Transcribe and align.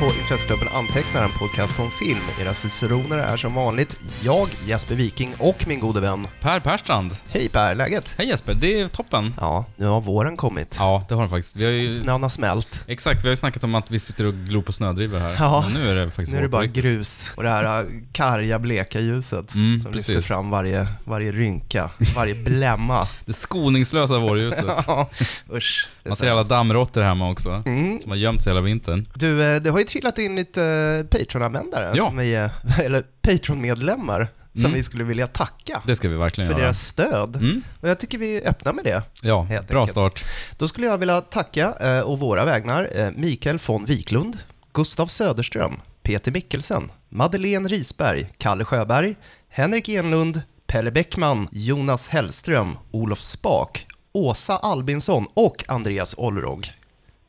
på 0.00 0.06
Intresseklubben 0.20 0.68
Antecknar, 0.68 1.24
en 1.24 1.30
podcast 1.30 1.78
om 1.78 1.90
film. 1.90 2.20
Era 2.40 2.54
ciceroner 2.54 3.18
är 3.18 3.36
som 3.36 3.54
vanligt 3.54 3.98
jag, 4.22 4.48
Jesper 4.66 4.94
Viking 4.94 5.34
och 5.38 5.64
min 5.68 5.80
gode 5.80 6.00
vän. 6.00 6.26
Per 6.40 6.60
Perstrand. 6.60 7.16
Hej 7.28 7.48
Per, 7.48 7.74
läget? 7.74 8.14
Hej 8.18 8.28
Jesper, 8.28 8.54
det 8.54 8.80
är 8.80 8.88
toppen. 8.88 9.34
Ja, 9.40 9.64
nu 9.76 9.86
har 9.86 10.00
våren 10.00 10.36
kommit. 10.36 10.76
Ja, 10.78 11.04
det 11.08 11.14
har 11.14 11.22
den 11.22 11.30
faktiskt. 11.30 11.56
Vi 11.56 11.64
har 11.64 11.72
ju, 11.72 11.92
Snön 11.92 12.22
har 12.22 12.28
smält. 12.28 12.84
exakt, 12.88 13.24
vi 13.24 13.28
har 13.28 13.30
ju 13.32 13.36
snackat 13.36 13.64
om 13.64 13.74
att 13.74 13.90
vi 13.90 13.98
sitter 13.98 14.26
och 14.26 14.34
glor 14.34 14.62
på 14.62 14.72
snödrivor 14.72 15.18
här. 15.18 15.36
Ja. 15.38 15.64
Men 15.72 15.82
nu 15.82 15.90
är 15.90 15.94
det 15.94 16.06
faktiskt 16.06 16.32
Nu 16.32 16.38
är 16.38 16.42
det 16.42 16.48
bara 16.48 16.62
riktigt. 16.62 16.82
grus 16.82 17.32
och 17.36 17.42
det 17.42 17.48
här 17.48 17.78
äh, 17.78 17.84
karga, 18.12 18.58
bleka 18.58 19.00
ljuset 19.00 19.54
Mm, 19.54 19.80
som 19.80 19.92
precis. 19.92 20.08
lyfter 20.08 20.22
fram 20.22 20.50
varje, 20.50 20.86
varje 21.04 21.32
rynka, 21.32 21.90
varje 22.16 22.34
blämma. 22.34 23.06
Det 23.24 23.32
skoningslösa 23.32 24.18
vårljuset. 24.18 24.64
Ja, 24.86 25.10
Usch. 25.52 25.88
Man 26.08 26.16
ser 26.16 26.30
alla 26.30 26.42
dammråttor 26.42 27.02
hemma 27.02 27.30
också. 27.30 27.62
Mm. 27.66 28.00
Som 28.02 28.10
har 28.10 28.16
gömt 28.16 28.42
sig 28.42 28.50
hela 28.50 28.60
vintern. 28.60 29.06
Du, 29.14 29.42
eh, 29.54 29.62
det 29.62 29.70
har 29.70 29.78
ju 29.84 29.88
trillat 29.88 30.18
in 30.18 30.36
lite 30.36 30.64
eh, 30.64 31.18
Patreon-användare, 31.18 31.92
Ja. 31.96 32.04
som 32.04 32.16
vi, 32.16 32.34
är- 32.34 32.50
eller 32.84 33.04
Patreon-medlemmar, 33.22 34.28
som 34.52 34.60
Mm. 34.64 34.72
vi 34.72 34.82
skulle 34.82 35.04
vilja 35.04 35.26
tacka 35.26 35.82
Det 35.86 35.96
ska 35.96 36.08
vi 36.08 36.16
verkligen 36.16 36.48
för 36.50 36.54
göra. 36.54 36.62
deras 36.64 36.80
stöd. 36.86 37.36
Mm. 37.36 37.62
Och 37.80 37.88
jag 37.88 37.98
tycker 38.00 38.18
vi 38.18 38.42
öppnar 38.44 38.72
med 38.72 38.84
det. 38.84 39.02
Ja, 39.22 39.46
bra 39.68 39.80
enkelt. 39.80 39.90
start. 39.90 40.24
Då 40.58 40.68
skulle 40.68 40.86
jag 40.86 40.98
vilja 40.98 41.20
tacka, 41.20 41.74
eh, 41.80 42.00
och 42.00 42.18
våra 42.18 42.44
vägnar, 42.44 42.88
eh, 42.94 43.10
Mikael 43.16 43.58
von 43.66 43.84
Wiklund, 43.84 44.38
Gustav 44.72 45.06
Söderström, 45.06 45.74
Peter 46.02 46.32
Mikkelsen, 46.32 46.90
Madeleine 47.08 47.68
Risberg, 47.68 48.30
Kalle 48.38 48.64
Sjöberg, 48.64 49.16
Henrik 49.48 49.88
Enlund, 49.88 50.42
Pelle 50.66 50.90
Bäckman, 50.90 51.48
Jonas 51.52 52.08
Hellström, 52.08 52.76
Olof 52.90 53.20
Spak, 53.20 53.86
Åsa 54.12 54.56
Albinsson 54.56 55.26
och 55.34 55.64
Andreas 55.68 56.14
Olrog. 56.18 56.70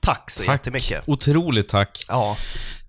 Tack 0.06 0.32
så 0.32 0.44
Tack. 0.44 0.54
jättemycket. 0.54 1.04
Otroligt 1.08 1.70
tack. 1.70 2.06
Ja, 2.08 2.38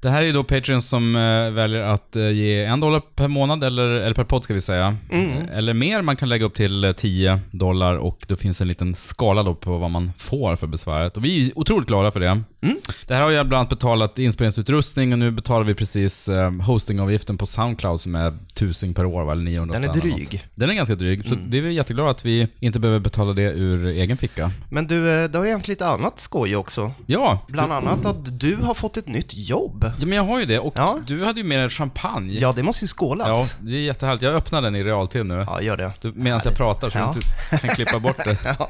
Det 0.00 0.11
här 0.11 0.22
är 0.22 0.27
ju 0.27 0.33
då 0.33 0.44
Patreons 0.44 0.89
som 0.89 1.16
eh, 1.16 1.50
väljer 1.50 1.80
att 1.83 2.16
eh, 2.16 2.30
ge 2.30 2.64
en 2.64 2.80
dollar 2.80 3.00
per 3.00 3.28
månad, 3.28 3.64
eller, 3.64 3.83
eller 3.89 4.14
per 4.14 4.25
podd 4.25 4.42
ska 4.44 4.55
vi 4.55 4.61
säga. 4.61 4.97
Mm. 5.12 5.30
Eh, 5.30 5.58
Eller 5.58 5.75
mer, 5.75 6.02
man 6.02 6.16
kan 6.16 6.28
lägga 6.28 6.44
upp 6.47 6.55
till 6.55 6.84
eh, 6.84 6.92
10 6.92 7.41
dollar 7.50 7.94
och 7.97 8.24
då 8.28 8.36
finns 8.36 8.61
en 8.61 8.69
liten 8.69 8.94
skala 8.94 9.42
då 9.42 9.55
på 9.55 9.78
vad 9.78 9.91
man 9.91 10.12
får 10.19 10.56
för 10.56 10.67
besväret. 10.67 11.17
Och 11.17 11.24
vi 11.24 11.47
är 11.47 11.58
otroligt 11.58 11.89
glada 11.89 12.11
för 12.11 12.20
det. 12.20 12.27
Mm. 12.27 12.77
Det 13.06 13.14
här 13.14 13.22
har 13.22 13.30
jag 13.30 13.48
bland 13.48 13.58
annat 13.61 13.70
betalat 13.70 14.19
inspelningsutrustning 14.19 15.12
och 15.12 15.19
nu 15.19 15.30
betalar 15.30 15.64
vi 15.64 15.74
precis 15.74 16.28
eh, 16.28 16.52
hostingavgiften 16.52 17.39
på 17.39 17.47
Soundcloud 17.47 18.00
som 18.00 18.14
är 18.14 18.28
1000 18.28 18.94
per 18.94 19.05
år, 19.05 19.24
va? 19.24 19.33
eller 19.33 19.44
900 19.44 19.74
den 19.74 19.84
är 19.84 19.89
spänn 19.89 20.00
eller 20.02 20.11
något. 20.19 20.30
dryg. 20.30 20.42
Den 20.55 20.70
är 20.70 20.74
ganska 20.74 20.94
dryg, 20.94 21.28
så 21.28 21.34
Mm. 21.34 21.50
vi 21.50 21.58
är 21.58 21.62
jätteglada 21.62 22.11
att 22.11 22.24
vi 22.24 22.48
inte 22.61 22.80
behöver 22.80 23.00
betala 23.00 23.33
det 23.33 23.42
ur 23.42 23.86
egen 23.86 24.17
ficka. 24.17 24.50
Men 24.70 24.86
du, 24.86 25.11
eh, 25.22 25.30
det 25.30 25.39
har 25.39 25.44
ju 25.44 25.50
hänt 25.50 25.69
lite 25.69 25.86
annat 25.86 26.20
skoj 26.20 26.56
också. 26.56 26.92
Ja, 27.06 27.44
Bland 27.48 27.72
annat 27.72 28.06
att 28.06 28.41
du 28.41 28.56
har 28.56 28.74
fått 28.74 28.97
ett 28.97 29.08
nytt 29.08 29.34
jobb. 29.36 29.86
Ja 29.98 30.06
men 30.06 30.17
jag 30.17 30.25
har 30.25 30.41
ju 30.41 30.47
det. 30.47 30.59
Och 30.59 30.75
Ja. 30.77 30.98
du 31.06 31.25
hade 31.25 31.41
ju 31.41 31.47
med 31.47 31.59
dig 31.59 31.69
champagne. 31.69 32.33
Ja, 32.34 32.53
det 32.53 32.62
måste 32.62 32.84
ju 32.84 32.87
Ja, 32.87 32.89
skålas. 32.89 33.56
det 33.61 33.73
är 33.77 33.81
jättehärligt. 33.81 34.23
Jag 34.23 34.34
öppnar 34.34 34.62
den 34.62 34.77
i 34.77 34.83
realtid 34.84 35.27
nu. 35.27 35.45
Ja, 35.47 35.62
gör 35.62 35.77
det. 35.77 35.92
Du- 36.01 36.12
Medan 36.12 36.41
jag 36.45 36.55
pratar 36.55 36.91
så 36.91 36.98
Ja. 36.98 37.15
du 37.15 37.20
inte 37.56 37.67
kan 37.67 37.77
klippa 37.77 37.98
bort 37.98 38.25
det. 38.25 38.39
Ja. 38.59 38.69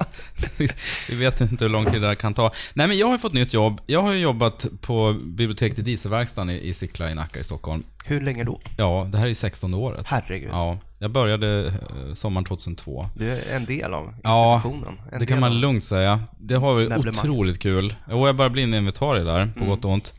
Vi 1.08 1.16
vet 1.16 1.40
inte 1.40 1.64
hur 1.64 1.68
lång 1.70 1.84
tid 1.84 2.00
det 2.02 2.06
här 2.08 2.14
kan 2.14 2.34
ta. 2.34 2.52
Nej 2.74 2.86
men 2.88 2.98
jag 2.98 3.06
har 3.06 3.14
ju 3.14 3.18
fått 3.18 3.32
nytt 3.32 3.52
jobb. 3.54 3.80
Jag 3.86 4.02
har 4.02 4.12
ju 4.12 4.18
jobbat 4.18 4.66
på 4.80 5.16
biblioteket 5.22 5.78
i 5.78 5.82
Dieselverkstaden 5.82 6.50
i, 6.50 6.68
i 6.68 6.72
Sickla 6.74 7.10
i 7.10 7.14
Nacka 7.14 7.40
i 7.40 7.44
Stockholm. 7.44 7.82
Hur 8.04 8.20
länge 8.20 8.44
då? 8.44 8.60
Ja, 8.76 9.08
det 9.12 9.18
här 9.18 9.26
är 9.26 9.34
16 9.34 9.74
året. 9.74 10.06
Herregud. 10.08 10.48
Ja, 10.52 10.78
jag 10.98 11.10
började 11.10 11.66
eh, 11.66 11.72
sommaren 12.14 12.44
2002. 12.44 13.04
Du 13.14 13.30
är 13.32 13.56
en 13.56 13.64
del 13.64 13.94
av 13.94 14.14
Ja, 14.22 14.54
institutionen. 14.54 14.98
En 15.04 15.10
Det 15.10 15.18
del 15.18 15.28
kan 15.28 15.40
man 15.40 15.50
av- 15.52 15.56
lugnt 15.58 15.84
säga. 15.84 16.20
Det 16.38 16.54
har 16.54 16.74
varit 16.74 17.08
otroligt 17.08 17.58
kul. 17.58 17.94
Och 18.12 18.28
jag 18.28 18.36
börjar 18.36 18.50
bli 18.50 18.62
en 18.62 18.74
inventarie 18.74 19.24
där, 19.24 19.48
på 19.58 19.64
gott 19.64 19.84
och 19.84 19.90
ont. 19.90 20.12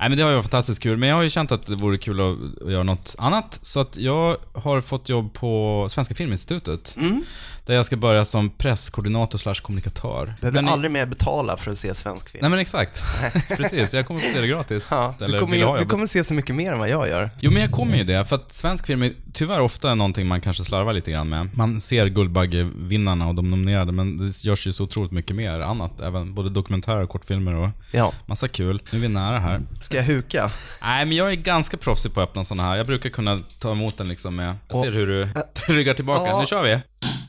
Nej 0.00 0.08
men 0.08 0.18
det 0.18 0.24
har 0.24 0.30
ju 0.30 0.36
varit 0.36 0.44
fantastiskt 0.44 0.82
kul, 0.82 0.96
men 0.98 1.08
jag 1.08 1.16
har 1.16 1.22
ju 1.22 1.30
känt 1.30 1.52
att 1.52 1.66
det 1.66 1.76
vore 1.76 1.98
kul 1.98 2.20
att, 2.20 2.70
göra 2.70 2.82
något 2.82 3.14
annat. 3.18 3.58
Så 3.62 3.80
att 3.80 3.96
jag 3.96 4.36
har 4.54 4.80
fått 4.80 5.08
jobb 5.08 5.32
på 5.32 5.86
Svenska 5.90 6.14
Filminstitutet. 6.14 6.96
Mm. 6.96 7.24
Där 7.66 7.74
jag 7.74 7.86
ska 7.86 7.96
börja 7.96 8.24
som 8.24 8.50
presskoordinator 8.50 9.38
slash 9.38 9.54
kommunikatör. 9.54 10.34
Behöver 10.40 10.62
Men- 10.62 10.72
aldrig 10.72 10.90
mer 10.90 11.06
betala 11.06 11.56
för 11.56 11.70
att 11.70 11.78
se 11.78 11.94
svensk 11.94 12.28
film. 12.30 12.38
Nej 12.42 12.50
men 12.50 12.58
exakt. 12.58 13.02
Precis, 13.56 13.94
jag 13.94 14.06
kommer 14.06 14.20
få 14.20 14.26
se 14.34 14.40
det 14.40 14.46
gratis. 14.46 14.88
Ja, 14.90 15.14
du, 15.18 15.38
kommer, 15.38 15.56
ju- 15.56 15.78
du 15.78 15.86
kommer 15.86 16.06
se 16.06 16.24
så 16.24 16.34
mycket 16.34 16.56
mer 16.56 16.72
än 16.72 16.78
vad 16.78 16.88
jag 16.88 17.08
gör. 17.08 17.30
Jo 17.40 17.50
men 17.50 17.62
jag 17.62 17.70
kommer 17.72 17.96
ju 17.96 18.04
det, 18.04 18.24
för 18.24 18.36
att 18.36 18.52
svensk 18.54 18.86
film 18.86 19.02
är 19.02 19.12
tyvärr 19.32 19.60
ofta 19.60 19.94
någonting 19.94 20.26
man 20.26 20.40
kanske 20.40 20.64
slarvar 20.64 20.92
lite 20.92 21.10
grann 21.10 21.28
med. 21.28 21.48
Man 21.56 21.80
ser 21.80 22.06
Guldbaggevinnarna 22.06 23.28
och 23.28 23.34
de 23.34 23.50
nominerade, 23.50 23.92
men 23.92 24.16
det 24.18 24.44
görs 24.44 24.66
ju 24.66 24.72
så 24.72 24.84
otroligt 24.84 25.12
mycket 25.12 25.36
mer 25.36 25.60
annat. 25.60 26.00
Även 26.00 26.34
både 26.34 26.50
dokumentärer 26.50 27.00
och 27.02 27.08
kortfilmer 27.08 27.54
och 27.54 27.68
Ja. 27.90 28.12
massa 28.26 28.48
kul. 28.48 28.82
Nu 28.92 28.98
är 28.98 29.02
vi 29.02 29.08
nära 29.08 29.38
här. 29.38 29.60
Ska 29.90 29.96
jag 29.96 30.04
huka? 30.04 30.50
Nej 30.82 31.04
men 31.04 31.16
jag 31.16 31.30
är 31.30 31.34
ganska 31.36 31.76
proffsig 31.76 32.14
på 32.14 32.20
att 32.20 32.28
öppna 32.28 32.44
sådana 32.44 32.68
här. 32.68 32.76
Jag 32.76 32.86
brukar 32.86 33.10
kunna 33.10 33.40
ta 33.58 33.72
emot 33.72 33.98
den 33.98 34.08
liksom 34.08 34.36
med... 34.36 34.54
Jag 34.68 34.76
ser 34.80 34.92
hur 34.92 35.06
du 35.06 35.28
ryggar 35.74 35.94
tillbaka. 35.94 36.38
Nu 36.40 36.46
kör 36.46 36.62
vi! 36.62 36.80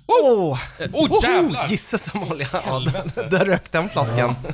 Åh! 0.07 0.59
Oh, 0.93 1.19
jävlar! 1.23 1.67
Gisses 1.67 2.11
som 2.11 2.23
olja. 2.31 2.47
Ja, 2.65 2.79
där- 2.79 3.29
där 3.29 3.45
rök 3.45 3.71
den 3.71 3.89
flaskan. 3.89 4.35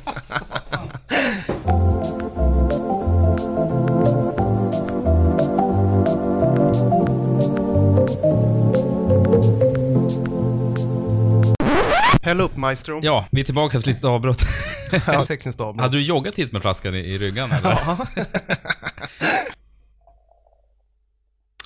Häll 12.22 12.40
upp 12.40 12.56
maestro. 12.56 13.00
Ja, 13.02 13.26
vi 13.30 13.40
är 13.40 13.44
tillbaka 13.44 13.76
efter 13.78 13.90
litet 13.90 14.04
avbrott. 14.04 14.42
Ja, 15.06 15.26
tekniskt 15.26 15.60
avbrott. 15.60 15.82
Hade 15.82 15.96
du 15.96 16.02
joggat 16.02 16.34
hit 16.34 16.52
med 16.52 16.62
flaskan 16.62 16.94
i, 16.94 16.98
i 16.98 17.18
ryggen 17.18 17.50
eller? 17.52 17.78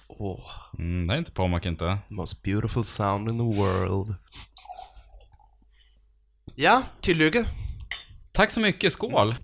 Åh, 0.08 0.40
Mm, 0.78 1.06
det 1.08 1.14
är 1.14 1.18
inte 1.18 1.32
Pommac 1.32 1.66
inte. 1.66 1.98
most 2.08 2.42
beautiful 2.42 2.84
sound 2.84 3.28
in 3.28 3.38
the 3.38 3.60
world. 3.60 4.14
Ja, 6.54 6.82
tilllyge. 7.00 7.44
Tack 8.32 8.50
så 8.50 8.60
mycket, 8.60 8.92
skål! 8.92 9.34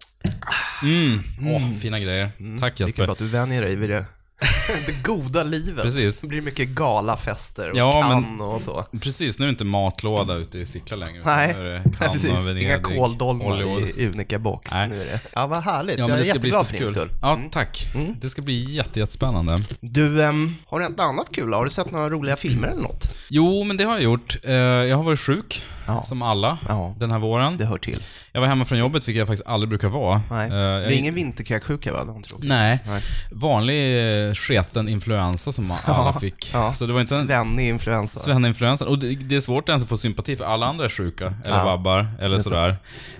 Mm, 0.82 1.18
åh, 1.54 1.72
fina 1.80 2.00
grejer. 2.00 2.30
Tack 2.60 2.76
Det 2.78 2.84
är 2.84 2.86
Jesper. 2.86 3.04
bra 3.04 3.12
att 3.12 3.18
du 3.18 3.26
vänjer 3.26 3.62
dig 3.62 3.76
vid 3.76 3.90
det. 3.90 4.06
det 4.86 5.02
goda 5.02 5.42
livet. 5.44 5.82
Precis. 5.82 6.20
Det 6.20 6.26
blir 6.26 6.40
mycket 6.40 6.68
galafester 6.68 7.70
och 7.70 7.76
Ja, 7.78 8.02
kan 8.02 8.22
men- 8.22 8.40
och 8.40 8.62
så. 8.62 8.86
Precis, 9.00 9.38
nu 9.38 9.44
är 9.44 9.46
det 9.46 9.50
inte 9.50 9.64
matlåda 9.64 10.34
ute 10.34 10.58
i 10.58 10.66
Sickla 10.66 10.96
längre. 10.96 11.22
Nej, 11.24 11.54
Nej, 11.58 11.82
precis. 11.98 12.24
Inga 12.24 12.40
Venedig, 12.40 12.82
kåldolmar 12.82 13.44
Hollywood. 13.44 13.82
i 13.96 14.06
unika 14.06 14.38
box. 14.38 14.70
Nej. 14.72 14.88
Nu 14.88 15.00
är 15.02 15.04
det. 15.06 15.20
Ja, 15.32 15.46
vad 15.46 15.62
härligt. 15.62 15.98
Ja, 15.98 16.08
jag 16.08 16.14
är 16.14 16.18
det 16.18 16.24
ska 16.24 16.38
bli 16.38 16.48
jätteglad 16.50 16.66
för 16.66 16.78
din 16.78 16.86
skull. 16.86 17.10
Ja, 17.22 17.32
Mm. 17.36 17.50
tack. 17.50 17.86
Mm. 17.94 18.14
Det 18.20 18.30
ska 18.30 18.42
bli 18.42 18.74
jätte, 18.74 19.00
jättespännande. 19.00 19.62
Du, 19.80 20.22
ehm, 20.22 20.54
har 20.66 20.80
hänt 20.80 20.98
något 20.98 21.04
annat 21.04 21.28
kul? 21.32 21.52
Har 21.52 21.64
du 21.64 21.70
sett 21.70 21.90
några 21.90 22.10
roliga 22.10 22.36
filmer 22.36 22.68
eller 22.68 22.82
något? 22.82 23.16
Jo, 23.30 23.64
men 23.64 23.76
det 23.76 23.84
har 23.84 23.92
jag 23.94 24.02
gjort. 24.02 24.36
Eh, 24.42 24.52
Jag 24.54 24.96
har 24.96 25.04
varit 25.04 25.20
sjuk, 25.20 25.62
Ja. 25.88 26.02
som 26.02 26.22
alla, 26.22 26.58
Ja. 26.68 26.94
den 26.98 27.10
här 27.10 27.18
våren. 27.18 27.56
Det 27.56 27.64
hör 27.64 27.78
till. 27.78 28.02
Jag 28.32 28.40
var 28.40 28.48
hemma 28.48 28.64
från 28.64 28.78
jobbet, 28.78 29.08
vilket 29.08 29.18
jag 29.18 29.28
faktiskt 29.28 29.48
aldrig 29.48 29.68
brukar 29.68 29.88
vara. 29.88 30.22
Nej. 30.30 30.44
Eh, 30.46 30.50
det 30.54 30.56
jag- 30.60 30.82
är 30.84 30.90
ingen 30.90 31.14
vinterkräksjuka 31.14 31.92
va? 31.92 32.04
Det. 32.04 32.46
Nej. 32.48 32.78
Nej. 32.86 33.02
Vanlig 33.32 34.26
eh, 34.28 34.34
sketen 34.34 34.88
influensa 34.88 35.52
som 35.52 35.72
alla 35.84 36.20
fick. 36.20 36.50
ja. 36.52 36.72
Så 36.72 36.86
det 36.86 36.92
var 36.92 37.00
inte 37.00 37.14
en 37.14 37.20
Svennig 38.20 38.48
influensa. 38.48 38.86
Och 38.86 38.98
det, 38.98 39.14
det 39.14 39.36
är 39.36 39.40
svårt 39.40 39.68
ens 39.68 39.82
att 39.82 39.88
få 39.88 39.96
sympati 39.98 40.36
för 40.36 40.44
alla 40.44 40.66
andra 40.66 40.84
är 40.84 40.88
sjuka, 40.88 41.34
eller 41.46 41.64
vabbar, 41.64 42.06
eller 42.20 42.36
det. 42.36 42.42
sådär. 42.42 42.76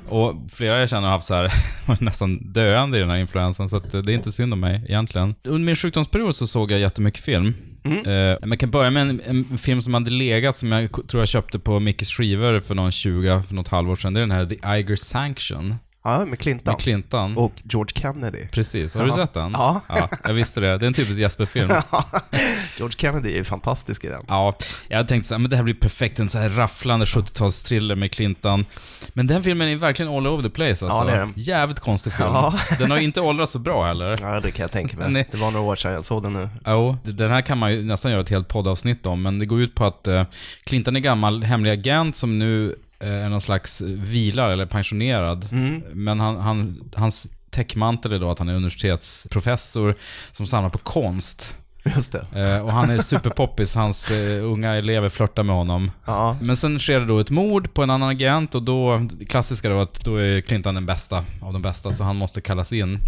Och 0.09 0.35
flera 0.53 0.81
jag 0.81 0.89
känner 0.89 1.09
har 1.09 1.15
haft 1.15 1.27
så 1.27 1.35
här, 1.35 1.53
nästan 2.01 2.53
döende 2.53 2.97
i 2.99 3.01
den 3.01 3.11
här 3.11 3.17
influensan, 3.17 3.69
så 3.69 3.77
att 3.77 3.91
det 3.93 3.99
är 3.99 4.11
inte 4.11 4.33
synd 4.33 4.53
om 4.53 4.61
mig 4.61 4.83
egentligen. 4.89 5.35
Under 5.45 5.67
min 5.67 5.77
sjukdomsperiod 5.77 6.37
så 6.37 6.47
såg 6.47 6.71
jag 6.73 6.81
jättemycket 6.81 7.25
film. 7.25 7.55
Mm. 7.93 8.33
Eh, 8.33 8.47
man 8.47 8.59
kan 8.59 8.71
börja 8.71 8.91
med 8.91 9.03
en, 9.03 9.21
en 9.51 9.59
film 9.59 9.83
som 9.83 9.95
hade 9.95 10.11
legat, 10.11 10.57
som 10.57 10.73
jag 10.73 10.93
tror 11.09 11.21
jag 11.21 11.29
köpte 11.29 11.59
på 11.59 11.81
Mickes 11.81 12.11
skivor 12.11 12.61
för 12.61 12.75
någon 12.75 12.93
20, 12.93 13.43
för 13.43 13.55
något 13.55 13.69
halvår 13.69 13.97
sedan. 13.97 14.15
Det 14.15 14.21
är 14.21 14.27
den 14.27 14.31
här 14.31 14.47
The 14.47 14.55
Iger 14.55 14.97
Sanction, 14.97 15.75
Ja, 16.13 16.25
med 16.25 16.39
Clinton. 16.39 16.73
med 16.73 16.81
Clinton. 16.81 17.37
Och 17.37 17.53
George 17.65 17.93
Kennedy. 17.95 18.49
Precis, 18.53 18.95
har 18.95 19.03
du 19.03 19.09
Ja. 19.09 19.15
sett 19.15 19.33
den? 19.33 19.53
Ja. 19.53 19.81
ja. 19.89 20.09
Jag 20.25 20.35
visste 20.35 20.61
det. 20.61 20.79
Det 20.79 20.85
är 20.85 20.87
en 20.87 20.93
typisk 20.95 21.21
Jesper-film. 21.21 21.69
George 22.79 22.99
Kennedy 22.99 23.33
är 23.33 23.37
ju 23.37 23.45
fantastisk 23.45 24.05
i 24.05 24.09
den. 24.09 24.23
Ja, 24.29 24.57
jag 24.89 25.09
tänkte 25.09 25.29
så 25.29 25.35
här, 25.35 25.39
men 25.39 25.51
det 25.51 25.57
här 25.57 25.63
blir 25.65 25.75
perfekt, 25.75 26.19
en 26.21 26.29
så 26.29 26.39
här 26.39 26.49
rafflande 26.49 27.05
70-talstriller 27.07 27.95
med 27.95 28.13
Clinton. 28.13 28.65
Men 29.13 29.27
den 29.27 29.43
filmen 29.43 29.69
är 29.69 29.77
verkligen 29.77 30.13
all 30.13 30.27
over 30.27 30.43
the 30.43 30.51
place 30.51 30.87
alltså. 30.87 30.87
Ja, 31.01 31.05
det 31.05 31.13
är 31.13 31.19
den. 31.19 31.33
Jävligt 31.37 31.81
konstig 31.81 32.13
film. 32.13 32.29
Ja. 32.29 32.55
Den 32.79 32.91
har 32.91 32.99
ju 32.99 33.05
inte 33.05 33.21
åldrats 33.21 33.53
så 33.53 33.59
bra 33.59 33.87
heller. 33.87 34.19
Ja, 34.23 34.41
det 34.41 34.51
kan 34.51 34.63
jag 34.63 34.73
tänka 34.73 34.97
mig. 34.97 35.27
Det- 35.31 35.39
var 35.39 35.51
några 35.51 35.67
år 35.67 35.77
sedan 35.77 35.93
jag 35.93 36.05
såg 36.05 36.23
den 36.23 36.33
nu. 36.33 36.49
Jo, 36.67 36.97
den 37.05 37.31
här 37.31 37.41
kan 37.41 37.59
man 37.59 37.73
ju 37.73 37.83
nästan 37.85 38.11
göra 38.13 38.21
ett 38.21 38.29
helt 38.31 38.49
poddavsnitt 38.49 39.07
om, 39.07 39.23
men 39.23 39.39
det 39.39 39.47
går 39.47 39.61
ut 39.61 39.75
på 39.75 39.85
att 39.85 40.07
eh, 40.07 40.25
Clinton 40.65 40.97
är 40.97 41.01
gammal 41.01 41.43
hemlig 41.43 41.71
agent 41.71 42.17
som 42.17 42.39
nu 42.39 42.75
är 43.01 43.29
någon 43.29 43.41
slags 43.41 43.81
vilar 43.81 44.51
eller 44.51 44.67
pensionerad. 44.67 45.49
Mm. 45.53 45.83
Men 45.93 46.21
han, 46.21 46.37
han, 46.37 46.91
hans 46.95 47.27
täckmantel 47.51 48.13
är 48.13 48.19
då 48.19 48.31
att 48.31 48.39
han 48.39 48.49
är 48.49 48.55
universitetsprofessor 48.55 49.95
som 50.33 50.47
samlar 50.47 50.71
på 50.71 50.79
konst. 50.79 51.59
Just 51.97 52.13
det. 52.13 52.27
Eh, 52.35 52.65
och 52.65 52.73
han 52.73 52.91
är 52.91 52.99
superpoppis, 52.99 53.75
hans 53.75 54.11
eh, 54.11 54.45
unga 54.45 54.75
elever 54.75 55.09
flörtar 55.09 55.43
med 55.43 55.57
honom. 55.57 55.91
Ja. 56.05 56.37
Men 56.41 56.57
sen 56.57 56.79
sker 56.79 57.01
det 57.01 57.07
då 57.07 57.19
ett 57.19 57.31
mord 57.31 57.75
på 57.75 57.83
en 57.83 57.91
annan 57.91 58.09
agent 58.09 58.55
och 58.55 58.63
då, 58.63 59.09
klassiska 59.29 59.69
då 59.69 59.81
att 59.81 60.05
då 60.05 60.17
är 60.17 60.41
Clinton 60.41 60.75
den 60.75 60.87
bästa 60.87 61.25
av 61.41 61.53
de 61.53 61.63
bästa, 61.63 61.93
så 61.93 62.05
han 62.05 62.17
måste 62.17 62.41
kallas 62.41 62.73
in. 62.73 62.99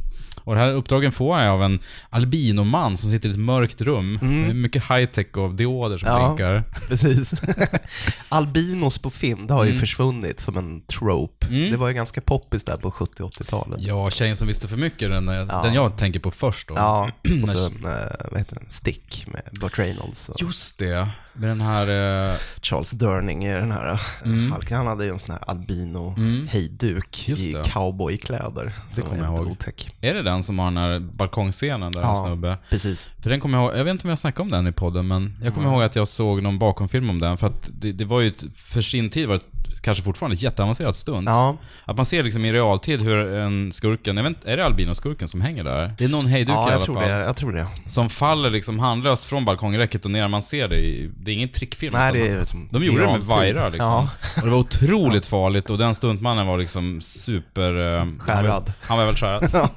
Och 0.45 0.55
det 0.55 0.61
här 0.61 0.73
uppdragen 0.73 1.13
får 1.13 1.35
han 1.35 1.47
av 1.49 1.63
en 1.63 1.79
albinoman 2.11 2.97
som 2.97 3.11
sitter 3.11 3.29
i 3.29 3.33
ett 3.33 3.39
mörkt 3.39 3.81
rum. 3.81 4.19
Är 4.23 4.55
mycket 4.55 4.83
high-tech 4.91 5.37
och 5.37 5.55
dioder 5.55 5.99
som 5.99 6.09
Mm. 6.09 6.21
Ja. 6.23 6.29
blinkar. 6.29 6.65
Precis. 6.89 7.33
Albinos 8.29 8.99
på 8.99 9.11
film, 9.11 9.47
det 9.47 9.55
har 9.55 9.65
ju 9.65 9.75
försvunnit 9.75 10.41
som 10.41 10.57
en 10.57 10.81
trope. 10.81 11.47
Mm. 11.47 11.71
Det 11.71 11.77
var 11.77 11.89
ju 11.89 11.95
ganska 11.95 12.21
poppis 12.21 12.65
där 12.65 12.77
på 12.77 12.91
70 12.91 13.23
80-talet. 13.23 13.79
Ja, 13.83 14.11
Tjejen 14.11 14.37
som 14.37 14.49
visste 14.49 14.69
för 14.69 14.77
mycket, 14.77 15.11
den, 15.11 15.29
Ja. 15.29 15.61
den 15.65 15.75
jag 15.75 15.97
tänker 15.99 16.21
på 16.21 16.31
först 16.31 16.69
då. 16.69 16.75
Ja, 16.75 17.11
och 17.43 17.49
så 17.49 17.67
en, 17.67 17.85
eh, 17.85 18.31
vad 18.31 18.39
heter 18.39 18.57
den, 18.57 18.71
Stick 18.71 19.27
med 19.27 19.43
Burt 19.61 19.79
Reynolds 19.79 20.29
och 20.29 20.41
Just 20.43 20.79
det, 20.79 21.09
med 21.35 21.49
den 21.49 21.61
här... 21.61 22.31
Eh, 22.31 22.37
Charles 22.63 22.91
Durning 22.91 23.45
i 23.45 23.53
den 23.53 23.73
här 23.73 24.01
Mm. 24.25 24.53
Hulken. 24.53 24.77
Han 24.77 24.87
hade 24.87 25.05
ju 25.05 25.11
en 25.11 25.19
sån 25.19 25.31
här 25.35 25.51
albino 25.51 26.15
hejduk 26.49 27.29
Just 27.29 27.47
i 27.47 27.57
cowboykläder. 27.65 28.73
Det 28.95 29.03
kommer 29.03 29.25
jag 29.25 29.35
ihåg. 29.37 29.47
Otäck. 29.47 29.97
är 30.01 30.15
det 30.15 30.23
den 30.23 30.43
som 30.43 30.59
har 30.59 30.67
den 30.67 30.77
här 30.77 30.99
balkongscenen 31.01 31.93
där 31.93 32.01
en 32.01 32.07
Ja. 32.09 32.25
snubbe? 32.27 32.59
Precis. 32.71 33.09
För 33.23 33.31
den 33.31 33.41
kommer 33.41 33.59
jag 33.59 33.65
ihåg, 33.67 33.79
jag 33.81 33.85
vet 33.85 33.93
inte 33.93 34.05
om 34.05 34.09
jag 34.11 34.19
snackade 34.19 34.43
om 34.43 34.51
den 34.51 34.67
i 34.67 34.73
podden, 34.73 35.09
men 35.09 35.37
jag 35.43 35.55
kommer 35.55 35.69
ihåg 35.69 35.83
att 35.83 35.97
jag 35.97 36.09
såg 36.09 36.43
någon 36.43 36.59
bakomfilm 36.59 37.11
om 37.11 37.21
den, 37.21 37.39
för 37.39 37.47
att 37.47 37.71
det, 37.81 37.93
det 37.93 38.05
var 38.05 38.21
ju, 38.21 38.29
ett, 38.29 38.45
för 38.57 38.81
sin 38.81 39.11
tid 39.11 39.29
var 39.29 39.35
det 39.35 39.50
kanske 39.83 40.03
fortfarande 40.03 40.37
jätteavancerat 40.37 40.97
stunt. 40.97 41.29
Ja, 41.29 41.57
Att 41.85 41.97
man 41.97 42.07
ser 42.07 42.23
liksom 42.23 42.45
i 42.45 42.53
realtid 42.53 43.01
hur 43.03 43.35
en 43.35 43.73
skurken, 43.73 44.17
jag 44.17 44.25
vet 44.25 44.31
inte, 44.31 44.53
är 44.53 44.57
det 44.57 44.65
albinoskurken 44.65 45.29
som 45.29 45.41
hänger 45.41 45.65
där? 45.65 45.95
Det 45.99 46.05
är 46.05 46.09
någon 46.09 46.27
hejduk 46.27 46.49
i 46.51 46.53
ja 46.53 46.63
alla 46.63 46.73
jag, 46.73 46.83
tror 46.83 46.95
fall. 46.95 47.09
det, 47.09 47.11
jag 47.19 47.37
tror 47.37 47.53
det. 47.53 47.67
Som 47.87 48.09
faller 48.11 48.51
liksom 48.51 48.79
handlöst 48.79 49.25
från 49.25 49.45
balkongräcket 49.45 50.05
och 50.05 50.11
ner. 50.11 50.29
Man 50.29 50.43
ser 50.43 50.69
det 50.69 50.77
i, 50.77 51.11
det 51.17 51.31
är 51.31 51.35
ingen 51.35 51.49
trickfilm. 51.49 51.93
Nej, 51.93 52.13
det 52.13 52.29
är 52.29 52.41
liksom 52.41 52.69
De 52.71 52.85
gjorde 52.85 53.01
det 53.07 53.13
med 53.13 53.21
vajrar 53.21 53.71
liksom. 53.71 53.87
Ja. 53.93 54.09
Och 54.37 54.43
det 54.45 54.51
var 54.51 54.59
otroligt 54.59 55.27
farligt 55.27 55.71
och 55.71 55.79
den 55.79 55.95
stuntmannen 55.95 56.47
var 56.47 56.59
liksom 56.59 57.01
super... 57.01 57.99
eh, 57.99 58.07
Skärrad. 58.19 58.73
Han 58.81 58.99
var 58.99 59.07
väl 59.07 59.17
skärrad. 59.17 59.51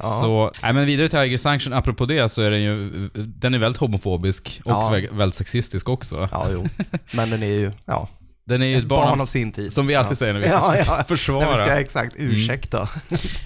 Så, 0.00 0.52
nej 0.62 0.72
men 0.72 0.86
vidare 0.86 1.08
till 1.08 1.18
Tiger 1.18 1.36
Sanction, 1.36 1.72
apropå 1.72 2.06
det 2.06 2.28
så 2.28 2.42
är 2.42 2.50
den 2.50 2.62
ju, 2.62 3.08
den 3.14 3.54
är 3.54 3.58
väldigt 3.58 3.80
homofobisk 3.80 4.60
och 4.64 4.70
Ja. 4.70 4.90
vä- 4.92 5.16
väldigt 5.16 5.36
sexistisk 5.36 5.88
också. 5.88 6.28
Ja, 6.32 6.46
jo. 6.52 6.68
Men 7.12 7.30
den 7.30 7.42
är 7.42 7.46
ju, 7.46 7.72
ja, 7.84 8.08
Den 8.44 8.62
är 8.62 8.66
ju 8.66 8.76
ett 8.76 8.82
ett 8.82 8.88
barn, 8.88 9.00
barn 9.00 9.14
av, 9.14 9.20
av 9.20 9.26
sin 9.26 9.52
tid. 9.52 9.72
som 9.72 9.86
vi 9.86 9.94
alltid 9.94 10.12
ja. 10.12 10.16
säger 10.16 10.32
när 10.32 10.40
vi 10.40 10.48
ska 10.48 10.58
ja, 10.58 10.76
ja. 10.86 11.04
försvara. 11.08 11.44
När 11.50 11.52
vi 11.52 11.58
ska 11.58 11.80
exakt 11.80 12.14
ursäkta. 12.18 12.88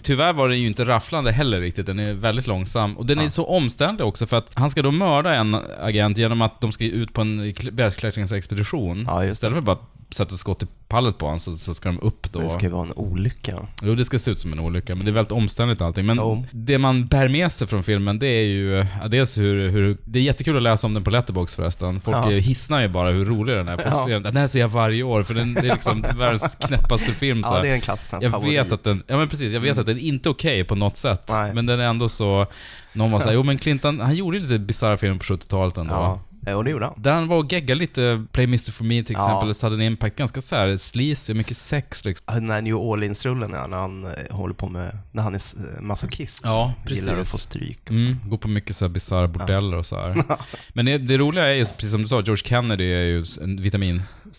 Tyvärr 0.02 0.32
var 0.32 0.48
den 0.48 0.60
ju 0.60 0.66
inte 0.66 0.84
rafflande 0.84 1.32
heller 1.32 1.60
riktigt, 1.60 1.87
den 1.87 1.98
är 1.98 2.14
väldigt 2.14 2.46
långsam. 2.46 2.96
Och 2.96 3.06
den 3.06 3.19
är 3.19 3.28
så 3.28 3.46
omständlig 3.46 4.06
också 4.06 4.26
för 4.26 4.37
att 4.37 4.50
han 4.54 4.70
ska 4.70 4.82
då 4.82 4.90
mörda 4.90 5.34
en 5.34 5.56
agent 5.81 6.19
genom 6.19 6.43
att 6.43 6.60
de 6.60 6.72
ska 6.72 6.84
ut 6.84 7.12
på 7.12 7.20
en 7.20 7.40
kl- 7.43 7.70
bergsklättringsexpedition. 7.70 9.04
Ja. 9.06 9.25
Istället 9.25 9.54
för 9.54 9.60
bara 9.60 9.78
sätta 10.11 10.35
ett 10.35 10.41
skott 10.41 10.62
i 10.62 10.67
pallet 10.88 11.19
på 11.19 11.26
honom 11.26 11.41
så, 11.41 11.53
så 11.56 11.75
ska 11.75 11.88
de 11.88 12.00
upp 12.00 12.32
då. 12.32 12.38
Det 12.41 12.50
ska 12.50 12.62
ju 12.62 12.69
vara 12.69 12.87
en 12.87 12.93
olycka. 12.97 13.67
Jo, 13.82 13.94
det 13.94 14.05
ska 14.05 14.19
se 14.19 14.31
ut 14.31 14.41
som 14.41 14.53
en 14.53 14.61
olycka, 14.61 14.94
men 14.94 15.05
det 15.05 15.11
är 15.11 15.12
väldigt 15.12 15.32
omständligt 15.32 15.81
allting. 15.81 16.06
Men 16.06 16.17
Jo. 16.17 16.44
det 16.50 16.79
man 16.79 17.06
bär 17.06 17.29
med 17.29 17.53
sig 17.53 17.67
från 17.69 17.82
filmen, 17.82 18.19
det 18.19 18.26
är 18.26 18.44
ju 18.44 18.85
ja, 19.03 19.08
dels 19.08 19.38
hur, 19.38 19.69
hur... 19.69 19.97
Det 20.05 20.19
är 20.19 20.23
jättekul 20.23 20.56
att 20.56 20.62
läsa 20.62 20.87
om 20.87 20.94
den 20.94 21.05
på 21.05 21.11
Letterbox 21.11 21.55
förresten. 21.56 22.00
Folk 22.00 22.17
Ja. 22.17 22.29
hissnar 22.29 22.82
ju 22.82 22.88
bara 22.88 23.11
hur 23.11 23.25
rolig 23.25 23.56
den 23.56 23.69
är. 23.69 23.76
Folk 23.76 23.88
Ja. 23.97 24.05
ser 24.05 24.12
den, 24.12 24.23
den 24.23 24.37
här 24.37 24.47
ser 24.47 24.61
jag 24.61 24.69
varje 24.69 25.03
år, 25.03 25.23
för 25.23 25.35
den, 25.35 25.55
det 25.55 25.61
är 25.69 25.73
liksom 25.73 26.03
världens 26.19 26.56
knäppaste 26.61 27.12
film. 27.12 27.43
så 27.43 27.55
Ja, 27.55 27.62
det 27.62 27.69
är 27.69 27.75
en 27.75 27.81
klassisk 27.81 28.14
Jag 28.20 28.31
favorit. 28.32 28.52
Mm. 28.52 28.64
vet 28.64 28.73
att 28.73 28.85
den, 28.85 29.02
ja 29.06 29.17
men 29.17 29.29
precis, 29.29 29.52
jag 29.52 29.61
vet 29.61 29.79
att 29.79 29.87
den 29.87 29.99
inte 29.99 30.29
är 30.29 30.31
okej 30.31 30.64
på 30.64 30.75
något 30.75 30.97
sätt. 30.97 31.23
Nej. 31.29 31.55
Men 31.55 31.67
den 31.67 31.81
är 31.81 31.85
ändå 31.85 32.09
så, 32.09 32.47
någon 32.93 33.11
var 33.11 33.20
såhär, 33.20 33.35
jo 33.35 33.43
men 33.43 33.59
Clinton, 33.59 34.00
han 34.00 34.14
gjorde 34.17 34.37
ju 34.37 34.43
lite 34.43 34.59
bisarra 34.59 34.97
filmer 34.97 35.17
på 35.19 35.25
70-talet 35.25 35.76
ändå. 35.76 35.94
Ja, 35.94 36.20
jo 36.52 36.62
det 36.62 36.70
gjorde 36.70 36.84
han. 36.84 36.94
Där 37.02 37.12
han 37.12 37.28
var 37.28 37.37
och 37.37 37.52
geggade 37.52 37.81
lite, 37.81 38.25
Play 38.32 38.44
Mr. 38.44 38.72
For 38.72 38.84
Me 38.84 39.02
till 39.02 39.14
Ja. 39.19 39.26
exempel, 39.26 39.54
Sudden 39.54 39.81
Impact, 39.81 40.16
ganska 40.16 40.40
såhär 40.40 40.76
sleazy, 40.76 41.34
mycket 41.34 41.56
sex 41.56 42.04
liksom. 42.04 42.34
Den 42.34 42.46
där 42.46 42.62
New 42.62 42.75
Orleans-rullen 42.76 43.50
ja, 43.52 43.66
när 43.66 43.76
han 43.76 44.04
eh, 44.04 44.10
håller 44.37 44.54
på 44.54 44.69
med, 44.69 44.98
när 45.12 45.22
han 45.22 45.34
är 45.34 45.40
eh, 45.76 45.81
masochist. 45.82 46.40
Ja, 46.44 46.72
Gillar 46.88 47.12
att 47.12 47.19
precis. 47.19 47.32
få 47.32 47.38
stryk 47.38 47.81
och 47.82 47.96
så. 47.98 48.04
Mm, 48.04 48.16
går 48.25 48.38
på 48.38 48.48
mycket 48.48 48.76
så 48.76 48.84
här 48.84 48.93
bisarra 48.93 49.28
bordeller 49.28 49.76
och 49.76 49.87
så 49.87 49.96
här. 49.96 50.22
Men 50.72 50.87
det, 50.87 50.98
det 50.98 51.19
roliga 51.19 51.46
är 51.46 51.54
ju, 51.54 51.64
precis 51.64 51.90
som 51.93 52.02
du 52.02 52.08
sa, 52.08 52.20
George 52.20 52.44
Kennedy 52.44 52.92
är 52.92 53.02
ju 53.02 53.25
en 53.42 53.56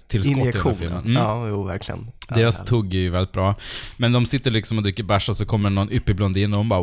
i 0.10 0.18
den 0.18 0.24
här 0.34 0.40
Injektion. 0.40 0.76
filmen. 0.78 0.98
Mm. 1.00 1.14
Ja, 1.14 1.48
jo 1.48 1.64
verkligen. 1.64 2.08
Deras 2.30 2.60
ja, 2.60 2.66
tugg 2.66 2.94
är 2.96 3.00
ju 3.00 3.10
väldigt 3.10 3.32
bra. 3.34 3.56
Men 3.98 4.12
de 4.12 4.26
sitter 4.26 4.52
liksom 4.52 4.78
och 4.78 4.84
dricker 4.84 5.04
bärs 5.04 5.30
och 5.30 5.38
så 5.38 5.46
kommer 5.46 5.70
någon 5.70 5.92
yppig 5.92 6.16
blondin 6.16 6.54
och 6.54 6.58
hon 6.58 6.70
bara 6.70 6.82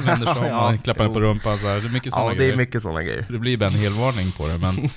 vänder 0.00 0.34
sig 0.34 0.40
om 0.40 0.46
Ja, 0.50 0.74
och 0.74 0.84
klappar 0.84 1.02
henne 1.04 1.14
på 1.14 1.20
jo. 1.20 1.26
rumpan 1.26 1.58
så 1.58 1.66
här. 1.68 1.80
Det 1.80 1.86
är 1.86 1.90
mycket 1.92 2.12
sådana 2.12 2.28
Ja, 2.28 2.32
det 2.34 2.38
grejer. 2.38 2.52
är 2.52 2.56
mycket 2.56 2.82
sådana 2.82 3.02
grejer. 3.02 3.26
Det 3.30 3.38
blir 3.38 3.56
bara 3.56 3.66
en 3.66 3.72
helvarning 3.72 4.32
på 4.32 4.46
det, 4.46 4.58
men... 4.58 4.88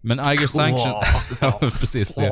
men 0.18 0.32
Iger 0.32 0.46
Sanction... 0.46 0.92
ja, 1.40 1.58
precis 1.80 2.14
det. 2.14 2.30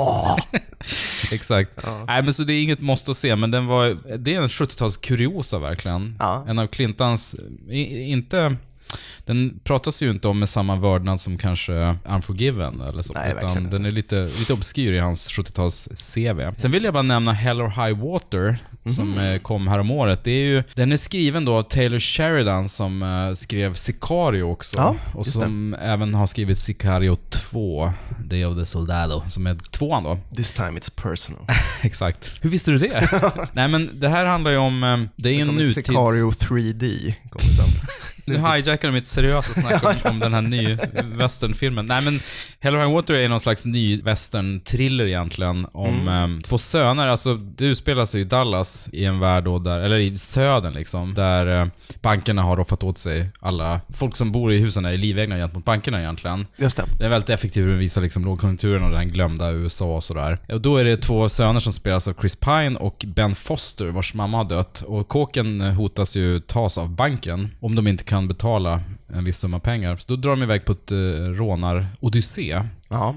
Exakt. 1.32 1.70
Nej, 2.06 2.22
men 2.22 2.34
så 2.34 2.42
det 2.42 2.52
är 2.54 2.62
inget 2.62 2.80
måste 2.80 3.10
att 3.10 3.16
se, 3.16 3.36
men 3.36 3.50
den 3.50 3.66
var... 3.66 4.16
Det 4.18 4.34
är 4.34 4.42
en 4.42 4.48
70-tals 4.48 4.96
kuriosa 4.96 5.58
verkligen. 5.58 6.16
Ja. 6.18 6.44
En 6.48 6.58
av 6.58 6.66
Clintons... 6.66 7.36
i- 7.70 8.10
Inte... 8.10 8.56
Den 9.26 9.60
pratas 9.64 10.02
ju 10.02 10.10
inte 10.10 10.28
om 10.28 10.38
med 10.38 10.48
samma 10.48 10.76
vördnad 10.76 11.20
som 11.20 11.38
kanske 11.38 11.96
Unforgiven 12.08 12.80
eller 12.80 13.02
så. 13.02 13.12
Nej, 13.12 13.34
utan 13.38 13.58
inte. 13.58 13.70
den 13.70 13.86
är 13.86 13.90
lite, 13.90 14.30
lite 14.38 14.52
obskyr 14.52 14.92
i 14.92 14.98
hans 14.98 15.30
70-tals 15.30 15.88
CV. 16.14 16.40
Sen 16.60 16.70
vill 16.70 16.84
jag 16.84 16.92
bara 16.94 17.02
nämna 17.02 17.32
Hell 17.32 17.60
or 17.62 17.68
High 17.86 18.04
Water, 18.04 18.56
som 18.86 19.10
Mhm. 19.10 19.18
eh, 19.18 19.38
kom 19.38 19.68
här 19.68 19.78
om 19.78 19.90
året. 19.90 20.24
Det 20.24 20.30
är 20.30 20.44
ju, 20.44 20.62
den 20.74 20.92
är 20.92 20.96
skriven 20.96 21.44
då 21.44 21.54
av 21.54 21.62
Taylor 21.62 21.98
Sheridan 21.98 22.68
som 22.68 23.02
eh, 23.02 23.34
skrev 23.34 23.74
Sicario 23.74 24.42
också. 24.42 24.78
Ja, 24.78 24.96
och 25.14 25.26
som 25.26 25.74
även 25.74 26.14
har 26.14 26.26
skrivit 26.26 26.58
Sicario 26.58 27.16
2, 27.30 27.92
Day 28.24 28.44
of 28.44 28.58
the 28.58 28.66
Soldado, 28.66 29.22
som 29.28 29.46
är 29.46 29.54
tvåan 29.54 30.04
då. 30.04 30.18
This 30.36 30.52
time 30.52 30.70
it's 30.80 31.02
personal. 31.02 31.44
Exakt. 31.82 32.32
Hur 32.40 32.50
visste 32.50 32.70
du 32.70 32.78
det? 32.78 33.08
Nej 33.52 33.68
men 33.68 33.90
det 34.00 34.08
här 34.08 34.24
handlar 34.24 34.50
ju 34.50 34.56
om, 34.56 34.84
eh, 34.84 34.98
det 35.16 35.28
är 35.28 35.32
ju 35.32 35.40
en 35.40 35.48
nutids... 35.48 35.74
Sicario 35.74 36.30
3D 36.30 37.14
kommer 37.30 37.46
sen. 37.46 37.53
Nu 38.26 38.38
hijackar 38.38 38.88
de 38.88 38.92
mitt 38.94 39.06
seriösa 39.06 39.54
snack 39.60 39.84
om, 39.84 40.10
om 40.10 40.18
den 40.18 40.34
här 40.34 40.42
ny 40.42 40.76
westernfilmen. 41.04 41.86
Nej 41.86 42.02
men, 42.02 42.20
Hell 42.60 42.74
or 42.74 42.78
High 42.78 42.92
Water 42.94 43.14
är 43.14 43.28
någon 43.28 43.40
slags 43.40 43.64
ny 43.66 44.00
western-thriller 44.02 45.06
egentligen 45.06 45.66
om 45.72 45.94
Mm. 46.08 46.34
eh, 46.36 46.40
två 46.40 46.58
söner. 46.58 47.06
Alltså, 47.06 47.34
det 47.34 47.64
utspelar 47.64 48.04
sig 48.04 48.20
i 48.20 48.24
Dallas 48.24 48.90
i 48.92 49.04
en 49.04 49.20
värld 49.20 49.44
då 49.44 49.58
där, 49.58 49.80
eller 49.80 49.98
i 49.98 50.16
södern 50.18 50.72
liksom, 50.72 51.14
där 51.14 51.60
eh, 51.60 51.66
bankerna 52.02 52.42
har 52.42 52.56
roffat 52.56 52.82
åt 52.82 52.98
sig 52.98 53.28
alla, 53.40 53.80
folk 53.94 54.16
som 54.16 54.32
bor 54.32 54.52
i 54.52 54.58
husen 54.58 54.84
är 54.84 54.96
livegna 54.96 55.36
gentemot 55.36 55.64
bankerna 55.64 56.00
egentligen. 56.00 56.46
Just 56.56 56.76
det. 56.76 56.84
Det 56.98 57.04
är 57.04 57.08
väldigt 57.08 57.30
effektivt 57.30 57.64
hur 57.64 57.68
den 57.70 57.78
visar 57.78 58.00
liksom 58.02 58.24
lågkonjunkturen 58.24 58.84
och 58.84 58.90
den 58.90 59.08
glömda 59.08 59.50
USA 59.52 59.84
och 59.96 60.04
sådär. 60.04 60.38
Och 60.48 60.60
då 60.60 60.76
är 60.76 60.84
det 60.84 60.96
två 60.96 61.28
söner 61.28 61.60
som 61.60 61.72
spelas 61.72 62.08
av 62.08 62.14
Chris 62.20 62.36
Pine 62.36 62.76
och 62.76 63.04
Ben 63.06 63.34
Foster 63.34 63.86
vars 63.86 64.14
mamma 64.14 64.36
har 64.38 64.44
dött. 64.44 64.82
Och 64.86 65.08
kåken 65.08 65.60
hotas 65.60 66.16
ju 66.16 66.40
tas 66.40 66.78
av 66.78 66.88
banken 66.90 67.50
om 67.60 67.74
de 67.74 67.86
inte 67.88 68.04
kan 68.04 68.13
betala 68.28 68.80
en 69.08 69.24
viss 69.24 69.38
summa 69.38 69.60
pengar. 69.60 69.96
Så 69.96 70.04
då 70.08 70.16
drar 70.16 70.30
de 70.30 70.42
iväg 70.42 70.64
på 70.64 70.72
ett 70.72 70.92
eh, 70.92 70.96
rånar-odyssé. 70.96 72.62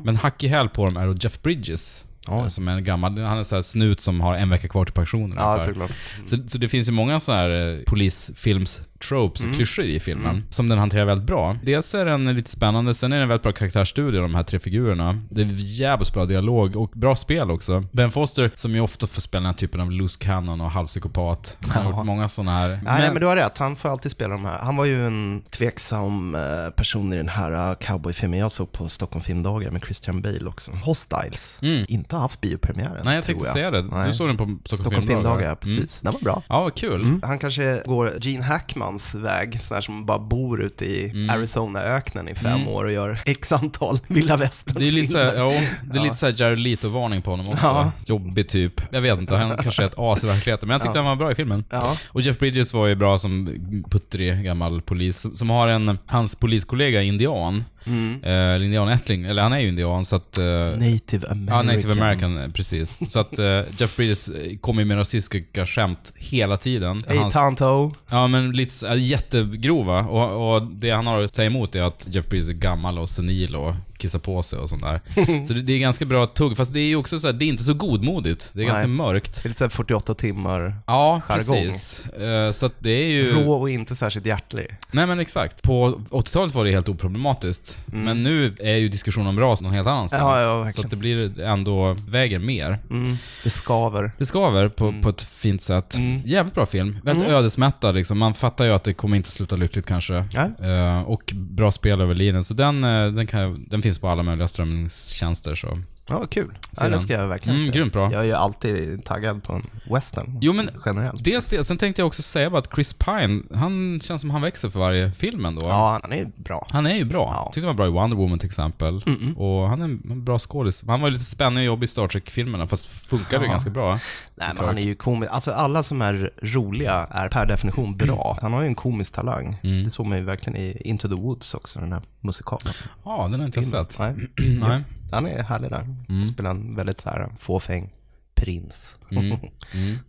Men 0.04 0.16
hack 0.16 0.44
i 0.44 0.48
häl 0.48 0.70
på 0.70 0.86
dem 0.86 0.98
är 0.98 1.24
Jeff 1.24 1.42
Bridges. 1.42 2.06
Ja. 2.28 2.42
eh, 2.42 2.48
Som 2.48 2.68
en 2.68 2.84
gammal, 2.84 3.18
han 3.22 3.38
är 3.40 3.44
så 3.44 3.64
snut 3.64 4.02
som 4.02 4.22
har 4.22 4.36
en 4.36 4.50
vecka 4.50 4.68
kvar 4.68 4.86
till 4.86 4.94
pensionen. 4.94 5.38
Ja, 5.40 5.60
såklart. 5.60 5.92
Så, 6.26 6.38
så 6.48 6.58
det 6.58 6.70
finns 6.70 6.88
ju 6.88 6.92
många 6.92 7.20
så 7.20 7.32
här 7.32 7.50
eh, 7.78 7.84
polisfilms 7.84 8.82
tropes 9.10 9.42
Mm. 9.42 9.52
och 9.52 9.56
klyschor 9.56 9.86
i 9.86 10.00
filmen, 10.00 10.44
som 10.50 10.70
den 10.70 10.78
hanterar 10.80 11.06
väldigt 11.06 11.28
bra. 11.28 11.56
Dels 11.64 11.96
är 11.96 12.06
den 12.06 12.36
lite 12.36 12.52
spännande, 12.52 12.94
sen 12.94 13.12
är 13.14 13.18
det 13.18 13.22
en 13.24 13.30
väldigt 13.30 13.44
bra 13.44 13.52
karaktärsstudie 13.52 14.20
de 14.22 14.36
här 14.36 14.44
tre 14.44 14.60
figurerna. 14.60 15.22
Det 15.30 15.42
är 15.42 15.48
jävligt 15.80 16.14
bra 16.14 16.26
dialog 16.26 16.76
och 16.76 16.90
bra 16.96 17.16
spel 17.16 17.52
också. 17.52 17.84
Ben 17.92 18.12
Foster, 18.12 18.52
som 18.56 18.72
ju 18.72 18.80
ofta 18.82 19.08
får 19.08 19.22
spela 19.22 19.40
den 19.40 19.46
här 19.46 19.54
typen 19.54 19.82
av 19.82 19.92
loose 19.92 20.18
cannon 20.20 20.62
och 20.62 20.72
halvpsykopat. 20.72 21.58
Han 21.68 21.86
har 21.86 21.92
Ja. 21.92 21.98
gjort 21.98 22.06
många 22.06 22.28
sådana 22.28 22.52
här... 22.52 22.68
Nej, 22.70 22.82
men... 22.84 23.14
men 23.14 23.22
du 23.22 23.26
har 23.28 23.36
rätt. 23.36 23.58
Han 23.58 23.76
får 23.76 23.90
alltid 23.90 24.12
spela 24.12 24.34
de 24.34 24.46
här. 24.46 24.60
Han 24.60 24.76
var 24.76 24.86
ju 24.86 25.08
en 25.08 25.44
tveksam 25.50 26.36
eh, 26.36 26.42
person 26.76 27.14
i 27.14 27.18
den 27.18 27.30
här 27.30 27.76
cowboyfilmen 27.76 28.40
jag 28.40 28.52
såg 28.52 28.72
på 28.72 28.90
Stockholm 28.90 29.24
filmdagar 29.24 29.72
med 29.72 29.82
Christian 29.86 30.22
Bale 30.22 30.46
också. 30.46 30.72
Hostiles. 30.72 31.60
Mm. 31.62 31.86
Inte 32.18 32.22
haft 32.24 32.42
biopremiären, 32.42 33.02
Nej, 33.04 33.16
jag 33.16 33.24
tänkte 33.24 33.46
säga 33.46 33.72
det. 33.72 33.82
Nej. 33.82 34.08
Du 34.08 34.14
såg 34.14 34.28
den 34.28 34.38
på 34.38 34.44
Stockholm, 34.44 34.78
Stockholm 34.80 35.08
filmdagar, 35.08 35.46
Mm. 35.46 35.58
precis. 35.58 36.02
Den 36.02 36.14
var 36.14 36.20
bra. 36.20 36.44
Ja, 36.50 36.70
kul. 36.70 37.02
Mm. 37.02 37.22
Han 37.24 37.40
kanske 37.40 37.82
går 37.86 38.14
Gene 38.22 38.44
Hackmans 38.44 39.16
väg, 39.16 39.62
sån 39.62 39.76
här 39.76 39.82
som 39.82 40.06
bara 40.06 40.20
bor 40.20 40.62
ute 40.64 40.86
i 40.86 41.10
Mm. 41.10 41.30
Arizona-öknen 41.30 42.28
i 42.30 42.36
fem 42.36 42.68
år 42.68 42.84
och 42.86 42.92
gör 42.92 43.22
x 43.26 43.52
antal 43.52 44.00
vilda 44.08 44.38
västern 44.38 44.76
Det 44.80 44.88
är 44.88 44.92
lite 44.92 45.08
såhär, 45.12 45.34
ja, 45.36 45.52
det 45.92 46.00
är 46.00 46.04
lite 46.04 46.16
såhär 46.16 46.34
Jared 46.42 46.60
Leto-varning 46.60 47.22
på 47.22 47.32
honom 47.32 47.48
också. 47.50 47.66
Ja. 47.66 47.92
Jobbig 48.08 48.50
typ. 48.50 48.82
Jag 48.92 49.02
vet 49.02 49.20
inte, 49.20 49.36
han 49.36 49.58
kanske 49.58 49.84
är 49.84 49.88
ett 49.88 49.94
as 49.98 50.24
i 50.24 50.28
verkligheten, 50.28 50.68
men 50.68 50.74
jag 50.74 50.82
tyckte 50.82 50.98
Ja. 50.98 51.04
han 51.04 51.10
var 51.10 51.16
bra 51.26 51.32
i 51.32 51.36
filmen. 51.36 51.64
Ja, 51.70 51.98
Och 52.10 52.22
Jeff 52.22 52.40
Bridges 52.40 52.74
var 52.74 52.88
ju 52.88 52.96
bra 52.96 53.18
som 53.18 53.50
puttrig 53.92 54.44
gammal 54.44 54.82
polis, 54.82 55.28
som- 55.38 55.50
har 55.50 55.68
en, 55.68 55.98
hans 56.08 56.36
poliskollega 56.36 57.02
indian. 57.02 57.64
Mm. 57.86 58.24
Eh, 58.24 58.32
eller 58.32 58.66
indianättling, 58.66 59.26
eller 59.26 59.42
han 59.42 59.54
är 59.54 59.60
ju 59.60 59.68
indian 59.68 60.06
så 60.06 60.16
att... 60.16 60.38
eh, 60.38 60.46
Native 60.46 61.28
American. 61.28 61.48
Ja, 61.50 61.62
native 61.62 61.92
american, 61.94 62.52
precis. 62.54 63.02
Så 63.12 63.20
att 63.20 63.40
eh, 63.40 63.62
Jeff 63.78 63.96
Bridges 63.96 64.30
eh, 64.30 64.58
kommer 64.58 64.82
ju 64.82 64.86
med 64.86 64.98
rasistiska 64.98 65.66
skämt 65.66 66.14
hela 66.16 66.58
tiden. 66.58 67.04
Hey 67.08 67.18
Hans- 67.18 67.34
Tonto. 67.34 67.94
Ja, 68.10 68.28
men 68.28 68.52
lite 68.52 68.88
äh, 68.88 68.96
jättegrova. 68.98 70.00
Och, 70.02 70.56
och 70.56 70.68
det 70.68 70.90
han 70.90 71.08
har 71.08 71.22
att 71.22 71.34
ta 71.34 71.44
emot 71.44 71.76
är 71.76 71.82
att 71.82 72.08
Jeff 72.12 72.30
Bridges 72.30 72.50
är 72.50 72.54
gammal 72.54 72.98
och 72.98 73.10
senil 73.10 73.56
och 73.56 73.74
kissa 73.98 74.20
på 74.20 74.44
sig 74.44 74.60
och 74.60 74.70
sånt 74.70 74.82
där. 74.84 75.02
så 75.46 75.54
det, 75.54 75.62
det 75.62 75.74
är 75.74 75.80
ganska 75.80 76.06
bra 76.06 76.26
tugg, 76.28 76.58
fast 76.58 76.74
det 76.74 76.80
är 76.80 76.88
ju 76.88 76.96
också 76.96 77.20
så 77.20 77.28
här, 77.28 77.34
det 77.34 77.46
är 77.46 77.48
inte 77.48 77.64
så 77.64 77.74
godmodigt. 77.74 78.50
Det 78.54 78.60
är 78.62 78.64
Nej. 78.64 78.68
ganska 78.72 78.88
mörkt. 78.88 79.44
Det 79.44 79.48
är 79.48 79.50
lite 79.50 79.58
så 79.58 79.64
här 79.64 79.70
48 79.70 80.14
timmar 80.14 80.76
Ja, 80.88 81.22
Jargong. 81.28 81.38
precis. 81.38 82.06
Eh, 82.10 82.52
så 82.52 82.66
att 82.66 82.74
det 82.80 82.90
är 82.90 83.08
ju... 83.08 83.32
rå 83.32 83.54
och 83.54 83.70
inte 83.70 83.96
särskilt 83.96 84.26
hjärtlig. 84.26 84.68
Nej 84.92 85.08
men 85.08 85.20
exakt. 85.20 85.64
På 85.64 86.02
80-talet 86.10 86.54
var 86.56 86.66
det 86.66 86.72
helt 86.72 86.90
oproblematiskt. 86.90 87.82
Men 87.86 88.24
nu 88.24 88.56
är 88.60 88.76
ju 88.76 88.90
diskussionen 88.90 89.28
om 89.28 89.40
ras 89.40 89.62
någon 89.62 89.74
helt 89.74 89.88
annanstans. 89.88 90.22
Mm. 90.22 90.34
Ja, 90.34 90.42
ja, 90.42 90.56
verkligen. 90.58 90.74
så 90.74 90.82
att 90.82 90.90
det 90.90 90.98
blir 90.98 91.42
ändå, 91.42 91.96
väger 92.08 92.40
mer. 92.40 92.80
Mm. 92.90 93.18
Det 93.44 93.50
skaver. 93.50 94.12
Det 94.18 94.26
skaver 94.26 94.70
på, 94.70 94.94
på 95.02 95.10
ett 95.10 95.22
fint 95.22 95.62
sätt. 95.62 95.98
Mm. 95.98 96.22
Jävligt 96.26 96.54
bra 96.54 96.66
film. 96.66 96.98
Väldigt 97.04 97.28
ödesmättad 97.28 97.96
liksom. 97.96 98.18
Man 98.18 98.34
fattar 98.34 98.66
ju 98.66 98.72
att 98.72 98.84
det 98.84 98.94
kommer 98.94 99.18
inte 99.18 99.30
sluta 99.32 99.56
lyckligt 99.56 99.86
kanske. 99.86 100.26
Ja. 100.34 100.66
Eh, 100.66 101.02
och 101.02 101.34
bra 101.36 101.72
spel 101.72 102.02
över 102.02 102.16
linjen. 102.16 102.44
Så 102.44 102.54
den, 102.54 102.84
eh, 102.84 103.08
den, 103.08 103.28
kan, 103.28 103.40
jag- 103.40 103.70
den 103.70 103.82
finns 103.88 104.00
på 104.00 104.08
alla 104.08 104.24
möjliga 104.24 104.48
strömningstjänster 104.48 105.56
så. 105.56 105.80
Ja, 106.10 106.28
kul. 106.28 106.58
Ja, 106.82 106.90
det 106.90 107.00
ska 107.00 107.14
jag 107.14 107.28
verkligen 107.28 107.60
Mm, 107.60 107.72
grymt 107.72 107.94
bra. 107.94 108.12
Jag 108.12 108.22
är 108.22 108.26
ju 108.26 108.34
alltid 108.34 109.06
taggad 109.06 109.44
på 109.44 109.54
en 109.54 109.64
western. 109.94 110.38
Jo, 110.42 110.54
men 110.54 110.70
Generellt. 110.86 111.24
Dels 111.24 111.50
det, 111.50 111.64
sen 111.64 111.78
tänkte 111.78 112.02
jag 112.02 112.08
också 112.08 112.22
säga 112.22 112.50
bara 112.50 112.60
att 112.60 112.70
Chris 112.76 112.94
Pine, 112.94 113.44
han 113.56 114.00
känns 114.04 114.22
som 114.22 114.30
han 114.30 114.42
växer 114.42 114.70
för 114.70 114.80
varje 114.80 115.12
film 115.12 115.46
ändå. 115.46 115.62
Ja, 115.66 116.00
han 116.02 116.12
är 116.14 116.32
bra. 116.36 116.68
Han 116.72 116.86
är 116.86 116.96
ju 116.96 117.06
bra. 117.06 117.32
Ja. 117.36 117.42
Jag 117.46 117.54
tyckte 117.54 117.68
han 117.68 117.76
var 117.76 117.84
bra 117.86 117.88
i 117.88 118.02
Wonder 118.02 118.18
Woman 118.18 118.40
till 118.40 118.48
exempel. 118.48 119.04
Och 119.38 119.70
han 119.70 119.82
är 119.82 119.86
en 119.86 120.24
bra 120.26 120.40
skådis. 120.40 120.84
Han 120.88 121.02
var 121.02 121.08
ju 121.08 121.14
lite 121.14 121.26
spännande 121.26 121.60
och 121.62 121.66
jobbig 121.66 121.84
i 121.84 121.88
Star 121.88 122.08
Trek-filmerna, 122.08 122.68
fast 122.68 122.86
funkade 122.86 123.42
ju 123.44 123.48
Ja. 123.48 123.52
ganska 123.52 123.70
bra. 123.70 124.00
Nej, 124.36 124.48
men 124.56 124.66
han 124.66 124.78
är 124.78 124.82
ju 124.84 124.96
komisk. 124.96 125.32
Alltså 125.32 125.52
alla 125.52 125.84
som 125.84 126.02
är 126.02 126.32
roliga 126.42 127.08
är 127.12 127.30
per 127.30 127.46
definition 127.46 127.98
bra. 127.98 128.38
Han 128.42 128.54
har 128.54 128.62
ju 128.62 128.68
en 128.68 128.76
komisk 128.76 129.14
talang. 129.14 129.58
Mm. 129.64 129.84
Det 129.84 129.90
såg 129.90 130.06
man 130.06 130.18
ju 130.18 130.24
verkligen 130.24 130.58
i 130.62 130.82
Into 130.86 131.08
the 131.08 131.16
Woods 131.16 131.54
också, 131.54 131.80
den 131.80 131.92
här 131.94 132.02
musikalen. 132.22 132.74
Ja, 133.06 133.22
den 133.24 133.32
har 133.34 133.40
jag 133.40 133.48
inte 133.48 133.64
sett. 133.64 134.00
Nej. 134.00 134.16
Nej. 134.60 134.84
Han 135.12 135.26
är 135.26 135.44
härlig 135.44 135.72
där. 135.72 135.86
Mm. 136.10 136.26
Spelar 136.26 136.52
en 136.52 136.76
väldigt 136.76 137.02
så 137.02 137.10
här 137.10 137.30
fåfäng 137.40 137.90
prins. 138.36 138.98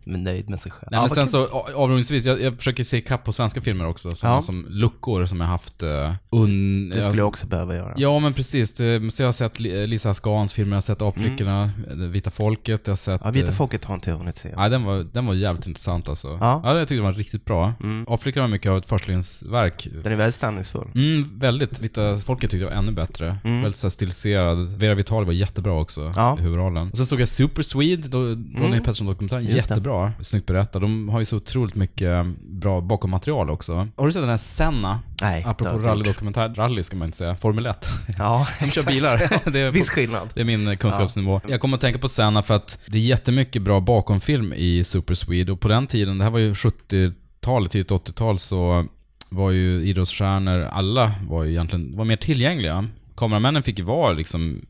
Men 0.05 0.25
nöjd 0.25 0.51
med 0.51 0.61
sig 0.61 0.73
själv. 0.73 0.89
Nej, 0.91 1.01
men 1.01 1.11
sen 1.11 1.27
så, 1.27 1.47
avrundningsvis, 1.75 2.27
jag, 2.27 2.41
jag 2.43 2.57
försöker 2.57 2.85
se 2.85 3.01
kapp 3.01 3.25
på 3.25 3.33
svenska 3.33 3.61
filmer 3.61 3.87
också. 3.87 4.11
Sådana 4.13 4.37
Ja. 4.37 4.43
som 4.43 4.67
luckor 4.69 5.27
som 5.27 5.41
jag 5.41 5.49
haft 5.49 5.83
uh, 5.83 6.13
un... 6.31 6.89
Det 6.89 7.03
skulle 7.03 7.19
jag 7.19 7.29
också 7.29 7.47
behöva 7.47 7.75
göra. 7.75 7.95
Ja, 7.97 8.19
men 8.19 8.33
precis. 8.33 8.75
Det, 8.75 9.11
så 9.13 9.23
jag 9.23 9.29
har 9.29 9.33
sett 9.33 9.61
Li- 9.61 9.87
Lisa 9.87 10.15
Skans 10.15 10.53
filmer, 10.53 10.71
jag 10.73 10.77
har 10.77 10.81
sett 10.81 11.03
Apflickorna, 11.03 11.71
Det 11.97 12.09
Vita 12.09 12.31
Folket, 12.31 12.81
jag 12.85 12.93
har 12.93 12.97
sett... 12.97 13.21
Mm. 13.21 13.35
Ja, 13.35 13.41
Vita 13.41 13.49
eh, 13.49 13.55
folket 13.57 13.85
har 13.85 13.95
inte 13.95 14.11
jag 14.11 14.19
hunnit 14.19 14.37
se. 14.37 14.49
Nej, 14.57 14.71
den 14.71 14.85
var, 14.85 15.07
den 15.13 15.27
var 15.27 15.35
jävligt 15.35 15.67
intressant 15.67 16.09
alltså. 16.09 16.29
Ja. 16.41 16.61
Ja, 16.65 16.79
jag 16.79 16.89
tyckte 16.89 16.95
den 16.95 17.05
var 17.05 17.13
riktigt 17.13 17.45
bra. 17.45 17.73
Mm. 17.83 18.05
Apflickorna 18.09 18.43
var 18.47 18.51
mycket 18.51 18.71
av 18.71 18.79
ett 18.79 18.89
förstlingsverk. 18.89 19.89
Den 20.03 20.13
är 20.13 20.17
väldigt 20.17 20.35
stämningsfull. 20.35 20.89
Mm, 20.95 21.39
väldigt. 21.39 21.81
Vita 21.81 22.17
folket 22.17 22.51
tyckte 22.51 22.65
jag 22.65 22.71
var 22.71 22.77
ännu 22.79 22.93
bättre. 22.93 23.37
Väldigt 23.45 23.77
så 23.77 23.87
här 23.87 23.91
stiliserad. 23.91 24.71
Vera 24.79 24.95
Vitali 24.95 25.27
var 25.27 25.33
jättebra 25.33 25.73
också 25.73 26.01
Mm. 26.01 26.13
Ja. 26.17 26.27
Mm. 26.29 26.39
i 26.39 26.43
huvudrollen. 26.43 26.91
Och 26.91 26.97
sen 26.97 27.07
såg 27.07 27.21
jag 27.21 27.29
Super 27.29 27.63
Swede, 27.63 28.09
då, 28.09 28.19
Ronny 28.63 28.81
Pettersson-dokumentären. 28.89 29.45
Jättebra. 29.45 30.13
Snyggt 30.23 30.47
berättad. 30.47 30.79
De 30.81 31.09
har 31.09 31.19
ju 31.19 31.25
så 31.25 31.37
otroligt 31.37 31.75
mycket 31.75 32.27
bra 32.41 32.81
bakom 32.81 33.11
material 33.11 33.51
också. 33.51 33.89
Har 33.97 34.07
du 34.07 34.13
sett 34.13 34.23
den 34.23 34.31
här 34.31 34.37
Senna? 34.37 35.01
Nej, 35.23 35.45
Apropå 35.47 35.79
rallydokumentär. 35.79 36.55
Rally 36.55 36.83
ska 36.83 36.97
man 36.97 37.07
inte 37.09 37.19
säga. 37.19 37.37
Formel 37.37 37.67
1. 37.67 37.87
Ja, 38.19 38.47
De 38.61 38.65
kör 38.65 38.81
exakt. 38.81 38.89
bilar. 38.89 39.41
Det 39.53 39.61
är, 39.61 39.71
Viss 39.71 39.91
skillnad. 39.91 40.29
det 40.35 40.41
är 40.41 40.45
min 40.45 40.69
eh, 40.69 40.77
kunskapsnivå. 40.77 41.41
Jag 41.49 41.61
kommer 41.61 41.75
att 41.77 41.81
tänka 41.81 41.99
på 41.99 42.09
Senna 42.09 42.43
för 42.43 42.55
att 42.55 42.79
det 42.87 42.99
är 42.99 43.03
jättemycket 43.03 43.63
bra 43.63 43.81
bakomfilm 43.81 44.53
i 44.53 44.85
Super 44.85 45.15
Swede 45.15 45.53
och 45.53 45.61
på 45.61 45.69
den 45.69 45.87
tiden, 45.87 46.19
det 46.19 46.25
här 46.25 46.31
var 46.31 46.39
ju 46.39 46.53
70-talet, 46.53 47.73
tidigt 47.73 47.91
80-tal, 47.91 48.39
så 48.39 48.87
var 49.29 49.51
ju 49.51 49.83
idrottsstjärnor, 49.83 50.61
alla 50.61 51.15
var 51.29 51.45
ju 51.45 51.51
egentligen, 51.51 51.97
var 51.97 52.05
mer 52.05 52.17
tillgängliga. 52.17 52.89
Kameramännen 53.17 53.63
fick 53.63 53.79
ju 53.79 53.85
vara 53.85 54.13
liksom 54.13 54.61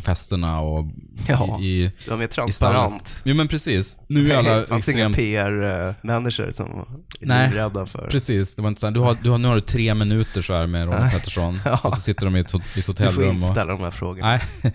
på 0.00 0.04
festerna 0.04 0.60
och 0.60 0.84
Ja. 1.28 1.58
i, 1.62 1.82
i 1.84 1.92
Det 2.04 2.10
var 2.10 2.18
mer 2.18 2.26
transparent. 2.26 3.22
Jo 3.24 3.34
men 3.34 3.48
precis. 3.48 3.96
Nu 4.06 4.32
är 4.32 4.36
alla 4.38 4.56
det 4.60 4.66
fanns 4.66 4.88
inga. 4.88 5.10
PR-människor 5.10 6.50
som 6.50 6.68
var 6.76 6.86
Nej. 7.20 7.50
rädda 7.50 7.86
för... 7.86 8.06
Precis, 8.10 8.54
det 8.54 8.62
var 8.62 8.68
inte 8.68 8.80
så 8.80 8.86
här, 8.86 8.94
du 8.94 9.00
har, 9.00 9.16
du 9.22 9.30
har, 9.30 9.38
nu 9.38 9.48
har 9.48 9.54
du 9.54 9.60
tre 9.60 9.94
minuter 9.94 10.42
så 10.42 10.52
här 10.54 10.66
med 10.66 10.84
Ronny 10.88 11.10
Pettersson 11.10 11.60
Ja. 11.64 11.80
och 11.84 11.94
så 11.94 12.00
sitter 12.00 12.24
de 12.24 12.36
i 12.36 12.40
ett, 12.40 12.54
ett 12.54 12.62
Du 12.74 12.82
får 12.82 12.92
hotellrum 12.92 13.24
inte 13.24 13.36
och... 13.46 13.50
ställa 13.52 13.72
de 13.72 13.80
här 13.80 13.90
frågorna. 13.90 14.26
Nej. 14.62 14.72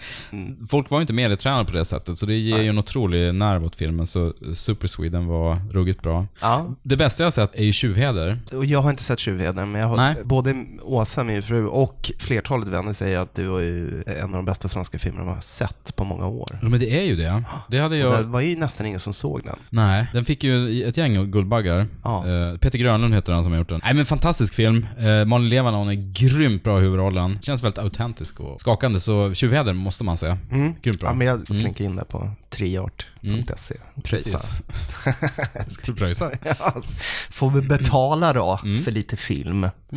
Folk 0.69 0.89
var 0.89 0.97
ju 0.97 1.01
inte 1.01 1.13
medietränade 1.13 1.65
på 1.65 1.71
det 1.71 1.85
sättet, 1.85 2.17
så 2.17 2.25
det 2.25 2.35
ger 2.35 2.61
ju 2.61 2.69
en 2.69 2.77
otrolig 2.77 3.35
nerv 3.35 3.65
åt 3.65 3.75
filmen. 3.75 4.07
Så 4.07 4.33
Super 4.53 4.87
Sweden 4.87 5.27
var 5.27 5.57
ruggigt 5.71 6.01
bra. 6.01 6.25
Ja, 6.41 6.75
Det 6.83 6.97
bästa 6.97 7.23
jag 7.23 7.25
har 7.25 7.31
sett 7.31 7.55
är 7.55 7.63
ju 7.63 7.73
Tjuvheder. 7.73 8.39
och 8.53 8.65
jag 8.65 8.81
har 8.81 8.89
inte 8.89 9.03
sett 9.03 9.19
Tjuvheden, 9.19 9.71
men 9.71 9.81
jag 9.81 9.87
har, 9.87 9.97
Nej. 9.97 10.15
både 10.23 10.65
Åsa, 10.81 11.23
min 11.23 11.43
fru, 11.43 11.65
och 11.67 12.11
flertalet 12.19 12.67
vänner 12.67 12.93
säger 12.93 13.19
att 13.19 13.39
var 13.39 13.59
ju 13.59 14.03
en 14.07 14.23
av 14.23 14.31
de 14.31 14.45
bästa 14.45 14.67
svenska 14.67 14.99
filmerna 14.99 15.12
man 15.17 15.27
har 15.27 15.41
sett 15.41 15.95
på 15.95 16.03
många 16.03 16.27
år. 16.27 16.59
Ja, 16.61 16.69
men 16.69 16.79
det 16.79 16.99
är 16.99 17.03
ju 17.03 17.15
det. 17.15 17.43
Det 17.67 17.79
hade 17.79 18.05
Och 18.05 18.11
jag... 18.13 18.19
Det 18.19 18.27
var 18.27 18.41
ju 18.41 18.55
nästan 18.55 18.85
ingen 18.85 18.99
som 18.99 19.13
såg 19.13 19.43
den. 19.43 19.55
Nej, 19.69 20.07
den 20.13 20.25
fick 20.25 20.43
ju 20.43 20.83
ett 20.83 20.97
gäng 20.97 21.31
Guldbaggar. 21.31 21.87
Ja. 22.03 22.27
Eh, 22.27 22.57
Peter 22.57 22.79
Grönlund 22.79 23.13
heter 23.13 23.33
han 23.33 23.43
som 23.43 23.53
har 23.53 23.59
gjort 23.59 23.69
den. 23.69 23.81
Nej 23.83 23.93
men 23.93 24.05
fantastisk 24.05 24.53
film. 24.53 24.87
Uh, 24.99 25.25
Malin 25.25 25.49
Levanon 25.49 25.89
är 25.89 26.13
grymt 26.13 26.63
bra 26.63 26.79
i 26.79 26.81
huvudrollen. 26.81 27.39
Känns 27.41 27.63
väldigt 27.63 27.79
autentisk 27.79 28.39
och 28.39 28.61
skakande, 28.61 28.99
så 28.99 29.33
Tjuvheder 29.33 29.73
måste 29.73 30.03
man 30.03 30.17
säga. 30.17 30.37
Grymt 30.81 30.99
bra. 30.99 31.09
Ja, 31.09 31.13
men 31.13 31.27
jag 31.27 31.47
får 31.47 31.55
slinka 31.55 31.83
in 31.83 31.95
där 31.95 32.03
på 32.03 32.31
triart.se. 32.53 33.75
Precis. 34.03 34.33
Ska 35.67 35.85
du 35.85 35.93
pröjsa? 35.95 36.31
Ja, 36.59 36.75
får 37.29 37.49
vi 37.49 37.61
betala 37.61 38.33
då 38.33 38.57
för 38.57 38.91
lite 38.91 39.17
film? 39.17 39.67
Ja, 39.91 39.95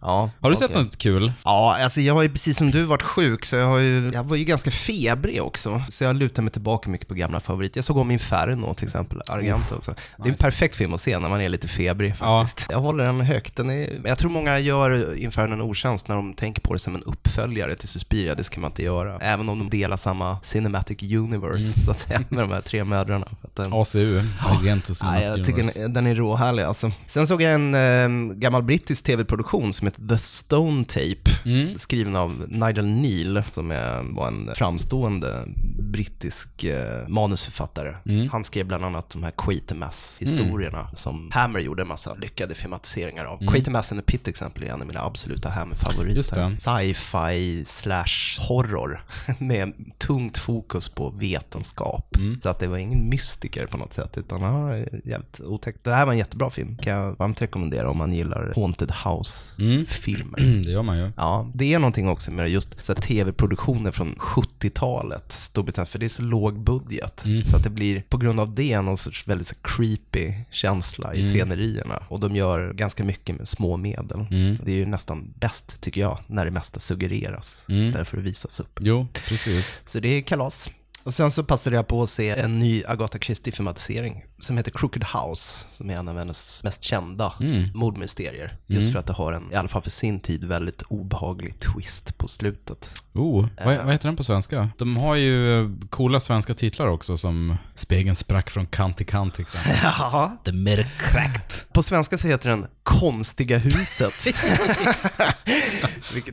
Har 0.00 0.30
du 0.50 0.56
okej. 0.56 0.56
sett 0.56 0.74
något 0.74 0.98
kul? 0.98 1.32
Ja, 1.44 1.76
alltså 1.82 2.00
jag 2.00 2.14
har 2.14 2.22
ju 2.22 2.28
precis 2.28 2.56
som 2.58 2.70
du 2.70 2.82
varit 2.84 3.02
sjuk, 3.02 3.44
så 3.44 3.56
jag, 3.56 3.66
har 3.66 3.78
ju, 3.78 4.10
jag 4.14 4.24
var 4.24 4.36
ju 4.36 4.44
ganska 4.44 4.70
febrig 4.70 5.42
också. 5.42 5.82
Så 5.88 6.04
jag 6.04 6.16
lutar 6.16 6.42
mig 6.42 6.52
tillbaka 6.52 6.90
mycket 6.90 7.08
på 7.08 7.14
gamla 7.14 7.40
favoriter. 7.40 7.78
Jag 7.78 7.84
såg 7.84 7.96
om 7.96 8.10
Inferno 8.10 8.74
till 8.74 8.84
exempel, 8.86 9.20
Argento 9.28 9.74
också. 9.74 9.94
Det 10.16 10.22
är 10.22 10.26
en 10.26 10.30
nice. 10.30 10.42
perfekt 10.44 10.74
film 10.76 10.94
att 10.94 11.00
se 11.00 11.18
när 11.18 11.28
man 11.28 11.40
är 11.40 11.48
lite 11.48 11.68
febrig 11.68 12.14
Ja. 12.20 12.44
faktiskt. 12.46 12.68
Jag 12.70 12.78
håller 12.80 13.04
den 13.04 13.20
högt. 13.20 13.56
Den 13.56 13.70
är, 13.70 14.00
jag 14.04 14.18
tror 14.18 14.30
många 14.30 14.58
gör 14.58 15.14
Inferno 15.16 15.52
en 15.54 15.60
otjänst 15.62 16.08
när 16.08 16.14
de 16.16 16.34
tänker 16.34 16.62
på 16.62 16.72
det 16.72 16.78
som 16.78 16.94
en 16.94 17.02
uppföljare 17.02 17.74
till 17.74 17.88
Suspiria. 17.88 18.34
Det 18.34 18.44
ska 18.44 18.60
man 18.60 18.70
inte 18.70 18.82
göra. 18.82 19.18
Även 19.18 19.48
om 19.48 19.58
de 19.58 19.70
delar 19.70 19.96
samma 19.96 20.40
cinematic 20.42 21.02
universe, 21.02 21.80
så 21.80 21.90
att 21.90 21.97
säga, 21.98 22.24
med 22.28 22.38
de 22.44 22.50
här 22.50 22.60
tre 22.60 22.84
mödrarna. 22.84 23.28
För 23.40 23.48
att 23.48 23.56
den, 23.56 23.72
ACU, 23.72 24.22
Argento 24.40 24.92
Ja, 25.02 25.20
jag 25.22 25.44
tycker 25.44 25.88
den, 25.88 26.06
är 26.06 26.14
råhärlig 26.14 26.62
alltså. 26.62 26.92
Sen 27.06 27.26
såg 27.26 27.42
jag 27.42 27.54
en 27.54 27.74
eh, 27.74 28.34
gammal 28.36 28.62
brittisk 28.62 29.04
tv-produktion 29.04 29.72
som 29.72 29.86
heter 29.86 30.08
The 30.08 30.18
Stone 30.18 30.84
Tape, 30.84 31.30
Mm. 31.44 31.78
skriven 31.78 32.16
av 32.16 32.44
Nigel 32.48 32.86
Neal, 32.86 33.42
som 33.52 33.70
är, 33.70 34.14
var 34.14 34.28
en 34.28 34.50
framstående 34.54 35.44
brittisk 35.92 36.64
eh, 36.64 37.08
manusförfattare. 37.08 37.96
Mm. 38.06 38.28
Han 38.28 38.44
skrev 38.44 38.66
bland 38.66 38.84
annat 38.84 39.10
de 39.10 39.22
här 39.22 39.30
Quatermass-historierna 39.30 40.88
som 40.94 41.30
Hammer 41.34 41.60
gjorde 41.60 41.82
en 41.82 41.88
massa 41.88 42.14
lyckade 42.14 42.54
filmatiseringar 42.54 43.24
av. 43.24 43.38
Quatermass 43.38 43.92
and 43.92 44.00
the 44.00 44.12
Pit 44.12 44.28
exempel 44.28 44.62
är 44.62 44.66
en 44.68 44.80
av 44.80 44.86
mina 44.86 45.00
absoluta 45.02 45.48
Hammer-favoriter. 45.48 46.56
Sci-fi 46.58 47.64
slash 47.64 48.48
horror 48.48 49.02
med 49.38 49.72
tungt 49.98 50.38
fokus 50.38 50.88
på 50.88 51.10
vetenskap. 51.10 51.87
Mm. 52.18 52.40
Så 52.40 52.48
att 52.48 52.58
det 52.58 52.66
var 52.66 52.76
ingen 52.78 53.08
mystiker 53.08 53.66
på 53.66 53.76
något 53.76 53.94
sätt, 53.94 54.18
utan 54.18 54.40
ja, 54.42 54.76
jävligt 55.04 55.40
otäckt. 55.40 55.84
Det 55.84 55.90
här 55.94 56.06
var 56.06 56.12
en 56.12 56.18
jättebra 56.18 56.50
film, 56.50 56.76
kan 56.78 56.92
jag 56.92 57.16
varmt 57.18 57.42
rekommendera 57.42 57.90
om 57.90 57.98
man 57.98 58.12
gillar 58.12 58.52
Haunted 58.56 58.92
House-filmer. 59.04 60.40
Mm, 60.40 60.62
det 60.62 60.70
gör 60.70 60.82
man 60.82 60.98
ju. 60.98 61.10
Ja, 61.16 61.50
det 61.54 61.74
är 61.74 61.78
någonting 61.78 62.08
också 62.08 62.30
med 62.30 62.48
just 62.48 62.94
tv-produktioner 63.02 63.90
från 63.90 64.14
70-talet, 64.14 65.32
Storbritannien, 65.32 65.86
för 65.86 65.98
det 65.98 66.06
är 66.06 66.08
så 66.08 66.22
låg 66.22 66.60
budget. 66.60 67.24
Mm. 67.24 67.44
Så 67.44 67.56
att 67.56 67.64
det 67.64 67.70
blir 67.70 68.02
på 68.08 68.16
grund 68.16 68.40
av 68.40 68.54
det 68.54 68.80
någon 68.80 68.96
sorts 68.96 69.28
väldigt 69.28 69.46
så 69.46 69.54
creepy 69.62 70.32
känsla 70.50 71.08
Mm. 71.08 71.20
i 71.20 71.24
scenerierna. 71.24 72.02
Och 72.08 72.20
de 72.20 72.36
gör 72.36 72.72
ganska 72.72 73.04
mycket 73.04 73.36
med 73.36 73.48
små 73.48 73.76
medel. 73.76 74.26
Mm. 74.30 74.56
Det 74.64 74.70
är 74.72 74.76
ju 74.76 74.86
nästan 74.86 75.32
bäst, 75.36 75.80
tycker 75.80 76.00
jag, 76.00 76.18
när 76.26 76.44
det 76.44 76.50
mesta 76.50 76.80
suggereras 76.80 77.64
Mm. 77.68 77.82
istället 77.82 78.08
för 78.08 78.16
att 78.18 78.22
visas 78.24 78.60
upp. 78.60 78.78
Jo, 78.80 79.06
precis. 79.28 79.80
Så 79.84 80.00
det 80.00 80.08
är 80.08 80.20
kalas. 80.22 80.70
Och 81.04 81.14
sen 81.14 81.30
så 81.30 81.42
passade 81.44 81.76
jag 81.76 81.86
på 81.88 82.02
att 82.02 82.08
se 82.08 82.30
en 82.30 82.58
ny 82.58 82.82
Agatha 82.86 83.18
Christie-filmatisering 83.18 84.24
som 84.40 84.56
heter 84.56 84.70
Crooked 84.70 85.04
House, 85.04 85.66
som 85.70 85.90
är 85.90 85.94
en 85.94 86.08
av 86.08 86.18
hennes 86.18 86.64
mest 86.64 86.82
kända 86.82 87.32
mordmysterier. 87.74 88.56
Just 88.66 88.92
för 88.92 88.98
att 88.98 89.06
det 89.06 89.12
har 89.12 89.32
en, 89.32 89.52
i 89.52 89.54
alla 89.54 89.68
fall 89.68 89.82
för 89.82 89.90
sin 89.90 90.20
tid, 90.20 90.44
väldigt 90.44 90.82
obehaglig 90.82 91.60
twist 91.60 92.18
på 92.18 92.28
slutet. 92.28 93.02
Oh, 93.14 93.46
vad, 93.64 93.76
vad 93.76 93.92
heter 93.92 94.08
den 94.08 94.16
på 94.16 94.24
svenska? 94.24 94.70
De 94.78 94.96
har 94.96 95.14
ju 95.14 95.60
eh, 95.60 95.70
coola 95.90 96.20
svenska 96.20 96.54
titlar 96.54 96.86
också 96.86 97.16
som 97.16 97.56
Spegeln 97.74 98.16
sprack 98.16 98.50
från 98.50 98.66
kant 98.66 98.96
till 98.96 99.06
kant 99.06 99.34
till 99.34 99.42
exempel. 99.42 99.72
Ja. 99.82 100.36
The 100.44 100.52
Mirror 100.52 100.86
Cracked. 100.98 101.72
På 101.72 101.82
svenska 101.82 102.18
så 102.18 102.28
heter 102.28 102.50
den 102.50 102.66
konstiga 102.88 103.58
huset. 103.58 104.14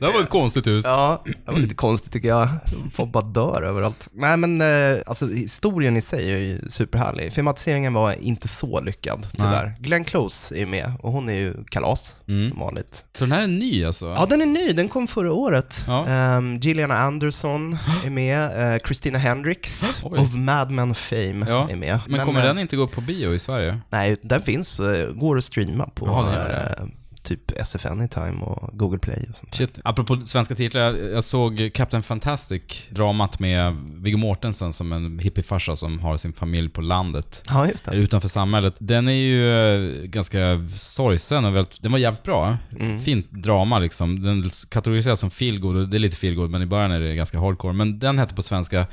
var 0.12 0.22
ett 0.22 0.28
konstigt 0.28 0.66
hus. 0.66 0.84
Ja, 0.88 1.22
det 1.24 1.52
var 1.52 1.58
lite 1.58 1.74
konstigt 1.74 2.12
tycker 2.12 2.28
jag. 2.28 2.48
Folk 2.94 3.12
bara 3.12 3.24
dör 3.24 3.62
överallt. 3.62 4.08
Nej 4.12 4.36
men 4.36 4.60
eh, 4.60 4.98
alltså 5.06 5.26
historien 5.26 5.96
i 5.96 6.00
sig 6.00 6.32
är 6.32 6.38
ju 6.38 6.60
superhärlig. 6.68 7.32
Filmatiseringen 7.32 7.92
var 7.94 8.12
inte 8.12 8.48
så 8.48 8.80
lyckad 8.80 9.26
tyvärr. 9.36 9.76
Glenn 9.80 10.04
Close 10.04 10.54
är 10.54 10.58
ju 10.58 10.66
med 10.66 10.92
och 11.02 11.12
hon 11.12 11.28
är 11.28 11.34
ju 11.34 11.64
kalas 11.64 12.22
Mm. 12.28 12.50
som 12.50 12.58
vanligt. 12.60 13.04
Så 13.18 13.24
den 13.24 13.32
här 13.32 13.42
är 13.42 13.46
ny 13.46 13.84
alltså? 13.84 14.06
Ja, 14.06 14.26
den 14.30 14.42
är 14.42 14.46
ny. 14.46 14.72
Den 14.72 14.88
kom 14.88 15.06
förra 15.08 15.32
året. 15.32 15.84
Ja. 15.86 16.06
Ehm, 16.06 16.58
Gillian 16.58 16.90
Anderson 16.90 17.78
är 18.04 18.10
med. 18.10 18.72
Uh, 18.74 18.78
Christina 18.86 19.18
Hendricks 19.18 20.00
Oj. 20.02 20.18
of 20.20 20.34
Mad 20.34 20.70
Men 20.70 20.94
Fame 20.94 21.46
Ja, 21.48 21.70
är 21.70 21.76
med. 21.76 22.00
Men 22.06 22.26
kommer 22.26 22.40
eh, 22.40 22.46
den 22.46 22.58
inte 22.58 22.76
gå 22.76 22.82
upp 22.82 22.92
på 22.92 23.00
bio 23.00 23.34
i 23.34 23.38
Sverige? 23.38 23.78
Nej, 23.90 24.16
den 24.22 24.42
finns. 24.42 24.80
eh, 24.80 25.10
går 25.12 25.36
att 25.38 25.44
streama 25.44 25.86
på 25.94 26.06
det. 26.06 26.45
Eh, 26.50 26.86
typ 27.26 27.52
SF 27.56 27.86
Anytime 27.86 28.42
och 28.42 28.78
Google 28.78 28.98
Play 28.98 29.26
och 29.30 29.36
sånt. 29.36 29.54
Shit. 29.54 29.80
Apropå 29.84 30.22
svenska 30.26 30.54
titlar, 30.54 30.80
jag, 30.92 31.24
såg 31.24 31.70
Captain 31.74 32.02
Fantastic, 32.02 32.88
dramat 32.90 33.40
med 33.40 33.76
Viggo 33.94 34.18
Mortensen 34.18 34.72
som 34.72 34.92
en 34.92 35.18
hippiefarsa 35.18 35.76
som 35.76 35.98
har 35.98 36.16
sin 36.16 36.32
familj 36.32 36.68
på 36.68 36.80
landet. 36.80 37.44
Ja, 37.48 37.66
just 37.68 37.84
det. 37.84 37.94
utanför 37.96 38.28
samhället. 38.28 38.74
Den 38.78 39.08
är 39.08 39.12
ju 39.12 39.50
eh, 39.50 40.02
ganska 40.02 40.68
sorgsen 40.76 41.44
och 41.44 41.56
väldigt, 41.56 41.82
den 41.82 41.92
var 41.92 41.98
jävligt 41.98 42.22
bra. 42.22 42.56
Mm. 42.80 43.00
Fint 43.00 43.30
drama 43.30 43.78
liksom. 43.78 44.22
Den 44.22 44.50
kategoriseras 44.68 45.20
som 45.20 45.30
feelgood 45.30 45.76
och 45.76 45.88
det 45.88 45.96
är 45.96 45.98
lite 45.98 46.16
feelgood 46.16 46.50
men 46.50 46.62
i 46.62 46.66
början 46.66 46.90
är 46.90 47.00
det 47.00 47.14
ganska 47.14 47.38
hardcore. 47.38 47.72
Men 47.72 47.98
den 47.98 48.18
hette 48.18 48.34
på 48.34 48.42
svenska 48.42 48.86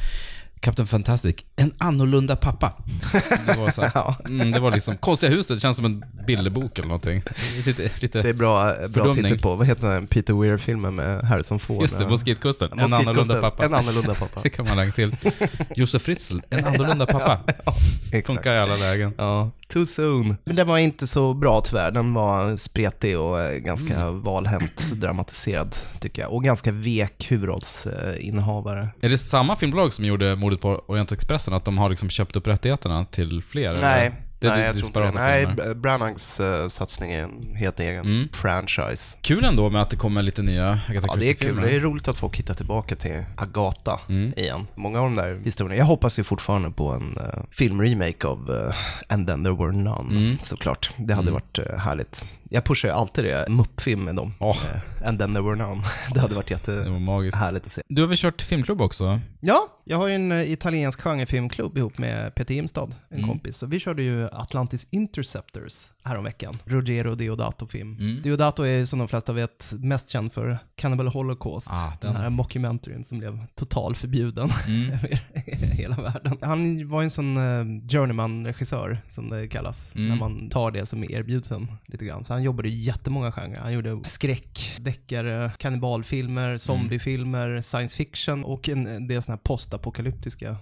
Captain 0.63 0.87
Fantastic, 0.87 1.35
en 1.55 1.73
annorlunda 1.77 2.35
pappa. 2.35 2.73
Det 3.45 3.57
var, 3.57 3.69
så 3.69 3.81
här, 3.81 3.91
Ja. 3.95 4.15
mm, 4.25 4.51
det 4.51 4.59
var 4.59 4.71
liksom, 4.71 4.97
konstiga 4.97 5.31
huset, 5.31 5.61
känns 5.61 5.77
som 5.77 5.85
en 5.85 6.05
bilderbok 6.27 6.79
eller 6.79 6.87
någonting. 6.87 7.23
Lite, 7.65 7.91
lite 7.99 8.21
Det 8.21 8.29
är 8.29 8.33
bra, 8.33 8.87
bra 8.87 9.13
titel 9.13 9.39
på, 9.39 9.55
vad 9.55 9.67
heter 9.67 9.87
den 9.89 10.07
Peter 10.07 10.33
Weir-filmen 10.33 10.95
med 10.95 11.21
Harrison 11.23 11.59
Ford? 11.59 11.81
Just 11.81 11.99
det, 11.99 12.07
Moskitkusten. 12.09 12.71
En 12.71 12.77
Moskitkusten. 12.77 13.07
annorlunda 13.09 13.41
pappa. 13.41 13.65
En 13.65 13.73
annorlunda 13.73 14.15
pappa. 14.15 14.39
Det 14.43 14.49
kan 14.49 14.65
man 14.67 14.77
lägga 14.77 14.91
till. 14.91 15.15
Josef 15.75 16.01
Fritzl, 16.01 16.39
en 16.49 16.65
annorlunda 16.65 17.05
pappa. 17.05 17.39
Exakt. 18.11 18.27
Funkar 18.27 18.55
i 18.55 18.59
alla 18.59 18.75
lägen. 18.75 19.13
Ja, 19.17 19.51
too 19.73 19.85
soon. 19.85 20.35
Men 20.43 20.55
den 20.55 20.67
var 20.67 20.77
inte 20.77 21.07
så 21.07 21.33
bra 21.33 21.61
tyvärr. 21.61 21.91
Den 21.91 22.13
var 22.13 22.57
spretig 22.57 23.19
och 23.19 23.41
eh, 23.41 23.57
ganska 23.59 23.95
Mm. 23.99 24.21
valhänt 24.21 24.91
dramatiserad, 24.93 25.75
tycker 25.99 26.21
jag. 26.21 26.33
Och 26.33 26.43
ganska 26.43 26.71
vek 26.71 27.31
huvudrollsinnehavare. 27.31 28.89
Är 29.01 29.09
det 29.09 29.17
samma 29.17 29.55
filmbolag 29.55 29.93
som 29.93 30.05
gjorde 30.05 30.35
mordet 30.35 30.61
på 30.61 30.83
Orientexpressen? 30.87 31.53
Att 31.53 31.65
de 31.65 31.77
har 31.77 31.89
liksom 31.89 32.09
köpt 32.09 32.35
upp 32.35 32.47
rättigheterna 32.47 33.05
till 33.05 33.43
fler? 33.49 33.77
Nej, 33.81 34.05
eller? 34.07 34.15
Det 34.43 34.49
nej 34.49 34.59
di- 34.59 34.65
jag 34.65 34.75
tror 34.93 35.05
inte 35.07 35.19
det. 35.19 35.55
Nej, 35.55 35.75
Branaghs 35.75 36.39
eh, 36.39 36.67
satsning 36.67 37.11
är 37.11 37.23
en 37.23 37.55
helt 37.55 37.79
egen 37.79 38.05
Mm. 38.05 38.27
franchise. 38.33 39.17
Kul 39.21 39.43
ändå 39.45 39.69
med 39.69 39.81
att 39.81 39.89
det 39.89 39.95
kommer 39.95 40.21
lite 40.21 40.41
nya 40.41 40.79
Agatha 40.89 41.07
Ja, 41.09 41.15
det 41.15 41.29
är 41.29 41.33
kul. 41.33 41.61
Det 41.61 41.75
är 41.75 41.79
roligt 41.79 42.07
att 42.07 42.17
folk 42.17 42.37
hittar 42.37 42.53
tillbaka 42.53 42.95
till 42.95 43.23
Agatha 43.37 43.99
Mm. 44.09 44.33
igen. 44.37 44.67
Många 44.75 44.99
av 44.99 45.03
de 45.05 45.15
där 45.15 45.41
historierna. 45.43 45.75
Jag 45.75 45.85
hoppas 45.85 46.19
ju 46.19 46.23
fortfarande 46.23 46.71
på 46.71 46.89
en 46.89 47.17
uh, 47.17 47.43
filmremake 47.51 48.27
av 48.27 48.51
eh, 48.69 48.75
And 49.13 49.27
then 49.27 49.43
there 49.43 49.55
were 49.55 49.71
none, 49.71 50.17
Mm. 50.17 50.37
såklart. 50.41 50.89
Det 50.97 51.13
hade 51.13 51.29
Mm. 51.29 51.33
varit 51.33 51.79
härligt. 51.81 52.25
Jag 52.53 52.65
pushar 52.65 52.89
ju 52.89 52.95
alltid 52.95 53.25
det, 53.25 53.45
muppfilm 53.49 54.03
med 54.03 54.15
dem. 54.15 54.33
Eh, 54.41 55.07
And 55.07 55.19
then 55.19 55.33
there 55.33 55.43
were 55.43 55.55
none. 55.55 55.81
det 56.13 56.19
hade 56.19 56.35
varit 56.35 56.51
jättehärligt 56.51 57.65
att 57.65 57.71
se. 57.71 57.81
Du 57.87 58.01
har 58.01 58.07
väl 58.07 58.17
kört 58.17 58.41
filmklubb 58.41 58.81
också? 58.81 59.19
Ja, 59.39 59.67
jag 59.85 59.97
har 59.97 60.07
ju 60.07 60.15
en 60.15 60.31
eh, 60.31 60.51
italiensk 60.51 61.01
genrefilmklubb 61.01 61.77
ihop 61.77 61.97
med 61.97 62.35
Peter 62.35 62.53
Imstad, 62.53 62.89
en 63.09 63.17
Mm. 63.17 63.29
kompis. 63.29 63.57
Så 63.57 63.65
vi 63.67 63.79
körde 63.79 64.03
ju 64.03 64.29
Atlantis 64.31 64.87
Interceptors 64.91 65.73
häromveckan. 66.03 66.57
Ruggero 66.65 67.15
Deodato-film. 67.15 67.97
Mm. 67.99 68.21
Deodato 68.21 68.63
är 68.63 68.85
som 68.85 68.99
de 68.99 69.07
flesta 69.07 69.33
vet 69.33 69.73
mest 69.79 70.09
känd 70.09 70.33
för 70.33 70.57
Cannibal 70.75 71.07
Holocaust. 71.07 71.67
Ah, 71.71 71.91
den. 72.01 72.13
den. 72.13 72.21
här 72.21 72.29
mockumentaryn 72.29 73.03
som 73.05 73.19
blev 73.19 73.45
total 73.55 73.95
förbjuden 73.95 74.49
Mm. 74.67 74.91
över 74.93 75.19
hela 75.75 75.95
världen. 75.95 76.37
Han 76.41 76.87
var 76.87 77.01
ju 77.01 77.03
en 77.03 77.11
sån 77.11 77.37
uh, 77.37 77.65
journeyman-regissör, 77.89 78.97
som 79.09 79.29
det 79.29 79.47
kallas, 79.47 79.95
Mm. 79.95 80.09
när 80.09 80.15
man 80.15 80.49
tar 80.49 80.71
det 80.71 80.85
som 80.85 81.03
erbjuds 81.03 81.51
en 81.51 81.71
lite 81.85 82.05
grann. 82.05 82.23
Så 82.23 82.33
han 82.33 82.42
han 82.43 82.45
jobbade 82.45 82.69
i 82.69 82.75
jättemånga 82.75 83.31
genrer. 83.31 83.59
Han 83.59 83.73
gjorde 83.73 83.99
skräck, 84.03 84.77
deckare, 84.79 85.51
kannibalfilmer, 85.57 86.57
zombiefilmer, 86.57 87.61
science 87.61 87.97
fiction 87.97 88.43
och 88.43 88.69
en 88.69 88.87
eh, 88.87 88.99
del 88.99 89.21
sådana 89.21 89.35
här 89.35 89.43
postapokalyptiska 89.43 90.57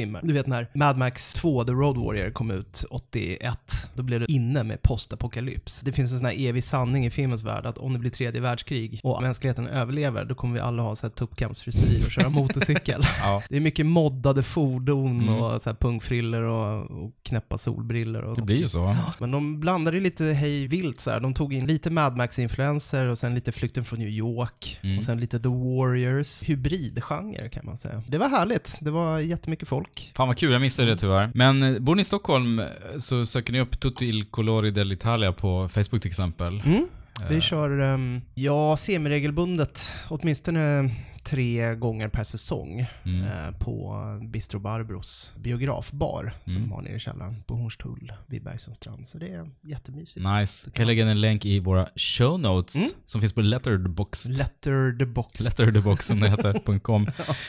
filmer. 0.00 0.20
Du 0.22 0.32
vet 0.32 0.46
när 0.46 0.68
Mad 0.74 0.98
Max 0.98 1.32
2, 1.32 1.64
The 1.64 1.72
Road 1.72 1.96
Warrior, 1.96 2.30
kom 2.30 2.50
ut 2.50 2.84
81, 2.90 3.58
då 3.94 4.02
blev 4.02 4.20
det 4.20 4.32
inne 4.32 4.62
med 4.64 4.82
postapokalyps. 4.82 5.80
Det 5.80 5.92
finns 5.92 6.12
en 6.12 6.18
sån 6.18 6.26
här 6.26 6.48
evig 6.48 6.64
sanning 6.64 7.06
i 7.06 7.10
filmens 7.10 7.42
värld 7.44 7.66
att 7.66 7.78
om 7.78 7.92
det 7.92 7.98
blir 7.98 8.10
tredje 8.10 8.40
världskrig 8.40 9.00
och 9.02 9.22
mänskligheten 9.22 9.66
överlever, 9.66 10.24
då 10.24 10.34
kommer 10.34 10.54
vi 10.54 10.60
alla 10.60 10.82
ha 10.82 10.96
tuppkampsfrisyr 10.96 12.04
och 12.04 12.10
köra 12.10 12.28
motorcykel. 12.40 13.02
Ja. 13.22 13.42
Det 13.48 13.56
är 13.56 13.60
mycket 13.60 13.86
moddade 13.86 14.42
fordon 14.42 15.06
Mm. 15.20 15.34
och 15.34 15.62
så 15.62 15.70
här 15.70 15.76
pungfriller 15.76 16.42
och, 16.42 16.90
och 17.04 17.12
knäppa 17.22 17.58
solbriller. 17.58 18.22
Och, 18.22 18.36
Det 18.36 18.42
blir 18.42 18.56
ju 18.56 18.68
så. 18.68 18.96
Men 19.18 19.30
de 19.30 19.60
blandade 19.60 20.00
lite 20.00 20.24
hej 20.24 20.66
vilt 20.66 21.00
så 21.00 21.10
här. 21.10 21.20
De 21.20 21.34
tog 21.34 21.54
in 21.54 21.66
lite 21.66 21.90
Mad 21.90 22.16
Max-influenser 22.16 23.06
och 23.06 23.18
sen 23.18 23.34
lite 23.34 23.52
Flykten 23.52 23.84
från 23.84 23.98
New 23.98 24.08
York 24.08 24.78
Mm. 24.82 24.98
och 24.98 25.04
sen 25.04 25.20
lite 25.20 25.38
The 25.40 25.48
Warriors. 25.48 26.42
Hybridgenre 26.48 27.48
kan 27.48 27.66
man 27.66 27.78
säga. 27.78 28.02
Det 28.06 28.18
var 28.18 28.28
härligt. 28.28 28.78
Det 28.80 28.90
var 28.90 29.18
jättemycket 29.18 29.68
folk. 29.68 29.85
Fan 30.16 30.28
vad 30.28 30.36
kul, 30.38 30.52
jag 30.52 30.60
missade 30.60 30.90
det 30.90 30.96
tyvärr. 30.96 31.30
Men 31.34 31.62
eh, 31.62 31.78
bor 31.80 31.94
ni 31.94 32.02
i 32.02 32.04
Stockholm 32.04 32.58
eh, 32.58 32.66
så 32.98 33.26
söker 33.26 33.52
ni 33.52 33.60
upp 33.60 33.80
Tutti 33.80 34.06
il 34.06 34.24
colori 34.24 34.70
dell'Italia 34.70 35.32
på 35.32 35.68
Facebook 35.68 36.02
till 36.02 36.10
exempel. 36.10 36.62
Mm. 36.66 36.86
Vi 37.28 37.34
Eh, 37.34 37.40
kör, 37.40 37.80
um, 37.80 38.22
ja, 38.34 38.76
semiregelbundet. 38.76 39.90
Åtminstone 40.08 40.90
tre 41.26 41.74
gånger 41.74 42.08
per 42.08 42.22
säsong 42.24 42.86
Mm. 43.04 43.22
eh, 43.24 43.58
på 43.58 43.96
Bistro 44.32 44.58
Barbros 44.60 45.32
biografbar 45.36 46.34
som 46.44 46.56
Mm. 46.56 46.68
de 46.68 46.74
har 46.74 46.82
nere 46.82 46.96
i 46.96 46.98
källaren 46.98 47.42
på 47.46 47.54
Hornstull 47.54 48.12
vid 48.26 48.42
Bergsönstrand. 48.44 49.08
Så 49.08 49.18
det 49.18 49.28
är 49.28 49.50
jättemysigt. 49.62 50.26
Nice. 50.26 50.70
Kan 50.70 50.82
jag 50.82 50.86
lägga 50.86 51.06
en 51.10 51.20
länk 51.20 51.44
i 51.44 51.58
våra 51.60 51.86
show 51.96 52.40
notes 52.40 52.74
Mm. 52.76 52.88
som 53.04 53.20
finns 53.20 53.32
på 53.32 53.40
Letterboxd. 53.40 54.30
Letter 54.38 54.98
the 54.98 55.04
box. 55.06 55.40
Letterbox 55.40 56.06
som 56.06 56.20
det 56.20 56.28
heter, 56.28 56.78
.com. 56.78 57.06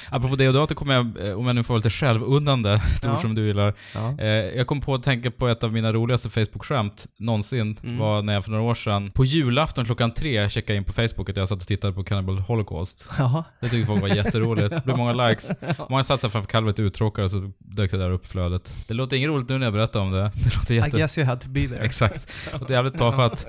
Apropå 0.10 0.36
Deodato 0.36 0.76
kommer 0.76 0.94
jag, 0.94 1.28
eh, 1.28 1.34
om 1.40 1.48
jag 1.48 1.56
nu 1.56 1.63
får 1.63 1.74
vara 1.74 1.78
lite 1.78 1.90
självunnande, 1.90 2.74
ett 2.74 2.82
Ja. 3.04 3.13
ord 3.13 3.22
som 3.22 3.36
du 3.36 3.46
gillar. 3.48 3.74
Ja. 3.96 4.20
Eh, 4.20 4.28
jag 4.28 4.68
kom 4.68 4.82
på 4.82 4.94
att 4.94 5.04
tänka 5.04 5.32
på 5.32 5.48
ett 5.48 5.63
av 5.63 5.74
mina 5.74 5.94
roligaste 5.94 6.30
Facebook-skämt 6.30 7.08
någonsin, 7.20 7.78
Mm. 7.84 7.98
var 7.98 8.22
när 8.22 8.34
jag 8.34 8.44
för 8.44 8.52
några 8.52 8.63
år 8.63 8.76
sedan, 8.76 9.12
på 9.12 9.26
julafton 9.26 9.86
klockan 9.86 10.13
tre, 10.13 10.50
checkade 10.50 10.78
in 10.78 10.84
på 10.84 10.94
Facebook 10.94 11.30
att 11.30 11.38
jag 11.38 11.48
satt 11.48 11.62
och 11.62 11.68
tittade 11.68 11.94
på 11.94 12.04
Cannibal 12.04 12.40
Holocaust. 12.40 13.10
Jaha. 13.18 13.44
Det 13.70 13.78
tyckte 13.78 13.88
folk 13.88 14.02
var 14.02 14.16
jätteroligt. 14.16 14.70
Det 14.70 14.82
blev 14.86 14.98
många 14.98 15.14
likes. 15.30 15.52
Många 15.90 16.04
satt 16.04 16.22
sig 16.22 16.30
framför 16.30 16.50
kalvet 16.50 16.80
uttråkade 16.80 17.26
och 17.26 17.32
så 17.32 17.52
dök 17.58 17.92
det 17.92 17.98
där 17.98 18.12
upp 18.12 18.26
i 18.26 18.28
flödet. 18.28 18.74
Det 18.88 18.94
låter 18.94 19.18
inget 19.18 19.30
roligt 19.30 19.50
nu 19.50 19.58
när 19.58 19.66
jag 19.66 19.74
berättar 19.74 20.00
om 20.00 20.12
det. 20.12 20.22
Det 20.36 20.56
låter 20.56 20.74
I 20.74 20.78
jätte... 20.78 20.98
guess 20.98 21.18
you 21.18 21.28
had 21.28 21.42
to 21.42 21.50
be 21.50 21.68
there. 21.68 21.86
Exakt. 21.86 22.34
Det 22.52 22.58
låter 22.60 22.74
jävligt 22.74 22.98
tafatt. 22.98 23.48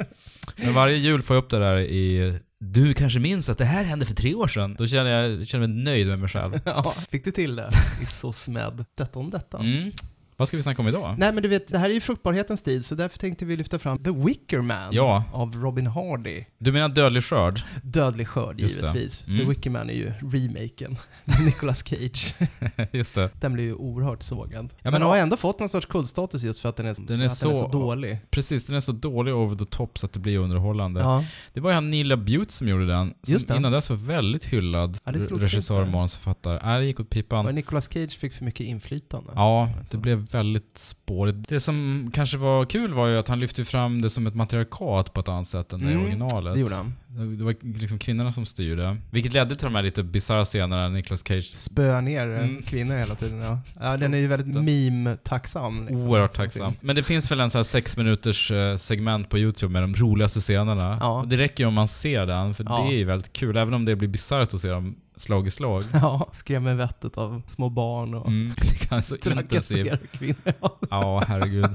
Men 0.57 0.75
varje 0.75 0.97
jul 0.97 1.23
får 1.23 1.37
jag 1.37 1.45
upp 1.45 1.51
det 1.51 1.59
där 1.59 1.79
i 1.79 2.39
du 2.61 2.95
kanske 2.95 3.19
minns 3.19 3.49
att 3.49 3.59
det 3.59 3.65
här 3.65 3.85
hände 3.85 4.07
för 4.07 4.15
tre 4.15 4.35
år 4.35 4.49
sedan. 4.49 4.75
Då 4.79 4.87
känner 4.87 5.11
jag 5.11 5.47
känner 5.47 5.67
mig 5.67 5.85
nöjd 5.85 6.07
med 6.07 6.19
mig 6.19 6.29
själv. 6.29 6.61
Ja, 6.65 6.95
fick 7.11 7.25
du 7.25 7.31
till 7.31 7.57
det? 7.57 7.71
I 8.03 8.07
så 8.07 8.33
smädd. 8.33 8.85
Detta 8.97 9.19
om 9.19 9.31
detta. 9.31 9.59
Mm. 9.59 9.93
Vad 10.39 10.49
ska 10.49 10.57
vi 10.57 10.63
snacka 10.63 10.83
om 10.83 10.89
idag? 10.89 11.15
Nej 11.19 11.33
men 11.33 11.43
du 11.43 11.49
vet, 11.49 11.69
det 11.69 11.79
här 11.79 11.91
är 11.91 11.95
ju 11.95 12.01
fruktbarhetens 12.01 12.63
tid, 12.63 12.85
så 12.85 12.95
därför 12.95 13.19
tänkte 13.19 13.45
vi 13.45 13.57
lyfta 13.57 13.79
fram 13.79 13.99
The 13.99 14.11
Wicker 14.11 14.61
Man 14.61 14.89
Ja. 14.93 15.25
av 15.33 15.55
Robin 15.57 15.87
Hardy. 15.87 16.45
Du 16.59 16.73
menar 16.73 16.89
Dödlig 16.89 17.25
skörd? 17.25 17.61
Dödlig 17.83 18.29
skörd 18.29 18.61
Just 18.61 18.77
givetvis. 18.83 19.27
Mm. 19.27 19.39
The 19.39 19.45
Wicker 19.45 19.71
Man 19.71 19.91
är 19.91 19.95
ju 19.95 20.13
remaken 20.33 20.97
med 21.25 21.41
Nicolas 21.45 21.83
Cage. 21.89 22.35
Just 22.93 23.15
det. 23.15 23.31
Den 23.41 23.53
blev 23.53 23.67
ju 23.67 23.75
oerhört 23.75 24.23
sågad. 24.23 24.73
men 24.83 24.93
men 24.93 25.03
har 25.03 25.17
ja. 25.17 25.23
ändå 25.23 25.37
fått 25.37 25.61
någon 25.61 25.69
sorts 25.69 25.87
kultstatus 25.87 26.43
just 26.43 26.61
för 26.61 26.69
att 26.69 26.77
den 26.77 26.87
är, 26.87 26.95
Den 26.95 27.01
är 27.01 27.03
att 27.05 27.09
den 27.19 27.21
är 27.23 27.29
så- 27.29 27.55
så 27.55 27.69
dålig. 27.69 28.19
Precis, 28.31 28.67
den 28.67 28.77
är 28.77 28.81
så 28.81 28.93
dålig 28.93 29.35
over 29.35 29.57
the 29.57 29.65
top 29.65 29.99
så 29.99 30.07
att 30.07 30.13
det 30.13 30.21
blir 30.21 30.39
underhållande. 30.39 31.01
Ja. 31.01 31.25
Det 31.53 31.61
var 31.61 31.71
ju 31.71 31.75
han 31.75 31.91
Neil 31.91 32.17
Butte 32.19 32.53
som 32.53 32.69
gjorde 32.69 32.87
den. 32.87 33.15
Som 33.23 33.33
Just 33.33 33.49
det. 33.49 33.57
innan 33.57 33.73
dess 33.73 33.91
var 33.91 33.97
väldigt 33.97 34.45
hyllad 34.45 34.99
Ja, 35.05 35.13
regissör 35.13 35.85
manusförfattare. 35.87 36.61
Nej, 36.65 36.81
det 36.81 36.87
gick 36.87 37.01
åt 37.01 37.11
pipan. 37.11 37.47
Och 37.47 37.55
Nicolas 37.55 37.89
Cage 37.93 38.19
fick 38.19 38.35
för 38.35 38.45
mycket 38.45 38.67
inflytande. 38.67 39.31
Ja, 39.35 39.71
det 39.91 39.97
blev 39.97 40.28
väldigt 40.35 40.79
spårigt. 40.79 41.49
Det 41.49 41.61
som 41.61 42.11
kanske 42.15 42.37
var 42.37 42.65
kul 42.65 42.95
var 42.95 43.07
ju 43.07 43.19
att 43.19 43.29
han 43.29 43.41
lyfte 43.41 43.65
fram 43.65 44.03
det 44.03 44.11
som 44.11 44.27
ett 44.27 44.35
matriarkat 44.35 45.13
på 45.13 45.21
ett 45.21 45.29
annat 45.29 45.47
sätt 45.47 45.73
än 45.73 45.81
det 45.81 45.91
i 45.91 45.93
Mm, 45.93 46.05
originalet. 46.05 46.55
Det 46.55 46.61
gjorde 46.61 46.75
han. 46.75 46.95
Det 47.39 47.45
var 47.45 47.55
liksom 47.79 47.99
kvinnorna 47.99 48.33
som 48.33 48.47
styrde. 48.47 48.97
Vilket 49.11 49.33
ledde 49.33 49.57
till 49.57 49.65
de 49.65 49.75
här 49.75 49.83
lite 49.83 50.03
bisarra 50.03 50.45
scenerna 50.45 50.77
när 50.83 50.89
Nicolas 50.89 51.27
Cage 51.29 51.45
Spöa 51.57 52.01
ner 52.01 52.27
Mm. 52.29 52.63
kvinnor 52.63 52.97
hela 52.97 53.15
tiden. 53.15 53.39
Ja, 53.43 53.59
ja 53.81 53.97
den 53.97 54.15
är 54.15 54.19
ju 54.19 54.27
väldigt 54.27 54.55
meme-tacksam. 55.03 55.87
Liksom. 55.87 56.09
Oerhört 56.09 56.33
tacksam. 56.33 56.73
Men 56.81 56.97
det 56.97 57.03
finns 57.03 57.31
väl 57.31 57.41
en 57.41 57.51
sån 57.51 57.59
här 57.59 57.65
sex 57.65 57.97
minuters 57.97 58.51
eh, 58.51 58.77
segment 58.77 59.29
på 59.29 59.39
YouTube 59.39 59.73
med 59.73 59.83
de 59.83 59.95
roligaste 59.95 60.41
scenerna. 60.41 60.97
Ja. 61.01 61.25
Det 61.29 61.37
räcker 61.37 61.65
ju 61.65 61.69
om 61.69 61.75
man 61.75 61.89
ser 61.89 62.27
den, 62.27 62.55
för 62.55 62.65
Ja. 62.65 62.83
det 62.89 62.95
är 62.95 62.99
ju 62.99 63.05
väldigt 63.05 63.33
kul. 63.33 63.57
Även 63.57 63.75
om 63.75 63.85
det 63.85 63.97
blir 63.97 64.09
bisarrt 64.09 64.55
att 64.55 64.61
se 64.61 64.69
dem 64.71 64.97
slag 65.19 65.47
i 65.47 65.51
slag. 65.51 65.85
Ja, 65.93 66.29
skrämmer 66.33 66.75
vettet 66.75 67.19
av 67.19 67.43
små 67.47 67.69
barn 67.69 68.15
och 68.15 68.27
Mm, 68.29 68.55
det 68.57 68.89
kan 68.89 69.03
så 69.03 69.15
intensivt. 69.15 69.35
trakasserar 69.49 69.99
kvinnor. 70.13 70.37
Ja, 70.91 71.25
herregud. 71.29 71.71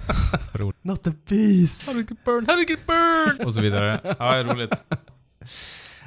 Roligt. 0.54 0.78
Not 0.84 1.04
the 1.04 1.12
beast. 1.30 1.86
How 1.88 1.94
to 1.94 2.00
get 2.00 2.26
burned, 2.26 2.48
how 2.48 2.56
to 2.56 2.70
get 2.72 2.88
burned! 2.88 3.46
Och 3.46 3.54
så 3.54 3.62
vidare. 3.62 4.16
Ja, 4.20 4.44
roligt. 4.44 4.84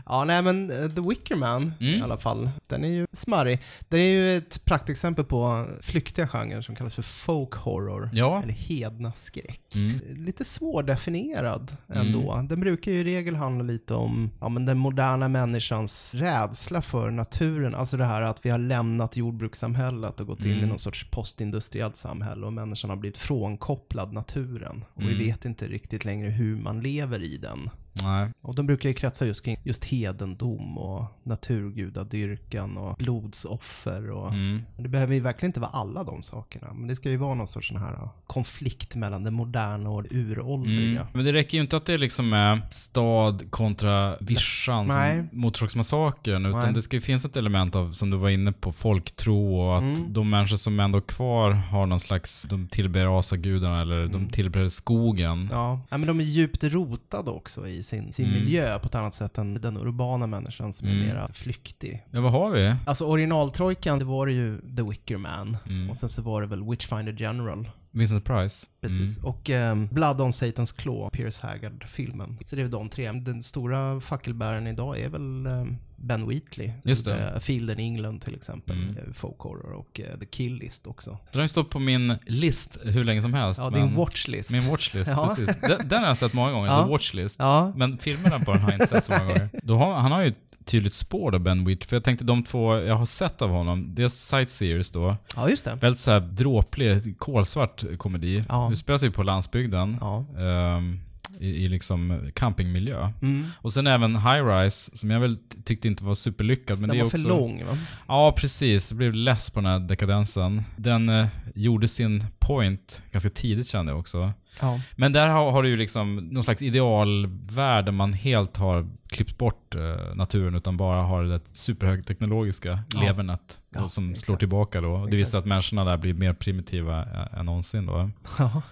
Ja, 0.08 0.24
nej 0.24 0.42
men 0.42 0.70
eh, 0.70 0.88
The 0.90 1.00
Wicker 1.08 1.34
Man 1.36 1.72
i 1.80 1.88
Mm. 1.94 2.02
alla 2.02 2.18
fall, 2.18 2.50
den 2.66 2.84
är 2.84 2.88
ju 2.88 3.06
smarrig. 3.12 3.60
Den 3.88 4.00
är 4.00 4.04
ju 4.04 4.36
ett 4.36 4.64
praktexempel 4.64 5.24
på 5.24 5.66
flyktiga 5.80 6.28
genrer 6.28 6.60
som 6.60 6.76
kallas 6.76 6.94
för 6.94 7.02
folk 7.02 7.54
horror. 7.54 8.10
Ja. 8.12 8.42
Eller 8.42 8.52
hedna 8.52 9.12
skräck. 9.12 9.74
Mm. 9.74 10.24
Lite 10.24 10.44
svårdefinierad 10.44 11.76
ändå. 11.88 12.46
Den 12.48 12.60
brukar 12.60 12.92
ju 12.92 13.00
i 13.00 13.04
regel 13.04 13.36
handla 13.36 13.64
lite 13.64 13.94
om 13.94 14.30
ja, 14.40 14.48
men 14.48 14.66
den 14.66 14.78
moderna 14.78 15.28
människans 15.28 16.14
rädsla 16.14 16.82
för 16.82 17.10
naturen. 17.10 17.74
Alltså 17.74 17.96
det 17.96 18.04
här 18.04 18.22
att 18.22 18.46
vi 18.46 18.50
har 18.50 18.58
lämnat 18.58 19.16
jordbrukssamhället 19.16 20.20
och 20.20 20.26
gått 20.26 20.40
in 20.40 20.46
i 20.50 20.56
Mm. 20.56 20.68
någon 20.68 20.78
sorts 20.78 21.10
postindustriellt 21.10 21.96
samhälle 21.96 22.46
och 22.46 22.52
människan 22.52 22.90
har 22.90 22.96
blivit 22.96 23.18
frånkopplad 23.18 24.12
naturen. 24.12 24.84
Och 24.94 25.02
vi 25.02 25.06
Mm. 25.14 25.18
vet 25.26 25.44
inte 25.44 25.68
riktigt 25.68 26.04
längre 26.04 26.28
hur 26.30 26.56
man 26.56 26.80
lever 26.80 27.22
i 27.22 27.36
den. 27.36 27.70
Nej. 28.02 28.30
Och 28.42 28.54
de 28.54 28.66
brukar 28.66 28.88
ju 28.88 28.94
kretsa 28.94 29.26
just 29.26 29.44
kring 29.44 29.56
just 29.64 29.85
hedendom 29.85 30.78
och 30.78 31.04
naturgudadyrkan 31.22 32.76
och 32.76 32.96
blodsoffer 32.96 34.11
och 34.11 34.26
Mm. 34.32 34.62
det 34.76 34.88
behöver 34.88 35.14
ju 35.14 35.20
verkligen 35.20 35.48
inte 35.50 35.61
vara 35.61 35.70
alla 35.70 36.04
de 36.04 36.22
sakerna. 36.22 36.72
Men 36.74 36.88
det 36.88 36.96
ska 36.96 37.11
ju 37.11 37.16
vara 37.16 37.35
någon 37.35 37.46
sorts 37.48 37.68
sån 37.68 37.76
här 37.76 38.09
konflikt 38.26 38.94
mellan 38.94 39.24
det 39.24 39.30
moderna 39.30 39.90
och 39.90 40.02
det 40.02 40.09
uråldriga. 40.14 41.00
Mm. 41.00 41.06
Men 41.12 41.24
det 41.24 41.32
räcker 41.32 41.59
ju 41.59 41.62
inte 41.62 41.76
att 41.76 41.87
det 41.87 41.96
liksom 41.98 42.32
är 42.32 42.61
stad 42.70 43.50
kontra 43.50 44.16
vischan 44.20 44.90
som 44.90 45.28
Motorsågsmassakern, 45.32 46.46
utan 46.46 46.61
Nej. 46.61 46.72
det 46.72 46.82
ska 46.82 46.96
ju 46.96 47.00
finnas 47.00 47.24
ett 47.24 47.37
element 47.37 47.76
av, 47.76 47.92
som 47.92 48.11
du 48.11 48.16
var 48.16 48.28
inne 48.30 48.52
på, 48.52 48.72
folktro 48.72 49.56
och 49.61 49.76
att 49.76 49.82
Mm. 49.82 50.12
de 50.12 50.30
människor 50.30 50.56
som 50.56 50.80
ändå 50.80 50.98
är 50.98 51.02
kvar 51.02 51.50
har 51.50 51.87
någon 51.87 52.00
slags, 52.00 52.46
de 52.50 52.68
tillber 52.68 53.18
asagudarna 53.18 53.80
eller 53.82 54.00
Mm. 54.00 54.12
de 54.12 54.28
tillber 54.32 54.68
skogen. 54.68 55.48
Ja. 55.52 55.80
ja, 55.90 55.98
men 55.98 56.06
de 56.06 56.20
är 56.20 56.24
djupt 56.24 56.64
rotade 56.64 57.30
också 57.30 57.68
i 57.68 57.82
sin, 57.87 58.12
sin 58.12 58.27
Mm. 58.29 58.38
miljö 58.40 58.79
på 58.79 58.87
ett 58.87 58.94
annat 58.94 59.14
sätt 59.14 59.38
än 59.38 59.55
den 59.55 59.77
urbana 59.77 60.27
människan 60.27 60.72
som 60.72 60.88
är 60.88 60.92
Mm. 60.92 61.07
mera 61.07 61.29
flyktig. 61.33 62.07
Ja, 62.11 62.20
vad 62.20 62.33
har 62.33 62.51
vi? 62.51 62.75
Alltså 62.87 63.05
originaltrojkan, 63.05 63.99
det 63.99 64.05
var 64.05 64.27
ju 64.27 64.61
The 64.77 64.83
Wicker 64.83 65.16
Man. 65.16 65.57
Mm. 65.68 65.90
Och 65.90 65.96
sen 65.96 66.09
så 66.09 66.22
var 66.22 66.40
det 66.40 66.46
väl 66.46 66.62
Witchfinder 66.70 67.12
General. 67.18 67.70
Vincent 67.98 68.24
Price? 68.24 68.66
Precis. 68.80 69.18
Mm. 69.18 69.28
Och 69.30 69.50
ehm, 69.50 69.88
Blood 69.92 70.20
on 70.20 70.30
Satan's 70.30 70.76
Claw, 70.78 71.11
Pierce 71.11 71.42
Haggard-filmen. 71.46 72.38
Så 72.46 72.56
det 72.56 72.62
är 72.62 72.68
de 72.68 72.88
tre. 72.88 73.12
Den 73.12 73.42
stora 73.42 74.00
fackelbäraren 74.00 74.66
idag 74.66 74.98
är 75.00 75.09
väl 75.09 75.46
ehm, 75.46 75.76
Ben 75.96 76.28
Wheatley. 76.28 76.72
Just 76.85 77.04
det. 77.04 77.37
A 77.37 77.40
Field 77.40 77.70
in 77.70 77.78
England 77.78 78.20
till 78.20 78.35
exempel. 78.35 78.76
Mm. 78.82 78.96
eh, 78.96 79.12
Folk 79.12 79.38
horror 79.38 79.72
och 79.72 80.00
eh, 80.00 80.18
The 80.18 80.26
Kill 80.26 80.54
List 80.54 80.87
också. 80.87 81.11
Den 81.11 81.38
har 81.38 81.42
ju 81.44 81.48
stått 81.48 81.70
på 81.70 81.78
min 81.78 82.14
list 82.26 82.78
hur 82.85 83.04
länge 83.04 83.22
som 83.22 83.35
helst. 83.35 83.61
Ja, 83.64 83.70
din 83.70 83.94
watchlist. 83.94 84.50
Min 84.52 84.70
watchlist, 84.70 85.11
Ja. 85.16 85.26
precis. 85.37 85.56
Den, 85.61 85.88
den 85.88 86.00
har 86.00 86.06
jag 86.06 86.16
sett 86.16 86.32
många 86.32 86.52
gånger, 86.52 86.66
Ja. 86.72 86.85
The 86.85 86.90
Watchlist. 86.90 87.37
Ja. 87.38 87.72
Men 87.76 87.98
filmerna 87.98 88.38
på 88.38 88.52
den 88.52 88.61
har 88.62 88.70
jag 88.70 88.76
inte 88.80 88.87
sett 88.87 89.04
så 89.04 89.12
många 89.12 89.24
gånger. 89.24 89.85
Har, 89.85 89.94
han 89.94 90.12
har 90.12 90.22
ju 90.22 90.35
tydligt 90.66 90.92
spår 90.92 91.31
då, 91.31 91.38
Ben 91.38 91.64
Wheat. 91.64 91.85
För 91.85 91.96
jag 91.96 92.05
tänkte 92.05 92.24
de 92.24 92.42
två 92.42 92.76
jag 92.76 92.94
har 92.94 93.07
sett 93.07 93.42
av 93.42 93.50
honom, 93.50 93.94
dels 93.94 94.14
Sightseers 94.14 94.90
då. 94.90 95.16
Ja, 95.37 95.50
just 95.50 95.64
det. 95.64 95.74
Väldigt 95.74 96.00
såhär 96.00 96.20
dråplig, 96.20 97.18
kolsvart 97.18 97.85
komedi. 97.98 98.44
Ja. 98.48 98.72
Utspelar 98.72 98.98
sig 98.98 99.11
på 99.11 99.22
landsbygden. 99.22 99.96
Ja. 100.00 100.24
ehm, 100.38 101.00
i, 101.40 101.64
I 101.64 101.68
liksom 101.68 102.31
campingmiljö. 102.35 103.11
Mm. 103.22 103.46
Och 103.59 103.72
sen 103.72 103.87
även 103.87 104.16
High 104.16 104.44
Rise, 104.46 104.96
som 104.96 105.11
jag 105.11 105.20
väl 105.20 105.37
tyckte 105.64 105.88
inte 105.88 106.05
var 106.05 106.14
superlyckad. 106.14 106.81
Men 106.81 106.88
Den 106.88 106.96
det 106.96 107.01
är 107.01 107.05
var 107.05 107.07
också... 107.07 107.18
för 107.18 107.29
lång 107.29 107.64
va? 107.64 107.79
Ja, 108.09 108.33
precis. 108.37 108.90
Jag 108.90 108.99
blev 108.99 109.14
less 109.14 109.51
på 109.51 109.61
den 109.61 109.70
här 109.70 109.79
dekadensen. 109.79 110.62
Den 110.77 111.09
eh, 111.09 111.27
gjorde 111.55 111.88
sin 111.88 112.25
point 112.38 113.03
ganska 113.12 113.31
tidigt 113.31 113.68
kände 113.68 113.92
jag 113.92 113.99
också. 113.99 114.33
Ja. 114.61 114.81
Men 114.96 115.12
där 115.12 115.27
har, 115.27 115.51
har 115.53 115.62
du 115.62 115.68
ju 115.68 115.77
liksom 115.77 116.16
någon 116.16 116.42
slags 116.42 116.62
idealvärld 116.62 117.85
där 117.85 117.92
man 117.92 118.12
helt 118.12 118.57
har 118.57 118.87
klippt 119.09 119.38
bort 119.38 119.75
eh, 119.75 120.14
naturen 120.14 120.55
utan 120.55 120.77
bara 120.77 121.03
har 121.03 121.25
det 121.25 121.40
superhögteknologiska 121.53 122.79
Ja. 122.94 123.01
levernet 123.01 123.59
Ja, 123.75 123.88
som 123.88 124.11
exakt. 124.11 124.25
slår 124.27 124.37
tillbaka 124.37 124.81
då. 124.81 125.07
Det 125.07 125.16
visar 125.16 125.38
att 125.38 125.46
människorna 125.46 125.85
där 125.85 125.96
blir 125.96 126.14
mer 126.14 126.33
primitiva 126.33 127.03
ä- 127.05 127.29
än 127.38 127.46
någonsin 127.46 127.87
då. 127.87 128.11
Ja. 128.38 128.62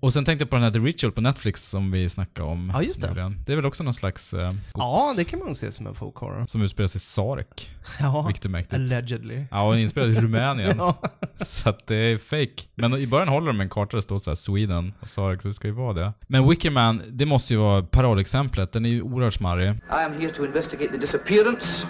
Och 0.00 0.12
sen 0.12 0.24
tänkte 0.24 0.42
jag 0.42 0.50
på 0.50 0.56
den 0.56 0.62
här 0.64 0.70
The 0.70 0.78
Ritual 0.78 1.12
på 1.12 1.20
Netflix 1.20 1.68
som 1.68 1.90
vi 1.90 2.08
snackade 2.08 2.48
om. 2.48 2.70
Ja, 2.74 2.82
just 2.82 3.00
det. 3.00 3.08
nyligen. 3.08 3.42
Det 3.46 3.52
är 3.52 3.56
väl 3.56 3.64
också 3.66 3.84
någon 3.84 3.94
slags 3.94 4.34
eh, 4.34 4.48
gods 4.50 4.60
ja, 4.74 5.14
det 5.16 5.24
kan 5.24 5.38
man 5.38 5.54
se 5.54 5.72
som 5.72 5.86
en 5.86 5.94
folk 5.94 6.16
horror. 6.16 6.44
som 6.48 6.62
utspelar 6.62 6.86
sig 6.86 6.98
i 6.98 7.00
Sarek. 7.00 7.70
Ja, 8.00 8.22
Vilket 8.22 8.44
är 8.44 8.48
mäktigt. 8.48 8.74
allegedly. 8.74 9.44
Ja, 9.50 9.62
och 9.62 9.78
inspelad 9.78 10.10
i 10.10 10.14
Rumänien. 10.14 10.76
Ja. 10.78 10.96
Så 11.40 11.68
att 11.68 11.86
det 11.86 11.94
är 11.96 12.18
fake. 12.18 12.62
Men 12.74 12.94
i 12.94 13.06
början 13.06 13.28
håller 13.28 13.46
de 13.46 13.60
en 13.60 13.68
karta 13.70 13.90
där 13.90 13.96
det 13.98 14.02
står 14.02 14.18
så 14.18 14.30
här 14.30 14.34
Sweden 14.34 14.92
och 15.00 15.08
Sarek, 15.08 15.42
så 15.42 15.48
det 15.48 15.54
ska 15.54 15.68
ju 15.68 15.74
vara 15.74 15.92
det. 15.92 16.12
Men 16.26 16.48
Wickerman, 16.48 17.02
det 17.10 17.26
måste 17.26 17.54
ju 17.54 17.60
vara 17.60 17.82
paradexemplet. 17.82 18.72
Den 18.72 18.86
är 18.86 18.90
ju 18.90 19.02
oerhört 19.02 19.34
smarrig. 19.34 19.68
I 19.70 19.80
am 19.90 20.12
here 20.20 20.28
to 20.34 20.44
investigate 20.44 20.92
the 20.92 20.98
disappearance 20.98 21.86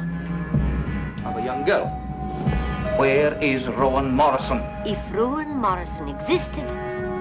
of 1.18 1.37
a 1.37 1.40
young 1.47 1.64
girl. 1.66 1.87
Where 3.01 3.38
is 3.55 3.66
Rowan 3.66 4.14
Morrison? 4.16 4.59
If 4.87 4.99
Rowan 5.14 5.57
Morrison 5.61 6.09
existed, 6.16 6.64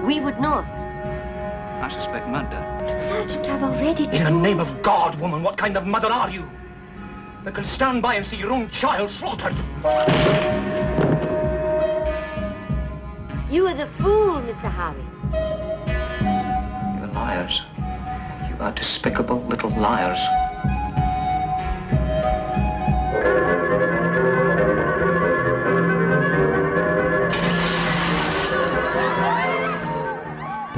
we 0.02 0.20
would 0.20 0.40
know 0.40 0.54
of. 0.54 0.66
I 0.66 1.88
suspect 1.88 2.28
murder. 2.28 2.96
Sergeant, 2.96 3.48
I've 3.48 3.62
already 3.62 4.04
told... 4.04 4.16
In 4.16 4.24
the 4.24 4.30
name 4.30 4.60
of 4.60 4.82
God, 4.82 5.18
woman, 5.20 5.42
what 5.42 5.56
kind 5.56 5.76
of 5.76 5.86
mother 5.86 6.08
are 6.08 6.30
you? 6.30 6.48
That 7.44 7.54
can 7.54 7.64
stand 7.64 8.02
by 8.02 8.14
and 8.14 8.24
see 8.24 8.36
your 8.36 8.52
own 8.52 8.70
child 8.70 9.10
slaughtered? 9.10 9.54
you 13.50 13.66
are 13.66 13.74
the 13.74 13.88
fool, 13.98 14.40
Mr. 14.40 14.70
Harvey. 14.70 15.04
You're 16.98 17.12
liars. 17.12 17.62
You 18.48 18.56
are 18.60 18.72
despicable 18.72 19.42
little 19.44 19.70
liars. 19.70 20.20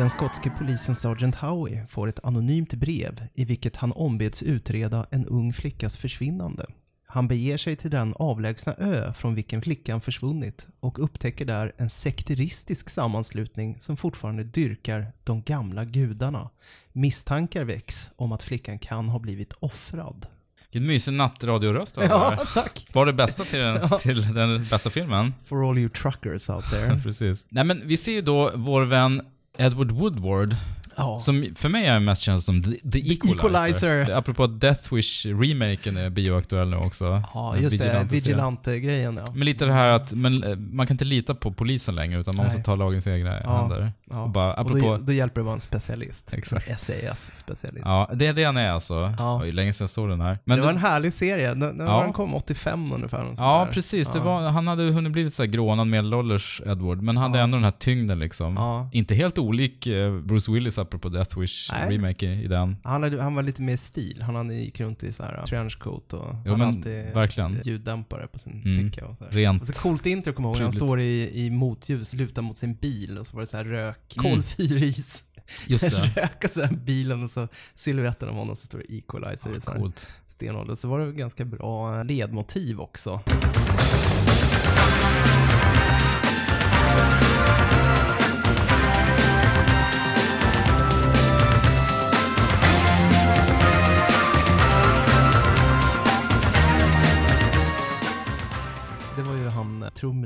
Den 0.05 0.11
skotske 0.11 0.51
polisen 0.51 0.97
Sergeant 0.97 1.35
Howie 1.35 1.87
får 1.87 2.09
ett 2.09 2.25
anonymt 2.25 2.75
brev 2.75 3.27
i 3.35 3.45
vilket 3.45 3.77
han 3.77 3.93
ombeds 3.93 4.43
utreda 4.43 5.07
en 5.11 5.27
ung 5.27 5.53
flickas 5.53 5.97
försvinnande. 5.97 6.67
Han 7.07 7.29
beger 7.29 7.57
sig 7.57 7.77
till 7.77 7.91
den 7.91 8.15
avlägsna 8.17 8.75
ö 8.75 9.13
från 9.13 9.35
vilken 9.35 9.63
flickan 9.63 10.01
försvunnit 10.01 10.67
och 10.81 11.05
upptäcker 11.05 11.45
där 11.45 11.73
en 11.77 11.91
sekteristisk 11.91 12.91
sammanslutning 12.91 13.81
som 13.81 13.97
fortfarande 13.97 14.43
dyrkar 14.43 15.13
de 15.25 15.43
gamla 15.43 15.85
gudarna. 15.85 16.51
Misstankar 16.93 17.65
väcks 17.65 18.13
om 18.17 18.33
att 18.33 18.43
flickan 18.43 18.79
kan 18.79 19.09
ha 19.09 19.19
blivit 19.19 19.53
offrad. 19.53 20.27
Vilken 20.73 20.87
mysig 20.87 21.15
nattradioröst 21.15 21.97
har 21.97 22.03
där. 22.03 22.55
tack! 22.55 22.89
Var 22.93 23.07
det 23.07 23.13
bästa 23.13 23.45
till 23.45 23.59
den, 23.61 23.89
till 23.99 24.35
den 24.35 24.65
bästa 24.65 24.91
filmen? 24.91 25.35
For 25.45 25.71
all 25.71 25.79
you 25.79 25.89
truckers 25.89 26.51
out 26.51 26.65
there. 26.71 27.01
Precis. 27.03 27.47
Nej 27.49 27.65
men 27.65 27.83
vi 27.85 27.97
ser 27.97 28.13
ju 28.13 28.23
då 28.23 28.51
vår 28.55 28.83
vän 28.83 29.23
Edward 29.57 29.93
Woodward, 29.93 30.57
Ja. 30.97 31.19
som 31.19 31.47
för 31.57 31.69
mig 31.69 31.87
är 31.87 32.01
mest 32.01 32.23
känd 32.23 32.43
som 32.43 32.63
The, 32.63 32.71
the 32.71 32.99
Equalizer. 33.13 33.35
Equalizer. 33.35 34.11
Apropå 34.17 34.47
Death 34.47 34.95
Wish-remaken 34.95 35.97
är 35.99 36.11
bioaktuell 36.11 36.69
nu 36.71 36.77
också. 36.77 37.23
Ja, 37.35 37.57
just 37.57 37.79
det. 37.83 38.07
Vigilante-grejen 38.11 39.21
ja. 39.27 39.33
Men 39.35 39.45
lite 39.45 39.65
det 39.65 39.73
här 39.73 39.89
att 39.89 40.13
men, 40.13 40.45
eh, 40.45 40.57
man 40.57 40.87
kan 40.87 40.95
inte 40.95 41.05
lita 41.05 41.35
på 41.35 41.53
polisen 41.53 41.95
längre, 41.95 42.21
utan 42.21 42.37
man 42.37 42.47
Nej. 42.47 42.55
måste 42.55 42.65
ta 42.67 42.75
lagen 42.77 42.99
i 42.99 43.03
sina 43.03 43.17
egna 43.17 43.41
Ja, 43.45 43.61
händer. 43.61 43.93
Ja. 44.11 44.23
Och 44.23 44.31
bara, 44.31 44.53
Och 44.53 44.61
apropå... 44.61 44.79
då, 44.79 44.97
då 44.97 45.13
hjälper 45.13 45.35
det 45.35 45.41
att 45.41 45.47
vara 45.47 45.55
en 45.55 45.61
specialist. 45.61 46.35
Exakt. 46.35 46.81
SAS-specialist. 46.81 47.83
Ja, 47.85 48.11
det 48.15 48.27
är 48.27 48.33
det 48.33 48.45
han 48.45 48.57
är 48.57 48.71
alltså. 48.71 49.13
Ja. 49.19 49.41
Det 49.45 49.53
länge 49.53 49.73
sedan 49.73 49.85
jag 49.85 49.91
såg 49.91 50.09
den 50.09 50.21
här. 50.21 50.39
Men 50.45 50.59
det 50.59 50.65
var 50.65 50.71
en 50.71 50.79
härlig 50.79 51.13
serie. 51.13 51.49
Den, 51.55 51.79
den 51.79 51.87
Ja. 51.87 52.13
kom 52.13 52.35
85 52.35 52.93
ungefär. 52.93 53.35
Ja, 53.37 53.65
där. 53.65 53.73
precis. 53.73 54.09
Det 54.09 54.19
var, 54.19 54.49
han 54.49 54.67
hade 54.67 54.83
hunnit 54.83 55.13
bli 55.13 55.25
lite 55.25 55.37
så 55.37 55.45
grånad 55.45 55.87
medelålders 55.87 56.63
Edward, 56.67 57.03
men 57.03 57.17
hade 57.17 57.41
ändå 57.41 57.57
den 57.57 57.65
här 57.65 57.71
tyngden 57.71 58.19
liksom. 58.19 58.89
Inte 58.93 59.15
helt 59.15 59.39
olik 59.39 59.87
eh, 59.87 60.13
Bruce 60.21 60.53
Willis 60.53 60.79
apropå 60.85 61.09
Death 61.09 61.39
Wish 61.41 61.71
Nej. 61.73 61.91
remake 61.97 62.27
i, 62.27 62.45
i 62.45 62.47
den. 62.47 62.77
Han, 62.85 63.03
hade, 63.03 63.23
han 63.23 63.35
var 63.35 63.43
lite 63.43 63.63
mer 63.63 63.77
stil. 63.77 64.23
Han 64.23 64.35
hade, 64.35 64.55
gick 64.55 64.81
runt 64.81 65.03
i 65.03 65.13
så 65.13 65.23
här 65.23 65.47
trenchcoat 65.47 66.13
och 66.13 66.35
Jo, 66.45 66.51
hade 66.53 66.57
men 66.57 66.61
alltid 66.69 67.15
verkligen. 67.15 67.61
ljuddämpare 67.65 68.27
på 68.27 68.39
sin 68.39 68.63
Mm. 68.65 68.91
picka 68.91 69.07
och 69.07 69.17
så 69.19 69.25
här. 69.25 69.31
Rent. 69.31 69.61
Och 69.63 69.67
så 69.69 69.73
coolt 69.73 70.07
intro 70.07 70.33
kommer 70.33 70.49
jag 70.49 70.57
ihåg. 70.57 70.63
Han 70.63 70.73
står 70.73 71.01
i, 71.01 71.45
i 71.47 71.51
motljus, 71.51 72.15
lutar 72.15 72.43
mot 72.43 72.57
sin 72.57 72.75
bil 72.75 73.19
och 73.19 73.27
så 73.27 73.35
var 73.37 73.41
det 73.41 73.47
så 73.47 73.57
här 73.57 73.65
rök, 73.65 74.17
Mm. 74.17 74.33
kolsyreis. 74.33 75.25
Just 75.67 75.91
det. 75.91 76.13
rök 76.17 76.45
och 76.45 76.51
så 76.51 76.69
bilen 76.85 77.23
och 77.23 77.31
så 77.31 77.49
silhuetten 77.75 78.29
av 78.29 78.35
honom 78.35 78.57
så 78.57 78.65
står 78.67 78.79
det 78.79 78.95
equalizer 78.95 79.57
i 79.57 79.61
så 79.61 79.71
här 79.71 79.79
Coolt. 79.79 80.09
stenålder. 80.29 80.75
Så 80.75 80.89
var 80.89 80.99
det 81.01 81.13
ganska 81.13 81.45
bra 81.45 82.03
ledmotiv 82.03 82.81
också. 82.81 83.21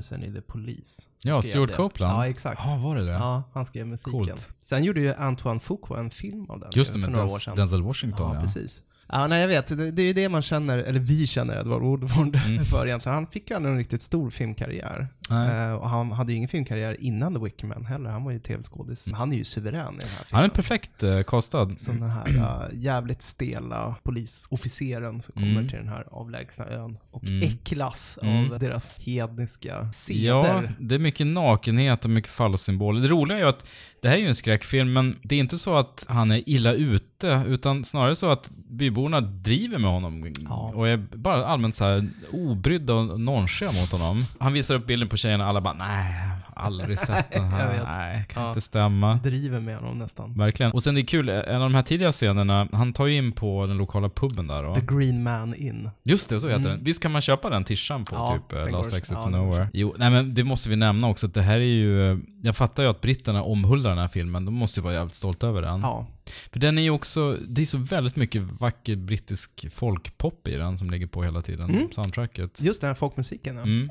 Trummisen 0.03 0.23
i 0.25 0.33
The 0.33 0.41
Police. 0.41 1.03
Ja, 1.23 1.43
Stuart 1.43 1.71
det. 1.71 1.77
Copeland. 1.77 2.13
Ja, 2.19 2.27
exakt. 2.27 2.61
Ja, 2.65 2.77
var 2.77 2.97
det 2.97 3.05
det? 3.05 3.13
Ja, 3.13 3.43
han 3.55 3.67
skrev 3.67 3.87
musiken. 3.87 4.13
Coolt. 4.13 4.53
Sen 4.61 4.85
gjorde 4.85 5.01
ju 5.01 5.15
Antoine 5.15 5.61
Fuqua 5.61 5.99
en 6.01 6.11
film 6.11 6.51
av 6.51 6.61
den 6.61 6.71
Just 6.75 6.93
det, 6.93 6.99
med 6.99 7.11
några 7.11 7.25
år 7.25 7.29
Denz- 7.29 7.39
sedan. 7.45 7.57
Denzel 7.57 7.83
Washington 7.83 8.29
Ja, 8.29 8.35
ja. 8.35 8.41
precis. 8.41 8.83
Ja, 9.13 9.27
nej, 9.27 9.41
jag 9.41 9.49
vet. 9.49 9.69
Det, 9.69 9.91
det 9.91 10.03
är 10.03 10.07
ju 10.07 10.13
det 10.13 10.29
man 10.29 10.43
känner, 10.43 10.79
eller 10.79 11.01
vi 11.01 11.27
känner 11.27 11.61
Edward 11.61 11.83
Woodward 11.83 12.37
Mm. 12.47 12.65
för 12.71 12.87
egentligen. 12.87 13.15
Han 13.15 13.27
fick 13.27 13.51
ju 13.51 13.57
aldrig 13.57 13.73
en 13.73 13.79
riktigt 13.79 14.03
stor 14.03 14.31
filmkarriär. 14.31 15.09
Eh, 15.31 15.73
och 15.73 15.89
han 15.89 16.13
hade 16.13 16.33
ju 16.33 16.37
ingen 16.37 16.49
filmkarriär 16.49 16.97
innan 17.01 17.35
The 17.35 17.41
Wicker 17.41 17.67
Man 17.67 17.85
heller. 17.85 18.11
Han 18.11 18.25
var 18.25 18.33
ju 18.33 18.39
tv-skådis. 18.39 19.13
Han 19.13 19.33
är 19.33 19.37
ju 19.37 19.45
suverän 19.45 19.95
i 19.95 19.99
den 19.99 20.09
här 20.09 20.17
Han 20.19 20.25
filmen. 20.27 20.45
är 20.45 20.49
perfekt 20.49 21.03
eh, 21.03 21.23
castad. 21.23 21.71
Som 21.77 22.01
den 22.01 22.11
här 22.11 22.29
uh, 22.29 22.63
jävligt 22.73 23.23
stela 23.23 23.97
polisofficeren 24.03 25.23
som 25.23 25.33
kommer 25.35 25.49
Mm. 25.49 25.69
till 25.69 25.77
den 25.79 25.89
här 25.89 26.07
avlägsna 26.11 26.67
ön 26.67 26.99
och 27.11 27.25
Mm. 27.25 27.43
äcklas 27.49 28.19
Mm. 28.23 28.53
av 28.53 28.59
deras 28.59 28.99
hedniska 29.07 29.93
seder. 29.93 30.27
Ja, 30.27 30.63
det 30.79 30.95
är 30.95 30.99
mycket 30.99 31.27
nakenhet 31.27 32.05
och 32.05 32.11
mycket 32.11 32.31
fallosymboler. 32.31 33.01
Det 33.01 33.09
roliga 33.09 33.39
är 33.39 33.43
ju 33.43 33.49
att 33.49 33.67
det 34.03 34.09
här 34.09 34.17
är 34.17 34.21
ju 34.21 34.27
en 34.29 34.35
skräckfilm, 34.35 34.93
men 34.93 35.17
det 35.23 35.35
är 35.35 35.39
inte 35.41 35.59
så 35.59 35.77
att 35.77 36.07
han 36.09 36.31
är 36.31 36.43
illa 36.49 36.73
ute, 36.73 37.43
utan 37.47 37.85
snarare 37.85 38.17
så 38.17 38.31
att 38.31 38.51
byborna 38.71 39.21
driver 39.21 39.79
med 39.79 39.91
honom 39.91 40.33
Ja. 40.49 40.73
och 40.75 40.89
är 40.89 40.97
bara 40.97 41.47
allmänt 41.47 41.75
så 41.75 41.85
här 41.85 42.09
obrydda 42.33 42.95
och 42.95 43.21
nonchiga 43.21 43.69
mot 43.73 43.93
honom. 43.93 44.25
Han 44.41 44.53
visar 44.53 44.75
upp 44.75 44.87
bilden 44.87 45.09
på 45.09 45.17
tjejerna 45.19 45.45
och 45.45 45.51
alla 45.51 45.61
bara 45.61 45.75
nej, 45.75 46.15
aldrig 46.55 46.99
sett 46.99 47.33
den 47.33 47.45
här. 47.45 47.85
Nej, 47.99 48.25
kan 48.29 48.43
Ja. 48.43 48.49
inte 48.49 48.61
stämma. 48.61 49.15
Driver 49.15 49.61
med 49.61 49.77
honom 49.79 49.99
nästan. 49.99 50.35
Verkligen. 50.35 50.73
Och 50.73 50.83
sen 50.83 50.95
det 50.95 51.01
är 51.01 51.05
kul, 51.07 51.29
en 51.29 51.55
av 51.55 51.61
de 51.71 51.75
här 51.75 51.83
tidiga 51.83 52.13
scenerna, 52.13 52.69
han 52.73 52.93
tar 52.93 53.07
ju 53.07 53.17
in 53.17 53.33
på 53.33 53.67
den 53.67 53.77
lokala 53.77 54.09
puben 54.09 54.47
där 54.47 54.63
då. 54.63 54.75
The 54.75 54.81
Green 54.81 55.23
Man 55.23 55.55
In. 55.55 55.91
Just 56.03 56.31
det, 56.31 56.41
så 56.41 56.47
heter 56.49 56.61
Mm. 56.61 56.71
den. 56.77 56.85
Visst 56.85 57.03
kan 57.03 57.13
man 57.13 57.21
köpa 57.21 57.51
den 57.51 57.65
tishan 57.65 58.05
på 58.05 58.15
Ja, 58.15 58.39
typ 58.49 58.59
eh, 58.59 58.71
Last 58.71 58.93
Exit 58.93 59.13
ja, 59.17 59.23
to 59.23 59.29
Nowhere? 59.31 59.69
Jo, 59.73 59.95
nej 59.99 60.11
men 60.11 60.35
det 60.35 60.45
måste 60.45 60.69
vi 60.69 60.77
nämna 60.77 61.09
också 61.09 61.27
att 61.27 61.35
det 61.35 61.43
här 61.43 61.57
är 61.57 61.61
ju... 61.65 62.11
eh, 62.13 62.19
Jag 62.43 62.57
fattar 62.57 62.83
ju 62.83 62.89
att 62.89 63.01
britterna 63.01 63.43
omhuldar 63.43 63.91
den 63.91 63.99
här 63.99 64.09
filmen, 64.09 64.45
de 64.45 64.55
måste 64.55 64.81
ju 64.81 64.85
vara 64.85 64.95
jävligt 64.95 65.15
stolta 65.15 65.47
över 65.47 65.63
den. 65.63 65.81
Ja. 65.81 66.07
För 66.53 66.61
den 66.61 66.79
är 66.79 66.83
ju 66.83 66.91
också, 66.91 67.37
det 67.49 67.63
är 67.63 67.67
så 67.67 67.79
väldigt 67.79 68.17
mycket 68.17 68.43
vacker 68.43 68.97
brittisk 68.97 69.73
folkpop 69.73 70.49
i 70.49 70.57
den 70.57 70.79
som 70.79 70.91
ligger 70.91 71.07
på 71.07 71.23
hela 71.23 71.43
tiden, 71.43 71.71
Mm. 71.71 71.89
soundtracket. 71.93 72.61
Just 72.63 72.81
den 72.81 72.89
här 72.89 72.95
folkmusiken. 72.95 73.57
Ja. 73.57 73.63
Mm. 73.63 73.91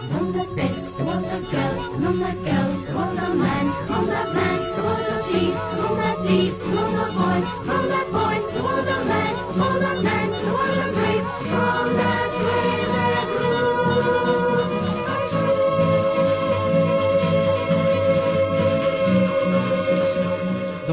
On 0.00 0.32
that 0.32 0.56
day, 0.56 0.74
there 0.96 1.06
was 1.06 1.32
a 1.32 1.40
girl, 1.52 1.94
and 1.94 2.06
on 2.06 2.18
that 2.18 2.36
girl, 2.44 2.70
there 2.84 2.96
was 2.96 3.16
a 3.16 3.34
man. 3.34 3.66
On 3.90 4.06
that 4.06 4.34
man, 4.34 4.60
there 4.74 4.82
was 4.82 5.08
a 5.08 5.14
seed, 5.22 5.54
and 5.54 5.80
on 5.82 5.96
that 5.98 6.18
seed, 6.18 6.52
there 6.52 6.74
was 6.74 6.94
a 6.98 7.12
boy. 7.14 7.38
On 7.72 7.88
that 7.88 8.06
boy, 8.10 8.36
there 8.52 8.62
was 8.64 8.88
a 8.88 9.04
man. 9.04 9.34
On 9.62 9.80
that 9.80 10.02
man, 10.02 10.13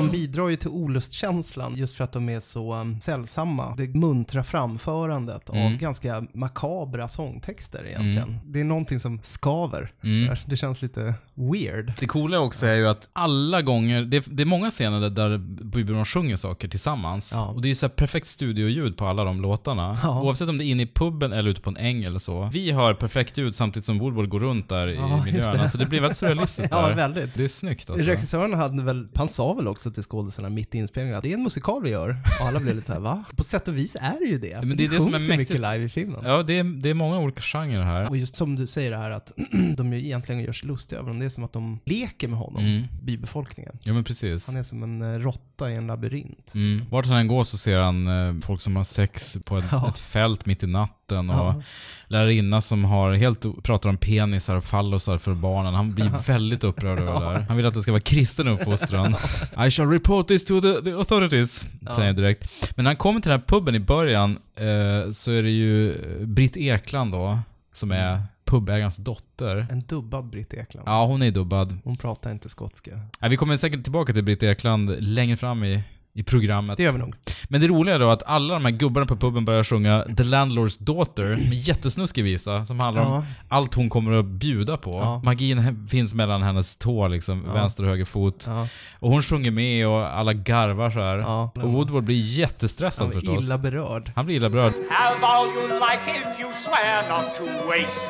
De 0.06 0.12
bidrar 0.12 0.50
ju 0.50 0.56
till 0.56 0.70
olustkänslan 0.70 1.76
just 1.76 1.96
för 1.98 2.04
att 2.04 2.12
de 2.12 2.30
är 2.30 2.40
så 2.40 2.74
um, 2.76 3.00
sällsamma. 3.00 3.76
Det 3.78 3.88
muntra 3.88 4.44
framförandet 4.44 5.50
av 5.50 5.56
Mm. 5.56 5.78
ganska 5.78 6.26
makabra 6.34 7.08
sångtexter 7.08 7.86
egentligen. 7.88 8.40
Det 8.46 8.60
är 8.60 8.64
någonting 8.64 9.00
som 9.00 9.20
skaver. 9.24 9.92
Mm. 10.04 10.36
Det 10.46 10.56
känns 10.58 10.82
lite 10.82 11.14
weird. 11.36 11.94
Det 12.00 12.06
coola 12.08 12.40
också 12.40 12.66
är 12.66 12.76
ju 12.76 12.88
att 12.88 13.10
alla 13.14 13.62
gånger, 13.62 14.02
det, 14.02 14.26
det 14.28 14.44
är 14.44 14.46
många 14.46 14.72
scener 14.72 15.10
där, 15.10 15.38
byborna 15.64 16.06
sjunger 16.06 16.36
saker 16.36 16.68
tillsammans. 16.68 17.32
Ja. 17.34 17.48
Och 17.48 17.62
det 17.62 17.68
är 17.68 17.70
ju 17.70 17.76
så 17.76 17.86
här 17.86 17.92
perfekt 17.94 18.28
studioljud 18.28 18.98
på 18.98 19.06
alla 19.08 19.24
de 19.24 19.42
låtarna. 19.42 19.98
Ja. 20.04 20.22
Oavsett 20.22 20.50
om 20.50 20.58
det 20.58 20.64
är 20.64 20.66
inne 20.66 20.84
i 20.84 20.88
puben 20.88 21.34
eller 21.34 21.50
ute 21.50 21.62
på 21.62 21.70
en 21.70 21.78
äng 21.78 22.04
eller 22.04 22.20
så. 22.20 22.50
Vi 22.54 22.72
hör 22.72 22.94
perfekt 22.94 23.38
ljud 23.38 23.56
samtidigt 23.56 23.86
som 23.86 24.00
Woodward 24.00 24.30
går 24.30 24.40
runt 24.40 24.70
där 24.70 24.88
Ja, 24.88 24.94
i 25.22 25.24
miljön. 25.32 25.54
det. 25.54 25.62
Alltså 25.62 25.78
det 25.78 25.86
blir 25.86 26.02
väldigt 26.02 26.18
surrealistiskt 26.18 26.72
Ja, 26.72 26.88
väldigt. 26.96 27.34
Det 27.34 27.44
är 27.44 27.48
snyggt 27.48 27.90
alltså. 27.90 28.06
Regissören 28.08 28.54
hade 28.54 28.84
väl, 28.84 29.08
han 29.16 29.28
sa 29.28 29.54
väl 29.54 29.68
också 29.68 29.91
till 29.94 30.04
skådespelarna 30.04 30.56
mitt 30.56 30.76
i 30.76 30.78
inspelningen 30.78 31.18
att 31.18 31.24
det 31.24 31.30
är 31.30 31.34
en 31.38 31.44
musikal 31.44 31.84
vi 31.84 31.90
gör. 31.90 32.18
Och 32.42 32.48
alla 32.48 32.60
blev 32.60 32.76
lite 32.76 32.88
så 32.88 32.94
här, 32.94 33.00
va? 33.00 33.24
På 33.36 33.44
sätt 33.44 33.68
och 33.68 33.78
vis 33.78 33.96
är 34.02 34.20
det 34.20 34.26
ju 34.26 34.40
det. 34.40 34.66
Men 34.66 34.78
det 34.78 34.86
är 34.86 34.90
det 34.90 35.02
som 35.02 35.08
är 35.14 35.20
mäktigt. 35.20 35.38
mycket 35.38 35.56
live 35.56 35.78
i 35.84 35.90
filmen. 35.90 36.22
Ja, 36.26 36.44
det 36.44 36.60
är, 36.60 36.64
det 36.64 36.90
är 36.90 36.94
många 36.94 37.20
olika 37.20 37.42
genrer 37.42 37.84
här. 37.84 38.10
Och 38.10 38.18
just 38.18 38.36
som 38.36 38.56
du 38.56 38.68
säger 38.68 38.92
det 38.92 38.98
här 38.98 39.12
att 39.12 39.32
de 39.78 39.94
egentligen 39.94 40.42
gör 40.42 40.54
sig 40.54 40.68
lustiga 40.68 41.00
över 41.00 41.08
honom. 41.08 41.20
Det 41.20 41.26
är 41.26 41.30
som 41.30 41.44
att 41.44 41.54
de 41.54 41.80
leker 41.86 42.28
med 42.28 42.40
honom, 42.40 42.62
Mm. 42.66 42.84
bybefolkningen. 43.04 43.78
Ja 43.86 43.94
men 43.94 44.04
precis. 44.04 44.48
Han 44.48 44.56
är 44.58 44.64
som 44.64 44.84
en 44.84 45.02
eh, 45.02 45.20
råtta 45.20 45.72
i 45.72 45.76
en 45.76 45.88
labyrint. 45.88 46.52
Mm. 46.56 46.82
Vart 46.90 47.06
han 47.06 47.18
än 47.18 47.28
går 47.28 47.44
så 47.44 47.58
ser 47.58 47.78
han 47.78 48.08
eh, 48.08 48.42
folk 48.42 48.62
som 48.62 48.76
har 48.76 48.84
sex 48.84 49.38
på 49.46 49.58
ett, 49.58 49.66
Ja. 49.72 49.90
ett 49.90 50.00
fält 50.00 50.46
mitt 50.46 50.64
i 50.64 50.68
natten 50.68 51.01
och 51.20 51.36
Ja. 51.36 51.62
lärarinna 52.08 52.62
som 52.62 52.86
har 52.86 53.14
helt, 53.14 53.64
pratar 53.64 53.90
om 53.90 53.98
penisar 53.98 54.56
och 54.56 54.64
fallosar 54.64 55.18
för 55.18 55.34
barnen. 55.34 55.74
Han 55.74 55.94
blir 55.94 56.12
väldigt 56.28 56.64
upprörd 56.64 57.00
över 57.00 57.14
det 57.20 57.20
där. 57.26 57.42
Han 57.48 57.58
vill 57.58 57.66
att 57.66 57.74
det 57.74 57.82
ska 57.82 57.92
vara 57.92 58.02
kristen 58.02 58.48
uppfostran. 58.48 59.16
I 59.68 59.72
shall 59.72 59.90
report 59.90 60.28
this 60.28 60.46
to 60.46 60.62
the, 60.62 60.82
the 60.82 60.92
authorities, 60.92 61.66
Ja. 61.86 61.94
säger 61.96 62.08
han 62.08 62.16
direkt. 62.16 62.72
Men 62.76 62.84
när 62.84 62.90
han 62.90 62.98
kommer 62.98 63.20
till 63.20 63.30
den 63.32 63.40
här 63.40 63.48
puben 63.48 63.76
i 63.76 63.80
början 63.80 64.38
eh, 64.58 65.12
så 65.12 65.32
är 65.32 65.44
det 65.44 65.50
ju 65.52 65.96
Britt 66.26 66.58
Ekland 66.58 67.12
då, 67.12 67.40
som 67.74 67.92
är 67.92 68.22
pubägarens 68.46 68.98
dotter. 68.98 69.68
En 69.72 69.82
dubbad 69.82 70.26
Britt 70.30 70.54
Ekland. 70.54 70.88
Ja, 70.88 71.06
hon 71.06 71.22
är 71.22 71.32
dubbad. 71.32 71.78
Hon 71.84 71.98
pratar 71.98 72.32
inte 72.32 72.50
skotska. 72.50 72.92
Ja, 73.20 73.28
vi 73.28 73.38
kommer 73.38 73.58
säkert 73.58 73.84
tillbaka 73.84 74.14
till 74.14 74.24
Britt 74.24 74.44
Ekland 74.44 74.96
längre 75.00 75.38
fram 75.38 75.64
i, 75.64 75.84
i 76.14 76.24
programmet. 76.24 76.78
Det 76.78 76.84
gör 76.84 76.92
vi 76.92 76.98
nog. 76.98 77.16
Men 77.50 77.62
det 77.62 77.68
roliga 77.68 77.96
är 77.96 78.00
då 78.00 78.10
att 78.10 78.24
alla 78.24 78.54
de 78.54 78.66
här 78.66 78.72
gubbarna 78.72 79.06
på 79.06 79.16
puben 79.16 79.46
börjar 79.46 79.64
sjunga 79.64 80.04
The 80.18 80.24
Landlord's 80.24 80.84
Daughter, 80.84 81.30
med 81.30 81.54
jättesnuskig 81.54 82.24
visa 82.24 82.66
som 82.66 82.80
handlar 82.80 83.06
om 83.06 83.12
Ja. 83.14 83.24
allt 83.50 83.74
hon 83.74 83.90
kommer 83.90 84.12
att 84.20 84.26
bjuda 84.26 84.78
på. 84.78 84.92
Ja. 84.92 85.22
Magin 85.26 85.88
finns 85.88 86.14
mellan 86.14 86.44
hennes 86.44 86.78
tår 86.78 87.10
liksom, 87.10 87.44
Ja. 87.48 87.54
vänster 87.54 87.84
och 87.84 87.90
höger 87.90 88.06
fot. 88.06 88.44
Ja. 88.48 88.68
Och 89.00 89.10
hon 89.12 89.22
sjunger 89.22 89.52
med 89.52 89.88
och 89.88 90.18
alla 90.18 90.34
garvar 90.34 90.90
så 90.90 91.00
här. 91.00 91.18
Ja. 91.18 91.52
Och 91.56 91.72
Woodward 91.74 92.04
blir 92.04 92.16
jättestressad 92.40 93.06
Han 93.08 93.14
förstås. 93.14 93.38
är 93.38 93.42
illa 93.42 93.58
berörd. 93.58 94.12
Han 94.16 94.26
blir 94.26 94.36
illa 94.36 94.50
berörd. 94.50 94.74
Have 94.90 95.26
all 95.26 95.48
you 95.48 95.68
like 95.68 96.02
if 96.22 96.40
you 96.40 96.52
swear 96.66 97.10
not 97.10 97.36
to 97.36 97.44
waste. 97.68 98.08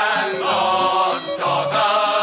landlord's 0.00 1.38
daughter, 1.40 2.19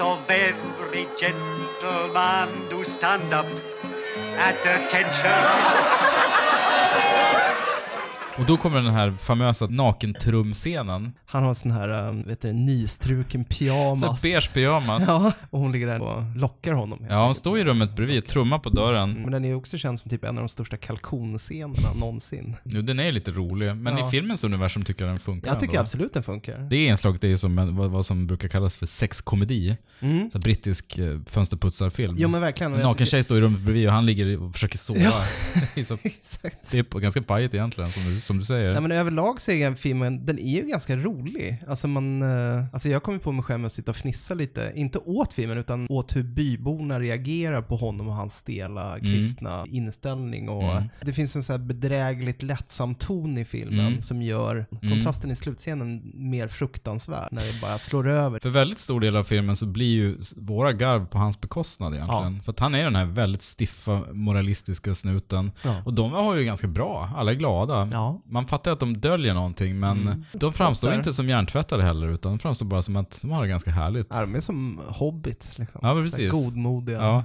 of 0.00 0.18
every 0.30 1.06
gentleman 1.20 2.48
to 2.70 2.84
stand 2.84 3.32
up 3.32 3.46
at 4.38 4.66
attention. 4.66 5.32
Och 8.38 8.44
då 8.44 8.56
kommer 8.56 8.80
den 8.80 8.94
här 8.94 9.10
famösa 9.18 9.66
nakentrumscenen. 9.66 11.12
Han 11.30 11.42
har 11.42 11.48
en 11.48 11.54
sån 11.54 11.70
här, 11.70 12.08
um, 12.08 12.22
vet 12.22 12.40
du, 12.40 12.52
nystruken 12.52 13.44
Så 13.44 13.48
pyjamas. 13.58 14.22
beige 14.22 14.50
pyjamas. 14.54 15.02
Ja, 15.06 15.32
och 15.50 15.60
hon 15.60 15.72
ligger 15.72 15.86
där 15.86 16.00
och 16.02 16.36
lockar 16.36 16.72
honom. 16.72 17.06
Ja, 17.10 17.26
hon 17.26 17.34
står 17.34 17.58
i 17.58 17.64
rummet 17.64 17.96
bredvid, 17.96 18.26
trummar 18.26 18.58
på 18.58 18.68
dörren. 18.70 19.12
Men 19.22 19.30
den 19.32 19.44
är 19.44 19.54
också 19.54 19.78
känd 19.78 20.00
som 20.00 20.10
typ 20.10 20.24
en 20.24 20.38
av 20.38 20.42
de 20.44 20.48
största 20.48 20.76
kalkonscenerna 20.76 21.92
någonsin. 22.00 22.56
Jo, 22.64 22.80
den 22.82 23.00
är 23.00 23.12
lite 23.12 23.30
rolig, 23.30 23.76
men 23.76 23.96
Ja. 23.98 24.08
i 24.08 24.10
filmens 24.10 24.44
universum 24.44 24.84
tycker 24.84 25.04
jag 25.04 25.12
den 25.12 25.20
funkar 25.20 25.50
Jag 25.50 25.60
tycker 25.60 25.72
ändå. 25.72 25.80
absolut 25.82 26.12
den 26.14 26.22
funkar. 26.22 26.66
Det 26.70 26.84
inslaget 26.86 27.24
är 27.24 27.28
ju 27.28 27.36
som 27.38 27.58
en, 27.58 27.76
vad, 27.76 27.90
vad 27.90 28.06
som 28.06 28.26
brukar 28.26 28.48
kallas 28.48 28.76
för 28.76 28.86
sexkomedi. 28.86 29.76
Mm. 30.00 30.30
Så 30.30 30.38
brittisk 30.38 30.98
eh, 30.98 31.18
fönsterputsarfilm. 31.26 32.16
Jo 32.18 32.28
men 32.28 32.40
verkligen. 32.40 32.74
En 32.74 32.80
naken 32.80 33.06
tjej 33.06 33.22
står 33.22 33.38
i 33.38 33.40
rummet 33.40 33.60
bredvid 33.60 33.86
och 33.86 33.92
han 33.92 34.06
ligger 34.06 34.42
och 34.42 34.52
försöker 34.52 34.78
sova. 34.78 35.00
Ja. 35.00 35.22
Det 35.74 35.80
är 35.80 35.84
så- 35.84 35.98
Exakt. 36.02 36.70
det 36.70 36.78
är 36.78 36.98
ganska 37.00 37.22
pajigt 37.22 37.54
egentligen, 37.54 37.92
som 37.92 38.02
du, 38.04 38.20
som 38.20 38.38
du 38.38 38.44
säger. 38.44 38.72
Nej 38.72 38.82
men 38.82 38.92
överlag 38.92 39.40
så 39.40 39.50
är 39.52 39.64
den 39.64 39.76
filmen, 39.76 40.26
den 40.26 40.38
är 40.38 40.54
ju 40.62 40.62
ganska 40.66 40.96
rolig. 40.96 41.17
Alltså 41.68 41.88
man, 41.88 42.22
eh, 42.22 42.64
alltså 42.72 42.88
jag 42.88 43.02
kommer 43.02 43.18
på 43.18 43.32
mig 43.32 43.42
själv 43.44 43.60
med 43.60 43.66
att 43.66 43.72
sitta 43.72 43.90
och 43.90 43.96
fnissa 43.96 44.34
lite, 44.34 44.72
inte 44.74 44.98
åt 44.98 45.32
filmen 45.32 45.58
utan 45.58 45.86
åt 45.90 46.16
hur 46.16 46.22
byborna 46.22 47.00
reagerar 47.00 47.62
på 47.62 47.76
honom 47.76 48.08
och 48.08 48.14
hans 48.14 48.34
stela 48.36 49.00
kristna 49.00 49.64
inställning 49.68 50.48
och 50.48 50.62
Mm. 50.68 50.84
det 51.04 51.12
finns 51.12 51.36
en 51.36 51.42
så 51.42 51.52
här 51.52 51.58
bedrägligt 51.58 52.42
lättsam 52.42 52.94
ton 52.94 53.38
i 53.38 53.44
filmen 53.44 53.86
Mm. 53.86 54.00
som 54.00 54.22
gör 54.22 54.66
kontrasten 54.80 55.30
i 55.30 55.36
slutscenen 55.36 56.12
mer 56.14 56.48
fruktansvärd 56.48 57.28
när 57.32 57.42
det 57.42 57.60
bara 57.62 57.78
slår 57.78 58.08
över. 58.08 58.38
För 58.42 58.50
väldigt 58.50 58.78
stor 58.78 59.00
del 59.00 59.16
av 59.16 59.24
filmen 59.24 59.56
så 59.56 59.66
blir 59.66 59.86
ju 59.96 60.16
våra 60.36 60.72
garv 60.72 61.06
på 61.06 61.18
hans 61.18 61.40
bekostnad 61.40 61.94
egentligen. 61.94 62.42
För 62.42 62.52
att 62.52 62.60
han 62.60 62.74
är 62.74 62.84
den 62.84 62.96
här 62.96 63.04
väldigt 63.06 63.42
stiffa, 63.58 64.00
moralistiska 64.12 64.94
snuten. 64.94 65.52
Ja. 65.64 65.82
Och 65.84 65.94
de 65.94 66.12
har 66.12 66.36
ju 66.36 66.44
ganska 66.44 66.66
bra, 66.66 67.10
alla 67.16 67.30
är 67.30 67.34
glada. 67.34 67.88
Ja. 67.92 68.22
Man 68.26 68.46
fattar 68.46 68.70
ju 68.70 68.72
att 68.72 68.80
de 68.80 68.96
döljer 69.00 69.34
någonting, 69.34 69.78
men 69.80 70.24
de 70.32 70.52
framstår 70.52 70.88
Fattar. 70.88 70.98
Inte 71.08 71.16
som 71.16 71.28
hjärntvättade 71.28 71.82
heller, 71.82 72.08
utan 72.08 72.32
de 72.32 72.38
framstår 72.38 72.66
bara 72.66 72.82
som 72.82 72.96
att 72.96 73.18
de 73.22 73.30
har 73.30 73.42
det 73.42 73.48
ganska 73.48 73.70
härligt. 73.70 74.06
Ja, 74.10 74.20
de 74.20 74.34
är 74.34 74.40
som 74.40 74.80
hobbits 74.88 75.58
liksom. 75.58 75.80
Ja, 75.82 75.94
precis. 75.94 76.30
Godmodiga. 76.30 76.98
Ja, 76.98 77.24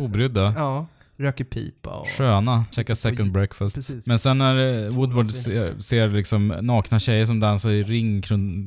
obrydda. 0.00 0.54
Ja. 0.56 0.86
Röker 1.16 1.44
pipa 1.44 1.90
och... 1.90 2.08
Sköna, 2.08 2.64
käka 2.70 2.94
second 2.96 3.32
breakfast. 3.32 3.74
Precis. 3.74 4.06
Men 4.06 4.18
sen 4.18 4.38
när 4.38 4.84
eh, 4.84 4.90
Woodward 4.90 5.26
ser, 5.26 5.78
ser 5.78 6.08
liksom 6.08 6.48
nakna 6.48 6.98
tjejer 6.98 7.26
som 7.26 7.40
dansar 7.40 7.70
i 7.70 7.82
ring 7.82 8.22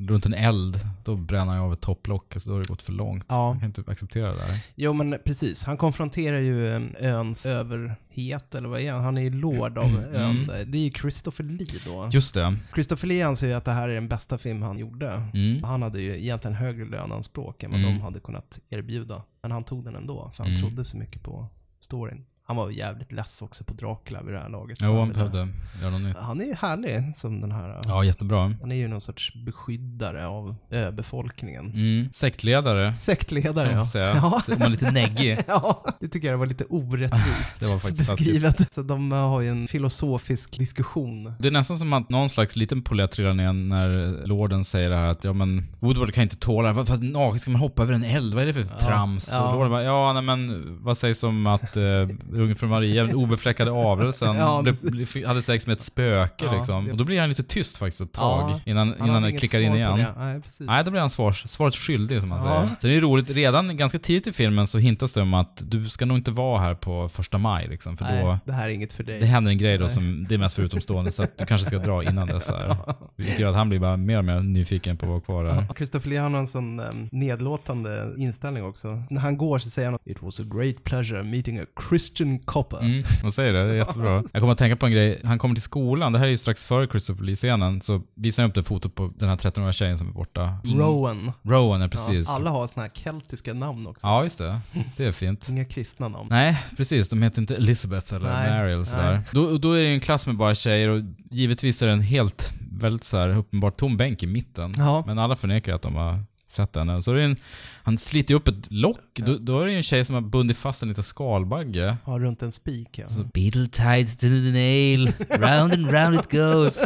runt 0.10 0.25
en 0.25 0.34
eld, 0.34 0.79
då 1.05 1.15
bränner 1.15 1.51
han 1.53 1.62
av 1.62 1.73
ett 1.73 1.81
topplock. 1.81 2.36
Alltså 2.36 2.49
då 2.49 2.55
har 2.55 2.62
det 2.62 2.67
gått 2.67 2.84
för 2.84 2.93
långt. 2.93 3.25
Ja. 3.29 3.47
Man 3.51 3.60
kan 3.60 3.67
inte 3.69 3.84
acceptera 3.88 4.27
det 4.27 4.38
där. 4.38 4.60
Jo 4.75 4.93
men 4.93 5.17
precis, 5.25 5.65
han 5.65 5.77
konfronterar 5.77 6.39
ju 6.39 6.67
öns 6.99 7.45
överhet, 7.45 8.55
eller 8.55 8.69
vad 8.69 8.81
är 8.81 8.91
han? 8.91 9.03
Han 9.03 9.17
är 9.17 9.21
ju 9.21 9.29
lord 9.29 9.77
av 9.77 10.05
ön. 10.13 10.47
Det 10.47 10.77
är 10.77 10.84
ju 10.84 10.91
Christopher 10.91 11.43
Lee 11.43 11.67
då. 11.86 11.99
Mm. 11.99 12.10
Just 12.12 12.34
det. 12.34 12.55
Christopher 12.73 13.08
Lee 13.08 13.27
anser 13.27 13.47
ju 13.47 13.53
att 13.53 13.65
det 13.65 13.71
här 13.71 13.89
är 13.89 13.93
den 13.95 14.08
bästa 14.08 14.38
film 14.38 14.62
han 14.62 14.77
gjorde. 14.77 15.21
Mm. 15.34 15.63
Han 15.63 15.81
hade 15.81 16.01
ju 16.01 16.19
egentligen 16.21 16.55
högre 16.55 16.86
löneanspråk 16.86 17.63
än 17.63 17.71
vad 17.71 17.79
Mm. 17.79 17.93
de 17.93 18.01
hade 18.01 18.19
kunnat 18.19 18.60
erbjuda. 18.69 19.23
Men 19.41 19.51
han 19.51 19.63
tog 19.63 19.84
den 19.86 19.95
ändå, 19.95 20.31
för 20.36 20.43
han 20.43 20.53
Mm. 20.53 20.62
trodde 20.67 20.84
så 20.86 20.97
mycket 20.97 21.23
på 21.23 21.47
storyn. 21.79 22.25
Han 22.47 22.55
var 22.58 22.69
jävligt 22.69 23.12
less 23.12 23.41
också 23.41 23.63
på 23.63 23.73
Dracula 23.73 24.21
vid 24.23 24.34
det 24.34 24.39
här 24.39 24.49
laget. 24.49 24.77
Jo, 24.81 24.99
han 24.99 25.13
behövde 25.13 25.47
göra 25.81 25.91
något 25.91 26.01
nytt. 26.01 26.17
Han 26.17 26.41
är 26.41 26.45
ju 26.45 26.53
härlig 26.53 27.15
som 27.15 27.41
den 27.41 27.51
här. 27.51 27.79
Ja, 27.88 28.03
jättebra. 28.03 28.53
Han 28.62 28.71
är 28.71 28.75
ju 28.75 28.88
någon 28.88 29.01
sorts 29.01 29.34
beskyddare 29.45 30.27
av 30.27 30.55
öbefolkningen. 30.71 31.71
Mm. 31.71 32.10
Sektledare, 32.12 32.95
Sektledare 32.95 33.71
ja. 33.71 33.86
säga. 33.86 34.15
ja. 34.15 34.41
De 34.47 34.55
var 34.55 34.69
lite 34.69 34.91
neggig. 34.91 35.38
Ja, 35.47 35.86
det 35.99 36.08
tycker 36.08 36.27
jag 36.31 36.38
var 36.38 36.45
lite 36.45 36.63
orättvist 36.69 37.58
Det 37.60 37.65
var 37.65 37.79
faktiskt 37.79 38.17
beskrivet. 38.17 38.73
Så 38.73 38.81
de 38.81 39.12
eh, 39.12 39.17
har 39.17 39.41
ju 39.41 39.49
en 39.49 39.67
filosofisk 39.67 40.58
diskussion. 40.58 41.34
Det 41.39 41.47
är 41.47 41.51
nästan 41.51 41.77
som 41.77 41.93
att 41.93 42.10
någon 42.10 42.29
slags 42.29 42.55
liten 42.55 42.81
polett 42.81 43.12
trillar 43.12 43.34
ner 43.34 43.53
när 43.53 43.88
lorden 44.27 44.65
säger 44.65 44.89
det 44.89 44.95
här 44.95 45.08
att 45.08 45.23
ja 45.23 45.34
men 45.34 45.65
Woodward 45.79 46.13
kan 46.13 46.23
inte 46.23 46.38
tåla 46.38 46.67
det. 46.67 46.73
Vad- 46.73 47.03
naken 47.03 47.39
ska 47.39 47.51
man 47.51 47.62
hoppa 47.62 47.81
över 47.84 47.93
en 47.93 48.03
eld? 48.03 48.34
Vad 48.34 48.43
är 48.43 48.47
det 48.47 48.53
för 48.53 48.77
trams? 48.77 49.29
ja. 49.34 49.47
Och 49.47 49.53
lorden 49.53 49.71
bara, 49.71 49.84
ja 49.84 50.13
nej 50.13 50.21
men 50.21 50.63
vad 50.84 50.97
sägs 50.97 51.23
om 51.23 51.47
att 51.47 51.77
uh, 51.77 52.08
Jungfru 52.36 52.67
Maria, 52.67 53.04
den 53.04 53.15
obefläckade 53.15 53.71
avelsen, 53.71 54.36
Ja, 54.38 54.63
blev, 54.82 55.26
hade 55.28 55.41
sex 55.41 55.67
med 55.67 55.74
ett 55.74 55.82
spöke 55.82 56.45
Ja, 56.45 56.56
liksom. 56.58 56.89
Och 56.91 56.98
då 56.98 57.04
blir 57.04 57.19
han 57.19 57.30
lite 57.30 57.43
tyst 57.43 57.78
faktiskt 57.78 58.02
ett 58.02 58.12
tag 58.13 58.50
Ja, 58.52 58.60
innan, 58.65 58.95
Han 59.00 59.08
innan 59.10 59.24
det 59.24 59.32
klickar 59.32 59.60
in 59.60 59.74
igen. 59.76 59.98
det. 59.98 60.13
Nej, 60.17 60.41
precis. 60.41 60.67
Nej, 60.67 60.84
då 60.84 60.91
blir 60.91 61.02
han 61.02 61.10
svars, 61.10 61.48
svaret 61.48 61.76
skyldig 61.76 62.19
som 62.21 62.30
man 62.30 62.38
Ja. 62.38 62.43
säger. 62.63 62.76
Sen 62.82 62.89
är 62.89 62.95
det 62.95 63.02
roligt, 63.02 63.30
redan 63.30 63.78
ganska 63.78 64.00
tidigt 64.00 64.28
i 64.28 64.34
filmen 64.34 64.67
så 64.67 64.78
hintas 64.78 65.13
det 65.13 65.21
om 65.21 65.34
att 65.34 65.62
du 65.65 65.89
ska 65.89 66.06
nog 66.06 66.17
inte 66.17 66.32
vara 66.32 66.60
här 66.62 66.76
på 66.76 67.10
första 67.10 67.38
maj 67.38 67.67
liksom, 67.67 67.98
för 67.98 68.06
Nej, 68.06 68.24
då 68.24 68.39
det 68.45 68.52
här 68.54 68.65
är 68.69 68.74
inget 68.74 68.93
för 68.93 69.04
dig. 69.04 69.19
det 69.19 69.26
händer 69.26 69.52
en 69.52 69.58
grej 69.58 69.78
då 69.78 69.88
som, 69.88 70.26
det 70.30 70.36
är 70.36 70.39
mest 70.39 70.56
för 70.56 70.63
utomstående, 70.63 71.12
så 71.12 71.24
att 71.24 71.38
du 71.38 71.45
kanske 71.45 71.67
ska 71.67 71.78
dra 71.78 72.04
innan 72.04 72.28
dess 72.28 72.50
här. 72.50 72.76
Vilket 73.15 73.39
gör 73.39 73.50
att 73.50 73.56
han 73.56 73.69
blir 73.69 73.80
bara 73.80 73.98
mer 73.98 74.17
och 74.17 74.26
mer 74.26 74.39
nyfiken 74.39 74.98
på 74.98 75.06
att 75.06 75.10
vara 75.10 75.21
kvar 75.21 75.43
där. 75.43 75.67
Christopher 75.78 76.10
Lee 76.10 76.19
har 76.19 76.30
en 76.30 76.48
sån 76.48 76.80
um, 76.80 77.10
nedlåtande 77.12 78.13
inställning 78.17 78.63
också. 78.63 79.04
När 79.10 79.21
han 79.21 79.38
går 79.38 79.60
så 79.60 79.69
säger 79.69 79.89
han 79.89 80.00
It 80.06 80.17
was 80.21 80.39
a 80.39 80.43
great 80.45 80.84
pleasure 80.84 81.24
meeting 81.24 81.60
a 81.60 81.65
Christian 81.89 82.24
copper. 82.45 82.79
Mm, 82.79 83.03
man 83.21 83.31
säger 83.31 83.53
det, 83.53 83.65
det 83.65 83.71
är 83.71 83.75
jättebra. 83.75 84.23
Jag 84.33 84.41
kommer 84.41 84.51
att 84.51 84.57
tänka 84.57 84.75
på 84.75 84.85
en 84.85 84.91
grej, 84.91 85.21
han 85.23 85.39
kommer 85.39 85.55
till 85.55 85.61
skolan, 85.61 86.13
det 86.13 86.19
här 86.19 86.25
är 86.25 86.29
ju 86.29 86.38
strax 86.38 86.63
före 86.63 86.88
Christopher 86.88 87.23
Lee-scenen, 87.23 87.81
så 87.81 88.01
visar 88.15 88.43
han 88.43 88.49
upp 88.49 88.55
det 88.55 88.63
fotot 88.63 88.95
på 88.95 89.11
den 89.15 89.29
här 89.29 89.35
13-åriga 89.35 89.73
tjejen 89.73 89.97
som 89.97 90.07
är 90.07 90.11
borta. 90.13 90.57
Rowan. 90.63 91.31
Rowan, 91.43 91.81
ja 91.81 91.88
precis. 91.88 92.27
Ja, 92.27 92.35
alla 92.35 92.49
har 92.49 92.67
såna 92.67 92.81
här 92.81 92.91
keltiska 92.93 93.53
namn 93.53 93.88
också. 93.88 94.07
Ja, 94.07 94.23
just 94.23 94.38
det. 94.38 94.59
Det 94.97 95.05
är 95.05 95.11
fint. 95.11 95.49
Inga 95.49 95.65
kristna 95.65 96.07
namn. 96.07 96.27
Nej, 96.29 96.63
precis. 96.77 97.09
De 97.09 97.21
heter 97.21 97.41
inte 97.41 97.55
Elizabeth 97.55 98.13
eller 98.13 98.33
Nej, 98.33 98.49
Mary 98.49 98.73
eller 98.73 98.83
sådär. 98.83 99.21
Då, 99.31 99.57
då 99.57 99.71
är 99.71 99.77
det 99.77 99.88
ju 99.88 99.93
en 99.93 99.99
klass 99.99 100.27
med 100.27 100.35
bara 100.35 100.55
tjejer 100.55 100.89
och 100.89 101.01
givetvis 101.31 101.81
är 101.81 101.88
det 101.88 101.93
en 101.93 102.01
helt, 102.01 102.53
väldigt 102.71 103.03
så 103.03 103.17
här 103.17 103.38
uppenbart 103.38 103.77
tom 103.77 103.97
bänk 103.97 104.23
i 104.23 104.27
mitten. 104.27 104.73
Ja. 104.77 105.03
Men 105.07 105.19
alla 105.19 105.35
förnekar 105.35 105.75
att 105.75 105.81
de 105.81 105.95
har 105.95 106.19
sett 106.56 106.74
den. 106.74 107.04
Så 107.04 107.12
är 107.12 107.15
en, 107.15 107.36
han 107.84 107.98
sliter 107.98 108.34
upp 108.34 108.48
ett 108.48 108.56
lock. 108.72 109.00
Då, 109.13 109.38
då 109.38 109.60
är 109.62 109.65
det 109.65 109.72
ju 109.72 109.78
en 109.78 109.84
tjej 109.84 110.06
som 110.06 110.13
har 110.15 110.22
bundit 110.22 110.58
fast 110.58 110.84
en 110.84 110.89
liten 110.89 111.04
skalbagge. 111.04 111.98
Har 112.04 112.20
runt 112.20 112.41
en 112.41 112.52
spik 112.52 112.89
ja. 113.00 113.08
Så, 113.08 113.24
Beetle 113.34 113.68
tied 113.68 114.10
to 114.10 114.20
the 114.20 114.28
nail, 114.52 115.12
round 115.30 115.74
and 115.74 115.91
round 115.91 116.15
it 116.15 116.32
goes. 116.32 116.84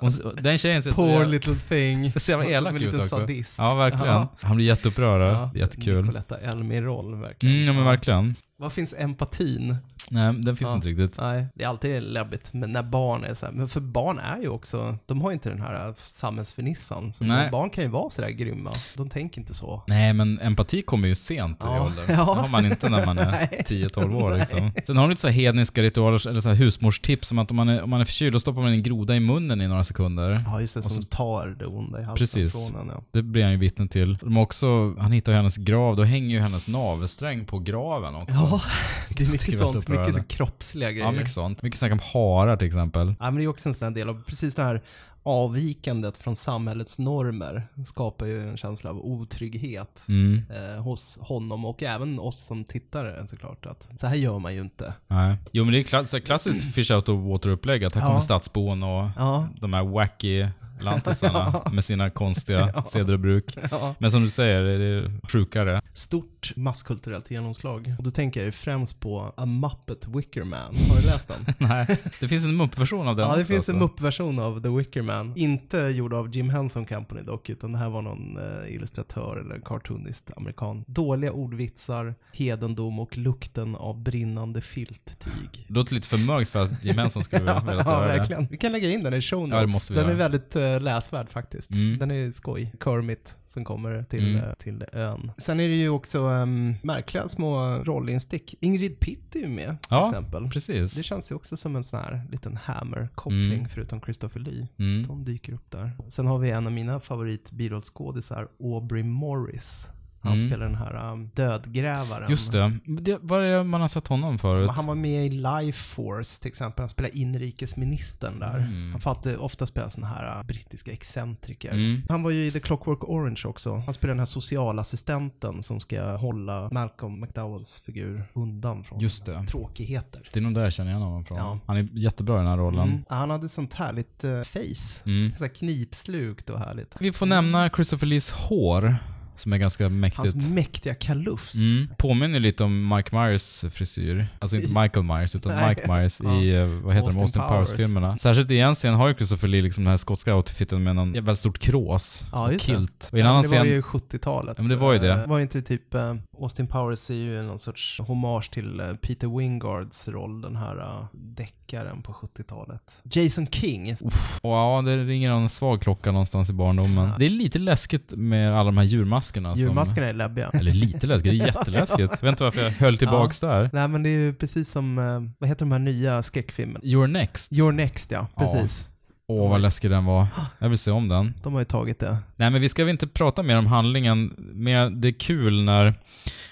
Och 0.00 0.08
s- 0.08 0.18
och 0.20 0.42
den 0.42 0.58
tjejen 0.58 0.82
ser 0.82 0.90
så 0.90 0.96
Poor 0.96 1.08
jävla, 1.10 1.26
little 1.26 1.54
thing. 1.68 2.08
ser 2.08 2.20
så 2.20 2.30
jävla 2.32 2.46
elak 2.46 2.80
ut 2.80 2.94
också. 2.94 3.08
sadist. 3.08 3.58
Ja, 3.58 3.74
verkligen. 3.74 4.06
Ja. 4.06 4.28
Han 4.40 4.56
blir 4.56 4.66
jätteupprörd. 4.66 5.20
Ja, 5.34 5.50
Jättekul. 5.54 6.02
Nicoletta 6.02 6.38
Elmi-roll 6.38 7.20
verkligen. 7.20 7.54
Mm, 7.56 7.66
ja 7.66 7.72
men 7.72 7.84
verkligen. 7.84 8.34
Var 8.58 8.70
finns 8.70 8.94
empatin? 8.98 9.76
Nej, 10.12 10.32
den 10.32 10.56
finns 10.56 10.70
Ja. 10.70 10.74
inte 10.76 10.88
riktigt. 10.88 11.20
Nej, 11.20 11.46
det 11.54 11.64
är 11.64 11.68
alltid 11.68 12.02
läbbigt 12.02 12.52
men 12.54 12.72
när 12.72 12.82
barn 12.82 13.24
är 13.24 13.34
så 13.34 13.46
här. 13.46 13.52
Men 13.52 13.68
för 13.68 13.80
barn 13.80 14.18
är 14.18 14.38
ju 14.40 14.48
också, 14.48 14.98
de 15.06 15.20
har 15.22 15.30
ju 15.30 15.34
inte 15.34 15.48
den 15.48 15.60
här 15.60 15.86
äh, 15.88 15.94
samhällsfernissan. 15.96 17.12
Så 17.12 17.24
Nej. 17.24 17.50
barn 17.50 17.70
kan 17.70 17.84
ju 17.84 17.90
vara 17.90 18.10
sådär 18.10 18.28
grymma. 18.28 18.70
De 18.96 19.08
tänker 19.08 19.40
inte 19.40 19.54
så. 19.54 19.82
Nej, 19.86 20.12
men 20.12 20.38
empati 20.42 20.82
kommer 20.82 21.08
ju 21.08 21.14
sent 21.14 21.56
i 21.56 21.64
Ja. 21.66 21.84
åldern. 21.84 22.04
Ja. 22.08 22.14
Det 22.34 22.40
har 22.40 22.48
man 22.48 22.66
inte 22.66 22.88
när 22.88 23.06
man 23.06 23.18
är 23.18 23.30
Nej. 23.52 23.62
10-12 23.68 24.22
år 24.22 24.38
liksom. 24.38 24.72
Sen 24.86 24.96
har 24.96 25.04
de 25.04 25.10
lite 25.10 25.20
så 25.22 25.28
här 25.28 25.34
hedniska 25.34 25.82
ritualer, 25.82 26.28
eller 26.28 26.40
så 26.40 26.48
här 26.48 26.56
husmorstips, 26.56 27.28
som 27.28 27.38
att 27.38 27.50
om 27.50 27.56
man 27.56 27.68
är, 27.68 27.82
om 27.82 27.90
man 27.90 28.00
är 28.00 28.04
förkyld, 28.04 28.32
då 28.34 28.40
stoppar 28.40 28.60
man 28.62 28.72
en 28.72 28.82
groda 28.82 29.16
i 29.16 29.20
munnen 29.20 29.60
i 29.60 29.68
några 29.68 29.84
sekunder. 29.84 30.38
Ja, 30.46 30.60
just 30.60 30.74
det, 30.74 30.82
som 30.82 30.90
så- 30.90 31.08
tar 31.08 31.46
det 31.46 31.66
onda 31.66 32.00
i 32.00 32.02
halsen 32.04 32.16
Precis. 32.42 32.52
från 32.52 32.80
en. 32.80 32.88
Ja. 32.94 33.02
Det 33.10 33.22
blir 33.22 33.42
han 33.42 33.52
ju 33.52 33.58
vittne 33.58 33.88
till. 33.88 34.16
De 34.22 34.36
också, 34.36 34.94
han 34.98 35.12
hittar 35.12 35.32
hennes 35.32 35.56
grav, 35.56 35.96
då 35.96 36.02
hänger 36.04 36.28
ju 36.36 36.40
hennes 36.40 36.68
navelsträng 36.68 37.44
på 37.44 37.58
graven 37.58 38.14
också. 38.14 38.32
ja, 38.32 38.60
det 39.16 39.24
är 39.24 39.28
mycket 39.30 39.58
sånt. 39.58 39.88
Mycket 39.88 40.01
upprörande. 40.08 40.30
så 40.30 40.36
kroppsliga 40.36 40.90
grejer. 40.92 41.04
Ja, 41.06 41.12
mycket 41.12 41.32
sånt. 41.32 41.62
Mycket 41.62 41.78
snack 41.78 41.92
om 41.92 42.00
harar 42.12 42.56
till 42.56 42.66
exempel. 42.66 43.14
Ja, 43.20 43.24
men 43.24 43.34
det 43.36 43.42
är 43.44 43.48
också 43.48 43.68
en 43.68 43.74
sån 43.74 43.94
del 43.94 44.08
av 44.08 44.22
precis 44.26 44.54
det 44.54 44.62
här 44.62 44.82
avvikandet 45.24 46.16
från 46.16 46.36
samhällets 46.36 46.98
normer 46.98 47.62
skapar 47.84 48.26
ju 48.26 48.48
en 48.50 48.56
känsla 48.56 48.90
av 48.90 48.98
otrygghet 49.06 50.04
Mm. 50.08 50.42
eh, 50.50 50.82
hos 50.82 51.18
honom 51.20 51.64
och 51.64 51.82
även 51.82 52.18
oss 52.18 52.46
som 52.46 52.64
tittare 52.64 53.26
såklart. 53.26 53.66
Att 53.66 53.88
så 54.00 54.06
här 54.06 54.16
gör 54.16 54.38
man 54.38 54.54
ju 54.54 54.60
inte. 54.60 54.94
Nej. 55.08 55.36
Jo 55.52 55.64
men 55.64 55.72
det 55.72 55.78
är 55.80 55.82
klass, 55.82 56.14
klassiskt 56.24 56.74
fish 56.74 56.90
out 56.94 57.08
of 57.08 57.20
water-upplägg, 57.24 57.84
att 57.84 57.94
här 57.94 58.02
Ja. 58.02 58.06
kommer 58.06 58.20
stadsbon 58.20 58.82
och 58.82 59.08
Ja. 59.16 59.48
de 59.60 59.72
här 59.74 59.82
wacky 59.84 60.46
lantisarna 60.80 61.62
med 61.72 61.84
sina 61.84 62.10
konstiga 62.10 62.84
seder 62.88 63.12
och 63.14 63.20
bruk. 63.20 63.56
Ja. 63.70 63.94
Men 63.98 64.10
som 64.10 64.22
du 64.22 64.30
säger, 64.30 64.62
det 64.62 64.84
är 64.84 65.28
sjukare. 65.32 65.82
Stort 65.92 66.31
masskulturellt 66.56 67.30
genomslag. 67.30 67.94
Och 67.98 68.04
då 68.04 68.10
tänker 68.10 68.40
jag 68.40 68.44
ju 68.46 68.52
främst 68.52 69.00
på 69.00 69.34
A 69.36 69.46
Muppet 69.46 70.08
Wicker 70.08 70.44
Man. 70.44 70.74
Har 70.88 70.96
du 71.00 71.06
läst 71.06 71.28
den? 71.28 71.54
Nej, 71.68 71.86
det 72.20 72.28
finns 72.28 72.44
en 72.44 72.56
mupp-version 72.56 73.08
av 73.08 73.16
den 73.16 73.26
ja, 73.28 73.34
det 73.34 73.40
också, 73.40 73.52
finns 73.52 73.68
en 73.68 73.74
alltså. 73.74 73.86
mupp-version 73.88 74.38
av 74.38 74.62
The 74.62 74.68
Wicker 74.68 75.02
Man. 75.02 75.32
Inte 75.36 75.78
gjord 75.78 76.14
av 76.14 76.34
Jim 76.36 76.50
Henson 76.50 76.86
Company 76.86 77.22
dock, 77.22 77.50
utan 77.50 77.72
det 77.72 77.78
här 77.78 77.88
var 77.88 78.02
någon 78.02 78.38
eh, 78.38 78.74
illustratör 78.74 79.36
eller 79.36 79.60
cartoonist 79.64 80.30
amerikan. 80.36 80.84
Dåliga 80.86 81.32
ordvitsar, 81.32 82.14
hedendom 82.32 82.98
och 82.98 83.16
lukten 83.18 83.76
av 83.76 84.02
brinnande 84.02 84.60
filttyg. 84.60 85.64
Det 85.68 85.74
låter 85.74 85.94
lite 85.94 86.08
för 86.08 86.18
mörkt 86.18 86.50
för 86.50 86.62
att 86.64 86.84
Jim 86.84 86.98
Henson 86.98 87.24
skulle 87.24 87.40
vilja 87.60 87.62
Ja, 87.66 87.92
göra 87.92 88.12
det. 88.12 88.18
verkligen. 88.18 88.46
Vi 88.50 88.56
kan 88.56 88.72
lägga 88.72 88.90
in 88.90 89.02
den 89.02 89.14
i 89.14 89.20
show 89.20 89.40
notes. 89.40 89.54
Ja, 89.54 89.60
det 89.60 89.66
måste 89.66 89.92
vi 89.92 90.00
den 90.00 90.08
är 90.10 90.14
väldigt 90.14 90.56
eh, 90.56 90.80
läsvärd 90.80 91.30
faktiskt. 91.30 91.70
Mm. 91.70 91.98
Den 91.98 92.10
är 92.10 92.30
skoj. 92.32 92.72
Kermit 92.84 93.36
som 93.52 93.64
kommer 93.64 94.02
till, 94.02 94.36
Mm. 94.36 94.48
eh, 94.48 94.54
till 94.54 94.84
ön. 94.92 95.32
Sen 95.38 95.60
är 95.60 95.68
det 95.68 95.74
ju 95.74 95.88
också 95.88 96.18
um, 96.20 96.74
märkliga 96.82 97.28
små 97.28 97.78
rollinstick. 97.78 98.54
Ingrid 98.60 99.00
Pitt 99.00 99.34
är 99.36 99.40
ju 99.40 99.48
med 99.48 99.66
till 99.82 99.88
Ja, 99.90 100.08
exempel. 100.08 100.50
precis. 100.50 100.94
Det 100.94 101.02
känns 101.02 101.30
ju 101.30 101.34
också 101.34 101.56
som 101.56 101.76
en 101.76 101.84
sån 101.84 102.00
här 102.00 102.22
liten 102.30 102.56
Hammer-koppling 102.56 103.52
Mm. 103.58 103.68
förutom 103.68 104.00
Christopher 104.00 104.40
Lee. 104.40 104.68
Mm. 104.78 105.06
De 105.06 105.24
dyker 105.24 105.52
upp 105.52 105.70
där. 105.70 105.90
Sen 106.08 106.26
har 106.26 106.38
vi 106.38 106.50
en 106.50 106.66
av 106.66 106.72
mina 106.72 107.00
favoritbirollskådisar, 107.00 108.48
Aubrey 108.60 109.02
Morris. 109.02 109.88
Han 110.22 110.32
Mm. 110.32 110.48
spelar 110.48 110.66
den 110.66 110.74
här 110.74 111.12
um, 111.12 111.30
dödgrävaren. 111.34 112.30
Just 112.30 112.52
det. 112.52 112.72
det. 112.84 113.18
Vad 113.22 113.44
är 113.44 113.56
det 113.56 113.64
man 113.64 113.80
har 113.80 113.88
sett 113.88 114.08
honom 114.08 114.38
förut? 114.38 114.70
Han 114.70 114.86
var 114.86 114.94
med 114.94 115.26
i 115.26 115.28
Life 115.28 115.94
Force 115.94 116.40
till 116.42 116.48
exempel. 116.48 116.82
Han 116.82 116.88
spelar 116.88 117.16
inrikesministern 117.16 118.38
där. 118.38 118.58
Mm. 118.58 118.90
Han 118.92 119.00
får 119.00 119.38
ofta 119.42 119.66
spela 119.66 119.90
såna 119.90 120.06
här 120.06 120.38
uh, 120.38 120.46
brittiska 120.46 120.92
excentriker. 120.92 121.72
Mm. 121.72 122.02
Han 122.08 122.22
var 122.22 122.30
ju 122.30 122.46
i 122.46 122.50
The 122.52 122.60
Clockwork 122.60 123.04
Orange 123.08 123.42
också. 123.44 123.76
Han 123.76 123.94
spelar 123.94 124.14
den 124.14 124.18
här 124.18 124.26
socialassistenten 124.26 125.62
som 125.62 125.80
ska 125.80 126.16
hålla 126.16 126.68
Malcolm 126.72 127.20
McDowells 127.20 127.80
figur 127.80 128.24
undan 128.34 128.84
från 128.84 128.98
Just 129.00 129.26
det. 129.26 129.46
tråkigheter. 129.46 130.28
Det 130.32 130.38
är 130.38 130.42
nog 130.42 130.54
där 130.54 130.62
jag 130.62 130.72
känner 130.72 130.90
igen 130.90 131.02
honom 131.02 131.24
från. 131.24 131.38
Ja. 131.38 131.58
Han 131.66 131.76
är 131.76 131.86
jättebra 131.98 132.34
i 132.34 132.38
den 132.38 132.46
här 132.46 132.56
rollen. 132.56 132.88
Mm. 132.88 133.04
Han 133.08 133.30
hade 133.30 133.48
sånt 133.48 133.74
härligt 133.74 134.24
uh, 134.24 134.42
face. 134.42 135.00
Mm. 135.06 135.32
Så 135.38 135.44
här 135.44 135.48
knipslukt 135.54 136.50
och 136.50 136.58
härligt. 136.58 136.94
Vi 137.00 137.12
får 137.12 137.26
nämna 137.26 137.70
Christopher 137.70 138.06
Lees 138.06 138.30
hår, 138.30 138.96
som 139.36 139.52
är 139.52 139.58
ganska 139.58 139.88
mäktigt. 139.88 140.18
Hans 140.34 140.48
mäktiga 140.48 140.94
kalufs. 140.94 141.54
Mm. 141.54 141.88
Påminner 141.98 142.40
lite 142.40 142.64
om 142.64 142.88
Mike 142.96 143.16
Myers 143.16 143.64
frisyr. 143.70 144.26
Alltså 144.38 144.56
inte 144.56 144.68
Michael 144.80 145.06
Myers, 145.06 145.36
utan 145.36 145.52
Nej. 145.54 145.68
Mike 145.68 145.92
Myers 145.92 146.20
Ja. 146.24 146.40
i, 146.40 146.54
eh, 146.56 146.66
vad 146.66 146.94
heter 146.94 147.06
Austin 147.06 147.20
de, 147.20 147.22
Austin 147.22 147.42
Powers. 147.42 147.68
Powers-filmerna. 147.70 148.18
Särskilt 148.18 148.50
i 148.50 148.58
en 148.60 148.74
scen 148.74 148.94
har 148.94 149.08
ju 149.08 149.14
Christopher 149.14 149.48
Lee 149.48 149.62
liksom 149.62 149.84
den 149.84 149.90
här 149.90 149.96
skotska 149.96 150.34
outfiten 150.36 150.82
med 150.82 150.96
någon 150.96 151.12
väldigt 151.12 151.38
stort 151.38 151.58
krås 151.58 152.24
Ja, 152.32 152.52
och 152.54 152.60
kilt. 152.60 153.08
Och 153.12 153.18
i 153.18 153.20
en 153.20 153.26
Ja, 153.26 153.30
annan 153.32 153.42
det 153.42 153.48
var 153.48 153.56
scen... 153.64 153.66
ju 153.72 153.80
70-talet. 153.80 154.54
Ja, 154.56 154.62
men 154.62 154.70
det 154.70 154.76
var 154.76 154.92
ju 154.92 154.98
det. 154.98 155.12
Eh, 155.12 155.26
Var 155.26 155.40
inte 155.40 155.62
typ, 155.62 155.94
uh, 155.94 156.14
Austin 156.40 156.66
Powers 156.66 157.10
är 157.10 157.14
ju 157.14 157.42
någon 157.42 157.58
sorts 157.58 158.00
hommage 158.00 158.50
till 158.52 158.80
eh, 158.80 158.92
Peter 158.94 159.38
Wingards 159.38 160.08
roll, 160.08 160.40
den 160.40 160.56
här 160.56 161.06
deckaren 161.12 162.02
på 162.02 162.12
70-talet. 162.12 162.82
Jason 163.12 163.46
King. 163.46 163.96
Och 164.42 164.50
ja, 164.50 164.82
det 164.84 165.04
ringer 165.04 165.30
någon 165.30 165.48
svag 165.48 165.82
klocka 165.82 166.12
någonstans 166.12 166.50
i 166.50 166.52
barndomen. 166.52 167.10
Det 167.18 167.24
är 167.26 167.30
lite 167.30 167.58
läskigt 167.58 168.10
med 168.10 168.52
alla 168.54 168.64
de 168.64 168.76
här 168.76 168.84
djurmaskerna 169.22 169.54
djurmaskerna 169.56 169.94
som... 170.06 170.08
Är 170.08 170.12
läbbiga. 170.12 170.50
Eller 170.54 170.72
lite 170.72 171.06
läskigt, 171.06 171.32
det 171.32 171.44
är 171.44 171.46
jätteläskigt. 171.46 171.98
Jag 172.20 172.20
vet 172.20 172.28
inte 172.28 172.44
varför 172.44 172.62
jag 172.62 172.70
höll 172.70 172.98
tillbaks 172.98 173.40
där. 173.40 173.70
Nej 173.72 173.88
men 173.88 174.02
det 174.02 174.08
är 174.08 174.18
ju 174.18 174.34
precis 174.34 174.70
som, 174.70 174.98
eh, 174.98 175.20
vad 175.38 175.48
heter 175.48 175.64
de 175.64 175.72
här 175.72 175.78
nya 175.78 176.22
skräckfilmerna? 176.22 176.80
You're 176.80 177.06
next. 177.06 177.52
Your 177.52 177.72
Next 177.72 178.10
ja, 178.10 178.26
precis. 178.36 178.88
Åh, 179.28 179.50
vad 179.50 179.60
läskig 179.60 179.90
den 179.90 180.04
var. 180.04 180.26
Jag 180.58 180.68
vill 180.68 180.78
se 180.78 180.90
om 180.90 181.08
den. 181.08 181.34
De 181.42 181.52
har 181.52 181.60
ju 181.60 181.64
tagit 181.64 181.98
det. 181.98 182.16
Nej, 182.36 182.50
men 182.50 182.60
vi 182.60 182.68
ska 182.68 182.84
väl 182.84 182.90
inte 182.90 183.06
prata 183.06 183.42
mer 183.42 183.58
om 183.58 183.66
handlingen. 183.66 184.34
Mer, 184.38 184.90
det 184.90 185.08
är 185.08 185.12
kul 185.12 185.62
när 185.64 185.94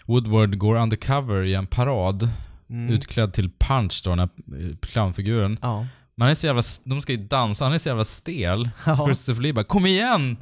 Woodward 0.06 0.58
går 0.58 0.76
undercover 0.76 1.42
i 1.44 1.54
en 1.54 1.66
parad, 1.66 2.28
Mm. 2.70 2.94
utklädd 2.94 3.32
till 3.32 3.50
Punch 3.58 4.00
då, 4.04 4.10
den 4.10 4.18
här 4.18 4.28
eh, 4.70 4.76
clownfiguren. 4.80 5.58
Ja. 5.62 5.86
Man 6.16 6.28
är 6.28 6.34
så 6.34 6.46
jävla, 6.46 6.62
de 6.84 7.02
ska 7.02 7.12
ju 7.12 7.18
dansa, 7.26 7.64
han 7.64 7.74
är 7.74 7.78
så 7.78 7.88
jävla 7.88 8.04
stel. 8.04 8.70
Ja. 8.86 8.96
Så 8.96 9.04
Christopher 9.06 9.42
Lee 9.42 9.52
bara 9.52 9.64
'Kom 9.64 9.86
igen!' 9.86 10.36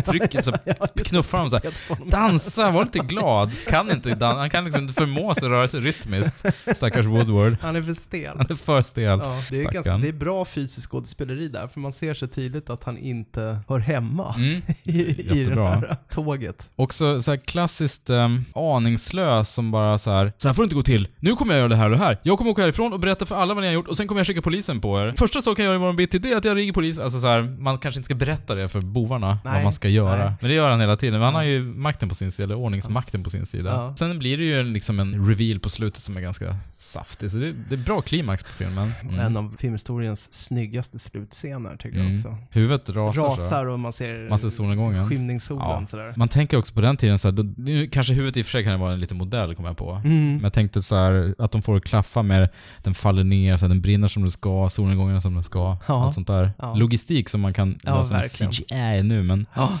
Trycker, 0.00 0.42
så 0.42 0.52
knuffar 1.04 1.38
honom 1.38 1.50
såhär. 1.50 2.10
Dansa, 2.10 2.70
var 2.70 2.84
lite 2.84 2.98
glad. 2.98 3.50
Kan 3.68 3.90
inte 3.90 4.08
dansa, 4.08 4.38
han 4.38 4.50
kan 4.50 4.64
liksom 4.64 4.82
inte 4.82 4.94
förmå 4.94 5.34
sig 5.34 5.44
att 5.44 5.50
röra 5.50 5.68
sig 5.68 5.80
rytmiskt. 5.80 6.46
Stackars 6.76 7.06
Woodward. 7.06 7.56
Han 7.60 7.76
är 7.76 7.82
för 7.82 7.94
stel. 7.94 8.36
Han 8.36 8.46
är 8.50 8.54
för 8.54 8.82
stel. 8.82 9.04
Ja, 9.04 9.38
det, 9.50 9.62
är 9.62 9.64
ganska, 9.64 9.96
det 9.96 10.08
är 10.08 10.12
bra 10.12 10.44
fysisk 10.44 10.90
skådespeleri 10.90 11.48
där, 11.48 11.66
för 11.66 11.80
man 11.80 11.92
ser 11.92 12.14
så 12.14 12.26
tydligt 12.26 12.70
att 12.70 12.84
han 12.84 12.98
inte 12.98 13.58
hör 13.68 13.78
hemma 13.78 14.34
Mm. 14.36 14.62
i, 14.82 15.00
i 15.40 15.44
det 15.44 15.62
här 15.62 15.96
tåget. 16.10 16.70
Också 16.76 17.22
så 17.22 17.30
här 17.30 17.38
klassiskt 17.38 18.10
um, 18.10 18.44
aningslös 18.54 19.54
som 19.54 19.70
bara 19.70 19.98
så 19.98 20.10
här. 20.10 20.32
Så 20.36 20.48
här 20.48 20.54
får 20.54 20.62
det 20.62 20.64
inte 20.64 20.74
gå 20.74 20.82
till. 20.82 21.08
Nu 21.18 21.36
kommer 21.36 21.54
jag 21.54 21.58
göra 21.58 21.68
det 21.68 21.76
här 21.76 21.84
och 21.84 21.90
det 21.90 21.96
här. 22.04 22.18
Jag 22.22 22.38
kommer 22.38 22.50
åka 22.50 22.62
härifrån 22.62 22.92
och 22.92 23.00
berätta 23.00 23.26
för 23.26 23.36
alla 23.36 23.54
vad 23.54 23.62
ni 23.62 23.66
har 23.68 23.74
gjort 23.74 23.88
och 23.88 23.96
sen 23.96 24.08
kommer 24.08 24.18
jag 24.18 24.26
skicka 24.26 24.42
polisen 24.42 24.80
på 24.80 25.00
er. 25.00 25.14
Första 25.18 25.42
saken 25.42 25.64
jag 25.64 25.72
gör 25.72 25.76
imorgon 25.76 25.96
bitti 25.96 26.18
det 26.18 26.32
är 26.32 26.36
att 26.36 26.44
jag 26.44 26.56
ringer 26.56 26.72
polis. 26.72 26.98
Alltså 26.98 27.20
så 27.20 27.26
här, 27.26 27.42
man 27.42 27.78
kanske 27.78 27.98
inte 27.98 28.04
ska 28.04 28.14
berätta 28.14 28.54
det 28.54 28.68
för 28.68 28.80
bovarna 28.80 29.38
Nej, 29.44 29.64
ska 29.82 29.88
göra. 29.88 30.16
nej. 30.24 30.32
Men 30.40 30.48
det 30.50 30.54
gör 30.56 30.70
han 30.70 30.80
hela 30.80 30.96
tiden. 30.96 31.14
Men 31.14 31.22
han 31.22 31.34
har 31.34 31.42
ju 31.42 31.62
makten 31.62 32.08
på 32.08 32.14
sin 32.14 32.32
sida, 32.32 32.44
eller 32.44 32.54
ordningsmakten 32.54 33.24
på 33.24 33.30
sin 33.30 33.46
sida. 33.46 33.70
Ja. 33.70 33.94
Sen 33.96 34.18
blir 34.18 34.38
det 34.38 34.44
ju 34.44 34.60
en- 34.60 34.72
liksom 34.72 35.00
en 35.00 35.26
reveal 35.28 35.60
på 35.60 35.68
slutet 35.68 36.02
som 36.02 36.16
är 36.16 36.20
ganska 36.20 36.56
saftig. 36.76 37.30
Så 37.30 37.38
det, 37.38 37.52
det 37.68 37.74
är 37.74 37.84
bra 37.84 38.00
klimax 38.00 38.42
på 38.44 38.50
filmen. 38.50 38.92
Mm. 39.02 39.18
En 39.18 39.36
av 39.36 39.54
filmhistoriens 39.58 40.32
snyggaste 40.32 40.98
slutscener 40.98 41.76
tycker 41.76 41.96
jag 41.98 42.06
Mm. 42.06 42.16
också. 42.16 42.36
Huvudet 42.50 42.90
rasar. 42.90 43.22
Rasar 43.22 43.66
och 43.66 43.80
man 43.80 43.92
ser, 43.92 44.28
Man 44.28 44.38
ser 44.38 44.48
solnedgången. 44.48 45.08
skymningssolen 45.08 45.66
Ja. 45.80 45.86
sådär. 45.86 46.12
Man 46.16 46.28
tänker 46.28 46.56
också 46.58 46.74
på 46.74 46.80
den 46.80 46.96
tiden 46.96 47.18
så 47.18 47.30
här, 47.30 47.44
nu, 47.56 47.86
kanske 47.86 48.14
huvudet 48.14 48.36
i 48.36 48.42
och 48.42 48.46
för 48.46 48.50
sig 48.50 48.64
kan 48.64 48.80
vara 48.80 48.92
en 48.92 49.00
liten 49.00 49.16
modell, 49.16 49.54
kommer 49.54 49.68
jag 49.68 49.76
på. 49.76 49.90
Mm. 50.04 50.32
Men 50.32 50.42
jag 50.42 50.52
tänkte 50.52 50.82
så 50.82 50.96
här, 50.96 51.34
att 51.38 51.52
de 51.52 51.62
får 51.62 51.80
klaffa 51.80 52.22
med 52.22 52.48
den 52.82 52.94
faller 52.94 53.24
ner, 53.24 53.56
så 53.56 53.66
den 53.68 53.80
brinner 53.80 54.08
som 54.08 54.22
den 54.22 54.30
ska, 54.30 54.68
solnedgången 54.70 55.22
som 55.22 55.34
den 55.34 55.44
ska. 55.44 55.76
Ja. 55.88 56.04
Allt 56.04 56.14
sånt 56.14 56.26
där. 56.26 56.52
Ja. 56.58 56.74
Logistik 56.74 57.28
som 57.28 57.40
man 57.40 57.54
kan 57.54 57.78
Ja, 57.82 57.98
lösa 57.98 58.14
med. 58.14 58.30
CGI 58.52 59.02
nu, 59.02 59.22
men... 59.22 59.46
Ja. 59.54 59.71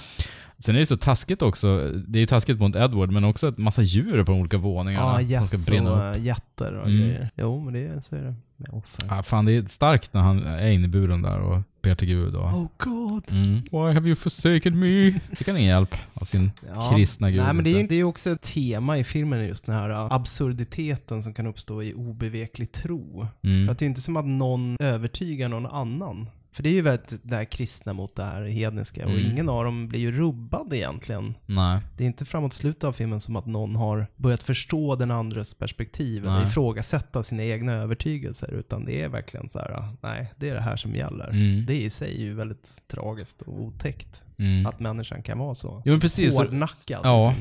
Sen 0.58 0.74
är 0.74 0.78
det 0.78 0.86
så 0.86 0.96
taskigt 0.96 1.42
också. 1.42 1.90
Det 2.08 2.18
är 2.18 2.20
ju 2.20 2.26
taskigt 2.26 2.58
mot 2.60 2.76
Edward, 2.76 3.10
men 3.10 3.24
också 3.24 3.48
ett 3.48 3.58
massa 3.58 3.82
djur 3.82 4.24
på 4.24 4.32
de 4.32 4.40
olika 4.40 4.58
våningarna 4.58 5.22
Ja, 5.22 5.38
som 5.38 5.46
ska 5.48 5.70
brinna 5.72 5.90
och 5.92 6.10
upp. 6.10 6.16
äh, 6.16 6.24
jätter 6.24 6.72
och 6.74 6.86
Mm. 6.88 7.00
grejer. 7.00 7.30
Jo, 7.36 7.60
men 7.64 7.72
det 7.74 7.80
är, 7.86 8.00
så 8.00 8.16
är 8.16 8.22
det 8.22 8.34
med 8.56 8.68
offer. 8.72 9.06
Ja, 9.10 9.22
fan, 9.22 9.44
det 9.44 9.52
är 9.52 9.64
starkt 9.64 10.14
när 10.14 10.20
han 10.20 10.42
är 10.46 10.70
inne 10.70 10.84
i 10.84 10.88
buren 10.88 11.22
där 11.22 11.38
och 11.38 11.60
ber 11.82 11.94
till 11.94 12.08
Gud. 12.08 12.36
Och, 12.36 12.44
Oh 12.44 12.66
god. 12.78 13.24
mm. 13.32 13.62
Why 13.70 13.92
have 13.94 14.06
you 14.08 14.16
forsaken 14.16 14.78
me? 14.78 15.20
Fick 15.36 15.46
han 15.48 15.56
ingen 15.56 15.68
hjälp 15.68 15.94
av 16.14 16.24
sin 16.24 16.50
Ja. 16.74 16.92
kristna 16.96 17.30
gud? 17.30 17.42
Nej 17.42 17.54
men 17.54 17.64
det 17.64 17.70
är 17.70 17.74
ju 17.74 17.80
inte? 17.80 17.92
det 17.92 17.96
är 17.96 17.98
ju 17.98 18.04
också 18.04 18.30
ett 18.30 18.42
tema 18.42 18.98
i 18.98 19.04
filmen 19.04 19.46
just 19.46 19.66
den 19.66 19.74
här 19.74 19.90
äh, 19.90 20.12
absurditeten 20.12 21.22
som 21.22 21.34
kan 21.34 21.46
uppstå 21.46 21.82
i 21.82 21.94
obeveklig 21.94 22.72
tro. 22.72 23.26
Mm. 23.42 23.66
För 23.66 23.72
att 23.72 23.78
det 23.78 23.84
är 23.84 23.86
inte 23.86 24.00
som 24.00 24.16
att 24.16 24.26
någon 24.26 24.76
övertygar 24.80 25.48
någon 25.48 25.66
annan. 25.66 26.28
För 26.52 26.62
det 26.62 26.68
är 26.68 26.72
ju 26.72 26.82
väldigt 26.82 27.20
det 27.22 27.36
här 27.36 27.44
kristna 27.44 27.92
mot 27.92 28.16
det 28.16 28.22
här 28.22 28.42
hedniska 28.44 29.04
och 29.04 29.10
Mm. 29.10 29.30
ingen 29.30 29.48
av 29.48 29.64
dem 29.64 29.88
blir 29.88 30.00
ju 30.00 30.12
rubbad 30.12 30.74
egentligen. 30.74 31.34
Nej. 31.46 31.80
Det 31.96 32.04
är 32.04 32.06
inte 32.06 32.24
framåt 32.24 32.52
slutet 32.52 32.84
av 32.84 32.92
filmen 32.92 33.20
som 33.20 33.36
att 33.36 33.46
någon 33.46 33.76
har 33.76 34.06
börjat 34.16 34.42
förstå 34.42 34.96
den 34.96 35.10
andres 35.10 35.54
perspektiv 35.54 36.26
eller 36.26 36.42
ifrågasätta 36.46 37.22
sina 37.22 37.44
egna 37.44 37.72
övertygelser. 37.72 38.50
Utan 38.50 38.84
det 38.84 39.02
är 39.02 39.08
verkligen 39.08 39.48
så 39.48 39.58
här, 39.58 39.88
nej, 40.02 40.32
det 40.36 40.48
är 40.48 40.54
det 40.54 40.60
här 40.60 40.76
som 40.76 40.94
gäller. 40.94 41.28
Mm. 41.28 41.66
Det 41.66 41.82
i 41.82 41.90
sig 41.90 42.14
är 42.14 42.20
ju 42.20 42.34
väldigt 42.34 42.70
tragiskt 42.88 43.42
och 43.42 43.60
otäckt. 43.62 44.22
Mm. 44.38 44.66
Att 44.66 44.80
människan 44.80 45.22
kan 45.22 45.38
vara 45.38 45.54
så. 45.54 45.82
Jo 45.84 45.92
men 45.92 46.00
precis. 46.00 46.38
Hårdnackad. 46.38 47.00
Ja. 47.04 47.34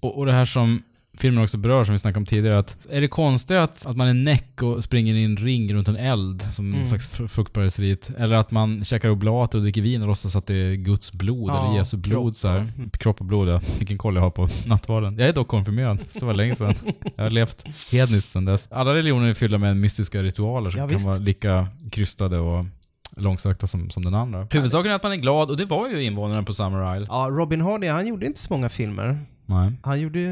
Och, 0.00 0.18
och 0.18 0.26
det 0.26 0.32
här 0.32 0.44
som 0.44 0.82
filmen 1.18 1.44
också 1.44 1.58
berör, 1.58 1.84
som 1.84 1.92
vi 1.92 1.98
snackade 1.98 2.18
om 2.18 2.26
tidigare, 2.26 2.58
att 2.58 2.76
är 2.90 3.00
det 3.00 3.08
konstigt 3.08 3.56
att, 3.56 3.86
att 3.86 3.96
man 3.96 4.08
är 4.08 4.14
näck 4.14 4.62
och 4.62 4.84
springer 4.84 5.14
i 5.14 5.24
en 5.24 5.36
ring 5.36 5.74
runt 5.74 5.88
en 5.88 5.96
eld, 5.96 6.42
som 6.42 6.66
Mm. 6.66 6.80
en 6.80 6.88
slags 6.88 7.08
fr- 7.18 7.28
fruktbarhetsrit, 7.28 8.10
eller 8.18 8.36
att 8.36 8.50
man 8.50 8.84
käkar 8.84 9.08
oblater 9.08 9.58
och 9.58 9.62
dricker 9.62 9.82
vin 9.82 10.02
och 10.02 10.08
låtsas 10.08 10.36
att 10.36 10.46
det 10.46 10.54
är 10.54 10.74
Guds 10.74 11.12
blod, 11.12 11.50
Ja, 11.50 11.66
eller 11.68 11.78
Jesu 11.78 11.96
blod 11.96 12.24
kropp, 12.24 12.36
så 12.36 12.48
här. 12.48 12.58
Mm. 12.58 12.90
Kropp 12.90 13.20
och 13.20 13.26
blod, 13.26 13.48
ja. 13.48 13.60
Vilken 13.78 13.98
koll 13.98 14.14
jag 14.14 14.22
har 14.22 14.30
på 14.30 14.48
nattvarden. 14.66 15.18
Jag 15.18 15.28
är 15.28 15.32
dock 15.32 15.48
konfirmerad, 15.48 15.98
så 16.12 16.26
var 16.26 16.34
länge 16.34 16.54
sedan. 16.54 16.74
Jag 17.16 17.24
har 17.24 17.30
levt 17.30 17.64
hedniskt 17.90 18.32
sedan 18.32 18.44
dess. 18.44 18.66
Alla 18.70 18.94
religioner 18.94 19.28
är 19.28 19.34
fyllda 19.34 19.58
med 19.58 19.76
mystiska 19.76 20.22
ritualer 20.22 20.70
som 20.70 20.80
Ja, 20.80 20.88
kan 20.88 21.02
vara 21.02 21.18
lika 21.18 21.68
krystade 21.90 22.38
och 22.38 22.64
långsökta 23.16 23.66
som, 23.66 23.90
som 23.90 24.04
den 24.04 24.14
andra. 24.14 24.46
Huvudsaken 24.50 24.90
är 24.92 24.94
att 24.96 25.02
man 25.02 25.12
är 25.12 25.16
glad, 25.16 25.50
och 25.50 25.56
det 25.56 25.64
var 25.64 25.88
ju 25.88 26.02
invånarna 26.02 26.42
på 26.42 26.54
Summer 26.54 26.96
Isle. 26.96 27.06
Ja, 27.10 27.28
Robin 27.30 27.60
Hardy, 27.60 27.86
han 27.86 28.06
gjorde 28.06 28.26
inte 28.26 28.40
så 28.40 28.52
många 28.54 28.68
filmer. 28.68 29.26
Nej. 29.48 29.72
Han 29.82 30.00
gjorde 30.00 30.18
ju 30.18 30.28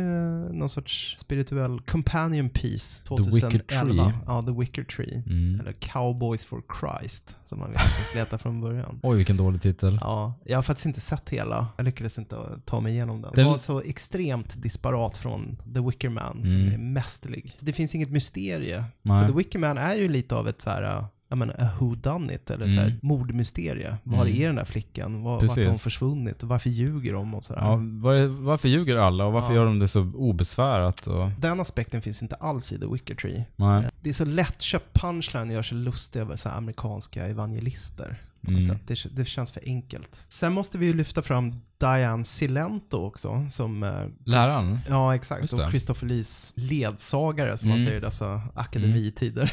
eh, 0.47 0.53
någon 0.53 0.69
sorts 0.69 1.15
spirituell 1.19 1.81
companion 1.81 2.49
piece 2.51 3.09
The 3.09 3.15
Wicker 3.31 3.59
2011. 3.59 4.05
Tree. 4.05 4.13
Ja, 4.27 4.43
The 4.43 4.53
Wicker 4.53 4.85
Tree. 4.85 5.23
Mm. 5.27 5.61
Eller 5.61 5.73
Cowboys 5.73 6.45
for 6.45 6.63
Christ, 6.81 7.37
som 7.45 7.59
man 7.59 7.69
skulle 8.09 8.21
heta 8.23 8.39
från 8.39 8.61
början. 8.61 9.01
Oj, 9.03 9.17
vilken 9.17 9.37
dålig 9.37 9.63
titel. 9.63 9.99
Ja, 10.01 10.35
jag 10.45 10.59
har 10.59 10.63
faktiskt 10.63 10.87
inte 10.87 11.01
sett 11.01 11.31
hela. 11.31 11.69
Jag 11.77 11.85
lyckades 11.85 12.19
inte 12.19 12.37
ta 12.65 12.81
mig 12.81 12.93
igenom 12.93 13.23
den. 13.23 13.33
Den- 13.35 13.45
Det 13.45 13.51
var 13.51 13.59
så 13.59 13.81
extremt 13.81 14.63
disparat 14.63 15.17
från 15.17 15.57
The 15.75 15.81
Wicker 15.81 16.09
Man, 16.09 16.47
som 16.47 16.57
Mm. 16.61 16.75
är 16.75 16.79
mästerlig. 16.79 17.57
Det 17.61 17.73
finns 17.73 17.95
inget 17.95 18.11
mysterie. 18.11 18.85
Nej. 19.03 19.21
För 19.21 19.29
The 19.33 19.39
Wicker 19.39 19.59
Man 19.59 19.79
är 19.79 19.95
ju 19.95 20.09
lite 20.09 20.35
av 20.35 20.49
ett 20.49 20.63
så 20.63 20.71
här, 20.71 20.83
äh, 20.99 21.05
jag 21.29 21.39
menar, 21.39 21.55
a 21.59 21.69
who 21.81 21.95
done 21.95 22.35
it 22.35 22.51
eller 22.51 22.67
ett 22.67 22.75
så 22.75 22.81
här 22.81 22.87
Mm. 22.87 22.99
mordmysterie. 23.03 23.97
Var 24.03 24.27
Mm. 24.27 24.43
är 24.43 24.47
den 24.47 24.55
där 24.57 24.65
flickan? 24.65 25.23
Var, 25.23 25.41
vart 25.41 25.57
har 25.57 25.67
hon 25.67 25.77
försvunnit? 25.77 26.43
Varför 26.43 26.71
ljuger 26.71 27.13
de? 27.13 27.35
Och 27.35 27.45
så 27.45 27.53
Ja, 27.57 27.77
var, 27.77 28.27
varför 28.45 28.69
ljuger 28.69 28.97
alla 28.97 29.25
och 29.27 29.33
varför 29.33 29.49
Ja. 29.49 29.55
gör 29.55 29.65
de 29.65 29.79
det 29.79 29.89
så 29.89 30.01
obesvärat? 30.15 31.07
Och, 31.07 31.31
Den 31.39 31.61
aspekten 31.61 32.03
finns 32.03 32.23
inte 32.23 32.35
alls 32.35 32.73
i 32.73 32.79
The 32.79 32.87
Wicker 32.87 33.15
Tree. 33.15 33.45
nej. 33.57 33.89
Det 34.01 34.09
är 34.09 34.13
så 34.15 34.25
lättköpt 34.25 35.01
punchline 35.01 35.51
gör 35.51 35.63
sig 35.63 35.79
lustig 35.79 36.21
över 36.21 36.37
så 36.37 36.49
amerikanska 36.49 37.27
evangelister. 37.27 38.23
Mm. 38.51 38.63
sätt. 38.63 38.81
Det, 38.87 39.07
det 39.17 39.25
känns 39.25 39.53
för 39.53 39.63
enkelt. 39.67 40.25
Sen 40.29 40.53
måste 40.53 40.79
vi 40.79 40.87
ju 40.87 40.93
lyfta 40.93 41.23
fram 41.23 41.53
Diane 41.79 42.25
Silento 42.25 42.97
också, 43.07 43.47
som... 43.51 43.83
eh, 43.83 43.91
Läraren? 44.25 44.79
Ja, 44.89 45.15
exakt. 45.15 45.53
Och. 45.53 45.71
Christopher 45.71 46.07
Lees 46.09 46.53
ledsagare, 46.57 47.57
som 47.57 47.69
man 47.69 47.79
Mm. 47.79 47.87
säger 47.87 47.99
i 48.01 48.05
dessa 48.05 48.43
akademitider. 48.55 49.53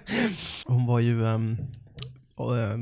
Hon 0.66 0.86
var 0.86 1.00
ju 1.00 1.22
um, 1.22 1.56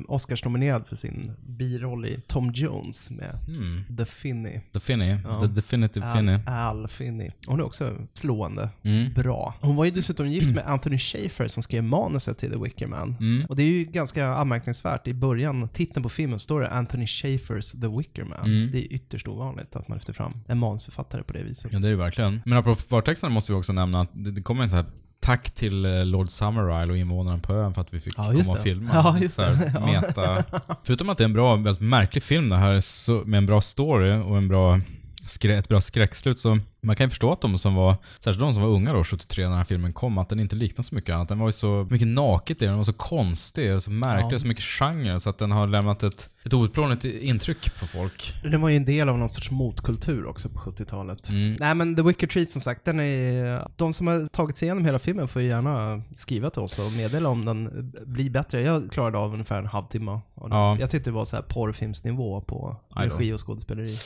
Oscars-nominerad 0.09 0.87
för 0.87 0.97
sin 0.97 1.33
biroll 1.47 2.07
i 2.07 2.21
Tom 2.27 2.51
Jones 2.55 3.11
med 3.11 3.39
Hmm. 3.47 3.97
The 3.97 4.05
Finney. 4.07 4.61
The 4.73 4.81
Finney. 4.81 5.17
Ja. 5.25 5.41
The 5.41 5.47
Definitive 5.47 6.07
Al, 6.07 6.17
Finney. 6.17 6.39
Al 6.47 6.89
Finney. 6.89 7.31
Hon 7.47 7.61
är 7.61 7.65
också 7.65 7.97
slående 8.13 8.69
Mm. 8.83 9.13
bra. 9.13 9.55
Hon 9.61 9.77
var 9.77 9.85
ju 9.85 9.91
dessutom 9.91 10.31
gift 10.31 10.55
med 10.55 10.67
Anthony 10.67 10.99
Schaefer 10.99 11.47
som 11.47 11.63
skrev 11.63 11.85
manuset 11.85 12.39
till 12.39 12.51
The 12.51 12.57
Wicker 12.59 12.87
Man. 12.87 13.17
Mm. 13.21 13.47
Och 13.49 13.57
det 13.57 13.63
är 13.63 13.71
ju 13.71 13.85
ganska 13.85 14.27
anmärkningsvärt. 14.29 15.07
I 15.09 15.15
början, 15.15 15.69
titeln 15.69 16.03
på 16.03 16.09
filmen, 16.09 16.39
står 16.39 16.61
det 16.61 16.69
Anthony 16.71 17.07
Schaefers 17.07 17.73
The 17.73 17.89
Wicker 17.99 18.25
Man. 18.25 18.45
Mm. 18.45 18.71
Det 18.73 18.79
är 18.79 18.93
ytterst 18.93 19.29
ovanligt 19.29 19.77
att 19.77 19.89
man 19.89 19.97
lyfter 19.99 20.13
fram 20.13 20.33
en 20.49 20.59
manusförfattare 20.59 21.23
på 21.23 21.33
det 21.33 21.43
viset. 21.43 21.73
Ja, 21.73 21.79
det 21.79 21.87
är 21.89 21.91
det 21.91 21.97
verkligen. 21.97 22.41
Men 22.45 22.59
apropå 22.59 22.81
förtexten 22.81 23.33
måste 23.33 23.53
vi 23.53 23.59
också 23.59 23.73
nämna 23.73 24.01
att 24.01 24.11
det, 24.13 24.31
det 24.31 24.43
kommer 24.43 24.63
en 24.63 24.69
så 24.69 24.77
här 24.77 24.85
Tack 25.25 25.51
till 25.51 25.85
eh, 25.85 26.05
Lord 26.05 26.29
Summerisle 26.29 26.93
och 26.93 26.99
invånarna 26.99 27.39
på 27.39 27.53
ön 27.53 27.75
för 27.75 27.81
att 27.81 27.95
vi 27.95 28.01
fick 28.01 28.15
Ja, 28.17 28.25
komma 28.25 28.53
och 28.53 28.59
filma. 28.59 28.91
Ja, 28.95 29.19
just 29.19 29.39
här. 29.39 29.73
Ja. 29.75 29.87
Meta. 29.87 30.45
Förutom 30.85 31.11
att 31.11 31.19
det 31.19 31.25
är 31.25 31.27
en 31.27 31.33
bra, 31.33 31.57
väldigt 31.57 31.81
märklig 31.81 32.23
film 32.23 32.49
det 32.49 32.57
här, 32.57 32.81
så, 32.81 33.13
med 33.13 33.39
en 33.39 33.47
bra 33.47 33.61
story 33.61 34.13
och 34.13 34.37
en 34.37 34.49
bra 34.49 34.81
skrä, 35.27 35.59
ett 35.59 35.69
bra 35.69 35.81
skräckslut 35.81 36.41
så 36.41 36.59
man 36.81 36.97
kan 36.97 37.07
ju 37.07 37.11
förstå 37.11 37.33
att 37.33 37.41
de 37.41 37.59
som 37.59 37.75
var, 37.75 37.97
särskilt 38.21 38.41
de 38.41 38.53
som 38.53 38.63
var 38.63 38.69
unga 38.69 38.93
då, 38.93 39.05
73 39.05 39.45
när 39.45 39.51
den 39.51 39.59
här 39.59 39.65
filmen 39.65 39.93
kom, 39.93 40.19
att 40.19 40.29
den 40.29 40.41
inte 40.41 40.57
liknar 40.57 40.83
så 40.83 40.95
mycket 40.95 41.15
annat. 41.15 41.29
Den 41.29 41.39
var 41.39 41.49
ju 41.49 41.53
så 41.53 41.87
mycket 41.91 42.09
naket 42.09 42.57
i 42.57 42.65
den, 42.65 42.69
den 42.69 42.77
var 42.77 42.85
så 42.85 42.93
konstig 42.93 43.75
och 43.75 43.83
så 43.83 43.91
märklig, 43.91 44.33
Ja. 44.33 44.39
så 44.39 44.47
mycket 44.47 44.65
genre 44.65 45.21
så 45.21 45.31
att 45.31 45.39
den 45.39 45.51
har 45.51 45.67
lämnat 45.67 46.03
ett, 46.03 46.31
ett 46.45 46.55
outplånligt 46.55 47.05
intryck 47.05 47.81
på 47.81 47.87
folk. 47.87 48.35
Den 48.43 48.61
var 48.61 48.69
ju 48.69 48.77
en 48.77 48.85
del 48.85 49.09
av 49.09 49.19
någon 49.19 49.29
sorts 49.29 49.51
motkultur 49.51 50.27
också 50.27 50.49
på 50.49 50.59
70-talet. 50.61 51.29
Mm. 51.29 51.57
Nej 51.61 51.75
men 51.75 51.97
The 51.97 52.03
Wicker 52.03 52.27
Treat 52.27 52.51
som 52.51 52.61
sagt, 52.61 52.85
den 52.85 53.01
är... 53.01 53.69
De 53.77 53.93
som 53.93 54.07
har 54.07 54.27
tagit 54.27 54.57
sig 54.57 54.67
igenom 54.67 54.85
hela 54.85 54.99
filmen 54.99 55.29
får 55.29 55.43
ju 55.43 55.49
gärna 55.49 56.03
skriva 56.17 56.51
till 56.51 56.63
oss 56.63 56.79
och 56.79 56.93
meddela 56.93 57.29
om 57.29 57.45
den 57.45 57.93
blir 58.07 58.31
bättre. 58.31 58.63
Jag 58.63 58.91
klarade 58.93 59.19
av 59.19 59.33
ungefär 59.33 59.59
en 59.59 59.67
halvtimme. 59.67 60.21
Ja. 60.37 60.77
Jag 60.81 60.91
tyckte 60.91 61.11
det 61.11 61.15
var 61.15 61.25
så 61.25 61.37
här 61.37 61.43
porrfilmsnivå 61.43 62.41
på 62.41 62.77
regi 62.97 63.33
och 63.33 63.47
skådespeleri. 63.47 63.97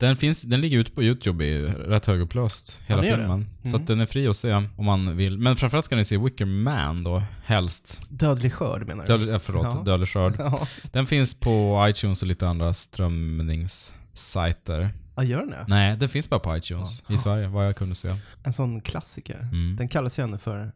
Den, 0.00 0.16
finns, 0.16 0.42
den 0.42 0.60
ligger 0.60 0.78
ute 0.78 0.92
på 0.92 1.02
YouTube 1.02 1.44
i 1.44 1.62
rätt 1.66 2.06
högupplöst, 2.06 2.80
hela 2.86 3.02
det? 3.02 3.08
filmen. 3.16 3.46
Så 3.62 3.68
Mm. 3.68 3.80
att 3.80 3.86
den 3.86 4.00
är 4.00 4.06
fri 4.06 4.28
att 4.28 4.36
se 4.36 4.52
om 4.76 4.84
man 4.84 5.16
vill. 5.16 5.38
Men 5.38 5.56
framförallt 5.56 5.84
ska 5.86 5.96
ni 5.96 6.04
se 6.04 6.16
Wicker 6.18 6.44
Man 6.44 7.04
då, 7.04 7.22
helst. 7.44 8.00
Dödlig 8.08 8.52
skörd 8.52 8.86
menar 8.86 9.06
du? 9.06 9.12
Dödlig, 9.12 9.40
förlåt, 9.42 9.64
Ja. 9.64 9.82
Dödlig 9.84 10.08
skörd. 10.08 10.34
Ja. 10.38 10.66
Den 10.92 11.06
finns 11.06 11.34
på 11.34 11.86
iTunes 11.90 12.22
och 12.22 12.28
lite 12.28 12.48
andra 12.48 12.74
strömningssajter. 12.74 14.90
Ja, 15.16 15.22
gör 15.22 15.38
den 15.38 15.50
det? 15.50 15.64
Nej, 15.68 15.96
den 15.96 16.08
finns 16.08 16.30
bara 16.30 16.40
på 16.40 16.56
iTunes 16.56 17.02
i 17.08 17.18
Sverige, 17.18 17.48
vad 17.48 17.66
jag 17.66 17.76
kunde 17.76 17.94
se. 17.94 18.14
En 18.42 18.52
sån 18.52 18.80
klassiker. 18.80 19.38
Mm. 19.52 19.76
Den 19.76 19.88
kallas 19.88 20.18
ju 20.18 20.22
ändå 20.22 20.38
för 20.38 20.72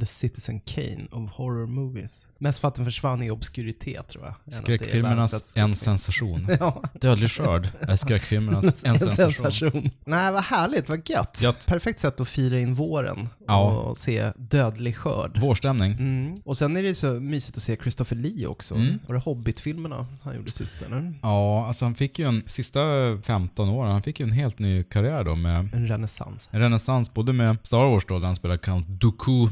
The 0.00 0.06
Citizen 0.06 0.60
Kane 0.60 1.06
of 1.10 1.30
Horror 1.30 1.66
Movies. 1.66 2.22
Mest 2.38 2.58
för 2.58 2.68
att 2.68 2.74
den 2.74 2.84
försvann 2.84 3.22
i 3.22 3.30
obskuritet 3.30 4.08
tror 4.08 4.24
jag. 4.24 4.54
Skräckfilmernas 4.54 5.56
en 5.56 5.76
sensation. 5.76 6.48
Ja. 6.60 6.82
Dödlig 7.00 7.30
skörd 7.30 7.68
är 7.80 7.96
skräckfilmernas 7.96 8.64
en 8.84 8.90
En 8.92 8.98
sensation. 8.98 9.32
sensation. 9.32 9.90
Nej, 10.04 10.32
vad 10.32 10.42
härligt, 10.44 10.88
vad 10.88 11.08
gött. 11.10 11.38
Gött. 11.42 11.66
Perfekt 11.66 12.00
sätt 12.00 12.20
att 12.20 12.28
fira 12.28 12.58
in 12.58 12.74
våren 12.74 13.28
Ja. 13.46 13.70
och 13.70 13.98
se 13.98 14.32
dödlig 14.36 14.96
skörd. 14.96 15.40
Vårstämning. 15.40 15.92
Mm. 15.92 16.40
Och 16.44 16.58
sen 16.58 16.76
är 16.76 16.82
det 16.82 16.94
så 16.94 17.12
mysigt 17.12 17.56
att 17.56 17.62
se 17.62 17.76
Christopher 17.82 18.16
Lee 18.16 18.46
också. 18.46 18.74
Mm. 18.74 18.98
Var 19.06 19.14
det 19.14 19.20
Hobbit-filmerna 19.20 20.06
han 20.22 20.36
gjorde 20.36 20.50
sist 20.50 20.74
eller? 20.86 21.14
Ja, 21.22 21.66
alltså 21.66 21.84
han 21.84 21.94
fick 21.94 22.18
ju 22.18 22.28
en, 22.28 22.42
sista 22.46 22.80
15 23.22 23.68
åren, 23.68 23.92
han 23.92 24.02
fick 24.02 24.20
ju 24.20 24.24
en 24.26 24.32
helt 24.32 24.58
ny 24.58 24.82
karriär 24.82 25.24
då 25.24 25.34
med 25.34 25.68
En 25.74 25.88
renässans. 25.88 26.48
en 26.52 26.60
renässans, 26.60 27.14
både 27.14 27.32
med 27.32 27.56
Star 27.62 27.90
Wars 27.90 28.04
då, 28.08 28.18
där 28.18 28.26
han 28.26 28.36
spelar 28.36 28.56
Count 28.56 28.88
Dooku. 28.88 29.48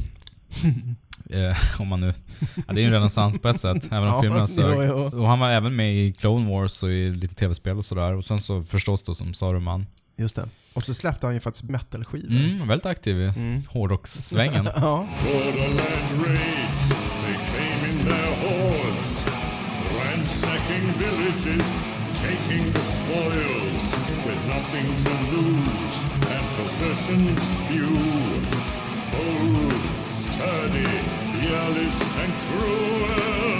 eh, 1.31 1.81
om 1.81 1.89
man 1.89 2.01
nu... 2.01 2.15
Ja, 2.67 2.73
det 2.73 2.81
är 2.81 2.83
ju 2.83 2.87
en 2.87 2.93
renässans 2.93 3.39
på 3.39 3.49
ett 3.49 3.61
sätt, 3.61 3.85
även 3.91 4.03
om 4.03 4.15
Ja, 4.15 4.21
filmerna 4.23 4.47
sög. 4.47 4.89
jo, 4.89 5.11
jo. 5.13 5.21
Och 5.21 5.29
han 5.29 5.39
var 5.39 5.51
även 5.51 5.77
med 5.77 5.95
i 5.95 6.13
Clone 6.13 6.51
Wars 6.51 6.83
och 6.83 6.91
i 6.91 7.11
lite 7.11 7.35
tv-spel 7.35 7.79
och 7.79 7.85
sådär. 7.85 8.13
Och 8.15 8.25
sen 8.25 8.41
så 8.41 8.65
förstås 8.65 9.03
då 9.03 9.15
som 9.15 9.35
Saruman. 9.35 9.87
Just 10.17 10.37
det. 10.37 10.49
Och 10.75 10.83
så 10.83 10.95
släppte 10.95 11.27
han 11.27 11.35
ju 11.35 11.41
faktiskt 11.41 11.65
metal-skivor. 11.65 12.31
Mm, 12.31 12.69
väldigt 12.69 12.87
aktiv 12.87 13.21
i 13.21 13.33
Mm. 13.37 13.63
hårdrockssvängen. 13.69 14.69
Ja. 14.77 15.07
early, 30.45 30.87
yearlish 31.45 32.01
and 32.23 32.33
cruel. 32.45 33.54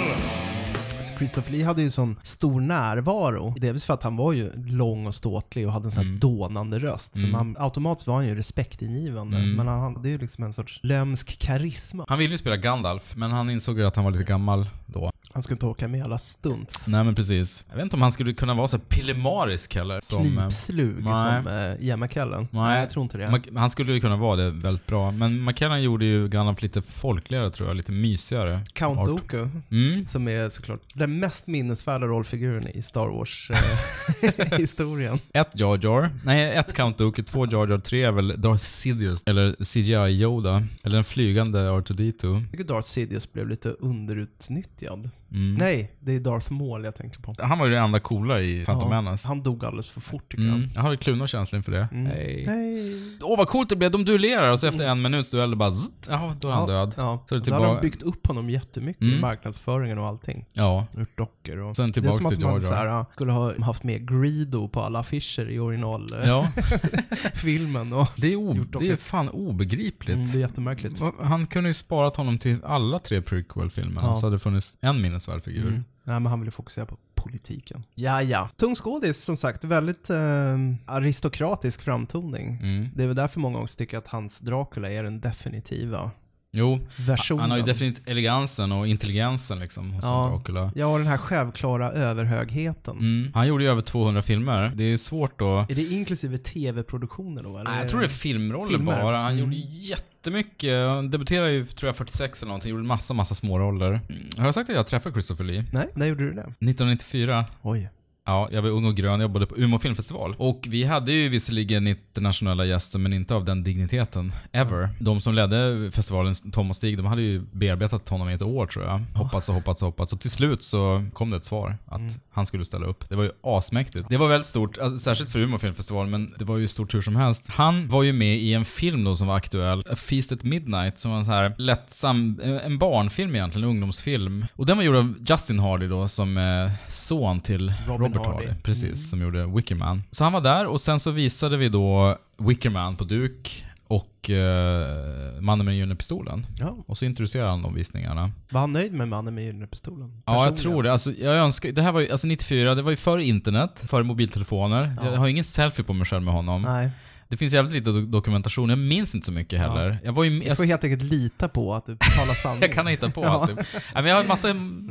Christopher 1.17 1.51
Lee 1.51 1.65
hade 1.65 1.81
ju 1.81 1.89
sån 1.89 2.15
stor 2.23 2.61
närvaro. 2.61 3.55
Delvis 3.57 3.85
för 3.85 3.93
att 3.93 4.03
han 4.03 4.15
var 4.17 4.33
ju 4.33 4.51
lång 4.67 5.07
och 5.07 5.15
ståtlig 5.15 5.67
och 5.67 5.73
hade 5.73 5.85
en 5.87 5.91
sån 5.91 6.03
här 6.03 6.09
Mm. 6.09 6.19
dånande 6.19 6.79
röst. 6.79 7.19
Så 7.19 7.27
man, 7.27 7.55
automatiskt 7.59 8.07
var 8.07 8.15
han 8.15 8.25
ju 8.27 8.35
respektingivande. 8.35 9.37
Mm. 9.37 9.55
Men 9.55 9.67
han 9.67 9.95
hade 9.95 10.09
ju 10.09 10.17
liksom 10.17 10.43
en 10.43 10.53
sorts 10.53 10.79
lömsk 10.83 11.39
karisma. 11.39 12.05
Han 12.07 12.17
ville 12.19 12.31
ju 12.31 12.37
spela 12.37 12.57
Gandalf, 12.57 13.15
men 13.15 13.31
han 13.31 13.49
insåg 13.49 13.79
ju 13.79 13.87
att 13.87 13.95
han 13.95 14.05
var 14.05 14.11
lite 14.11 14.23
gammal 14.23 14.67
då. 14.85 15.11
Han 15.33 15.43
skulle 15.43 15.55
inte 15.55 15.65
åka 15.65 15.87
med 15.87 16.03
alla 16.03 16.17
stunts. 16.17 16.87
Nej 16.87 17.03
men 17.03 17.15
precis. 17.15 17.63
Jag 17.69 17.75
vet 17.75 17.83
inte 17.83 17.95
om 17.95 18.01
han 18.01 18.11
skulle 18.11 18.33
kunna 18.33 18.53
vara 18.53 18.67
så 18.67 18.79
pillemarisk 18.79 19.75
heller. 19.75 19.99
Som, 20.01 20.21
eh, 20.23 20.27
Knipslug 20.41 21.03
nej. 21.03 21.43
som 21.43 21.53
uh, 21.53 21.85
Ian 21.87 21.99
McKellen. 21.99 22.47
Nej. 22.51 22.79
jag 22.79 22.89
tror 22.89 23.03
inte 23.03 23.17
det. 23.17 23.29
Mac- 23.29 23.57
Han 23.59 23.69
skulle 23.69 23.93
ju 23.93 23.99
kunna 23.99 24.17
vara 24.17 24.35
det 24.35 24.49
väldigt 24.49 24.87
bra. 24.87 25.11
Men 25.11 25.43
McKellen 25.45 25.83
gjorde 25.83 26.05
ju 26.05 26.27
Gandalf 26.27 26.61
lite 26.61 26.81
folkligare 26.81 27.49
tror 27.49 27.69
jag, 27.69 27.77
lite 27.77 27.91
mysigare. 27.91 28.61
Count 28.73 28.99
Art. 28.99 29.07
Dooku, 29.07 29.47
Mm. 29.71 30.05
som 30.05 30.27
är 30.27 30.49
såklart 30.49 30.79
den 31.07 31.19
mest 31.19 31.47
minnesvärda 31.47 32.05
rollfiguren 32.05 32.67
i 32.67 32.81
Star 32.81 33.07
Wars-historien. 33.07 35.19
Ett 35.33 35.59
Jar 35.59 35.79
Jar. 35.83 36.09
Nej, 36.23 36.55
ett 36.55 36.73
Count 36.73 36.97
Dooku, 36.97 37.23
två 37.23 37.45
Jar 37.45 37.67
Jar, 37.67 37.77
tre 37.77 38.03
är 38.03 38.11
väl 38.11 38.41
Darth 38.41 38.63
Sidious. 38.63 39.23
Eller 39.25 39.55
CGI 39.63 40.21
Yoda. 40.23 40.63
Eller 40.83 40.97
en 40.97 41.03
flygande 41.03 41.59
R2D2. 41.59 42.33
jag 42.41 42.51
tycker 42.51 42.63
Darth 42.63 42.87
Sidious 42.87 43.33
blev 43.33 43.47
lite 43.47 43.69
underutnyttjad. 43.69 45.09
Mm. 45.35 45.55
Nej, 45.55 45.91
det 45.99 46.15
är 46.15 46.19
Darth 46.19 46.51
Maul 46.51 46.83
jag 46.83 46.95
tänker 46.95 47.19
på. 47.19 47.35
Han 47.39 47.59
var 47.59 47.65
ju 47.65 47.71
det 47.71 47.79
enda 47.79 47.99
coola 47.99 48.41
i 48.41 48.65
Phantom 48.65 48.91
Ja, 48.91 49.01
Menace. 49.01 49.27
han 49.27 49.43
dog 49.43 49.65
alldeles 49.65 49.89
för 49.89 50.01
fort 50.01 50.31
tycker 50.31 50.43
Mm. 50.43 50.61
jag. 50.61 50.69
Jag 50.75 50.81
har 50.81 50.91
ju 50.91 50.97
kluna 50.97 51.27
känsla 51.27 51.57
inför 51.57 51.71
det. 51.71 51.87
Mm. 51.91 52.05
Hej. 52.05 52.45
Hej. 52.47 53.01
Åh 53.21 53.37
vad 53.37 53.47
coolt 53.47 53.69
det 53.69 53.75
blev, 53.75 53.91
de 53.91 54.05
duellerar 54.05 54.51
och 54.51 54.59
så 54.59 54.67
efter 54.67 54.87
en 54.87 55.01
minuts 55.01 55.31
duell 55.31 55.55
bara 55.55 55.71
zzzt, 55.71 56.07
jaha, 56.09 56.35
då 56.41 56.47
är 56.47 56.51
han 56.51 56.67
död. 56.67 56.93
Ja, 56.97 57.23
Så 57.25 57.35
det 57.35 57.41
då 57.45 57.51
hade 57.53 57.65
de 57.65 57.69
tillbaka- 57.69 57.81
byggt 57.81 58.03
upp 58.03 58.27
honom 58.27 58.49
jättemycket 58.49 59.03
i 59.03 59.07
Mm. 59.09 59.21
marknadsföringen 59.21 59.97
och 59.97 60.07
allting. 60.07 60.45
Ja. 60.53 60.87
Gjort 60.97 61.17
dockor 61.17 61.57
och... 61.57 61.75
Sen 61.75 61.91
det 61.91 61.97
är 62.05 62.11
som 62.11 62.25
att 62.25 62.35
till 62.35 62.45
man 62.45 62.61
Jar 62.61 62.71
här, 62.75 62.85
Jar. 62.85 62.93
ja, 62.93 63.05
skulle 63.13 63.31
ha 63.31 63.61
haft 63.63 63.83
med 63.83 64.09
Greedo 64.11 64.67
på 64.67 64.81
alla 64.81 64.99
affischer 64.99 65.49
i 65.49 65.59
originalfilmen. 65.59 67.91
Ja. 67.91 68.01
och 68.01 68.09
Det 68.17 68.33
är, 68.33 68.35
o- 68.35 68.65
det 68.79 68.89
är 68.89 68.95
fan 68.95 69.29
obegripligt. 69.29 70.15
Mm, 70.15 70.31
det 70.31 70.37
är 70.37 70.39
jättemärkligt. 70.39 71.01
Han 71.21 71.47
kunde 71.47 71.69
ju 71.69 71.73
sparat 71.73 72.17
honom 72.17 72.37
till 72.37 72.57
alla 72.63 72.99
tre 72.99 73.21
prequel-filmerna, 73.21 74.07
Ja. 74.07 74.15
så 74.15 74.25
hade 74.25 74.35
det 74.35 74.39
funnits 74.39 74.77
en 74.81 75.01
minnesvärd 75.27 75.43
figur. 75.43 75.67
Mm. 75.67 75.83
Nej, 76.03 76.19
men 76.19 76.25
han 76.25 76.39
ville 76.39 76.51
fokusera 76.51 76.85
på 76.85 76.97
politiken. 77.15 77.83
Ja, 77.95 78.21
ja. 78.21 78.49
Tung 78.57 78.75
skådis, 78.75 79.23
som 79.23 79.37
sagt. 79.37 79.63
Väldigt 79.63 80.09
eh, 80.09 80.57
aristokratisk 80.85 81.81
framtoning. 81.81 82.59
Mm. 82.61 82.89
Det 82.95 83.03
är 83.03 83.07
väl 83.07 83.15
därför 83.15 83.39
många 83.39 83.59
också 83.59 83.77
tycker 83.77 83.97
att 83.97 84.07
hans 84.07 84.39
Dracula 84.39 84.91
är 84.91 85.03
den 85.03 85.21
definitiva 85.21 86.11
Jo, 86.55 86.79
versionen. 87.07 87.41
han 87.41 87.51
har 87.51 87.57
ju 87.57 87.63
definitivt 87.63 88.09
elegansen 88.09 88.71
och 88.71 88.87
intelligensen 88.87 89.59
liksom 89.59 89.91
hos 89.93 90.05
Ja. 90.05 90.29
Dracula. 90.33 90.71
Ja, 90.75 90.97
den 90.97 91.07
här 91.07 91.17
självklara 91.17 91.91
överhögheten. 91.91 92.97
Mm. 92.97 93.31
Han 93.33 93.47
gjorde 93.47 93.63
ju 93.63 93.69
över 93.69 93.81
200 93.81 94.21
filmer. 94.21 94.71
Det 94.75 94.83
är 94.83 94.87
ju 94.87 94.97
svårt 94.97 95.39
då. 95.39 95.65
Är 95.69 95.75
det 95.75 95.83
inklusive 95.83 96.37
tv-produktioner 96.37 97.43
då? 97.43 97.57
Eller? 97.57 97.69
Nej, 97.71 97.79
jag 97.79 97.89
tror 97.89 97.99
det 97.99 98.05
är 98.05 98.09
filmroller 98.09 98.67
Filmer. 98.77 99.01
bara. 99.03 99.17
Han 99.17 99.31
Mm. 99.31 99.39
gjorde 99.43 99.55
ju 99.55 99.63
jättemycket. 99.69 100.89
Han 100.91 101.09
debuterade 101.09 101.51
ju, 101.51 101.65
tror 101.65 101.87
jag, 101.87 101.95
46 101.95 102.41
eller 102.41 102.47
någonting. 102.47 102.71
Gjorde 102.71 102.83
massa, 102.83 103.13
massa 103.13 103.35
småroller. 103.35 103.87
Mm. 103.89 104.01
Har 104.37 104.45
jag 104.45 104.53
sagt 104.53 104.69
att 104.69 104.75
jag 104.75 104.87
träffade 104.87 105.13
Christopher 105.13 105.43
Lee? 105.43 105.63
Nej, 105.73 105.87
när 105.93 106.05
gjorde 106.05 106.23
du 106.23 106.33
det? 106.33 106.41
1994. 106.41 107.45
Oj. 107.61 107.89
Ja, 108.27 108.49
jag 108.51 108.61
var 108.61 108.69
ung 108.69 108.85
och 108.85 108.95
grön, 108.95 109.21
jobbade 109.21 109.45
på 109.45 109.57
Umeå 109.57 109.79
filmfestival. 109.79 110.35
Och 110.37 110.65
vi 110.69 110.83
hade 110.83 111.11
ju 111.11 111.29
visserligen 111.29 111.87
internationella 111.87 112.65
gäster, 112.65 112.99
men 112.99 113.13
inte 113.13 113.35
av 113.35 113.45
den 113.45 113.63
digniteten. 113.63 114.33
Ever. 114.51 114.89
De 114.99 115.21
som 115.21 115.33
ledde 115.33 115.91
festivalen, 115.91 116.35
Tom 116.51 116.69
och 116.69 116.75
Stig, 116.75 116.97
de 116.97 117.05
hade 117.05 117.21
ju 117.21 117.41
bearbetat 117.51 118.09
honom 118.09 118.29
i 118.29 118.33
ett 118.33 118.41
år 118.41 118.65
tror 118.67 118.85
jag. 118.85 119.01
Hoppats 119.15 119.49
och 119.49 119.55
hoppats 119.55 119.81
och 119.81 119.85
hoppats. 119.85 120.13
Och 120.13 120.19
till 120.19 120.31
slut 120.31 120.63
så 120.63 121.05
kom 121.13 121.29
det 121.31 121.37
ett 121.37 121.45
svar 121.45 121.77
att 121.85 121.99
Mm. 121.99 122.11
han 122.31 122.45
skulle 122.45 122.65
ställa 122.65 122.85
upp. 122.85 123.09
Det 123.09 123.15
var 123.15 123.23
ju 123.23 123.31
asmäktigt. 123.43 124.05
Det 124.09 124.17
var 124.17 124.27
väldigt 124.27 124.47
stort, 124.47 124.77
alltså, 124.77 124.97
särskilt 124.97 125.29
för 125.31 125.39
Umeå 125.39 125.59
filmfestival, 125.59 126.07
men 126.07 126.33
det 126.39 126.45
var 126.45 126.57
ju 126.57 126.67
stort 126.67 126.93
hur 126.93 127.01
som 127.01 127.15
helst. 127.15 127.43
Han 127.49 127.87
var 127.87 128.03
ju 128.03 128.13
med 128.13 128.37
i 128.37 128.53
en 128.53 128.65
film 128.65 129.03
då 129.03 129.15
som 129.15 129.27
var 129.27 129.35
aktuell, 129.37 129.83
A 129.89 129.95
Feast 129.95 130.31
at 130.31 130.43
Midnight, 130.43 130.99
som 130.99 131.11
var 131.11 131.17
en 131.17 131.25
så 131.25 131.31
här 131.31 131.55
lättsam, 131.57 132.39
en 132.63 132.77
barnfilm 132.77 133.35
egentligen, 133.35 133.63
en 133.63 133.69
ungdomsfilm. 133.69 134.45
Och 134.55 134.65
den 134.65 134.77
var 134.77 134.83
gjord 134.83 134.95
av 134.95 135.13
Justin 135.29 135.59
Hardy 135.59 135.87
då, 135.87 136.07
som 136.07 136.37
eh, 136.37 136.71
son 136.89 137.39
till 137.39 137.73
Robin 137.87 137.97
Robert 138.05 138.14
Hardy. 138.19 138.47
Precis, 138.63 138.83
Mm. 138.83 138.95
som 138.95 139.21
gjorde 139.21 139.45
Wickerman. 139.45 140.03
Så 140.11 140.23
han 140.23 140.33
var 140.33 140.41
där 140.41 140.67
och 140.67 140.81
sen 140.81 140.99
så 140.99 141.11
visade 141.11 141.57
vi 141.57 141.69
då 141.69 142.17
Wickerman 142.37 142.95
på 142.95 143.03
duk 143.03 143.65
och 143.87 144.29
eh, 144.29 145.41
Mannen 145.41 145.65
med 145.65 145.71
den 145.73 145.75
gyllene 145.77 145.95
pistolen. 145.95 146.45
Ja. 146.59 146.75
Och 146.87 146.97
så 146.97 147.05
introducerade 147.05 147.49
han 147.49 147.61
de 147.61 147.73
visningarna. 147.75 148.31
Var 148.49 148.61
han 148.61 148.73
nöjd 148.73 148.93
med 148.93 149.07
mannen 149.07 149.35
med 149.35 149.43
gyllene 149.43 149.67
pistolen? 149.67 150.21
Ja, 150.25 150.45
jag 150.45 150.57
tror 150.57 150.83
det. 150.83 150.91
Alltså, 150.91 151.11
jag 151.11 151.35
önskar, 151.35 151.71
det 151.71 151.81
här 151.81 151.91
var 151.91 151.99
ju, 152.01 152.11
alltså 152.11 152.27
94, 152.27 152.75
det 152.75 152.81
var 152.81 152.91
ju 152.91 152.97
före 152.97 153.23
internet, 153.23 153.83
före 153.87 154.03
mobiltelefoner. 154.03 154.95
Ja. 155.01 155.11
Jag 155.11 155.17
har 155.17 155.27
ingen 155.27 155.43
selfie 155.43 155.85
på 155.85 155.93
mig 155.93 156.05
själv 156.05 156.23
med 156.23 156.33
honom. 156.33 156.61
Nej. 156.61 156.89
Det 157.27 157.37
finns 157.37 157.53
jävligt 157.53 157.73
lite 157.73 157.89
do- 157.89 158.05
dokumentation, 158.11 158.69
jag 158.69 158.79
minns 158.79 159.15
inte 159.15 159.25
så 159.25 159.31
mycket 159.31 159.59
heller. 159.59 159.99
Jag 160.03 160.13
var 160.13 160.23
ju... 160.23 160.43
Jag 160.43 160.57
får 160.57 160.63
helt 160.63 160.83
enkelt 160.83 161.03
lita 161.03 161.47
på 161.47 161.73
att 161.75 161.85
du 161.85 161.97
talar 162.17 162.33
sanning. 162.43 162.61
jag 162.61 162.73
kan 162.73 162.87
hitta 162.87 163.09
på 163.09 163.23
Ja. 163.23 163.29
allt. 163.29 163.55
Nej, 163.55 163.65
men 163.93 164.05
jag 164.05 164.15
har 164.15 164.21
en 164.21 164.27
massa 164.27 164.47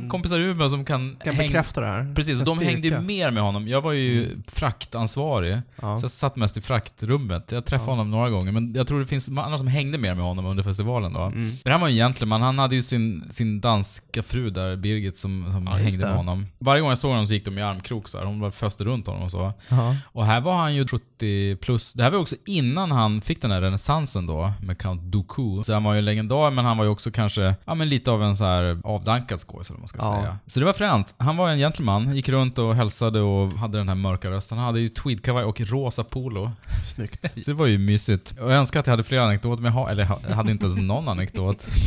kompisar 0.09 0.39
i 0.39 0.43
Umeå 0.43 0.69
som 0.69 0.85
kan... 0.85 1.15
Kan 1.23 1.33
häng- 1.33 1.37
bekräfta 1.47 1.81
det 1.81 1.87
här. 1.87 2.13
Precis, 2.15 2.39
och 2.39 2.45
de 2.45 2.59
hängde 2.59 2.87
ju 2.87 2.99
mer 2.99 3.31
med 3.31 3.43
honom. 3.43 3.67
Jag 3.67 3.81
var 3.81 3.91
ju 3.91 4.37
fraktansvarig. 4.47 5.61
Ja. 5.81 5.97
Så 5.97 6.03
jag 6.03 6.11
satt 6.11 6.35
mest 6.35 6.57
i 6.57 6.61
fraktrummet. 6.61 7.51
Jag 7.51 7.65
träffade 7.65 7.91
honom 7.91 8.11
några 8.11 8.29
gånger, 8.29 8.51
men 8.51 8.73
jag 8.73 8.87
tror 8.87 8.99
det 8.99 9.05
finns 9.05 9.27
andra 9.29 9.57
som 9.57 9.67
hängde 9.67 9.97
mer 9.97 10.15
med 10.15 10.25
honom 10.25 10.45
under 10.45 10.63
festivalen 10.63 11.13
då. 11.13 11.21
Mm. 11.21 11.51
Men 11.63 11.71
han 11.71 11.81
var 11.81 11.87
ju 11.87 11.93
en 11.93 11.97
gentleman. 12.07 12.41
Han 12.41 12.59
hade 12.59 12.75
ju 12.75 12.81
sin, 12.81 13.23
sin 13.31 13.61
danska 13.61 14.23
fru 14.23 14.49
där, 14.49 14.75
Birgit, 14.75 15.17
som, 15.17 15.51
som 15.51 15.67
Ja, 15.67 15.71
hängde 15.73 16.05
med 16.05 16.15
honom. 16.15 16.47
Varje 16.59 16.81
gång 16.81 16.89
jag 16.89 16.97
såg 16.97 17.11
honom 17.11 17.27
så 17.27 17.33
gick 17.33 17.45
de 17.45 17.57
i 17.57 17.61
armkrok 17.61 18.07
så 18.09 18.17
här. 18.17 18.25
Hon 18.25 18.39
bara 18.39 18.51
föste 18.51 18.83
runt 18.83 19.07
honom 19.07 19.23
och 19.23 19.31
så. 19.31 19.53
Ja. 19.69 19.95
Och 20.05 20.25
här 20.25 20.41
var 20.41 20.55
han 20.57 20.75
ju 20.75 20.87
70 20.87 21.55
plus. 21.55 21.93
Det 21.93 22.03
här 22.03 22.09
var 22.11 22.17
också 22.25 22.35
innan 22.45 22.91
han 22.91 23.21
fick 23.21 23.41
den 23.41 23.51
här 23.51 23.61
renässansen 23.61 24.25
då, 24.27 24.51
med 24.61 24.77
Count 24.77 25.01
Dooku. 25.03 25.63
Så 25.63 25.73
han 25.73 25.83
var 25.83 25.93
ju 25.93 25.99
en 25.99 26.05
legendar, 26.05 26.51
men 26.51 26.65
han 26.65 26.77
var 26.77 26.83
ju 26.85 26.89
också 26.91 27.11
kanske, 27.11 27.55
ja 27.65 27.75
men 27.75 27.89
lite 27.89 28.11
av 28.11 28.23
en 28.23 28.37
så 28.37 28.43
här 28.43 28.79
avdankad 28.83 29.39
skådis 29.39 29.69
eller 29.69 29.75
vad 29.77 29.81
man 29.81 29.87
ska 29.87 29.99
Ja. 30.01 30.21
säga. 30.21 30.37
Så 30.47 30.59
det 30.59 30.65
var 30.65 30.73
fränt. 30.73 31.13
Han 31.17 31.37
var 31.37 31.49
en 31.49 31.57
gentleman, 31.57 32.15
gick 32.15 32.29
runt 32.29 32.57
och 32.59 32.75
hälsade 32.75 33.21
och 33.21 33.51
hade 33.53 33.77
den 33.77 33.87
här 33.89 33.95
mörka 33.95 34.29
rösten. 34.29 34.57
Han 34.57 34.65
hade 34.67 34.79
ju 34.81 34.89
tweedkavaj 34.89 35.43
och 35.43 35.61
rosa 35.61 36.03
polo. 36.03 36.51
Snyggt. 36.85 37.31
Så 37.45 37.51
det 37.51 37.53
var 37.53 37.65
ju 37.67 37.77
mysigt. 37.77 38.31
Och 38.41 38.51
jag 38.51 38.57
önskar 38.57 38.79
att 38.79 38.87
jag 38.87 38.91
hade 38.93 39.03
fler 39.03 39.19
anekdoter, 39.19 39.61
men 39.61 39.73
jag 39.73 39.81
har, 39.81 39.89
eller 39.89 40.07
jag 40.27 40.35
hade 40.35 40.51
inte 40.51 40.65
ens 40.65 40.77
någon 40.77 41.07
anekdot. 41.07 41.67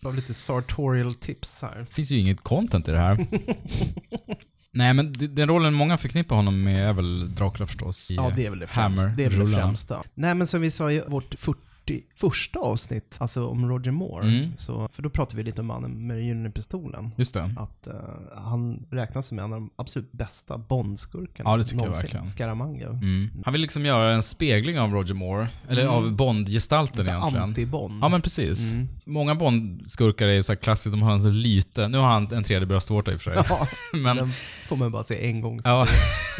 Det 0.00 0.06
var 0.10 0.12
lite 0.16 0.34
sartorial 0.34 1.14
tips 1.14 1.62
här. 1.62 1.78
Det 1.88 1.94
finns 1.94 2.10
ju 2.10 2.18
inget 2.18 2.40
content 2.42 2.88
i 2.88 2.90
det 2.90 2.98
här. 2.98 3.26
Nej 4.76 4.94
men 4.94 5.12
den 5.12 5.48
rollen 5.48 5.74
många 5.74 5.98
förknippar 5.98 6.36
honom 6.36 6.62
med 6.62 6.88
är 6.88 6.92
väl 6.92 7.34
Dracula 7.34 7.66
förstås. 7.66 8.10
i 8.10 8.14
Ja, 8.14 8.32
det 8.36 8.46
är 8.46 8.50
väl 8.50 8.58
det 8.58 8.66
främsta. 8.66 9.08
Det 9.08 9.24
är 9.24 9.30
väl 9.30 9.50
det 9.50 9.56
främsta. 9.56 10.02
Nej, 10.14 10.34
men 10.34 10.46
som 10.46 10.60
vi 10.60 10.70
sa 10.70 10.92
i 10.92 11.02
vårt 11.06 11.34
41 11.86 12.56
avsnitt, 12.56 13.16
alltså 13.20 13.46
om 13.46 13.68
Roger 13.68 13.90
Moore. 13.90 14.28
Mm. 14.28 14.52
Så, 14.56 14.88
för 14.92 15.02
då 15.02 15.10
pratar 15.10 15.36
vi 15.36 15.42
lite 15.42 15.60
om 15.60 15.66
mannen 15.66 16.06
med 16.06 16.16
den 16.16 16.26
gyllene 16.26 16.50
pistolen. 16.50 17.10
Just 17.16 17.34
det. 17.34 17.50
Att 17.56 17.86
eh, 17.86 17.94
han 18.34 18.86
räknas 18.90 19.26
som 19.26 19.38
en 19.38 19.44
av 19.44 19.50
de 19.50 19.70
absolut 19.76 20.12
bästa 20.12 20.58
Bondskurkarna 20.58 21.50
Ja, 21.50 21.56
det 21.56 21.64
tycker 21.64 21.76
jag 21.76 21.82
någonsin. 21.82 22.02
verkligen. 22.02 22.28
Scaramanga. 22.28 22.86
Mm. 22.88 23.30
Han 23.44 23.52
vill 23.52 23.62
liksom 23.62 23.84
göra 23.86 24.12
en 24.14 24.22
spegling 24.22 24.78
av 24.80 24.92
Roger 24.92 25.14
Moore, 25.14 25.48
eller 25.68 25.82
Mm. 25.82 25.94
av 25.94 26.12
Bond-gestalten 26.12 27.04
Så 27.04 27.10
egentligen. 27.10 27.54
Anti-Bond. 27.54 27.98
Ja 28.02 28.08
men 28.08 28.22
precis. 28.22 28.72
Mm. 28.72 28.88
Många 29.04 29.34
Bond-skurkar 29.34 30.26
är 30.26 30.32
ju 30.34 30.42
så 30.42 30.52
här 30.52 30.56
klassiskt, 30.56 30.92
de 30.92 31.02
har 31.02 31.12
en 31.12 31.22
så 31.22 31.30
lyte. 31.30 31.88
Nu 31.88 31.98
har 31.98 32.08
han 32.08 32.32
en 32.32 32.42
tredje 32.44 32.66
bröstvårta 32.66 33.12
i 33.12 33.16
och 33.16 33.20
för 33.20 33.34
sig. 33.34 33.44
Ja, 33.48 33.66
men, 33.98 34.16
den 34.16 34.28
får 34.66 34.76
man 34.76 34.92
bara 34.92 35.04
se 35.04 35.26
en 35.26 35.40
gång. 35.40 35.60
ja. 35.64 35.86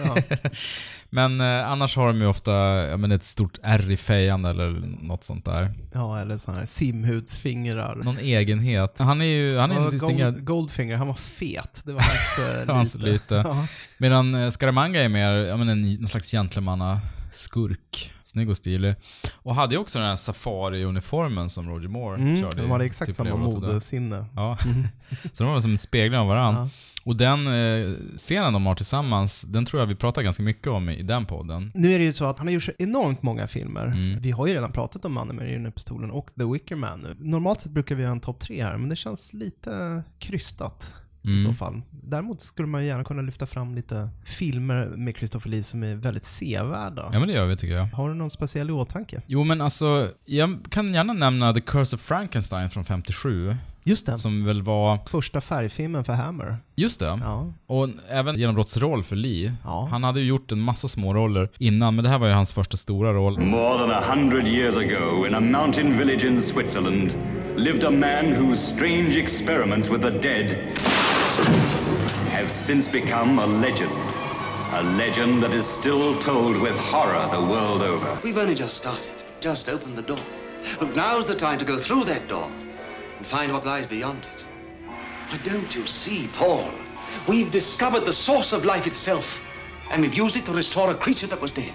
ja. 0.04 0.16
men 1.10 1.40
eh, 1.40 1.70
annars 1.70 1.96
har 1.96 2.06
de 2.06 2.20
ju 2.20 2.26
ofta 2.26 2.52
ja, 2.90 2.96
men 2.96 3.12
ett 3.12 3.24
stort 3.24 3.58
ärr 3.62 3.90
i 3.90 3.96
fejan 3.96 4.44
eller 4.44 4.70
något 5.02 5.24
sånt 5.24 5.44
där. 5.44 5.74
ja, 5.92 6.20
eller 6.20 6.38
sådana 6.38 6.58
här 6.60 6.66
simhudsfingrar. 6.66 7.94
Någon 8.04 8.18
egenhet. 8.18 8.94
Han 8.98 9.20
är 9.20 9.24
ju, 9.24 9.58
han 9.58 9.70
är 9.70 9.74
Ja, 9.74 9.84
en 9.84 9.90
distingerad... 9.90 10.34
Gold, 10.34 10.44
Goldfinger, 10.46 10.96
han 10.96 11.06
var 11.06 11.14
fet. 11.14 11.82
Det 11.84 11.92
var 11.92 12.00
hans 12.00 12.66
eh, 12.68 12.74
Hans 12.74 12.94
lyte. 12.94 13.06
lyte. 13.10 13.34
Ja. 13.34 13.66
Medan 13.98 14.34
eh, 14.34 14.50
Scaramanga 14.50 15.00
är 15.02 15.08
mer, 15.08 15.30
ja 15.32 15.56
men 15.56 15.68
en, 15.68 15.90
någon 15.90 16.08
slags 16.08 16.30
gentlemanna-skurk. 16.30 18.12
Snygg 18.26 18.50
och 18.50 18.56
stilig. 18.56 18.94
Och 19.34 19.54
hade 19.54 19.74
ju 19.74 19.80
också 19.80 19.98
den 19.98 20.08
här 20.08 20.16
safari-uniformen 20.16 21.50
som 21.50 21.68
Roger 21.70 21.88
Moore 21.88 22.16
Mm, 22.20 22.40
körde 22.40 22.56
de 22.56 22.66
i 22.66 22.68
hade 22.68 22.84
exakt 22.84 23.06
typ 23.06 23.16
samma 23.16 23.36
modesinne. 23.36 24.26
Ja. 24.34 24.58
Så 25.32 25.44
de 25.44 25.52
var 25.52 25.60
som 25.60 25.70
en 25.70 25.78
spegling 25.78 26.20
av 26.20 26.26
varandra. 26.26 26.60
Ja. 26.60 26.68
Och 27.04 27.16
den 27.16 27.46
eh, 27.46 27.92
scenen 28.16 28.52
de 28.52 28.66
har 28.66 28.74
tillsammans, 28.74 29.42
den 29.42 29.64
tror 29.64 29.82
jag 29.82 29.86
vi 29.86 29.94
pratar 29.94 30.22
ganska 30.22 30.42
mycket 30.42 30.66
om 30.66 30.88
i, 30.88 30.96
i 30.98 31.02
den 31.02 31.26
podden. 31.26 31.72
Nu 31.74 31.92
är 31.92 31.98
det 31.98 32.04
ju 32.04 32.12
så 32.12 32.24
att 32.24 32.38
han 32.38 32.46
har 32.46 32.54
gjort 32.54 32.62
så 32.62 32.72
enormt 32.78 33.22
många 33.22 33.46
filmer. 33.46 33.86
Mm. 33.86 34.20
Vi 34.20 34.30
har 34.30 34.46
ju 34.46 34.54
redan 34.54 34.72
pratat 34.72 35.04
om 35.04 35.12
Mannen 35.12 35.36
med 35.36 35.72
den 35.88 36.10
och 36.10 36.30
The 36.38 36.44
Wicker 36.44 36.76
Man. 36.76 37.16
Normalt 37.18 37.60
sett 37.60 37.72
brukar 37.72 37.94
vi 37.94 38.04
ha 38.04 38.12
en 38.12 38.20
topp 38.20 38.40
tre 38.40 38.64
här, 38.64 38.76
men 38.76 38.88
det 38.88 38.96
känns 38.96 39.32
lite 39.32 40.02
krystat 40.18 40.94
i 41.26 41.30
Mm. 41.30 41.44
så 41.44 41.52
fall. 41.52 41.82
Däremot 41.90 42.40
skulle 42.40 42.68
man 42.68 42.84
gärna 42.84 43.04
kunna 43.04 43.22
lyfta 43.22 43.46
fram 43.46 43.74
lite 43.74 44.08
filmer 44.24 44.86
med 44.86 45.16
Christopher 45.16 45.50
Lee 45.50 45.62
som 45.62 45.82
är 45.82 45.94
väldigt 45.94 46.24
sevärda. 46.24 47.10
Ja 47.12 47.18
men 47.18 47.28
det 47.28 47.34
gör 47.34 47.46
vi 47.46 47.56
tycker 47.56 47.74
jag. 47.74 47.84
Har 47.84 48.08
du 48.08 48.14
någon 48.14 48.30
speciell 48.30 48.68
i 48.70 48.72
åtanke? 48.72 49.22
Jo 49.26 49.44
men 49.44 49.60
alltså, 49.60 50.08
jag 50.24 50.58
kan 50.70 50.94
gärna 50.94 51.12
nämna 51.12 51.52
The 51.54 51.60
Curse 51.60 51.96
of 51.96 52.02
Frankenstein 52.02 52.70
från 52.70 52.84
57. 52.84 53.56
Just 53.84 54.06
den. 54.06 54.18
Som 54.18 54.44
väl 54.44 54.62
var, 54.62 54.98
Första 55.06 55.40
färgfilmen 55.40 56.04
för 56.04 56.12
Hammer. 56.12 56.56
just 56.74 57.00
det. 57.00 57.18
Ja. 57.22 57.52
Och 57.66 57.88
även 58.10 58.38
genombrottsroll 58.38 59.02
för 59.04 59.16
Lee. 59.16 59.52
Ja. 59.64 59.88
Han 59.90 60.04
hade 60.04 60.20
ju 60.20 60.26
gjort 60.26 60.52
en 60.52 60.60
massa 60.60 60.88
små 60.88 61.14
roller 61.14 61.48
innan, 61.58 61.94
men 61.94 62.04
det 62.04 62.10
här 62.10 62.18
var 62.18 62.26
ju 62.28 62.32
hans 62.34 62.52
första 62.52 62.76
stora 62.76 63.12
roll. 63.12 63.40
More 63.40 63.78
than 63.78 63.90
a 63.90 64.02
hundred 64.14 64.46
years 64.46 64.76
ago, 64.76 65.26
in 65.26 65.34
a 65.34 65.40
mountain 65.40 65.98
village 65.98 66.24
in 66.24 66.40
Switzerland, 66.40 67.14
lived 67.56 67.84
a 67.84 67.90
man 67.90 68.26
whose 68.36 68.56
strange 68.76 69.16
experiments 69.22 69.90
with 69.90 70.00
the 70.02 70.10
dead 70.10 70.56
have 72.30 72.52
since 72.52 72.86
become 72.86 73.38
a 73.38 73.46
legend. 73.46 73.92
A 74.72 74.82
legend 74.82 75.42
that 75.42 75.52
is 75.52 75.66
still 75.66 76.18
told 76.20 76.56
with 76.56 76.76
horror 76.76 77.28
the 77.30 77.40
world 77.40 77.82
over. 77.82 78.20
We've 78.22 78.38
only 78.38 78.54
just 78.54 78.76
started, 78.76 79.14
just 79.40 79.68
opened 79.68 79.96
the 79.96 80.02
door. 80.02 80.20
But 80.78 80.94
now's 80.94 81.26
the 81.26 81.34
time 81.34 81.58
to 81.58 81.64
go 81.64 81.78
through 81.78 82.04
that 82.04 82.28
door 82.28 82.50
and 83.18 83.26
find 83.26 83.52
what 83.52 83.64
lies 83.64 83.86
beyond 83.86 84.24
it. 84.24 84.44
Why 85.28 85.38
don't 85.38 85.74
you 85.74 85.86
see, 85.86 86.28
Paul? 86.34 86.70
We've 87.26 87.50
discovered 87.50 88.06
the 88.06 88.12
source 88.12 88.52
of 88.52 88.64
life 88.64 88.86
itself, 88.86 89.40
and 89.90 90.02
we've 90.02 90.14
used 90.14 90.36
it 90.36 90.44
to 90.46 90.52
restore 90.52 90.90
a 90.90 90.94
creature 90.94 91.26
that 91.28 91.40
was 91.40 91.52
dead. 91.52 91.72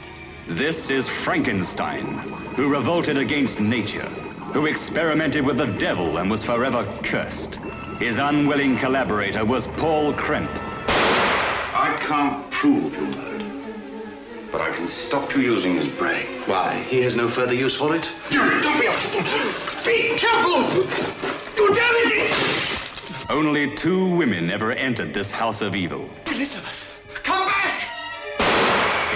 This 0.48 0.90
is 0.90 1.10
Frankenstein, 1.10 2.18
who 2.56 2.70
revolted 2.70 3.18
against 3.18 3.60
nature, 3.60 4.08
who 4.54 4.68
experimented 4.68 5.46
with 5.46 5.58
the 5.58 5.68
devil 5.68 6.18
and 6.18 6.30
was 6.30 6.44
forever 6.44 6.86
cursed. 7.04 7.60
His 8.02 8.18
unwilling 8.18 8.78
collaborator 8.80 9.46
was 9.46 9.68
Paul 9.68 10.12
Kremp. 10.14 10.50
I 10.88 11.96
can't 12.02 12.50
prove 12.50 12.96
you 12.96 13.02
murdered, 13.02 14.52
but 14.52 14.60
I 14.60 14.72
can 14.72 14.88
stop 14.88 15.36
you 15.36 15.42
using 15.44 15.76
his 15.76 15.86
brain. 15.86 16.42
Why, 16.48 16.82
he 16.90 17.00
has 17.04 17.16
no 17.16 17.30
further 17.30 17.54
use 17.54 17.76
for 17.76 17.96
it? 17.96 18.10
Don't 18.32 18.82
be 18.82 18.88
a 18.88 18.94
fool! 18.94 19.22
Be 19.86 20.18
careful! 20.18 20.64
You 21.56 21.74
damage 21.76 22.14
it! 22.16 23.30
Only 23.30 23.76
two 23.76 24.16
women 24.16 24.50
ever 24.50 24.72
entered 24.72 25.14
this 25.14 25.30
house 25.30 25.62
of 25.62 25.76
evil. 25.76 26.10
Elizabeth, 26.26 26.84
come 27.22 27.46
back! 27.46 27.84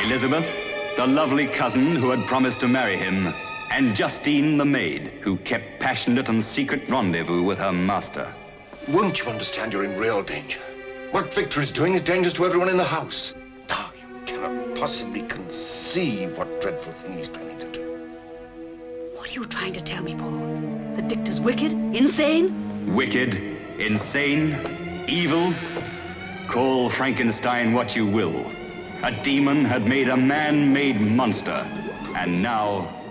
Elizabeth, 0.04 0.48
the 0.96 1.08
lovely 1.08 1.48
cousin 1.48 1.96
who 1.96 2.12
had 2.12 2.24
promised 2.28 2.60
to 2.60 2.68
marry 2.68 2.98
him, 2.98 3.34
and 3.72 3.96
Justine 3.96 4.60
the 4.60 4.66
maid, 4.66 5.08
who 5.22 5.38
kept 5.38 5.80
passionate 5.80 6.30
and 6.30 6.44
secret 6.44 6.88
rendezvous 6.88 7.42
with 7.42 7.58
her 7.58 7.74
master. 7.74 8.32
Won't 8.88 9.20
you 9.20 9.26
understand 9.26 9.74
you're 9.74 9.84
in 9.84 9.98
real 9.98 10.22
danger? 10.22 10.60
What 11.10 11.34
Victor 11.34 11.60
is 11.60 11.72
doing 11.72 11.96
is 11.96 12.04
dangerous 12.04 12.34
to 12.36 12.46
everyone 12.46 12.70
in 12.70 12.78
the 12.78 12.84
house. 12.84 13.34
Now, 13.68 13.90
you 13.98 14.26
cannot 14.28 14.76
possibly 14.76 15.24
conceive 15.24 16.38
what 16.38 16.62
dreadful 16.62 16.94
thing 16.94 17.18
he's 17.18 17.28
planning 17.28 17.58
to 17.58 17.72
do. 17.72 17.82
What 19.16 19.32
are 19.32 19.34
you 19.34 19.46
trying 19.48 19.74
to 19.74 19.82
tell 19.82 20.04
me, 20.04 20.14
Paul? 20.14 20.38
That 20.98 21.10
Victor's 21.10 21.40
wicked? 21.40 21.72
Insane? 21.72 22.94
Wicked, 22.94 23.34
insane, 23.80 25.06
evil. 25.08 25.52
Call 26.48 26.92
Frankenstein 26.92 27.74
what 27.74 27.96
you 27.96 28.06
will. 28.06 28.46
A 29.02 29.12
demon 29.24 29.66
had 29.66 29.88
made 29.88 30.10
a 30.10 30.18
man-made 30.18 31.02
monster, 31.02 31.68
and 32.16 32.44
now 32.44 33.05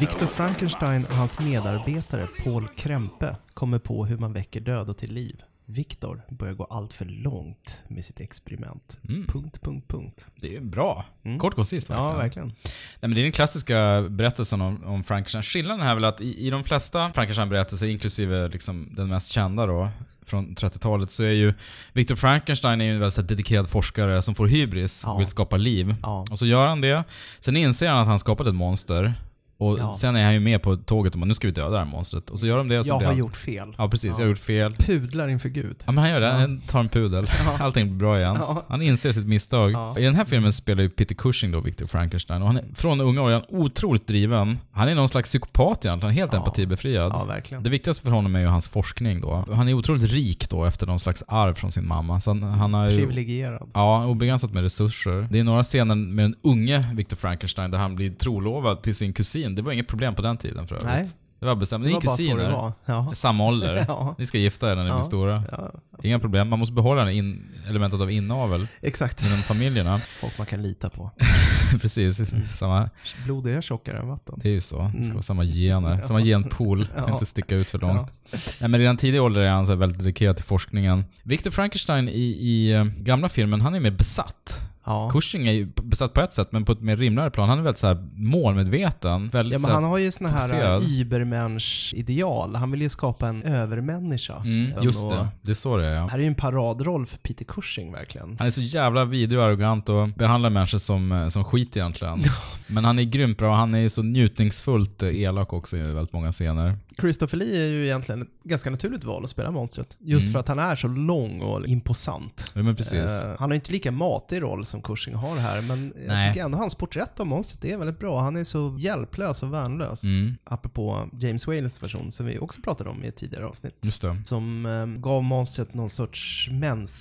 Victor 0.00 0.26
Frankenstein 0.26 1.04
och 1.04 1.14
hans 1.14 1.38
medarbetare 1.38 2.28
Paul 2.44 2.68
Krempe 2.76 3.36
kommer 3.54 3.78
på 3.78 4.06
hur 4.06 4.18
man 4.18 4.32
väcker 4.32 4.60
döda 4.60 4.92
till 4.92 5.12
liv. 5.12 5.42
Victor 5.66 6.22
börjar 6.28 6.54
gå 6.54 6.64
allt 6.64 6.94
för 6.94 7.04
långt 7.04 7.82
med 7.88 8.04
sitt 8.04 8.20
experiment. 8.20 8.96
Punkt, 9.28 9.62
punkt, 9.62 9.88
punkt. 9.88 10.30
Det 10.36 10.56
är 10.56 10.60
bra. 10.60 11.04
Kort 11.40 11.52
och 11.52 11.56
koncist 11.56 11.90
verkligen. 11.90 12.10
Ja, 12.10 12.16
verkligen. 12.16 12.48
Nej, 12.48 12.54
men 13.00 13.14
det 13.14 13.20
är 13.20 13.22
den 13.22 13.32
klassiska 13.32 14.06
berättelsen 14.10 14.60
om, 14.60 14.84
om 14.84 15.04
Frankenstein. 15.04 15.42
Skillnaden 15.42 15.80
här 15.80 15.90
är 15.90 15.94
väl 15.94 16.04
att 16.04 16.20
i, 16.20 16.46
i 16.46 16.50
de 16.50 16.64
flesta 16.64 17.10
Frankenstein-berättelser, 17.14 17.88
inklusive 17.88 18.48
liksom 18.48 18.94
den 18.96 19.08
mest 19.08 19.32
kända 19.32 19.66
då, 19.66 19.88
från 20.26 20.54
30-talet, 20.54 21.10
så 21.12 21.22
är 21.22 21.30
ju 21.30 21.54
Victor 21.92 22.16
Frankenstein 22.16 22.80
är 22.80 22.84
ju 22.84 22.90
en 22.94 23.00
väldigt 23.00 23.28
dedikerad 23.28 23.68
forskare 23.68 24.22
som 24.22 24.34
får 24.34 24.46
hybris 24.46 25.02
Ja. 25.06 25.12
och 25.12 25.20
vill 25.20 25.26
skapa 25.26 25.56
liv. 25.56 25.94
Ja. 26.02 26.24
Och 26.30 26.38
så 26.38 26.46
gör 26.46 26.66
han 26.66 26.80
det. 26.80 27.04
Sen 27.40 27.56
inser 27.56 27.88
han 27.88 27.98
att 28.00 28.06
han 28.06 28.18
skapat 28.18 28.46
ett 28.46 28.54
monster. 28.54 29.14
Och 29.62 29.78
Ja. 29.78 29.92
sen 29.94 30.16
är 30.16 30.24
han 30.24 30.34
ju 30.34 30.40
med 30.40 30.62
på 30.62 30.76
tåget 30.76 31.14
om 31.14 31.22
att 31.22 31.28
nu 31.28 31.34
ska 31.34 31.46
vi 31.48 31.52
döda 31.52 31.70
det 31.70 31.78
här 31.78 31.84
monstret. 31.84 32.30
Och 32.30 32.40
så 32.40 32.46
gör 32.46 32.56
de 32.58 32.68
det 32.68 32.78
och 32.78 32.84
så 32.84 32.88
Jag 32.90 32.94
har 32.94 33.04
han- 33.04 33.16
gjort 33.18 33.36
fel. 33.36 33.74
Ja, 33.78 33.88
precis. 33.88 34.18
Jag 34.18 34.24
har 34.24 34.28
gjort 34.30 34.38
fel. 34.38 34.74
Pudlar 34.78 35.28
inför 35.28 35.48
Gud. 35.48 35.76
Ja, 35.86 35.92
men 35.92 35.98
han 36.04 36.10
gör 36.10 36.20
det. 36.20 36.30
Han 36.30 36.60
tar 36.60 36.80
en 36.80 36.88
pudel. 36.88 37.26
Allting 37.60 37.86
blir 37.86 37.98
bra 37.98 38.18
igen. 38.18 38.36
Ja. 38.40 38.64
Han 38.68 38.82
inser 38.82 39.12
sitt 39.12 39.26
misstag. 39.26 39.72
Ja. 39.72 39.98
I 39.98 40.02
den 40.02 40.14
här 40.14 40.24
filmen 40.24 40.52
spelar 40.52 40.82
ju 40.82 40.90
Peter 40.90 41.14
Cushing 41.14 41.52
då 41.52 41.60
Victor 41.60 41.86
Frankenstein. 41.86 42.42
Och 42.42 42.48
han 42.48 42.56
är 42.56 42.64
från 42.74 43.00
unga 43.00 43.22
år 43.22 43.28
är 43.30 43.32
han 43.32 43.42
otroligt 43.48 44.06
driven. 44.06 44.58
Han 44.72 44.88
är 44.88 44.94
någon 44.94 45.08
slags 45.08 45.28
psykopat 45.30 45.84
egentligen. 45.84 46.00
Han 46.02 46.10
är 46.10 46.14
helt 46.14 46.32
Ja. 46.32 46.38
empatibefriad. 46.38 47.12
Ja, 47.14 47.24
verkligen. 47.24 47.62
Det 47.62 47.70
viktigaste 47.70 48.02
för 48.04 48.10
honom 48.10 48.36
är 48.36 48.40
ju 48.40 48.46
hans 48.46 48.68
forskning 48.68 49.20
då. 49.20 49.44
Han 49.52 49.68
är 49.68 49.74
otroligt 49.74 50.12
rik 50.12 50.50
då 50.50 50.64
efter 50.64 50.86
någon 50.86 51.00
slags 51.00 51.24
arv 51.28 51.54
från 51.54 51.72
sin 51.72 51.88
mamma. 51.88 52.20
Så 52.20 52.30
han, 52.30 52.42
han 52.42 52.74
har 52.74 52.88
ju... 52.90 52.96
Privilegierad. 52.96 53.70
Ja, 53.74 54.06
obegränsat 54.06 54.52
med 54.52 54.62
resurser. 54.62 55.28
Det 55.30 55.38
är 55.38 55.44
några 55.44 55.62
scener 55.62 55.94
med 55.94 56.24
den 56.24 56.34
unge 56.42 56.84
Victor 56.94 57.16
Frankenstein 57.16 57.70
där 57.70 57.78
han 57.78 57.94
blir 57.96 58.10
trolovad 58.10 58.82
till 58.82 58.94
sin 58.94 59.12
kusin. 59.12 59.51
Det 59.54 59.62
var 59.62 59.72
inget 59.72 59.88
problem 59.88 60.14
på 60.14 60.22
den 60.22 60.36
tiden 60.36 60.66
för 60.66 60.74
övrigt. 60.74 60.86
Nej. 60.88 61.08
Det 61.40 61.46
var 61.46 61.54
bestämt. 61.54 61.84
Ni 61.86 61.92
är 61.92 62.00
kusiner. 62.00 62.72
Ja. 62.86 63.12
Samma 63.14 63.44
ålder. 63.46 63.84
Ja. 63.88 64.14
Ni 64.18 64.26
ska 64.26 64.38
gifta 64.38 64.72
er 64.72 64.76
när 64.76 64.82
ni 64.82 64.88
Ja. 64.88 64.94
blir 64.94 65.02
stora. 65.02 65.42
Ja, 65.50 65.72
Inga 66.02 66.18
problem. 66.18 66.48
Man 66.48 66.58
måste 66.58 66.72
behålla 66.72 67.10
in 67.10 67.48
elementet 67.68 68.00
av 68.00 68.10
inavel 68.10 68.66
exakt. 68.80 69.24
inom 69.26 69.38
familjerna. 69.38 69.98
Folk 70.20 70.38
man 70.38 70.46
kan 70.46 70.62
lita 70.62 70.90
på. 70.90 71.10
Precis. 71.80 72.20
Samma, 72.54 72.90
Blod 73.24 73.46
är 73.46 73.60
tjockare 73.60 73.98
än 73.98 74.08
vatten. 74.08 74.34
det 74.42 74.48
är 74.48 74.52
ju 74.52 74.60
så. 74.60 74.78
Det 74.82 74.88
ska 74.90 74.98
Mm. 74.98 75.12
vara 75.12 75.22
samma 75.22 75.44
gener. 75.44 76.00
Samma 76.02 76.20
genpool. 76.22 76.88
Inte 77.12 77.26
sticka 77.26 77.54
ut 77.56 77.66
för 77.66 77.78
långt. 77.78 78.12
Nej, 78.60 78.68
men 78.70 78.80
redan 78.80 78.96
tidig 78.96 79.22
ålder 79.22 79.40
är 79.40 79.50
han 79.50 79.66
så 79.66 79.74
väldigt 79.74 79.98
dedikerad 79.98 80.36
till 80.36 80.44
forskningen. 80.44 81.04
Victor 81.22 81.50
Frankenstein 81.50 82.08
i, 82.08 82.22
i 82.22 82.72
eh, 82.72 82.84
gamla 82.84 83.28
filmen, 83.28 83.60
han 83.60 83.74
är 83.74 83.80
mer 83.80 83.90
besatt. 83.90 84.60
Ja. 84.92 85.10
Cushing 85.12 85.48
är 85.48 85.52
ju 85.52 85.66
besatt 85.82 86.12
på 86.12 86.20
ett 86.20 86.32
sätt, 86.32 86.48
men 86.52 86.64
på 86.64 86.72
ett 86.72 86.80
mer 86.80 86.96
rimligare 86.96 87.30
plan. 87.30 87.48
Han 87.48 87.58
är 87.58 87.62
väldigt 87.62 87.80
så 87.80 87.86
här 87.86 88.08
målmedveten. 88.14 89.28
Väldigt 89.28 89.60
Ja, 89.60 89.66
men 89.66 89.74
han 89.74 89.84
har 89.84 89.98
ju 89.98 90.10
såna 90.10 90.30
här 90.30 90.40
fokuserad. 90.40 90.82
Übermensch-ideal. 90.82 92.56
Han 92.56 92.70
vill 92.70 92.82
ju 92.82 92.88
skapa 92.88 93.28
en 93.28 93.42
övermänniska. 93.42 94.36
Mm, 94.36 94.72
just 94.82 95.10
det. 95.10 95.28
Det 95.42 95.50
är 95.50 95.54
så 95.54 95.76
det 95.76 95.86
är, 95.86 95.94
ja. 95.94 96.06
här 96.06 96.18
är 96.18 96.22
ju 96.22 96.28
en 96.28 96.34
paradroll 96.34 97.06
för 97.06 97.18
Peter 97.18 97.44
Cushing 97.44 97.92
verkligen. 97.92 98.36
Han 98.38 98.46
är 98.46 98.50
så 98.50 98.62
jävla 98.62 99.04
vidrig 99.04 99.40
och 99.40 99.46
arrogant 99.46 99.88
och 99.88 100.08
behandlar 100.08 100.50
människor 100.50 100.78
som, 100.78 101.12
eh, 101.12 101.28
som 101.28 101.44
skit 101.44 101.76
egentligen. 101.76 102.22
Men 102.66 102.84
han 102.84 102.98
är 102.98 103.02
grymt 103.02 103.38
bra 103.38 103.50
och 103.50 103.56
han 103.56 103.74
är 103.74 103.88
så 103.88 104.02
njutningsfullt 104.02 105.02
eh, 105.02 105.20
elak 105.20 105.52
också 105.52 105.76
i 105.76 105.82
väldigt 105.82 106.12
många 106.12 106.32
scener. 106.32 106.76
Christopher 107.00 107.38
Lee 107.38 107.62
är 107.64 107.68
ju 107.68 107.84
egentligen 107.84 108.22
ett 108.22 108.28
ganska 108.44 108.70
naturligt 108.70 109.04
val 109.04 109.24
att 109.24 109.30
spela 109.30 109.50
monstret. 109.50 109.96
Just 110.00 110.22
Mm. 110.24 110.32
för 110.32 110.38
att 110.40 110.48
han 110.48 110.58
är 110.58 110.76
så 110.76 110.88
lång 110.88 111.40
och 111.40 111.66
imposant. 111.66 112.52
Ja, 112.54 112.62
men 112.62 112.76
precis. 112.76 112.94
Eh, 112.94 113.34
han 113.38 113.50
har 113.50 113.54
inte 113.54 113.72
lika 113.72 113.90
matig 113.92 114.42
roll 114.42 114.64
som 114.64 114.82
Cushing 114.82 115.14
har 115.14 115.36
här, 115.36 115.62
men 115.62 115.92
jag 115.98 116.06
Nej. 116.06 116.32
tycker 116.32 116.44
ändå 116.44 116.58
hans 116.58 116.74
porträtt 116.74 117.20
av 117.20 117.26
monstret 117.26 117.64
är 117.64 117.76
väldigt 117.76 117.98
bra. 117.98 118.20
Han 118.20 118.36
är 118.36 118.44
så 118.44 118.76
hjälplös 118.80 119.42
och 119.42 119.52
värnlös. 119.54 120.02
Mm. 120.04 120.34
Apropå 120.44 121.08
James 121.20 121.46
Wales 121.46 121.82
version, 121.82 122.12
som 122.12 122.26
vi 122.26 122.38
också 122.38 122.60
pratade 122.60 122.90
om 122.90 123.04
i 123.04 123.06
ett 123.08 123.16
tidigare 123.16 123.46
avsnitt. 123.46 123.74
Just 123.80 124.02
det. 124.02 124.16
Som 124.24 124.66
eh, 124.66 124.86
gav 124.86 125.22
monstret 125.24 125.74
någon 125.74 125.90
sorts 125.90 126.48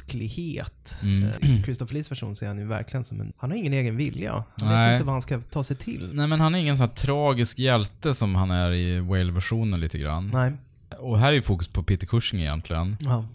mänsklighet. 0.02 0.96
Mm. 1.04 1.24
Eh, 1.42 1.50
I 1.60 1.64
Christopher 1.64 1.94
Lees 1.94 2.12
version 2.12 2.36
så 2.36 2.46
är 2.46 2.50
han 2.50 2.58
ju 2.60 2.66
verkligen 2.66 3.04
som 3.04 3.22
en... 3.22 3.34
Han 3.38 3.52
har 3.52 3.58
ingen 3.58 3.74
egen 3.74 3.98
vilja. 3.98 4.32
Han 4.62 4.70
Nej. 4.70 4.88
vet 4.92 4.94
inte 4.96 5.06
vad 5.06 5.16
han 5.16 5.22
ska 5.22 5.42
ta 5.42 5.64
sig 5.64 5.76
till. 5.78 6.10
Nej 6.14 6.28
men 6.28 6.40
han 6.40 6.56
är 6.56 6.60
ingen 6.60 6.78
sån 6.78 6.88
här 6.88 6.96
tragisk 6.96 7.60
hjälte 7.60 8.14
som 8.14 8.36
han 8.36 8.52
är 8.52 8.72
i 8.74 9.00
Whale-versionen 9.00 9.81
lite 9.82 9.98
grann. 9.98 10.30
Nej. 10.34 10.52
Och 11.00 11.20
här 11.20 11.34
är 11.34 11.42
fokus 11.42 11.68
på 11.68 11.84
Peter 11.84 12.08
Cushing 12.08 12.40
egentligen. 12.40 12.98
Ja. 13.00 13.26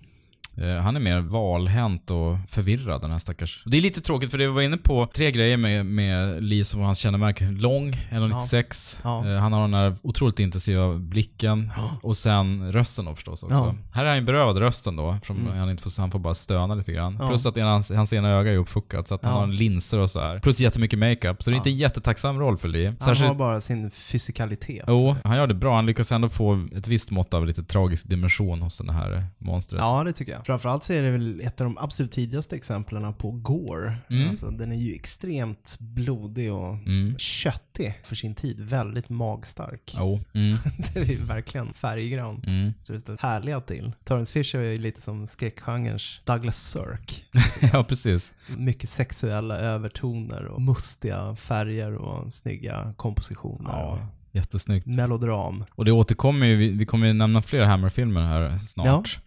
Eh, 0.59 0.83
Han 0.83 0.97
är 0.97 1.01
mer 1.01 1.21
valhänt 1.21 2.11
och 2.11 2.37
förvirrad 2.49 3.01
den 3.01 3.11
här 3.11 3.19
stackars. 3.19 3.63
Och 3.65 3.71
Det 3.71 3.77
är 3.77 3.83
lite 3.83 4.01
tråkigt 4.01 4.31
för 4.31 4.39
det 4.39 4.47
vi 4.47 4.53
var 4.53 4.63
inne 4.63 4.77
på 4.77 5.07
tre 5.15 5.31
grejer 5.31 5.57
med, 5.57 5.87
med 5.87 6.43
Lee 6.43 6.65
som 6.65 6.81
hans 6.81 6.99
kännemärke. 6.99 7.45
Lång, 7.51 7.91
1,96. 8.11 9.01
Ja. 9.05 9.27
Eh, 9.29 9.37
Han 9.39 9.53
har 9.53 9.61
den 9.61 9.75
här 9.75 9.97
otroligt 10.03 10.39
intensiva 10.39 10.95
blicken. 10.95 11.73
Och 12.03 12.17
sen 12.17 12.73
rösten 12.73 13.05
då 13.05 13.15
förstås 13.15 13.43
också. 13.43 13.57
Ja. 13.57 13.75
Här 13.95 14.05
är 14.05 14.09
han 14.09 14.19
ju 14.19 14.25
berövad 14.25 14.59
rösten 14.59 14.97
då, 14.97 15.11
eftersom 15.13 15.37
Mm. 15.37 15.59
han 15.59 15.71
inte 15.71 15.83
får, 15.83 16.01
han 16.01 16.11
får 16.11 16.19
bara 16.19 16.35
stöna 16.35 16.75
lite 16.75 16.93
grann. 16.93 17.17
Ja. 17.21 17.29
Plus 17.29 17.47
att 17.47 17.57
hans, 17.59 17.91
hans 17.91 18.13
ena 18.13 18.29
öga 18.31 18.53
är 18.53 18.57
uppfuckat 18.57 19.09
så 19.09 19.15
att 19.15 19.25
han 19.25 19.33
Ja. 19.33 19.39
har 19.39 19.45
en 19.45 19.57
linser 19.57 19.99
och 19.99 20.11
så 20.11 20.21
här. 20.21 20.39
Plus 20.39 20.61
jättemycket 20.61 20.99
makeup. 20.99 21.43
Så 21.43 21.51
det 21.51 21.55
är 21.55 21.57
inte 21.57 21.71
en 21.71 21.77
jättetacksam 21.77 22.39
roll 22.39 22.57
för 22.57 22.69
Lee. 22.69 22.95
Han 23.01 23.17
har 23.17 23.35
bara 23.35 23.61
sin 23.61 23.91
fysikalitet. 23.91 24.85
Jo, 24.89 25.17
han 25.25 25.37
gör 25.37 25.47
det 25.47 25.55
bra. 25.55 25.75
Han 25.77 25.87
lyckas 25.87 26.13
ändå 26.13 26.29
få 26.29 26.67
ett 26.77 26.89
visst 26.89 27.11
mått 27.11 27.35
av 27.35 27.47
lite 27.47 27.65
tragisk 27.65 28.09
dimension 28.09 28.63
hos 28.63 28.79
den 28.79 28.89
här 28.89 29.27
monstret. 29.39 29.81
Ja, 29.81 30.05
det 30.05 30.13
tycker 30.13 30.33
jag. 30.33 30.45
Framförallt 30.47 30.85
så 30.85 30.93
är 30.93 31.03
det 31.03 31.11
väl 31.11 31.41
ett 31.41 31.61
av 31.61 31.65
de 31.65 31.79
absolut 31.79 32.13
tidigaste 32.13 32.57
exemplen 32.57 33.15
på 33.15 33.31
gore. 33.31 33.97
Mm. 34.11 34.29
Alltså, 34.29 34.51
den 34.51 34.73
är 34.73 34.77
ju 34.77 34.95
extremt 34.95 35.77
blodig 35.81 36.53
och 36.53 36.75
Mm. 36.75 37.15
köttig 37.19 38.01
för 38.05 38.15
sin 38.17 38.35
tid. 38.35 38.61
Väldigt 38.61 39.09
magstark. 39.09 39.95
Jo. 39.99 40.21
Mm. 40.35 40.57
det 40.95 41.01
är 41.01 41.05
ju 41.05 41.17
verkligen 41.17 41.73
färggrant. 41.73 42.47
Mm. 42.47 42.73
Så 42.81 42.93
det 42.93 43.01
står 43.01 43.17
härliga 43.21 43.61
till. 43.61 43.93
Terrence 44.05 44.33
Fisher 44.33 44.59
är 44.59 44.73
ju 44.73 44.79
lite 44.79 45.01
som 45.01 45.27
skräckgenrens 45.27 46.21
Douglas 46.25 46.57
Sirk. 46.57 47.25
ja, 47.73 47.85
precis. 47.85 48.35
Mycket 48.57 48.91
sexuella 48.91 49.57
övertoner 49.57 50.45
och 50.45 50.63
mustiga 50.63 51.37
färger 51.37 51.95
och 51.95 52.35
snygga 52.35 52.95
kompositioner. 52.97 53.71
Ja, 53.71 54.09
jättesnyggt. 54.33 54.87
Melodram. 54.87 55.65
Och 55.71 55.85
det 55.85 55.93
återkommer 55.93 56.47
ju, 56.47 56.57
vi, 56.57 56.71
vi 56.73 56.87
kommer 56.87 57.07
ju 57.07 57.13
nämna 57.13 57.43
fler 57.43 57.63
Hammer-filmer 57.65 58.21
här 58.21 58.59
snart. 58.59 59.19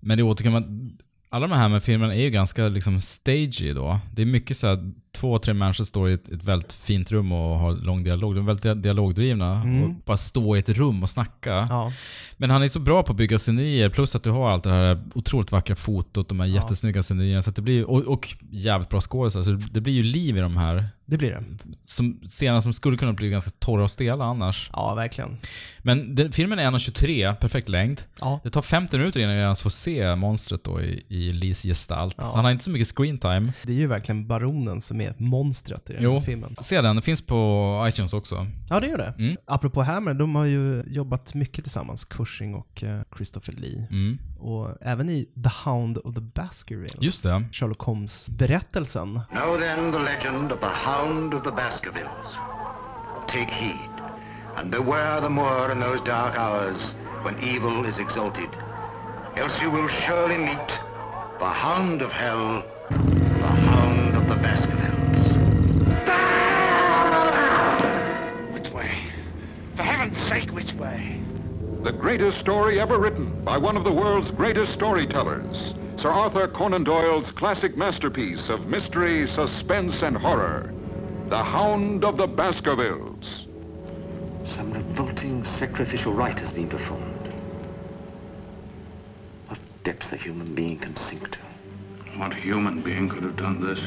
Men 0.00 0.18
det 0.18 0.24
återkommer, 0.24 0.64
alla 1.30 1.46
de 1.46 1.54
här 1.54 1.68
med 1.68 1.82
filmerna 1.82 2.14
är 2.14 2.22
ju 2.22 2.30
ganska 2.30 2.68
liksom 2.68 3.00
stagey 3.00 3.72
då. 3.72 4.00
Det 4.14 4.22
är 4.22 4.26
mycket 4.26 4.56
så 4.56 4.66
här, 4.66 4.92
två, 5.16 5.38
tre 5.38 5.54
människor 5.54 5.84
står 5.84 6.10
i 6.10 6.12
ett, 6.12 6.28
ett 6.28 6.44
väldigt 6.44 6.72
fint 6.72 7.12
rum 7.12 7.32
och 7.32 7.58
har 7.58 7.72
lång 7.72 8.04
dialog. 8.04 8.34
De 8.34 8.40
är 8.40 8.46
väldigt 8.46 8.64
dia- 8.64 8.74
dialogdrivna. 8.74 9.52
Mm. 9.54 9.82
Och 9.84 9.90
bara 10.04 10.16
stå 10.16 10.56
i 10.56 10.58
ett 10.58 10.68
rum 10.68 11.02
och 11.02 11.10
snacka. 11.10 11.66
Ja. 11.70 11.92
Men 12.36 12.50
han 12.50 12.62
är 12.62 12.68
så 12.68 12.80
bra 12.80 13.02
på 13.02 13.12
att 13.12 13.16
bygga 13.16 13.38
scenerier, 13.38 13.88
plus 13.88 14.16
att 14.16 14.22
du 14.22 14.30
har 14.30 14.50
allt 14.50 14.64
det 14.64 14.70
här 14.70 15.02
otroligt 15.14 15.52
vackra 15.52 15.76
fotot, 15.76 16.28
de 16.28 16.40
här 16.40 16.46
jättesnygga 16.46 17.02
scenierierna. 17.02 17.42
Så 17.42 17.50
att 17.50 17.56
det 17.56 17.62
blir, 17.62 17.84
och, 17.84 18.02
och 18.02 18.34
jävligt 18.50 18.88
bra 18.88 19.00
skådisar, 19.00 19.42
så 19.42 19.50
det 19.50 19.80
blir 19.80 19.92
ju 19.94 20.02
liv 20.02 20.36
i 20.36 20.40
de 20.40 20.56
här. 20.56 20.88
Det 21.08 21.16
blir 21.18 21.30
det. 21.30 21.44
Som, 21.84 22.20
scener 22.28 22.60
som 22.60 22.72
skulle 22.72 22.96
kunna 22.96 23.12
bli 23.12 23.30
ganska 23.30 23.50
torra 23.58 23.82
och 23.84 23.90
stela 23.90 24.24
annars. 24.24 24.70
Ja, 24.72 24.94
verkligen. 24.94 25.36
Men 25.78 26.14
den, 26.14 26.32
filmen 26.32 26.58
är 26.58 26.70
1.23, 26.70 27.34
perfekt 27.34 27.68
längd. 27.68 28.00
Ja. 28.20 28.40
Det 28.44 28.50
tar 28.50 28.62
50 28.62 28.98
minuter 28.98 29.20
innan 29.20 29.34
jag 29.34 29.42
ens 29.44 29.62
får 29.62 29.70
se 29.70 30.16
monstret 30.16 30.64
då 30.64 30.80
i, 30.80 31.04
i 31.08 31.32
Lees 31.32 31.62
gestalt. 31.62 32.14
Ja. 32.18 32.26
Så 32.26 32.36
han 32.36 32.44
har 32.44 32.52
inte 32.52 32.64
så 32.64 32.70
mycket 32.70 32.96
screen 32.96 33.18
time. 33.18 33.52
Det 33.62 33.72
är 33.72 33.76
ju 33.76 33.86
verkligen 33.86 34.26
baronen 34.26 34.80
som 34.80 35.00
är 35.00 35.05
monstret 35.16 35.90
i 35.90 35.92
den 35.92 36.02
Jo, 36.02 36.20
filmen. 36.20 36.54
se 36.60 36.80
den. 36.80 36.96
Den 36.96 37.02
finns 37.02 37.26
på 37.26 37.84
iTunes 37.88 38.12
också. 38.14 38.46
Ja, 38.68 38.80
det 38.80 38.86
gör 38.86 38.98
det. 38.98 39.14
Mm. 39.18 39.36
Apropå 39.44 39.82
Hammer, 39.82 40.14
de 40.14 40.34
har 40.34 40.44
ju 40.44 40.82
jobbat 40.86 41.34
mycket 41.34 41.64
tillsammans, 41.64 42.04
Cushing 42.04 42.54
och 42.54 42.84
eh, 42.84 43.00
Christopher 43.16 43.52
Lee. 43.52 43.86
Mm. 43.90 44.18
Och 44.38 44.70
även 44.80 45.08
i 45.10 45.28
The 45.44 45.70
Hound 45.70 45.98
of 45.98 46.14
the 46.14 46.20
Baskervilles. 46.20 46.96
Just 47.00 47.22
det. 47.22 47.44
Sherlock 47.52 47.82
Holmes-berättelsen. 47.82 49.20
Know 49.30 49.58
then 49.58 49.92
the 49.92 49.98
legend 49.98 50.52
of 50.52 50.60
the 50.60 50.90
Hound 50.90 51.34
of 51.34 51.42
the 51.42 51.50
Baskervilles. 51.50 52.30
Take 53.28 53.50
heed, 53.50 53.90
and 54.56 54.70
beware 54.70 55.20
the 55.20 55.28
moor 55.28 55.72
in 55.72 55.80
those 55.80 56.00
dark 56.06 56.36
hours 56.38 56.76
when 57.24 57.34
evil 57.54 57.88
is 57.90 57.98
exalted. 57.98 58.48
Else 59.36 59.64
you 59.64 59.70
will 59.72 59.88
surely 59.88 60.38
meet 60.38 60.68
the 61.38 61.44
Hound 61.64 62.02
of 62.02 62.12
Hell, 62.12 62.62
the 62.88 63.52
Hound 63.70 64.16
of 64.16 64.28
the 64.28 64.36
Baskervilles. 64.42 64.85
The 71.86 71.92
greatest 71.92 72.40
story 72.40 72.80
ever 72.80 72.98
written 72.98 73.44
by 73.44 73.56
one 73.56 73.76
of 73.76 73.84
the 73.84 73.92
world's 73.92 74.32
greatest 74.32 74.72
storytellers. 74.72 75.72
Sir 75.94 76.10
Arthur 76.10 76.48
Conan 76.48 76.82
Doyle's 76.82 77.30
classic 77.30 77.76
masterpiece 77.76 78.48
of 78.48 78.66
mystery, 78.66 79.28
suspense, 79.28 80.02
and 80.02 80.16
horror. 80.16 80.74
The 81.28 81.40
Hound 81.40 82.04
of 82.04 82.16
the 82.16 82.26
Baskervilles. 82.26 83.46
Some 84.52 84.72
revolting 84.72 85.44
sacrificial 85.44 86.12
rite 86.12 86.40
has 86.40 86.50
been 86.50 86.68
performed. 86.68 87.32
What 89.46 89.60
depths 89.84 90.10
a 90.10 90.16
human 90.16 90.56
being 90.56 90.80
can 90.80 90.96
sink 90.96 91.30
to. 91.30 91.38
What 92.16 92.34
human 92.34 92.82
being 92.82 93.08
could 93.08 93.22
have 93.22 93.36
done 93.36 93.60
this? 93.60 93.78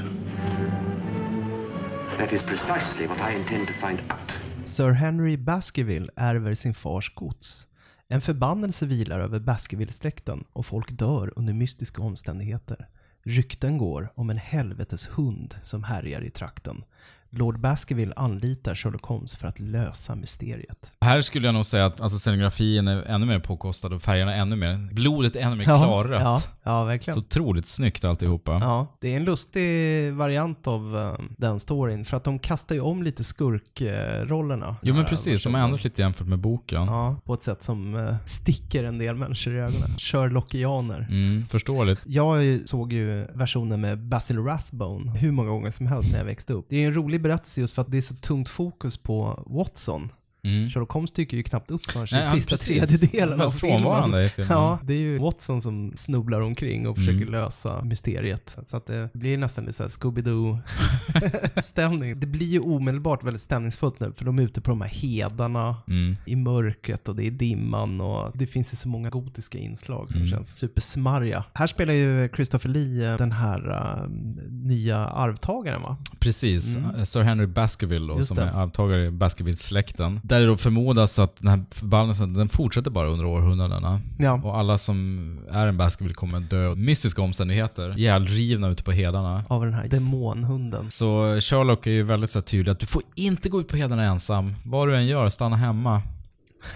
That 2.17 2.31
is 2.31 2.41
precisely 2.43 3.07
what 3.07 3.19
I 3.19 3.31
intend 3.31 3.67
to 3.67 3.73
find 3.73 4.01
out. 4.09 4.31
Sir 4.63 4.93
Henry 4.93 5.35
Baskerville 5.35 6.07
ärver 6.17 6.55
sin 6.55 6.71
fars 6.71 7.09
gods. 7.09 7.65
En 8.11 8.21
förbannelse 8.21 8.85
vilar 8.85 9.19
över 9.19 9.39
Baskerville-släkten 9.39 10.43
och 10.53 10.65
folk 10.65 10.91
dör 10.91 11.33
under 11.35 11.53
mystiska 11.53 12.01
omständigheter. 12.01 12.87
Rykten 13.23 13.77
går 13.77 14.11
om 14.15 14.29
en 14.29 14.37
helvetes 14.37 15.09
hund 15.13 15.55
som 15.61 15.83
härjar 15.83 16.21
i 16.21 16.29
trakten. 16.29 16.83
Lord 17.29 17.59
Baskerville 17.59 18.13
anlitar 18.15 18.75
Sherlock 18.75 19.03
Holmes 19.05 19.35
för 19.35 19.47
att 19.47 19.59
lösa 19.59 20.15
mysteriet. 20.15 20.91
Här 21.01 21.21
skulle 21.21 21.47
jag 21.47 21.53
nog 21.53 21.65
säga 21.65 21.85
att 21.85 22.01
alltså, 22.01 22.19
scenografin 22.19 22.87
är 22.87 23.01
ännu 23.03 23.25
mer 23.25 23.39
påkostad 23.39 23.93
och 23.93 24.01
färgerna 24.01 24.35
ännu 24.35 24.55
mer. 24.55 24.93
Blodet 24.93 25.35
är 25.35 25.39
ännu 25.39 25.55
mer 25.55 25.65
Ja, 25.67 25.77
klarrött. 25.77 26.21
ja, 26.21 26.41
ja, 26.69 26.83
verkligen. 26.83 27.13
Så 27.13 27.19
otroligt 27.19 27.65
snyggt 27.65 28.05
alltihopa. 28.05 28.51
Ja, 28.51 28.97
det 28.99 29.13
är 29.13 29.17
en 29.17 29.23
lustig 29.23 30.13
variant 30.13 30.67
av 30.67 30.97
eh, 30.97 31.25
den 31.37 31.59
storyn 31.59 32.05
för 32.05 32.17
att 32.17 32.23
de 32.23 32.39
kastar 32.39 32.75
ju 32.75 32.81
om 32.81 33.03
lite 33.03 33.23
skurkrollerna. 33.23 34.75
Jo 34.81 34.93
men 34.93 35.03
Eh, 35.03 35.09
precis, 35.09 35.43
de 35.43 35.53
har 35.53 35.61
ändrat 35.61 35.83
lite 35.83 36.01
jämfört 36.01 36.27
med 36.27 36.39
boken. 36.39 36.85
Ja, 36.85 37.15
på 37.25 37.33
ett 37.33 37.41
sätt 37.43 37.63
som 37.63 37.95
eh, 37.95 38.15
sticker 38.25 38.83
en 38.83 38.97
del 38.97 39.15
människor 39.15 39.55
i 39.55 39.59
ögonen. 39.59 39.89
Sherlockianer. 39.97 41.07
Mm, 41.09 41.45
förståeligt. 41.47 42.01
Jag 42.05 42.59
såg 42.65 42.93
ju 42.93 43.27
versionen 43.33 43.81
med 43.81 43.99
Basil 43.99 44.37
Rathbone 44.43 45.11
hur 45.11 45.31
många 45.31 45.49
gånger 45.49 45.71
som 45.71 45.87
helst 45.87 46.11
när 46.11 46.17
jag 46.17 46.25
växte 46.25 46.53
upp. 46.53 46.65
Det 46.69 46.83
är 46.83 46.87
en 46.87 46.93
rolig 46.93 47.21
berättelse 47.21 47.61
just 47.61 47.75
för 47.75 47.81
att 47.81 47.91
det 47.91 47.97
är 47.97 48.01
så 48.01 48.15
tungt 48.15 48.49
fokus 48.49 48.97
på 48.97 49.43
Watson. 49.47 50.09
Mm. 50.43 50.69
Sherlock 50.69 50.91
Holmes 50.91 51.11
dyker 51.11 51.37
ju 51.37 51.43
knappt 51.43 51.71
upp 51.71 51.85
förrän 51.85 52.07
Nej, 52.11 52.21
i 52.21 52.25
sista 52.37 52.49
precis. 52.49 52.67
tredjedelen 52.99 53.41
av 53.41 53.51
filmen. 53.51 54.15
i 54.25 54.29
filmen. 54.29 54.51
Ja, 54.57 54.79
det 54.83 54.93
är 54.93 54.97
ju 54.97 55.19
Watson 55.19 55.61
som 55.61 55.91
snubblar 55.95 56.41
omkring 56.41 56.87
och 56.87 56.97
försöker 56.97 57.17
Mm. 57.21 57.31
lösa 57.31 57.83
mysteriet. 57.83 58.57
Så 58.65 58.77
att 58.77 58.85
det 58.85 59.09
blir 59.13 59.37
nästan 59.37 59.65
lite 59.65 59.87
Scooby-Doo-stämning. 59.89 62.15
det 62.19 62.27
blir 62.27 62.47
ju 62.47 62.59
omedelbart 62.59 63.23
väldigt 63.23 63.41
stämningsfullt 63.41 63.99
nu, 63.99 64.13
för 64.17 64.25
de 64.25 64.39
är 64.39 64.43
ute 64.43 64.61
på 64.61 64.71
de 64.71 64.81
här 64.81 64.89
hedarna 64.89 65.75
Mm. 65.87 66.15
i 66.25 66.35
mörkret 66.35 67.09
och 67.09 67.15
det 67.15 67.27
är 67.27 67.31
dimman 67.31 68.01
och 68.01 68.31
det 68.37 68.47
finns 68.47 68.73
ju 68.73 68.77
så 68.77 68.87
många 68.87 69.09
gotiska 69.09 69.57
inslag 69.57 70.11
som 70.11 70.21
Mm. 70.21 70.31
känns 70.31 70.57
supersmarriga. 70.57 71.43
Här 71.53 71.67
spelar 71.67 71.93
ju 71.93 72.29
Christopher 72.35 72.69
Lee 72.69 73.11
eh, 73.11 73.17
den 73.17 73.31
här 73.31 73.71
eh, 73.71 74.09
nya 74.49 74.97
arvtagaren 75.07 75.81
va? 75.81 75.97
Precis. 76.19 76.75
Mm. 76.75 77.05
Sir 77.05 77.21
Henry 77.21 77.47
Baskerville 77.47 78.13
då, 78.13 78.23
som 78.23 78.37
det. 78.37 78.43
är 78.43 78.51
arvtagare 78.63 79.05
i 79.05 79.11
Baskerville-släkten. 79.11 80.19
Där 80.29 80.39
det 80.39 80.45
då 80.45 80.57
förmodas 80.57 81.19
att 81.19 81.35
den 81.37 81.47
här 81.47 81.63
förbannelsen, 81.71 82.33
den 82.33 82.49
fortsätter 82.49 82.91
bara 82.91 83.07
under 83.07 83.25
århundradena. 83.25 84.01
Ja. 84.19 84.41
Och 84.43 84.57
alla 84.57 84.77
som 84.77 85.39
är 85.51 85.67
en 85.67 85.77
Baskerville 85.77 86.13
kommer 86.13 86.39
dö 86.39 86.67
av 86.67 86.77
mystiska 86.77 87.21
omständigheter. 87.21 87.99
Ihjälrivna 87.99 88.67
ute 88.67 88.83
på 88.83 88.91
hedarna. 88.91 89.43
Av 89.47 89.65
den 89.65 89.73
här 89.73 89.87
demonhunden. 89.87 90.91
Så 90.91 91.39
Sherlock 91.41 91.87
är 91.87 91.91
ju 91.91 92.03
väldigt 92.03 92.29
så 92.29 92.41
tydlig 92.41 92.71
att 92.71 92.79
du 92.79 92.85
får 92.85 93.01
inte 93.15 93.49
gå 93.49 93.59
ut 93.59 93.67
på 93.67 93.77
hedarna 93.77 94.03
ensam. 94.03 94.55
Vad 94.65 94.87
du 94.87 94.95
än 94.95 95.07
gör, 95.07 95.29
stanna 95.29 95.55
hemma. 95.55 96.01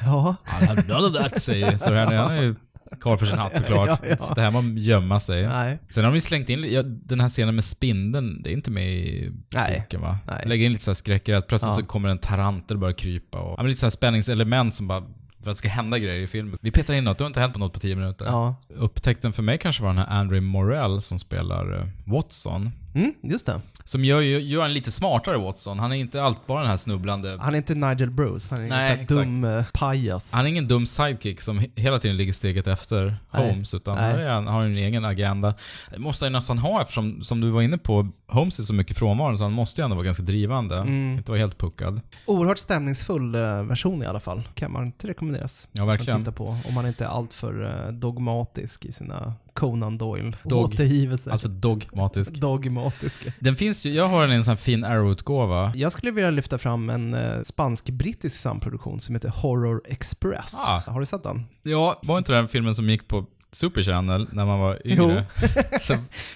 Ja. 0.01 0.35
I 0.61 0.65
have 0.65 0.83
none 0.87 1.07
of 1.07 1.13
that, 1.13 1.41
säger 1.41 1.77
Sir 1.77 1.95
Henry. 1.95 2.15
Han 2.15 2.31
är 2.31 2.41
ju 2.41 2.55
karl 2.99 3.17
för 3.17 3.25
sin 3.25 3.37
hatt 3.37 3.55
såklart. 3.55 3.89
Ja, 4.03 4.09
ja. 4.09 4.17
Sitta 4.17 4.41
hemma 4.41 4.59
och 4.59 4.63
gömma 4.65 5.19
sig. 5.19 5.47
Nej. 5.47 5.79
Sen 5.89 6.03
har 6.03 6.11
de 6.11 6.15
ju 6.17 6.21
slängt 6.21 6.49
in, 6.49 6.63
ja, 6.71 6.81
den 6.83 7.19
här 7.19 7.29
scenen 7.29 7.55
med 7.55 7.63
spindeln, 7.63 8.41
det 8.43 8.49
är 8.49 8.53
inte 8.53 8.71
med 8.71 8.93
i 8.93 9.31
Nej. 9.53 9.79
boken 9.79 10.01
va? 10.01 10.17
Nej. 10.27 10.43
Lägger 10.45 10.65
in 10.65 10.71
lite 10.71 10.83
så 10.83 10.91
här 10.91 10.95
skräckare, 10.95 11.37
att 11.37 11.47
plötsligt 11.47 11.69
Ja. 11.71 11.75
så 11.75 11.85
kommer 11.85 12.09
en 12.09 12.17
tarantel 12.17 12.77
och 12.77 12.81
börjar 12.81 12.93
krypa 12.93 13.37
och, 13.39 13.51
ja, 13.51 13.61
men 13.63 13.67
lite 13.69 13.79
så 13.79 13.85
här 13.85 13.91
spänningselement 13.91 14.75
som 14.75 14.87
bara 14.87 15.01
för 15.43 15.51
att 15.51 15.55
det 15.55 15.59
ska 15.59 15.69
hända 15.69 15.99
grejer 15.99 16.21
i 16.21 16.27
filmen. 16.27 16.55
Vi 16.61 16.71
petar 16.71 16.93
in 16.93 17.03
något, 17.03 17.17
det 17.17 17.23
har 17.23 17.27
inte 17.27 17.39
hänt 17.39 17.53
på 17.53 17.59
något 17.59 17.73
på 17.73 17.79
10 17.79 17.95
minuter. 17.95 18.25
Ja. 18.25 18.55
Upptäckten 18.75 19.33
för 19.33 19.43
mig 19.43 19.57
kanske 19.57 19.83
var 19.83 19.89
den 19.89 19.97
här 19.97 20.19
Andrew 20.19 20.41
Morell 20.47 21.01
som 21.01 21.19
spelar 21.19 21.79
eh, 21.79 21.85
Watson. 22.05 22.71
Mm, 22.95 23.13
just 23.21 23.45
det. 23.45 23.61
Som 23.85 24.05
gör, 24.05 24.21
ju- 24.21 24.39
gör 24.39 24.65
en 24.65 24.73
lite 24.73 24.91
smartare 24.91 25.37
Watson. 25.37 25.79
Han 25.79 25.91
är 25.91 25.95
inte 25.95 26.23
allt 26.23 26.47
bara 26.47 26.61
den 26.61 26.69
här 26.69 26.77
snubblande... 26.77 27.37
Han 27.41 27.53
är 27.53 27.57
inte 27.57 27.75
Nigel 27.75 28.09
Bruce, 28.11 28.47
han 28.55 28.65
är 28.65 28.69
Nej, 28.69 28.97
en 28.99 29.05
dum 29.05 29.43
eh, 29.43 29.65
pajas. 29.73 30.31
Han 30.31 30.45
är 30.45 30.49
ingen 30.49 30.67
dum 30.67 30.85
sidekick 30.85 31.41
som 31.41 31.59
he- 31.59 31.71
hela 31.75 31.99
tiden 31.99 32.17
ligger 32.17 32.33
steget 32.33 32.67
efter 32.67 33.17
Nej. 33.31 33.47
Holmes, 33.49 33.73
utan 33.73 33.95
Nej. 33.95 34.03
här 34.11 34.19
är 34.19 34.29
han, 34.29 34.47
har 34.47 34.63
en 34.63 34.77
egen 34.77 35.05
agenda. 35.05 35.53
Det 35.91 35.99
måste 35.99 36.25
han 36.25 36.33
nästan 36.33 36.57
ha 36.57 36.81
eftersom, 36.81 37.23
som 37.23 37.41
du 37.41 37.49
var 37.49 37.61
inne 37.61 37.77
på, 37.77 38.09
Holmes 38.27 38.59
är 38.59 38.63
så 38.63 38.73
mycket 38.73 38.97
frånvaro 38.97 39.37
så 39.37 39.43
han 39.43 39.53
måste 39.53 39.81
ju 39.81 39.83
ändå 39.83 39.95
vara 39.95 40.05
ganska 40.05 40.23
drivande. 40.23 40.77
Mm. 40.77 41.13
Inte 41.17 41.31
vara 41.31 41.39
helt 41.39 41.57
puckad. 41.57 42.01
Oerhört 42.25 42.57
stämningsfull 42.57 43.35
eh, 43.35 43.41
version 43.63 44.03
i 44.03 44.05
alla 44.05 44.19
fall. 44.19 44.43
Kan 44.55 44.71
man 44.71 44.85
inte 44.85 45.07
rekommenderas. 45.07 45.67
Ja, 45.71 45.85
verkligen. 45.85 46.15
Att 46.15 46.21
titta 46.21 46.31
på 46.31 46.45
om 46.67 46.73
man 46.75 46.87
inte 46.87 47.03
är 47.05 47.09
alltför 47.09 47.85
eh, 47.87 47.93
dogmatisk 47.93 48.85
i 48.85 48.91
sina 48.91 49.33
Conan 49.53 49.97
Doyle 49.97 50.37
Dog. 50.43 50.73
återgivelser. 50.73 51.31
Alltså 51.31 51.47
dogmatisk. 51.47 52.33
Dogmatisk. 52.33 53.27
Den 53.39 53.55
finns 53.55 53.85
ju, 53.85 53.93
jag 53.93 54.07
har 54.07 54.21
den 54.21 54.31
i 54.31 54.35
en 54.35 54.43
sån 54.43 54.51
här 54.51 54.57
fin 54.57 54.83
Arrow-utgåva. 54.83 55.71
Jag 55.75 55.91
skulle 55.91 56.11
vilja 56.11 56.29
lyfta 56.29 56.57
fram 56.57 56.89
en 56.89 57.13
eh, 57.13 57.41
spansk-brittisk 57.43 58.41
samproduktion 58.41 58.99
som 58.99 59.15
heter 59.15 59.29
Horror 59.29 59.81
Express. 59.85 60.53
Ah. 60.67 60.91
Har 60.91 60.99
du 60.99 61.05
sett 61.05 61.23
den? 61.23 61.45
Ja, 61.63 61.99
var 62.03 62.17
inte 62.17 62.33
den 62.33 62.47
filmen 62.47 62.75
som 62.75 62.89
gick 62.89 63.07
på 63.07 63.25
Super 63.55 63.83
Channel 63.83 64.27
när 64.31 64.45
man 64.45 64.59
var 64.59 64.79
yngre? 64.85 65.25
Så 65.81 65.93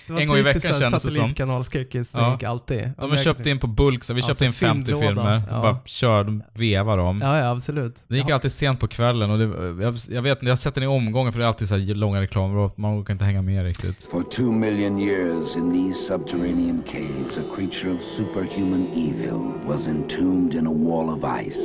var 0.08 0.20
en 0.22 0.28
gång 0.28 0.38
i 0.38 0.42
veckan 0.42 0.62
kändes 0.62 0.80
det 0.92 1.00
som. 1.00 1.10
Satellitkanalskräckisstänk 1.10 2.44
alltid. 2.44 2.92
De 2.98 3.10
har 3.10 3.18
köpt 3.18 3.46
in 3.46 3.60
på 3.60 3.68
bulk, 3.68 4.04
så 4.04 4.14
vi 4.14 4.22
Ja, 4.22 4.28
köpte 4.28 4.38
så 4.40 4.46
in 4.46 4.52
50 4.54 4.86
filmlåda. 4.86 5.08
filmer. 5.08 5.42
Så 5.50 5.56
Ja. 5.56 5.62
bara 5.62 5.78
kör, 5.86 6.24
de 6.24 6.44
vevar 6.54 6.98
dem. 6.98 7.20
Ja, 7.24 7.38
ja, 7.40 7.50
absolut. 7.52 7.96
Det 8.08 8.18
gick 8.18 8.30
alltid 8.30 8.52
sent 8.52 8.80
på 8.80 8.88
kvällen 8.88 9.30
och 9.32 9.38
det, 9.38 9.84
jag, 9.84 9.96
jag 10.10 10.22
vet 10.22 10.38
jag 10.42 10.50
har 10.50 10.56
sett 10.56 10.76
den 10.76 10.84
i 10.84 10.88
omgångar 10.88 11.32
för 11.32 11.40
det 11.40 11.46
är 11.46 11.48
alltid 11.48 11.68
så 11.68 11.76
här 11.78 11.96
långa 11.96 12.22
reklamer 12.22 12.58
och 12.58 12.80
man 12.80 13.02
orkar 13.02 13.14
inte 13.14 13.26
hänga 13.26 13.42
med 13.42 13.64
riktigt. 13.64 14.08
For 14.12 14.24
two 14.24 14.52
million 14.52 15.00
years 15.00 15.56
in 15.56 15.72
these 15.74 16.00
subterranean 16.08 16.84
caves, 16.92 17.38
a 17.38 17.42
creature 17.56 17.92
of 17.94 18.02
superhuman 18.02 18.88
evil 18.94 19.52
was 19.68 19.88
entombed 19.88 20.56
in 20.56 20.68
a 20.68 20.72
wall 20.74 21.10
of 21.10 21.24
ice, 21.48 21.58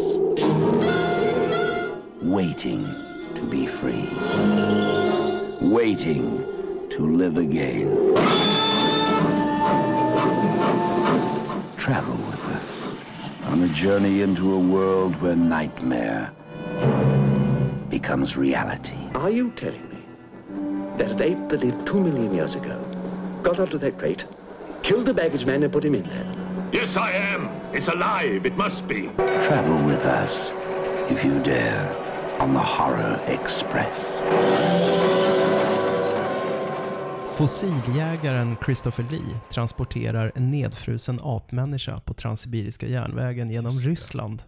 waiting 2.23 2.87
to 3.35 3.43
be 3.51 3.67
free, 3.67 4.09
waiting 5.71 6.45
to 6.91 7.07
live 7.07 7.39
again. 7.39 8.15
Travel 11.77 12.17
with 12.17 12.43
us 12.45 12.95
on 13.45 13.63
a 13.63 13.69
journey 13.69 14.23
into 14.23 14.55
a 14.55 14.59
world 14.59 15.15
where 15.21 15.37
nightmare 15.37 16.33
becomes 17.89 18.37
reality. 18.37 19.11
Are 19.15 19.31
you 19.31 19.51
telling 19.53 19.89
me 19.89 20.05
that 20.97 21.13
an 21.13 21.23
ape 21.23 21.49
that 21.49 21.63
lived 21.63 21.87
two 21.87 22.01
million 22.01 22.35
years 22.35 22.57
ago 22.57 22.79
got 23.43 23.61
onto 23.61 23.79
that 23.79 23.99
crate, 23.99 24.25
killed 24.83 25.07
the 25.07 25.15
baggage 25.15 25.47
man, 25.47 25.63
and 25.63 25.73
put 25.73 25.85
him 25.85 25.95
in 25.95 26.05
there? 26.05 26.35
Yes, 26.73 26.97
I 26.97 27.13
am. 27.13 27.49
It's 27.73 27.89
alive. 27.89 28.47
It 28.47 28.57
must 28.57 28.89
be. 28.89 29.09
Travel 29.41 29.85
with 29.85 30.05
us, 30.05 30.53
if 31.11 31.25
you 31.25 31.41
dare, 31.43 31.95
on 32.41 32.55
the 32.55 32.61
Horror 32.61 33.21
Express. 33.27 34.23
Fossiljägaren 37.37 38.57
Christopher 38.65 39.07
Lee 39.11 39.41
transporterar 39.51 40.33
en 40.35 40.51
nedfrusen 40.51 41.19
apmänniska 41.23 42.01
på 42.01 42.15
Transsibiriska 42.15 42.87
järnvägen 42.87 43.51
genom 43.53 43.73
Ryssland. 43.73 44.43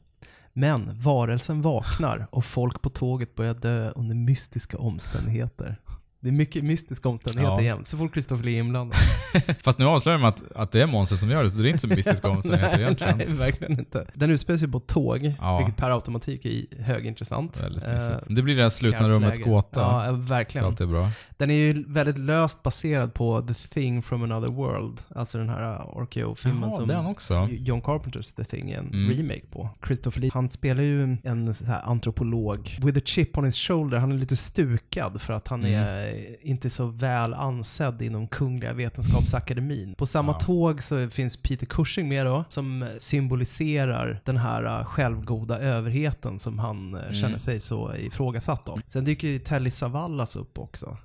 Men 0.53 1.03
varelsen 1.03 1.63
vaknar 1.63 2.27
och 2.31 2.45
folk 2.45 2.83
på 2.83 2.89
tåget 2.89 3.35
börjar 3.35 3.55
dö 3.55 3.91
under 3.91 4.15
mystiska 4.15 4.79
omständigheter. 4.79 5.81
Det 6.25 6.31
är 6.31 6.33
mycket 6.33 6.65
mystiska 6.65 7.09
omständigheter 7.09 7.55
Ja. 7.57 7.61
igen, 7.61 7.85
så 7.85 7.97
fort 7.97 8.13
Christopher 8.13 8.45
Lee 8.45 8.55
är 8.57 8.61
inblandad. 8.61 8.99
Fast 9.63 9.79
nu 9.79 9.85
avslöjar 9.85 10.19
de 10.19 10.25
att, 10.25 10.53
att 10.53 10.73
det 10.73 10.83
är 10.83 10.87
monstret 10.87 11.21
som 11.21 11.31
gör 11.31 11.43
det, 11.45 11.51
så 11.51 11.57
det 11.57 11.63
är 11.69 11.71
inte 11.71 11.79
så 11.81 11.89
mystiska 11.89 12.29
omständigheter 12.31 12.79
egentligen. 12.81 13.19
Nej, 13.19 13.27
verkligen 13.27 13.79
inte. 13.79 14.07
Den 14.15 14.31
utspelar 14.31 14.59
sig 14.59 14.69
på 14.69 14.81
tåg, 14.81 15.35
Ja. 15.41 15.59
vilket 15.59 15.77
per 15.77 15.91
automatik 15.91 16.45
är 16.45 16.83
högintressant. 16.83 17.63
Väldigt 17.65 17.83
Eh. 17.85 18.19
Det 18.29 18.43
blir 18.43 18.57
det 18.57 18.63
här 18.63 18.71
slutna 18.71 19.09
rummets 19.09 19.39
gåta. 19.39 19.81
Ja, 19.81 20.13
verkligen. 20.13 20.65
är 20.65 20.69
alltid 20.69 20.89
bra. 20.89 21.11
Den 21.37 21.51
är 21.51 21.55
ju 21.55 21.85
väldigt 21.89 22.19
löst 22.19 22.63
baserad 22.63 23.15
på 23.15 23.41
The 23.49 23.55
Thing 23.55 24.03
from 24.03 24.23
Another 24.23 24.49
World, 24.49 25.01
alltså 25.15 25.39
den 25.39 25.49
här 25.49 25.79
RKO-filmen 26.03 26.63
Jaha, 26.63 26.73
som 26.73 26.87
den 26.87 27.07
också. 27.07 27.49
John 27.53 27.81
Carpenters 27.83 28.33
The 28.33 28.45
Thing 28.45 28.71
är 28.71 28.79
en 28.79 28.87
Mm. 28.93 29.11
remake 29.17 29.47
på. 29.53 29.69
Christopher 29.87 30.21
Lee, 30.21 30.31
han 30.35 30.49
spelar 30.49 30.83
ju 30.83 31.17
en 31.25 31.55
så 31.55 31.65
här 31.65 31.83
antropolog 31.83 32.79
with 32.83 32.99
a 32.99 33.03
chip 33.05 33.39
on 33.39 33.45
his 33.45 33.57
shoulder. 33.57 33.99
Han 33.99 34.13
är 34.13 34.17
lite 34.17 34.37
stukad 34.37 35.21
för 35.21 35.33
att 35.33 35.49
han 35.49 35.65
Mm. 35.65 35.75
är 35.85 36.14
inte 36.41 36.71
så 36.71 36.87
väl 36.87 37.35
ansedd 37.35 38.03
inom 38.03 38.29
Kungliga 38.29 38.73
Vetenskapsakademin. 38.73 39.95
På 39.95 40.07
samma 40.07 40.33
Ja. 40.33 40.39
tåg 40.41 40.83
så 40.83 41.11
finns 41.11 41.37
Peter 41.37 41.67
Cushing 41.67 42.09
med 42.09 42.27
då, 42.27 42.45
som 42.49 42.87
symboliserar 42.99 44.21
den 44.25 44.37
här 44.37 44.81
äh, 44.81 44.85
självgoda 44.87 45.59
överheten 45.61 46.39
som 46.39 46.59
han 46.59 46.95
Mm. 46.95 47.15
känner 47.15 47.39
sig 47.39 47.61
så 47.61 47.95
ifrågasatt 47.95 48.69
av. 48.69 48.81
Sen 48.87 49.05
dyker 49.05 49.29
ju 49.29 49.39
Telly 49.39 49.71
Savalas 49.71 50.37
upp 50.37 50.59
också, 50.59 50.97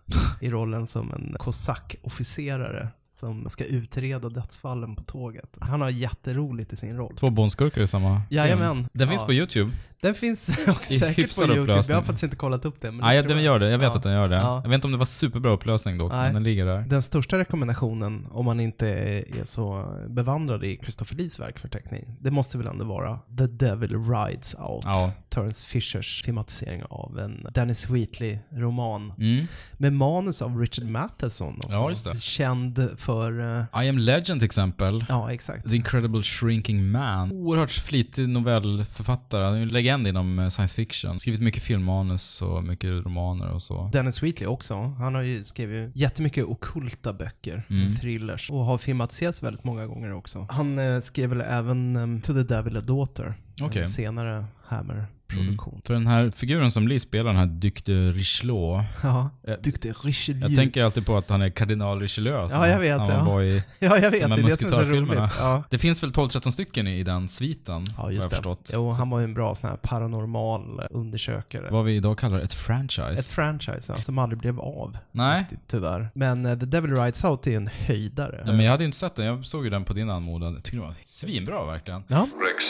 i 0.41 0.49
rollen 0.49 0.87
som 0.87 1.13
en 1.13 1.35
kosackofficerare 1.39 2.87
som 3.13 3.49
ska 3.49 3.63
utreda 3.65 4.29
dödsfallen 4.29 4.95
på 4.95 5.03
tåget. 5.03 5.57
Han 5.59 5.81
har 5.81 5.89
jätteroligt 5.89 6.73
i 6.73 6.75
sin 6.75 6.97
roll. 6.97 7.15
Två 7.15 7.27
bondskurkar 7.27 7.81
i 7.81 7.87
samma 7.87 8.21
Jajamän. 8.29 8.87
Den 8.93 9.07
Ja. 9.07 9.11
finns 9.11 9.23
på 9.23 9.33
YouTube. 9.33 9.71
Den 10.01 10.13
finns 10.15 10.49
också 10.67 10.93
säkert 10.93 11.35
på 11.35 11.41
YouTube. 11.41 11.61
upplösning. 11.61 11.93
Jag 11.93 11.97
har 12.01 12.05
faktiskt 12.05 12.23
inte 12.23 12.35
kollat 12.35 12.65
upp 12.65 12.81
det. 12.81 12.91
Men 12.91 13.07
det 13.09 13.15
ja, 13.15 13.21
den 13.21 13.43
gör 13.43 13.59
det. 13.59 13.69
Jag 13.69 13.77
vet 13.79 13.85
Ja. 13.91 13.97
att 13.97 14.03
den 14.03 14.13
gör 14.13 14.29
det. 14.29 14.35
Ja. 14.35 14.61
Jag 14.63 14.69
vet 14.69 14.75
inte 14.75 14.87
om 14.87 14.91
det 14.91 14.97
var 14.97 15.05
superbra 15.05 15.51
upplösning 15.51 15.97
dock, 15.97 16.11
Nej. 16.11 16.23
men 16.23 16.33
den 16.33 16.43
ligger 16.43 16.65
där. 16.65 16.81
Den 16.81 17.01
största 17.01 17.37
rekommendationen, 17.37 18.27
om 18.31 18.45
man 18.45 18.59
inte 18.59 18.87
är 18.89 19.43
så 19.43 19.85
bevandrad 20.09 20.63
i 20.63 20.77
Christopher 20.81 21.15
Lees 21.15 21.39
verkförteckning, 21.39 22.15
det 22.21 22.31
måste 22.31 22.57
väl 22.57 22.67
ändå 22.67 22.85
vara 22.85 23.19
The 23.37 23.47
Devil 23.47 23.89
Rides 24.09 24.55
Out. 24.59 24.83
Ja. 24.85 25.11
Terence 25.29 25.65
Fishers 25.65 26.23
filmatisering 26.25 26.83
av 26.89 27.19
en 27.19 27.47
Dennis 27.53 27.89
Wheatley-roman. 27.89 29.13
Mm. 29.17 29.45
Med 29.77 29.93
manus 29.93 30.41
av 30.41 30.57
Richard 30.59 30.85
Matheson 30.85 31.55
också. 31.57 31.69
Ja, 31.71 31.89
just 31.89 32.05
det. 32.05 32.21
Känd 32.21 32.89
för... 32.97 33.57
eh, 33.73 33.83
I 33.85 33.89
am 33.89 33.97
Legend 33.97 34.39
till 34.39 34.45
exempel. 34.45 35.05
Ja, 35.09 35.31
exakt. 35.33 35.69
The 35.69 35.75
Incredible 35.75 36.23
Shrinking 36.23 36.91
Man. 36.91 37.31
Oerhört 37.31 37.71
flitig 37.71 38.29
novellförfattare. 38.29 39.43
Han 39.45 39.55
är 39.55 39.65
ju 39.89 39.93
en 39.93 40.03
legend 40.03 40.07
inom 40.07 40.39
eh, 40.39 40.49
science 40.49 40.75
fiction. 40.75 41.19
Skrivit 41.19 41.41
mycket 41.41 41.63
filmmanus 41.63 42.41
och 42.41 42.63
mycket 42.63 42.89
romaner 42.89 43.49
och 43.51 43.61
så. 43.61 43.89
Dennis 43.93 44.23
Wheatley 44.23 44.47
också. 44.47 44.75
Han 44.75 45.15
har 45.15 45.21
ju 45.21 45.43
skrivit 45.43 45.95
jättemycket 45.95 46.45
okulta 46.45 47.13
böcker, 47.13 47.63
Mm. 47.69 47.95
thrillers, 47.95 48.49
och 48.49 48.65
har 48.65 48.77
filmatiserats 48.77 49.43
väldigt 49.43 49.63
många 49.63 49.85
gånger 49.87 50.13
också. 50.13 50.47
Han 50.49 50.79
eh, 50.79 50.99
skrev 50.99 51.29
väl 51.29 51.41
även 51.41 51.95
um, 51.95 52.21
To 52.21 52.33
the 52.33 52.43
Devil 52.43 52.77
a 52.77 52.81
Daughter, 52.81 53.33
Okej. 53.65 53.81
en 53.81 53.87
senare 53.87 54.45
Hammer-produktion. 54.65 55.73
Mm. 55.73 55.81
För 55.85 55.93
den 55.93 56.07
här 56.07 56.31
figuren 56.35 56.71
som 56.71 56.87
Lee 56.87 56.99
spelar, 56.99 57.25
den 57.25 57.35
här 57.39 57.45
Duc 57.45 57.73
de 57.85 58.11
Richelieu. 58.11 58.83
Ja, 59.03 59.29
Eh, 59.47 59.53
Duc 59.63 59.73
de 59.81 59.93
Richelieu. 59.93 60.47
Jag 60.49 60.55
tänker 60.57 60.83
alltid 60.83 61.05
på 61.05 61.17
att 61.17 61.29
han 61.29 61.41
är 61.41 61.49
kardinal 61.49 61.99
Richelieu. 61.99 62.49
som 62.49 62.59
Ja, 62.59 62.67
jag 62.67 62.79
vet, 62.79 62.99
Han 62.99 63.09
ja. 63.09 63.23
var 63.23 63.41
i 63.41 63.63
Ja, 63.79 63.97
jag 63.97 64.11
vet, 64.11 64.21
de 64.21 64.31
här 64.31 64.37
det 64.37 64.43
är 64.43 64.49
det 64.49 64.57
som 64.57 64.67
är 64.67 64.71
så 64.71 64.85
roligt, 64.85 65.31
ja. 65.39 65.63
Det 65.69 65.77
finns 65.77 66.03
väl 66.03 66.09
12-13 66.11 66.49
stycken 66.49 66.87
i, 66.87 67.03
den 67.03 67.27
sviten, 67.27 67.85
Ja, 67.97 68.01
har 68.03 68.11
just 68.11 68.23
jag 68.23 68.31
det. 68.31 68.35
förstått. 68.35 68.69
Jo, 68.73 68.91
han 68.91 69.09
var 69.09 69.19
ju 69.19 69.23
en 69.23 69.33
bra 69.33 69.55
sån 69.55 69.69
här 69.69 69.77
paranormal 69.77 70.79
eh, 70.79 70.85
undersökare. 70.91 71.67
Vad 71.71 71.85
vi 71.85 71.95
idag 71.95 72.17
kallar 72.17 72.39
ett 72.39 72.53
franchise. 72.53 73.13
Ett 73.13 73.27
franchise, 73.27 73.93
ja, 73.97 74.01
som 74.01 74.17
aldrig 74.17 74.39
blev 74.39 74.59
av. 74.59 74.97
Nej. 75.11 75.39
Riktigt, 75.39 75.59
tyvärr. 75.67 76.09
Men 76.15 76.45
eh, 76.45 76.59
The 76.59 76.65
Devil 76.65 76.91
Rides 76.95 77.23
Out 77.23 77.47
är 77.47 77.51
ju 77.51 77.57
en 77.57 77.67
höjdare. 77.73 78.43
Ja, 78.45 78.51
men 78.51 78.59
jag 78.65 78.71
hade 78.71 78.83
ju 78.83 78.85
inte 78.85 78.97
sett 78.97 79.15
den. 79.15 79.25
Jag 79.25 79.45
såg 79.45 79.63
ju 79.63 79.69
den 79.69 79.83
på 79.83 79.93
din 79.93 80.09
anmodan. 80.09 80.53
Jag 80.53 80.63
tycker 80.63 80.77
den 80.77 80.87
var 80.87 80.95
svinbra 81.01 81.65
verkligen. 81.65 82.03
Ja. 82.07 82.17
Rex, 82.17 82.65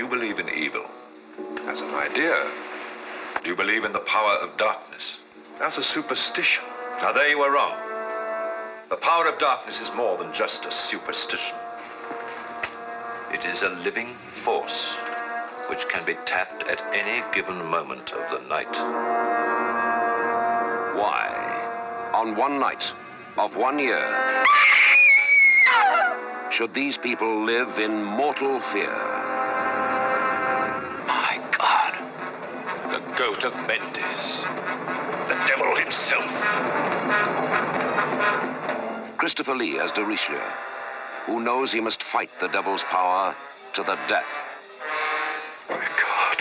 you 0.00 0.08
believe 0.08 0.38
in 0.38 0.48
evil? 0.48 0.86
As 1.66 1.82
an 1.82 1.92
idea. 1.92 2.34
Do 3.42 3.50
you 3.50 3.54
believe 3.54 3.84
in 3.84 3.92
the 3.92 3.98
power 3.98 4.32
of 4.36 4.56
darkness? 4.56 5.18
As 5.60 5.76
a 5.76 5.82
superstition. 5.82 6.64
Now, 7.02 7.12
there 7.12 7.28
you 7.28 7.38
are 7.42 7.52
wrong. 7.52 7.76
The 8.88 8.96
power 8.96 9.28
of 9.28 9.38
darkness 9.38 9.78
is 9.78 9.92
more 9.94 10.16
than 10.16 10.32
just 10.32 10.64
a 10.64 10.72
superstition. 10.72 11.54
It 13.30 13.44
is 13.44 13.60
a 13.60 13.68
living 13.68 14.16
force 14.42 14.96
which 15.68 15.86
can 15.88 16.06
be 16.06 16.14
tapped 16.24 16.62
at 16.62 16.82
any 16.94 17.22
given 17.34 17.62
moment 17.62 18.10
of 18.12 18.30
the 18.30 18.48
night. 18.48 18.74
Why, 20.96 22.10
on 22.14 22.36
one 22.36 22.58
night 22.58 22.84
of 23.36 23.54
one 23.54 23.78
year, 23.78 24.46
should 26.50 26.72
these 26.72 26.96
people 26.96 27.44
live 27.44 27.78
in 27.78 28.02
mortal 28.02 28.62
fear? 28.72 29.39
go 33.20 33.34
to 33.34 33.50
Mendes. 33.68 34.38
The 35.28 35.36
devil 35.46 35.76
himself. 35.76 36.24
Christopher 39.18 39.54
Lee 39.54 39.78
as 39.78 39.92
de 39.92 40.02
Richelieu, 40.02 40.40
who 41.26 41.38
knows 41.40 41.70
he 41.70 41.82
must 41.82 42.02
fight 42.02 42.30
the 42.40 42.48
devil's 42.48 42.82
power 42.84 43.36
to 43.74 43.82
the 43.82 43.96
death. 44.08 44.24
My 45.68 45.76
God. 45.76 46.38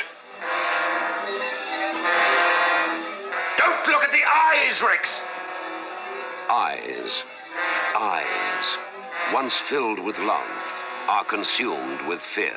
Don't 3.58 3.88
look 3.88 4.04
at 4.06 4.14
the 4.14 4.24
eyes, 4.26 4.82
Rex! 4.82 5.22
Eyes. 6.50 7.24
Eyes. 7.98 9.34
Once 9.34 9.58
filled 9.68 10.00
with 10.00 10.18
love, 10.20 10.48
are 11.10 11.26
consumed 11.26 12.08
with 12.08 12.22
fear. 12.34 12.56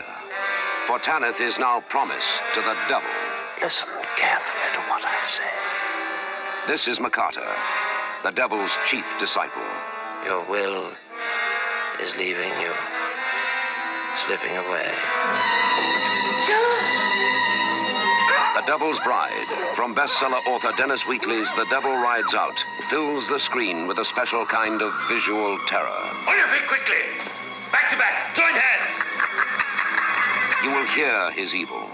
For 0.86 1.00
Tanith 1.00 1.40
is 1.40 1.58
now 1.58 1.80
promised 1.88 2.28
to 2.54 2.60
the 2.60 2.76
devil. 2.88 3.21
Listen 3.62 3.88
carefully 4.16 4.68
to 4.74 4.80
what 4.90 5.04
I 5.06 5.14
say. 5.30 5.52
This 6.66 6.88
is 6.88 6.98
Makata, 6.98 7.46
the 8.24 8.32
devil's 8.32 8.72
chief 8.90 9.04
disciple. 9.20 9.62
Your 10.24 10.44
will 10.50 10.90
is 12.02 12.16
leaving 12.16 12.50
you, 12.58 12.74
slipping 14.26 14.56
away. 14.56 14.90
The 18.56 18.62
Devil's 18.66 18.98
Bride, 19.00 19.46
from 19.76 19.94
bestseller 19.94 20.44
author 20.48 20.72
Dennis 20.76 21.02
Wheatley's 21.06 21.48
The 21.56 21.66
Devil 21.70 21.96
Rides 21.96 22.34
Out, 22.34 22.58
fills 22.90 23.28
the 23.28 23.38
screen 23.38 23.86
with 23.86 23.98
a 23.98 24.04
special 24.04 24.44
kind 24.44 24.82
of 24.82 24.92
visual 25.08 25.56
terror. 25.68 26.02
On 26.26 26.36
your 26.36 26.48
feet 26.48 26.66
quickly! 26.66 27.30
Back 27.70 27.88
to 27.90 27.96
back, 27.96 28.34
join 28.34 28.54
hands! 28.54 29.00
You 30.64 30.70
will 30.70 30.86
hear 30.86 31.30
his 31.30 31.54
evil. 31.54 31.88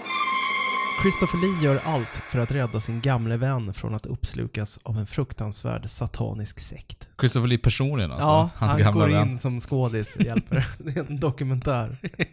Christopher 1.01 1.37
Lee 1.37 1.63
gör 1.63 1.81
allt 1.85 2.21
för 2.29 2.39
att 2.39 2.51
rädda 2.51 2.79
sin 2.79 3.01
gamle 3.01 3.37
vän 3.37 3.73
från 3.73 3.95
att 3.95 4.05
uppslukas 4.05 4.79
av 4.83 4.97
en 4.97 5.07
fruktansvärd 5.07 5.89
satanisk 5.89 6.59
sekt. 6.59 7.09
Christopher 7.19 7.47
Lee 7.47 7.57
personligen 7.57 8.11
alltså. 8.11 8.27
ja, 8.27 8.49
hans 8.55 8.71
han 8.71 8.81
gamla 8.81 9.05
går 9.07 9.13
vän. 9.13 9.29
in 9.29 9.37
som 9.37 9.59
skådis 9.59 10.15
och 10.15 10.21
hjälper. 10.21 10.67
Det 10.77 10.99
är 10.99 11.05
en 11.09 11.19
dokumentär. 11.19 11.97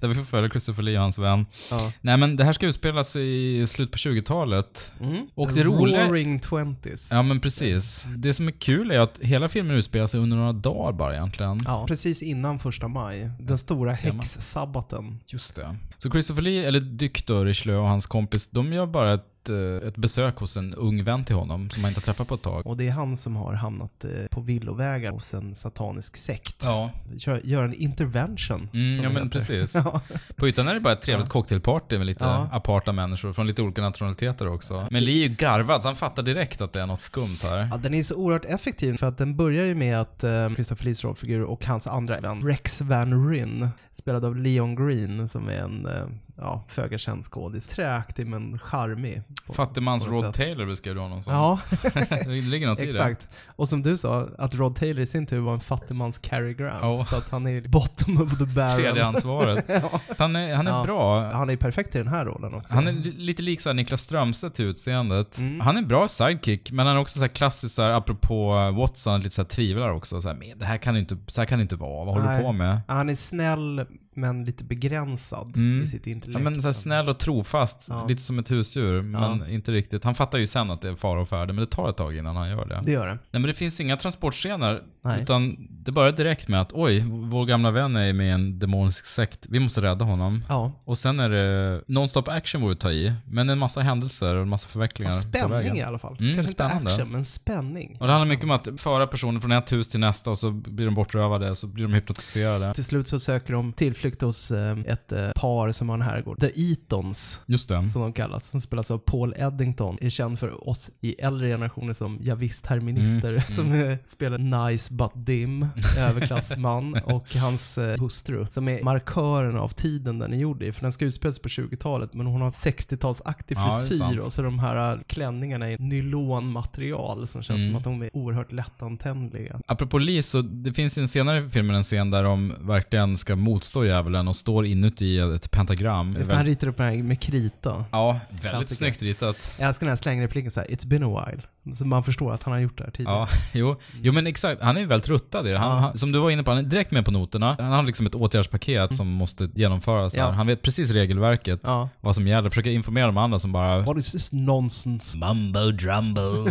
Där 0.00 0.08
vi 0.08 0.14
får 0.14 0.22
följa 0.22 0.50
Christopher 0.50 0.82
Lee 0.82 0.96
och 0.96 1.02
hans 1.02 1.18
vän. 1.18 1.46
Ja. 1.70 1.92
Nej 2.00 2.16
men 2.16 2.36
det 2.36 2.44
här 2.44 2.52
ska 2.52 2.66
utspelas 2.66 3.16
i 3.16 3.66
slutet 3.66 3.92
på 3.92 3.98
20-talet. 3.98 4.92
Och 5.34 5.48
The 5.48 5.54
det 5.54 5.64
roliga... 5.64 6.08
Roaring 6.08 6.40
Twenties. 6.40 7.08
Ja 7.10 7.22
men 7.22 7.40
precis. 7.40 8.06
Det 8.16 8.34
som 8.34 8.48
är 8.48 8.52
kul 8.52 8.90
är 8.90 8.98
att 8.98 9.18
hela 9.18 9.48
filmen 9.48 9.76
utspelar 9.76 10.06
sig 10.06 10.20
under 10.20 10.36
några 10.36 10.52
dagar 10.52 10.92
bara 10.92 11.14
egentligen. 11.14 11.60
Ja, 11.64 11.86
precis 11.88 12.22
innan 12.22 12.58
första 12.58 12.88
maj. 12.88 13.30
Den 13.40 13.58
stora 13.58 13.92
häxsabbaten. 13.92 15.20
Just 15.26 15.56
det. 15.56 15.76
Så 15.98 16.10
Christopher 16.10 16.42
Lee, 16.42 16.68
eller 16.68 16.80
Dyck 16.80 17.26
då, 17.26 17.44
Richelieu 17.44 17.76
och 17.78 17.88
hans 17.88 18.06
kompis, 18.06 18.50
de 18.50 18.72
gör 18.72 18.86
bara 18.86 19.14
ett, 19.14 19.24
eh, 19.48 19.88
ett 19.88 19.96
besök 19.96 20.36
hos 20.36 20.56
en 20.56 20.74
ung 20.74 21.04
vän 21.04 21.24
till 21.24 21.36
honom 21.36 21.70
som 21.70 21.82
han 21.84 21.90
inte 21.90 22.00
har 22.00 22.04
träffat 22.04 22.28
på 22.28 22.34
ett 22.34 22.42
tag. 22.42 22.66
Och 22.66 22.76
det 22.76 22.88
är 22.88 22.92
han 22.92 23.16
som 23.16 23.36
har 23.36 23.52
hamnat 23.54 24.04
eh, 24.04 24.10
på 24.30 24.40
villovägar 24.40 25.12
hos 25.12 25.34
en 25.34 25.54
satanisk 25.54 26.16
sekt. 26.16 26.62
Ja. 26.64 26.90
Gör, 27.16 27.40
gör 27.44 27.62
en 27.64 27.74
intervention. 27.74 28.68
Mm, 28.72 28.96
ja 28.96 29.02
men 29.02 29.12
heter. 29.12 29.28
precis. 29.28 29.74
Ja. 29.84 30.00
På 30.36 30.48
ytan 30.48 30.68
är 30.68 30.74
det 30.74 30.80
bara 30.80 30.92
ett 30.92 31.02
trevligt 31.02 31.28
cocktailparty 31.28 31.98
med 31.98 32.06
lite 32.06 32.24
Ja. 32.24 32.48
aparta 32.52 32.92
människor 32.92 33.32
från 33.32 33.46
lite 33.46 33.62
olika 33.62 33.82
nationaliteter 33.82 34.48
också. 34.48 34.88
Men 34.90 35.04
Lee 35.04 35.24
är 35.24 35.28
ju 35.28 35.34
garvad, 35.34 35.82
så 35.82 35.88
han 35.88 35.96
fattar 35.96 36.22
direkt 36.22 36.60
att 36.60 36.72
det 36.72 36.80
är 36.80 36.86
något 36.86 37.00
skumt 37.00 37.36
här. 37.42 37.68
Ja, 37.70 37.76
den 37.76 37.94
är 37.94 38.02
så 38.02 38.14
oerhört 38.14 38.44
effektiv 38.44 38.96
för 38.96 39.06
att 39.06 39.18
den 39.18 39.36
börjar 39.36 39.64
ju 39.64 39.74
med 39.74 40.00
att 40.00 40.24
eh, 40.24 40.54
Christopher 40.54 40.84
Lees 40.84 41.04
rollfigur 41.04 41.42
och 41.42 41.66
hans 41.66 41.86
andra 41.86 42.20
vän 42.20 42.42
Rex 42.46 42.80
Van 42.80 43.30
Ryn, 43.30 43.68
spelad 43.92 44.24
av 44.24 44.36
Leon 44.36 44.86
Green, 44.86 45.28
som 45.28 45.48
är 45.48 45.52
en 45.62 45.86
eh, 45.86 46.06
ja, 46.40 46.64
föga 46.68 46.98
känd 46.98 47.24
skådis. 47.24 47.68
Träaktig 47.68 48.26
men 48.26 48.58
charmig. 48.58 49.22
Fattigmans 49.48 50.06
Rod 50.06 50.24
sätt. 50.24 50.34
Taylor 50.34 50.66
beskrev 50.66 50.94
du 50.94 51.00
honom 51.00 51.22
som. 51.22 51.32
Ja. 51.32 51.60
det 52.08 52.26
ligger 52.26 52.66
något 52.66 52.78
i 52.78 52.82
det. 52.82 52.88
Exakt. 52.88 53.28
Och 53.56 53.68
som 53.68 53.82
du 53.82 53.96
sa, 53.96 54.28
att 54.38 54.54
Rod 54.54 54.76
Taylor 54.76 55.00
i 55.00 55.06
sin 55.06 55.26
tur 55.26 55.40
var 55.40 55.54
en 55.54 55.60
fattigmans 55.60 56.18
Cary 56.18 56.54
Grant. 56.54 56.78
Ja. 56.82 57.04
Så 57.10 57.16
att 57.16 57.30
han 57.30 57.46
är 57.46 57.60
bottom 57.68 58.22
of 58.22 58.38
the 58.38 58.44
barrel. 58.44 58.76
Tredje 58.76 59.04
ansvaret. 59.04 59.64
ja. 59.82 60.00
Han 60.18 60.36
är, 60.36 60.54
han 60.54 60.66
är 60.66 60.70
Ja. 60.70 60.84
bra. 60.84 61.32
Han 61.32 61.50
är 61.50 61.56
perfekt 61.56 61.94
i 61.96 61.98
den 61.98 62.08
här 62.08 62.24
rollen 62.24 62.54
också. 62.54 62.74
Han 62.74 62.86
är 62.88 62.92
li- 62.92 63.12
lite 63.16 63.42
lik 63.42 63.60
såhär 63.60 63.74
Niklas 63.74 64.00
Strömstedt 64.00 64.54
till 64.54 64.64
utseendet. 64.64 65.38
Mm. 65.38 65.60
Han 65.60 65.74
är 65.76 65.78
en 65.82 65.88
bra 65.88 66.08
sidekick, 66.08 66.72
men 66.72 66.86
han 66.86 66.96
är 66.96 67.00
också 67.00 67.14
så 67.18 67.20
här 67.24 67.28
klassisk 67.28 67.74
såhär, 67.74 67.90
apropå 67.90 68.70
Watson, 68.76 69.20
lite 69.20 69.34
såhär 69.34 69.48
tvivlar 69.48 69.90
också. 69.90 70.20
Så 70.20 70.28
här, 70.28 70.54
det 70.56 70.64
här 70.64 70.78
kan 70.78 70.96
inte, 70.96 71.16
så 71.26 71.40
här 71.40 71.46
kan 71.46 71.58
det 71.58 71.62
inte 71.62 71.76
vara. 71.76 72.04
Vad 72.04 72.14
håller 72.14 72.28
du 72.28 72.34
Nej. 72.34 72.42
på 72.42 72.52
med? 72.52 72.80
Han 72.88 73.08
är 73.08 73.14
snäll, 73.14 73.86
men 74.18 74.44
lite 74.44 74.64
begränsad 74.64 75.56
Mm. 75.56 75.82
i 75.82 75.86
sitt 75.86 76.06
Ja, 76.06 76.12
intellekt. 76.12 76.44
men 76.44 76.62
så 76.62 76.68
här 76.68 76.72
snäll 76.72 77.08
och 77.08 77.18
trofast, 77.18 77.86
Ja. 77.90 78.06
lite 78.06 78.22
som 78.22 78.38
ett 78.38 78.50
husdjur, 78.50 79.02
men 79.02 79.50
inte 79.50 79.72
riktigt. 79.72 80.04
Han 80.04 80.14
fattar 80.14 80.38
ju 80.38 80.46
sen 80.46 80.70
att 80.70 80.82
det 80.82 80.88
är 80.88 80.94
fara 80.96 81.20
och 81.20 81.28
färde, 81.28 81.52
men 81.52 81.64
det 81.64 81.70
tar 81.70 81.90
ett 81.90 81.96
tag 81.96 82.16
innan 82.16 82.36
han 82.36 82.50
gör 82.50 82.66
det. 82.66 82.80
Det 82.84 82.92
gör 82.92 83.06
det. 83.06 83.12
Nej 83.12 83.18
men 83.30 83.42
det 83.42 83.52
finns 83.54 83.80
inga 83.80 83.96
transportscener, 83.96 84.82
Nej. 85.04 85.22
utan 85.22 85.56
det 85.70 85.92
börjar 85.92 86.12
direkt 86.12 86.48
med 86.48 86.60
att 86.60 86.72
oj, 86.72 87.04
vår 87.10 87.44
gamla 87.46 87.70
vän 87.70 87.96
är 87.96 88.12
med 88.12 88.26
i 88.26 88.30
en 88.30 88.58
demonisk 88.58 89.06
sekt, 89.06 89.46
vi 89.48 89.60
måste 89.60 89.82
rädda 89.82 90.04
honom. 90.04 90.44
Ja. 90.48 90.72
Och 90.84 90.98
sen 90.98 91.20
är 91.20 91.28
det 91.30 91.82
non-stop 91.86 92.28
action 92.30 92.60
vore 92.62 92.72
att 92.72 92.80
ta 92.80 92.90
i, 92.92 93.12
men 93.30 93.48
en 93.50 93.58
massa 93.58 93.80
händelser 93.80 94.34
och 94.34 94.42
en 94.42 94.48
massa 94.48 94.68
förvecklingar 94.68 95.10
Ja, 95.12 95.16
spänning 95.16 95.76
i 95.76 95.82
alla 95.82 95.98
fall. 95.98 96.16
Mm, 96.20 96.34
Kanske 96.34 96.52
spännande. 96.52 96.80
inte 96.80 96.92
action, 96.94 97.12
men 97.12 97.24
spänning. 97.24 97.96
Och 98.00 98.06
det 98.06 98.12
handlar 98.12 98.28
mycket 98.28 98.44
om 98.44 98.50
att 98.50 98.68
föra 98.76 99.06
personer 99.06 99.40
från 99.40 99.52
ett 99.52 99.72
hus 99.72 99.88
till 99.88 100.00
nästa 100.00 100.30
och 100.30 100.38
så 100.38 100.50
blir 100.50 100.86
de 100.86 100.94
bortrövade, 100.94 101.56
så 101.56 101.66
blir 101.66 101.84
de 101.84 101.92
hypnotiserade. 101.94 102.74
Till 102.74 102.84
slut 102.84 103.08
så 103.08 103.20
söker 103.20 103.52
de 103.52 103.72
tillflykt 103.72 104.07
hos 104.22 104.50
eh, 104.50 104.78
ett 104.86 105.12
eh, 105.12 105.30
par 105.36 105.72
som 105.72 105.88
har 105.88 105.96
en 105.96 106.02
herrgård. 106.02 106.40
The 106.40 106.70
Eatons. 106.70 107.40
Just 107.46 107.68
det. 107.68 107.88
Som 107.88 108.02
de 108.02 108.12
kallas. 108.12 108.44
Som 108.44 108.60
spelas 108.60 108.90
av 108.90 108.98
Paul 108.98 109.34
Eddington. 109.36 109.98
Är 110.00 110.08
känd 110.08 110.38
för 110.38 110.68
oss 110.68 110.90
i 111.00 111.14
äldre 111.20 111.48
generationer 111.48 111.92
som 111.92 112.18
javisst 112.22 112.66
herr 112.66 112.80
minister. 112.80 113.28
Mm, 113.30 113.42
Som 113.52 113.72
eh, 113.72 113.96
spelar 114.08 114.68
Nice 114.68 114.94
But 114.94 115.10
Dim, 115.14 115.66
överklassman. 115.98 116.94
och 117.04 117.34
hans 117.34 117.78
hustru. 117.98 118.46
Som 118.50 118.68
är 118.68 118.82
markören 118.82 119.56
av 119.56 119.68
tiden 119.68 120.18
den 120.18 120.32
är 120.32 120.36
gjord 120.38 120.62
i. 120.62 120.72
För 120.72 120.82
den 120.82 120.92
ska 120.92 121.04
utspelas 121.04 121.38
på 121.38 121.48
20-talet. 121.48 122.14
Men 122.14 122.26
hon 122.26 122.40
har 122.40 122.50
60-talsaktig 122.50 123.44
Ja, 123.54 123.60
det 123.60 123.66
är 123.74 123.78
frisyr. 123.88 123.96
sant. 123.98 124.20
och 124.20 124.32
så 124.32 124.42
de 124.42 124.58
här 124.58 125.02
klänningarna 125.06 125.70
är 125.70 125.78
nylonmaterial. 125.78 127.26
Som 127.26 127.42
känns 127.42 127.58
Mm. 127.60 127.70
som 127.70 127.76
att 127.78 127.84
de 127.84 128.02
är 128.02 128.16
oerhört 128.16 128.52
lättantändliga. 128.52 129.60
Apropå 129.66 129.98
Lee, 129.98 130.22
så 130.22 130.42
det 130.42 130.72
finns 130.72 130.98
ju 130.98 131.02
en 131.02 131.08
senare 131.08 131.44
i 131.46 131.48
filmen 131.48 131.76
en 131.76 131.82
scen 131.82 132.10
där 132.10 132.22
de 132.22 132.54
verkligen 132.60 133.16
ska 133.16 133.36
motstå 133.36 133.84
djävulen 133.88 134.28
och 134.28 134.36
står 134.36 134.66
inuti 134.66 135.18
ett 135.18 135.50
pentagram. 135.50 136.14
Just 136.18 136.30
det, 136.30 136.36
han 136.36 136.46
ritar 136.46 136.66
upp 136.68 136.76
den 136.76 136.86
här 136.86 137.02
med 137.02 137.20
krita. 137.20 137.84
Ja, 137.92 138.20
väldigt 138.30 138.50
Klassiker. 138.50 138.74
snyggt 138.74 139.02
ritat. 139.02 139.54
Jag 139.58 139.68
älskar 139.68 139.86
den 139.86 139.90
här 139.90 139.96
slängrepliken 139.96 140.50
såhär, 140.50 140.68
it's 140.68 140.86
been 140.86 141.02
a 141.04 141.24
while. 141.26 141.42
Så 141.74 141.86
man 141.86 142.04
förstår 142.04 142.32
att 142.32 142.42
han 142.42 142.52
har 142.52 142.60
gjort 142.60 142.78
det 142.78 142.84
här 142.84 142.90
tidigare. 142.90 143.14
Ja, 143.16 143.28
jo. 143.54 143.76
jo 144.02 144.12
men 144.12 144.26
exakt. 144.26 144.62
Han 144.62 144.76
är 144.76 144.80
ju 144.80 144.86
väldigt 144.86 145.08
ruttad 145.08 145.46
i 145.46 145.50
det. 145.50 145.58
Han, 145.58 145.68
Ja. 145.70 145.76
han, 145.78 145.98
som 145.98 146.12
du 146.12 146.18
var 146.18 146.30
inne 146.30 146.42
på, 146.42 146.50
han 146.50 146.58
är 146.58 146.62
direkt 146.68 146.90
med 146.90 147.04
på 147.04 147.10
noterna. 147.10 147.56
Han 147.58 147.72
har 147.72 147.82
liksom 147.82 148.06
ett 148.06 148.14
åtgärdspaket 148.14 148.96
som 148.96 149.08
måste 149.08 149.50
genomföras. 149.54 150.16
Ja. 150.16 150.30
Han 150.30 150.46
vet 150.46 150.62
precis 150.62 150.90
regelverket, 150.90 151.60
Ja. 151.64 151.88
vad 152.00 152.14
som 152.14 152.26
gäller. 152.26 152.50
Försöker 152.50 152.70
informera 152.70 153.06
de 153.06 153.16
andra 153.18 153.38
som 153.38 153.52
bara... 153.52 153.78
What 153.80 153.98
is 153.98 154.12
this 154.12 154.32
nonsense? 154.32 155.18
Mumbo 155.18 155.60
jumbo, 155.78 156.48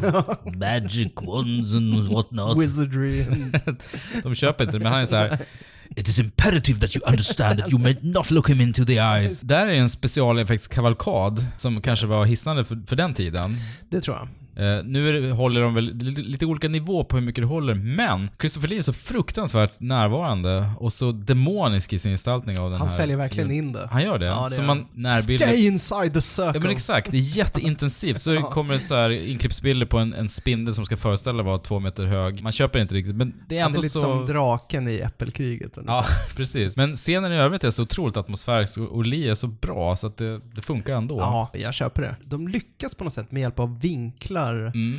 magic 0.59 1.11
wands 1.21 1.73
and 1.75 2.09
whatnot. 2.13 2.57
Wizardry. 2.61 3.23
and- 3.23 3.59
De 4.23 4.35
köper 4.35 4.63
inte 4.63 4.77
det, 4.77 4.83
men 4.83 4.91
han 4.91 5.01
är 5.01 5.05
så 5.05 5.15
här. 5.15 5.39
It 5.95 6.07
is 6.07 6.19
imperative 6.19 6.79
that 6.79 6.95
you 6.95 7.05
understand 7.05 7.59
that 7.59 7.71
you 7.71 7.79
may 7.79 7.95
not 8.01 8.31
look 8.31 8.49
him 8.49 8.61
into 8.61 8.85
the 8.85 8.99
eyes. 8.99 9.41
Där 9.41 9.67
är 9.67 9.73
en 9.73 9.89
specialeffektskavalkad 9.89 11.45
som 11.57 11.81
kanske 11.81 12.07
var 12.07 12.25
hisnande 12.25 12.65
för, 12.65 12.83
för 12.87 12.95
den 12.95 13.13
tiden. 13.13 13.55
Det 13.89 14.01
tror 14.01 14.17
jag. 14.17 14.27
Eh, 14.59 14.83
nu 14.83 15.21
det, 15.21 15.31
håller 15.31 15.61
de 15.61 15.73
väl 15.73 15.93
li- 15.95 16.23
lite 16.23 16.45
olika 16.45 16.67
nivå 16.69 17.03
på 17.03 17.15
hur 17.17 17.23
mycket 17.23 17.41
det 17.41 17.47
håller, 17.47 17.73
men 17.73 18.29
Christopher 18.39 18.67
Lee 18.67 18.77
är 18.77 18.81
så 18.81 18.93
fruktansvärt 18.93 19.79
närvarande 19.79 20.69
och 20.79 20.93
så 20.93 21.11
demonisk 21.11 21.93
i 21.93 21.99
sin 21.99 22.11
gestaltning 22.11 22.59
av 22.59 22.69
den 22.71 22.79
Han 22.79 22.87
här. 22.87 22.95
säljer 22.95 23.17
verkligen 23.17 23.51
in 23.51 23.71
det. 23.71 23.87
Han 23.91 24.03
gör 24.03 24.19
det. 24.19 24.25
Ja, 24.25 24.43
det 24.43 24.55
så 24.55 24.61
gör 24.61 24.67
man 24.67 24.77
han. 24.77 24.87
närbilder... 24.93 25.47
Stay 25.47 25.67
inside 25.67 26.13
the 26.13 26.21
circle. 26.21 26.51
Ja 26.53 26.59
men 26.59 26.69
exakt, 26.71 27.11
det 27.11 27.17
är 27.17 27.37
jätteintensivt. 27.37 28.21
Så 28.21 28.29
det 28.33 28.41
kommer 28.41 28.73
det 28.73 28.79
så 28.79 28.95
här 28.95 29.09
inklippsbilder 29.09 29.85
på 29.85 29.97
en, 29.97 30.13
en 30.13 30.29
spindel 30.29 30.73
som 30.75 30.85
ska 30.85 30.97
föreställa 30.97 31.43
vara 31.43 31.57
två 31.57 31.79
meter 31.79 32.05
hög. 32.05 32.43
Man 32.43 32.51
köper 32.51 32.79
inte 32.79 32.95
riktigt, 32.95 33.15
men 33.15 33.33
det 33.49 33.57
är 33.57 33.65
ändå 33.65 33.75
det 33.75 33.79
är 33.79 33.83
lite 33.83 33.93
så... 33.93 33.99
som 33.99 34.25
draken 34.25 34.87
i 34.87 34.95
Äppelkriget. 34.99 35.77
Ja, 35.87 36.05
precis. 36.35 36.77
Men 36.77 36.95
scenen 36.95 37.31
i 37.31 37.35
övrigt 37.35 37.63
är 37.63 37.71
så 37.71 37.83
otroligt 37.83 38.17
atmosfärisk 38.17 38.77
och 38.77 39.05
Lee 39.05 39.31
är 39.31 39.35
så 39.35 39.47
bra 39.47 39.95
så 39.95 40.07
att 40.07 40.17
det, 40.17 40.39
det 40.55 40.61
funkar 40.61 40.95
ändå. 40.95 41.19
Ja, 41.19 41.49
jag 41.53 41.73
köper 41.73 42.01
det. 42.01 42.15
De 42.23 42.47
lyckas 42.47 42.95
på 42.95 43.03
något 43.03 43.13
sätt 43.13 43.31
med 43.31 43.41
hjälp 43.41 43.59
av 43.59 43.79
vinklar 43.81 44.46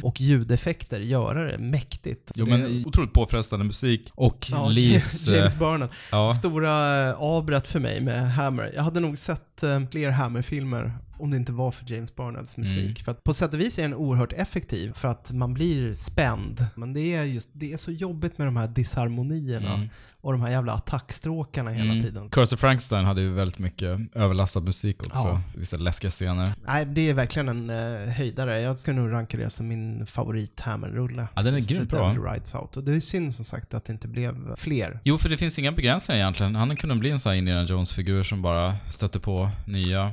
och 0.03 0.21
ljudeffekter 0.21 1.01
göra 1.01 1.45
det 1.53 1.59
mäktigt. 1.59 2.33
Jo 2.35 2.45
Det- 2.45 2.51
men 2.51 2.85
otroligt 2.87 3.13
påfrestande 3.13 3.65
musik 3.65 4.11
och 4.15 4.47
Ja, 4.51 4.69
Lees... 4.69 5.29
James 5.29 5.53
eh, 5.53 5.59
Burnham. 5.59 5.89
Ja. 6.13 6.31
Stora 6.31 7.09
eh, 7.09 7.15
avbrott 7.23 7.69
för 7.69 7.81
mig 7.81 8.01
med 8.01 8.33
Hammer. 8.35 8.73
Jag 8.75 8.83
hade 8.83 9.01
nog 9.01 9.19
sett 9.19 9.63
eh, 9.63 9.81
fler 9.91 10.11
Hammer-filmer 10.11 10.93
om 11.19 11.31
det 11.31 11.37
inte 11.37 11.53
var 11.53 11.71
för 11.71 11.93
James 11.93 12.17
Burnhams 12.17 12.57
musik. 12.57 12.83
Mm. 12.85 12.95
För 12.97 13.13
att 13.13 13.25
på 13.25 13.35
sätt 13.35 13.55
och 13.55 13.61
vis 13.61 13.79
är 13.79 13.83
den 13.83 13.95
oerhört 13.95 14.33
effektiv 14.33 14.93
för 14.93 15.09
att 15.09 15.33
man 15.33 15.55
blir 15.55 15.95
spänd. 15.95 16.67
Men 16.75 16.93
det 16.95 17.15
är 17.15 17.25
just, 17.25 17.49
det 17.53 17.73
är 17.73 17.77
så 17.77 17.93
jobbigt 17.93 18.39
med 18.39 18.47
de 18.47 18.57
här 18.57 18.69
disharmonierna 18.69 19.75
Mm. 19.75 19.89
och 20.21 20.33
de 20.33 20.41
här 20.41 20.51
jävla 20.51 20.73
attackstråkarna 20.73 21.71
hela 21.71 21.93
Mm. 21.93 22.05
tiden. 22.05 22.29
Curse 22.31 22.55
of 22.55 22.61
Frankenstein 22.61 23.05
hade 23.05 23.21
ju 23.21 23.33
väldigt 23.33 23.59
mycket 23.59 24.17
överlastad 24.17 24.61
musik 24.61 25.07
också. 25.07 25.29
Ja. 25.29 25.41
Vissa 25.57 25.77
läskiga 25.77 26.11
scener. 26.11 26.53
Nej, 26.67 26.87
det 26.87 27.11
är 27.11 27.15
verkligen 27.15 27.49
en 27.49 27.71
uh, 27.71 28.09
höjdare. 28.09 28.61
Jag 28.61 28.79
ska 28.79 28.93
nog 28.93 29.13
ranka 29.13 29.37
det 29.37 29.51
som 29.51 29.69
min 29.69 30.07
favorit 30.07 30.61
Hammer-rulle. 30.61 31.29
Ja, 31.35 31.43
den 31.43 31.55
är 31.55 31.69
grymt 31.69 31.91
bra. 31.91 32.11
Rides 32.13 32.55
Out. 32.55 32.77
Och 32.77 32.85
det 32.85 32.95
är 32.95 33.01
synd 33.01 33.35
som 33.35 33.45
sagt 33.45 33.75
att 33.75 33.85
det 33.85 33.93
inte 33.93 34.09
blev 34.09 34.57
fler. 34.57 35.01
Jo, 35.05 35.19
för 35.19 35.29
det 35.29 35.37
finns 35.37 35.59
inga 35.59 35.73
begränsningar 35.73 36.21
egentligen. 36.21 36.55
Han 36.55 36.77
kunde 36.77 36.95
bli 36.95 37.11
en 37.11 37.21
sån 37.21 37.31
här 37.31 37.37
Indiana 37.39 37.63
Jones-figur 37.63 38.23
som 38.23 38.43
bara 38.43 38.75
stötte 38.91 39.21
på 39.21 39.51
nya... 39.67 40.11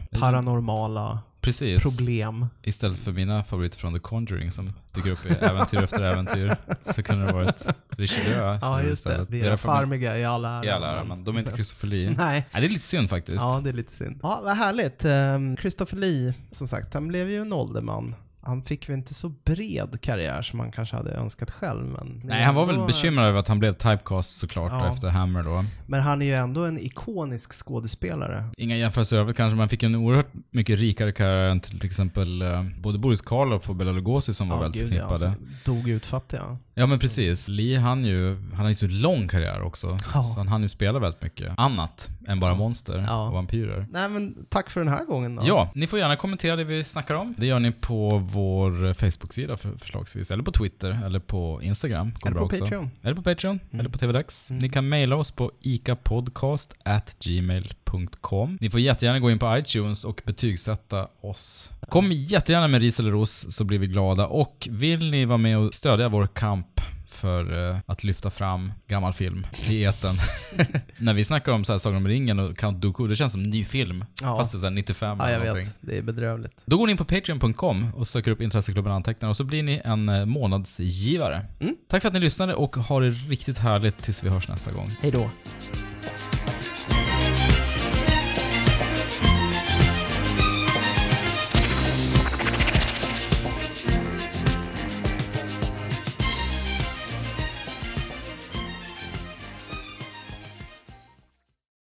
Paranormala 0.95 1.19
Precis. 1.41 1.83
problem. 1.83 2.45
Istället 2.63 2.99
för 2.99 3.11
mina 3.11 3.43
favoriter 3.43 3.79
från 3.79 3.93
The 3.93 3.99
Conjuring 3.99 4.51
som 4.51 4.73
dyker 4.95 5.11
upp 5.11 5.25
i 5.25 5.29
äventyr 5.29 5.83
efter 5.83 6.03
äventyr, 6.03 6.55
så 6.85 7.03
kunde 7.03 7.25
det 7.25 7.33
varit 7.33 7.65
Richelieu. 7.89 8.57
Ja, 8.61 8.83
just 8.83 9.03
det. 9.03 9.25
Vi 9.29 9.41
är 9.41 9.55
Farmiga 9.55 10.17
i 10.17 10.25
alla 10.25 10.49
ära. 10.49 10.65
I 10.65 10.69
alla 10.69 10.91
ära, 10.91 11.03
men 11.03 11.23
de 11.23 11.35
är 11.35 11.39
inte 11.39 11.53
Christopher 11.53 11.87
Lee. 11.87 12.15
Nej. 12.17 12.45
det 12.51 12.57
är 12.57 12.69
lite 12.69 12.85
synd 12.85 13.09
faktiskt. 13.09 13.41
Ja, 13.41 13.61
det 13.63 13.69
är 13.69 13.73
lite 13.73 13.93
synd. 13.93 14.19
Ja, 14.23 14.41
vad 14.43 14.57
härligt. 14.57 15.05
Ehm, 15.05 15.57
Christopher 15.57 15.97
Lee, 15.97 16.33
som 16.51 16.67
sagt, 16.67 16.93
han 16.93 17.07
blev 17.07 17.29
ju 17.29 17.41
en 17.41 17.53
ålderman. 17.53 18.15
Han 18.45 18.63
fick 18.63 18.89
väl 18.89 18.95
inte 18.97 19.13
så 19.13 19.29
bred 19.29 19.97
karriär 20.01 20.41
som 20.41 20.59
han 20.59 20.71
kanske 20.71 20.95
hade 20.95 21.11
önskat 21.11 21.51
själv, 21.51 21.85
men... 21.85 22.21
Nej, 22.23 22.43
han 22.43 22.55
var 22.55 22.65
väl 22.65 22.85
bekymrad 22.87 23.27
över 23.27 23.39
att 23.39 23.47
han 23.47 23.59
blev 23.59 23.73
typecast 23.73 24.37
såklart 24.39 24.71
Ja. 24.71 24.91
efter 24.91 25.07
Hammer 25.09 25.43
då. 25.43 25.65
Men 25.87 26.01
han 26.01 26.21
är 26.21 26.25
ju 26.25 26.33
ändå 26.33 26.65
en 26.65 26.79
ikonisk 26.79 27.53
skådespelare. 27.65 28.49
Inga 28.57 28.77
jämförelser 28.77 29.17
övrigt 29.17 29.37
kanske, 29.37 29.55
men 29.55 29.59
han 29.59 29.69
fick 29.69 29.83
en 29.83 29.95
oerhört 29.95 30.31
mycket 30.51 30.79
rikare 30.79 31.11
karriär 31.11 31.49
än 31.49 31.59
till 31.59 31.85
exempel 31.85 32.41
eh, 32.41 32.63
både 32.79 32.99
Boris 32.99 33.21
Karloff 33.21 33.69
och 33.69 33.75
Bela 33.75 33.91
Lugosi 33.91 34.33
som 34.33 34.49
var 34.49 34.55
Ja, 34.55 34.61
väldigt 34.61 34.81
gud, 34.81 34.89
förknippade. 34.89 35.25
Ja, 35.25 35.29
alltså, 35.31 35.71
dog 35.71 35.89
utfattiga. 35.89 36.57
Ja 36.77 36.85
men 36.87 36.99
precis. 36.99 37.47
Lee 37.47 37.79
han 37.79 38.05
ju, 38.05 38.35
han 38.35 38.59
har 38.61 38.69
ju 38.69 38.75
så 38.75 38.87
lång 38.87 39.27
karriär 39.27 39.61
också. 39.61 39.97
Ja. 40.13 40.23
Så 40.23 40.33
han 40.37 40.47
hann 40.47 40.61
ju 40.61 40.67
spela 40.67 40.99
väldigt 40.99 41.21
mycket 41.21 41.53
annat 41.57 42.09
än 42.27 42.39
bara 42.39 42.55
monster 42.55 42.97
och 43.11 43.33
vampyrer. 43.33 43.87
Nej, 43.91 44.09
men 44.09 44.45
tack 44.49 44.69
för 44.69 44.79
den 44.79 44.89
här 44.93 45.05
gången 45.05 45.35
då. 45.35 45.41
Ja, 45.45 45.71
ni 45.75 45.87
får 45.87 45.99
gärna 45.99 46.15
kommentera 46.15 46.55
det 46.55 46.63
vi 46.63 46.83
snackar 46.83 47.15
om. 47.15 47.35
Det 47.37 47.45
gör 47.45 47.59
ni 47.59 47.71
på 47.71 48.17
vår 48.31 48.93
Facebook-sida 48.93 49.57
för, 49.57 49.77
förslagsvis, 49.77 50.31
eller 50.31 50.43
på 50.43 50.51
Twitter, 50.51 51.01
eller 51.05 51.19
på 51.19 51.59
Instagram. 51.63 52.11
Går 52.19 52.29
Eller 52.29 52.39
bra 52.39 52.47
på 52.47 52.53
också. 52.53 52.63
Patreon. 52.63 52.91
Eller 53.01 53.15
på 53.15 53.21
Patreon, 53.21 53.59
Mm. 53.71 53.79
eller 53.79 53.89
på 53.89 53.97
TVDags. 53.97 54.51
Ni 54.51 54.69
kan 54.69 54.89
mejla 54.89 55.15
oss 55.15 55.31
på 55.31 55.51
icapodcast@gmail.com. 55.61 58.57
Ni 58.61 58.69
får 58.69 58.79
jättegärna 58.79 59.19
gå 59.19 59.31
in 59.31 59.39
på 59.39 59.57
iTunes 59.57 60.03
och 60.05 60.21
betygsätta 60.25 61.07
oss. 61.21 61.71
Kom 61.89 62.11
jättegärna 62.11 62.67
med 62.67 62.81
ris 62.81 62.99
eller 62.99 63.11
ros 63.11 63.45
så 63.55 63.63
blir 63.63 63.79
vi 63.79 63.87
glada. 63.87 64.27
Och 64.27 64.67
vill 64.71 65.11
ni 65.11 65.25
vara 65.25 65.37
med 65.37 65.57
och 65.57 65.73
stödja 65.73 66.09
vår 66.09 66.27
kamp 66.27 66.81
för 67.07 67.69
eh, 67.69 67.77
att 67.85 68.03
lyfta 68.03 68.29
fram 68.29 68.71
gammal 68.87 69.13
film 69.13 69.47
i 69.69 69.83
etern. 69.85 70.15
När 70.97 71.13
vi 71.13 71.23
snackar 71.23 71.51
om 71.51 71.65
så 71.65 71.71
här 71.71 71.79
Sagan 71.79 71.97
om 71.97 72.07
ringen 72.07 72.39
och 72.39 72.57
Count 72.57 72.81
Dooku, 72.81 73.07
det 73.07 73.15
känns 73.15 73.31
som 73.31 73.43
ny 73.43 73.65
film. 73.65 74.05
Ja. 74.21 74.37
Fast 74.37 74.51
det 74.51 74.57
är 74.57 74.59
så 74.59 74.65
här 74.65 74.71
95 74.71 75.17
Ja, 75.19 75.25
eller 75.25 75.33
jag 75.37 75.45
någonting. 75.45 75.65
vet. 75.65 75.77
Det 75.81 75.97
är 75.97 76.01
bedrövligt. 76.01 76.63
Då 76.65 76.77
går 76.77 76.85
ni 76.87 76.91
in 76.91 76.97
på 76.97 77.05
Patreon.com 77.05 77.87
och 77.95 78.07
söker 78.07 78.31
upp 78.31 78.41
Intresseklubben 78.41 78.91
Antecknare 78.93 79.29
och 79.29 79.37
så 79.37 79.43
blir 79.43 79.63
ni 79.63 79.81
en 79.85 80.09
eh, 80.09 80.25
månadsgivare. 80.25 81.45
Tack 81.89 82.01
för 82.01 82.07
att 82.07 82.13
ni 82.13 82.19
lyssnade 82.19 82.53
och 82.55 82.75
ha 82.75 82.99
det 82.99 83.09
riktigt 83.09 83.57
härligt 83.57 83.97
tills 83.97 84.23
vi 84.23 84.29
hörs 84.29 84.47
nästa 84.49 84.71
gång. 84.71 84.89
Hej 85.01 85.11
då. 85.11 85.29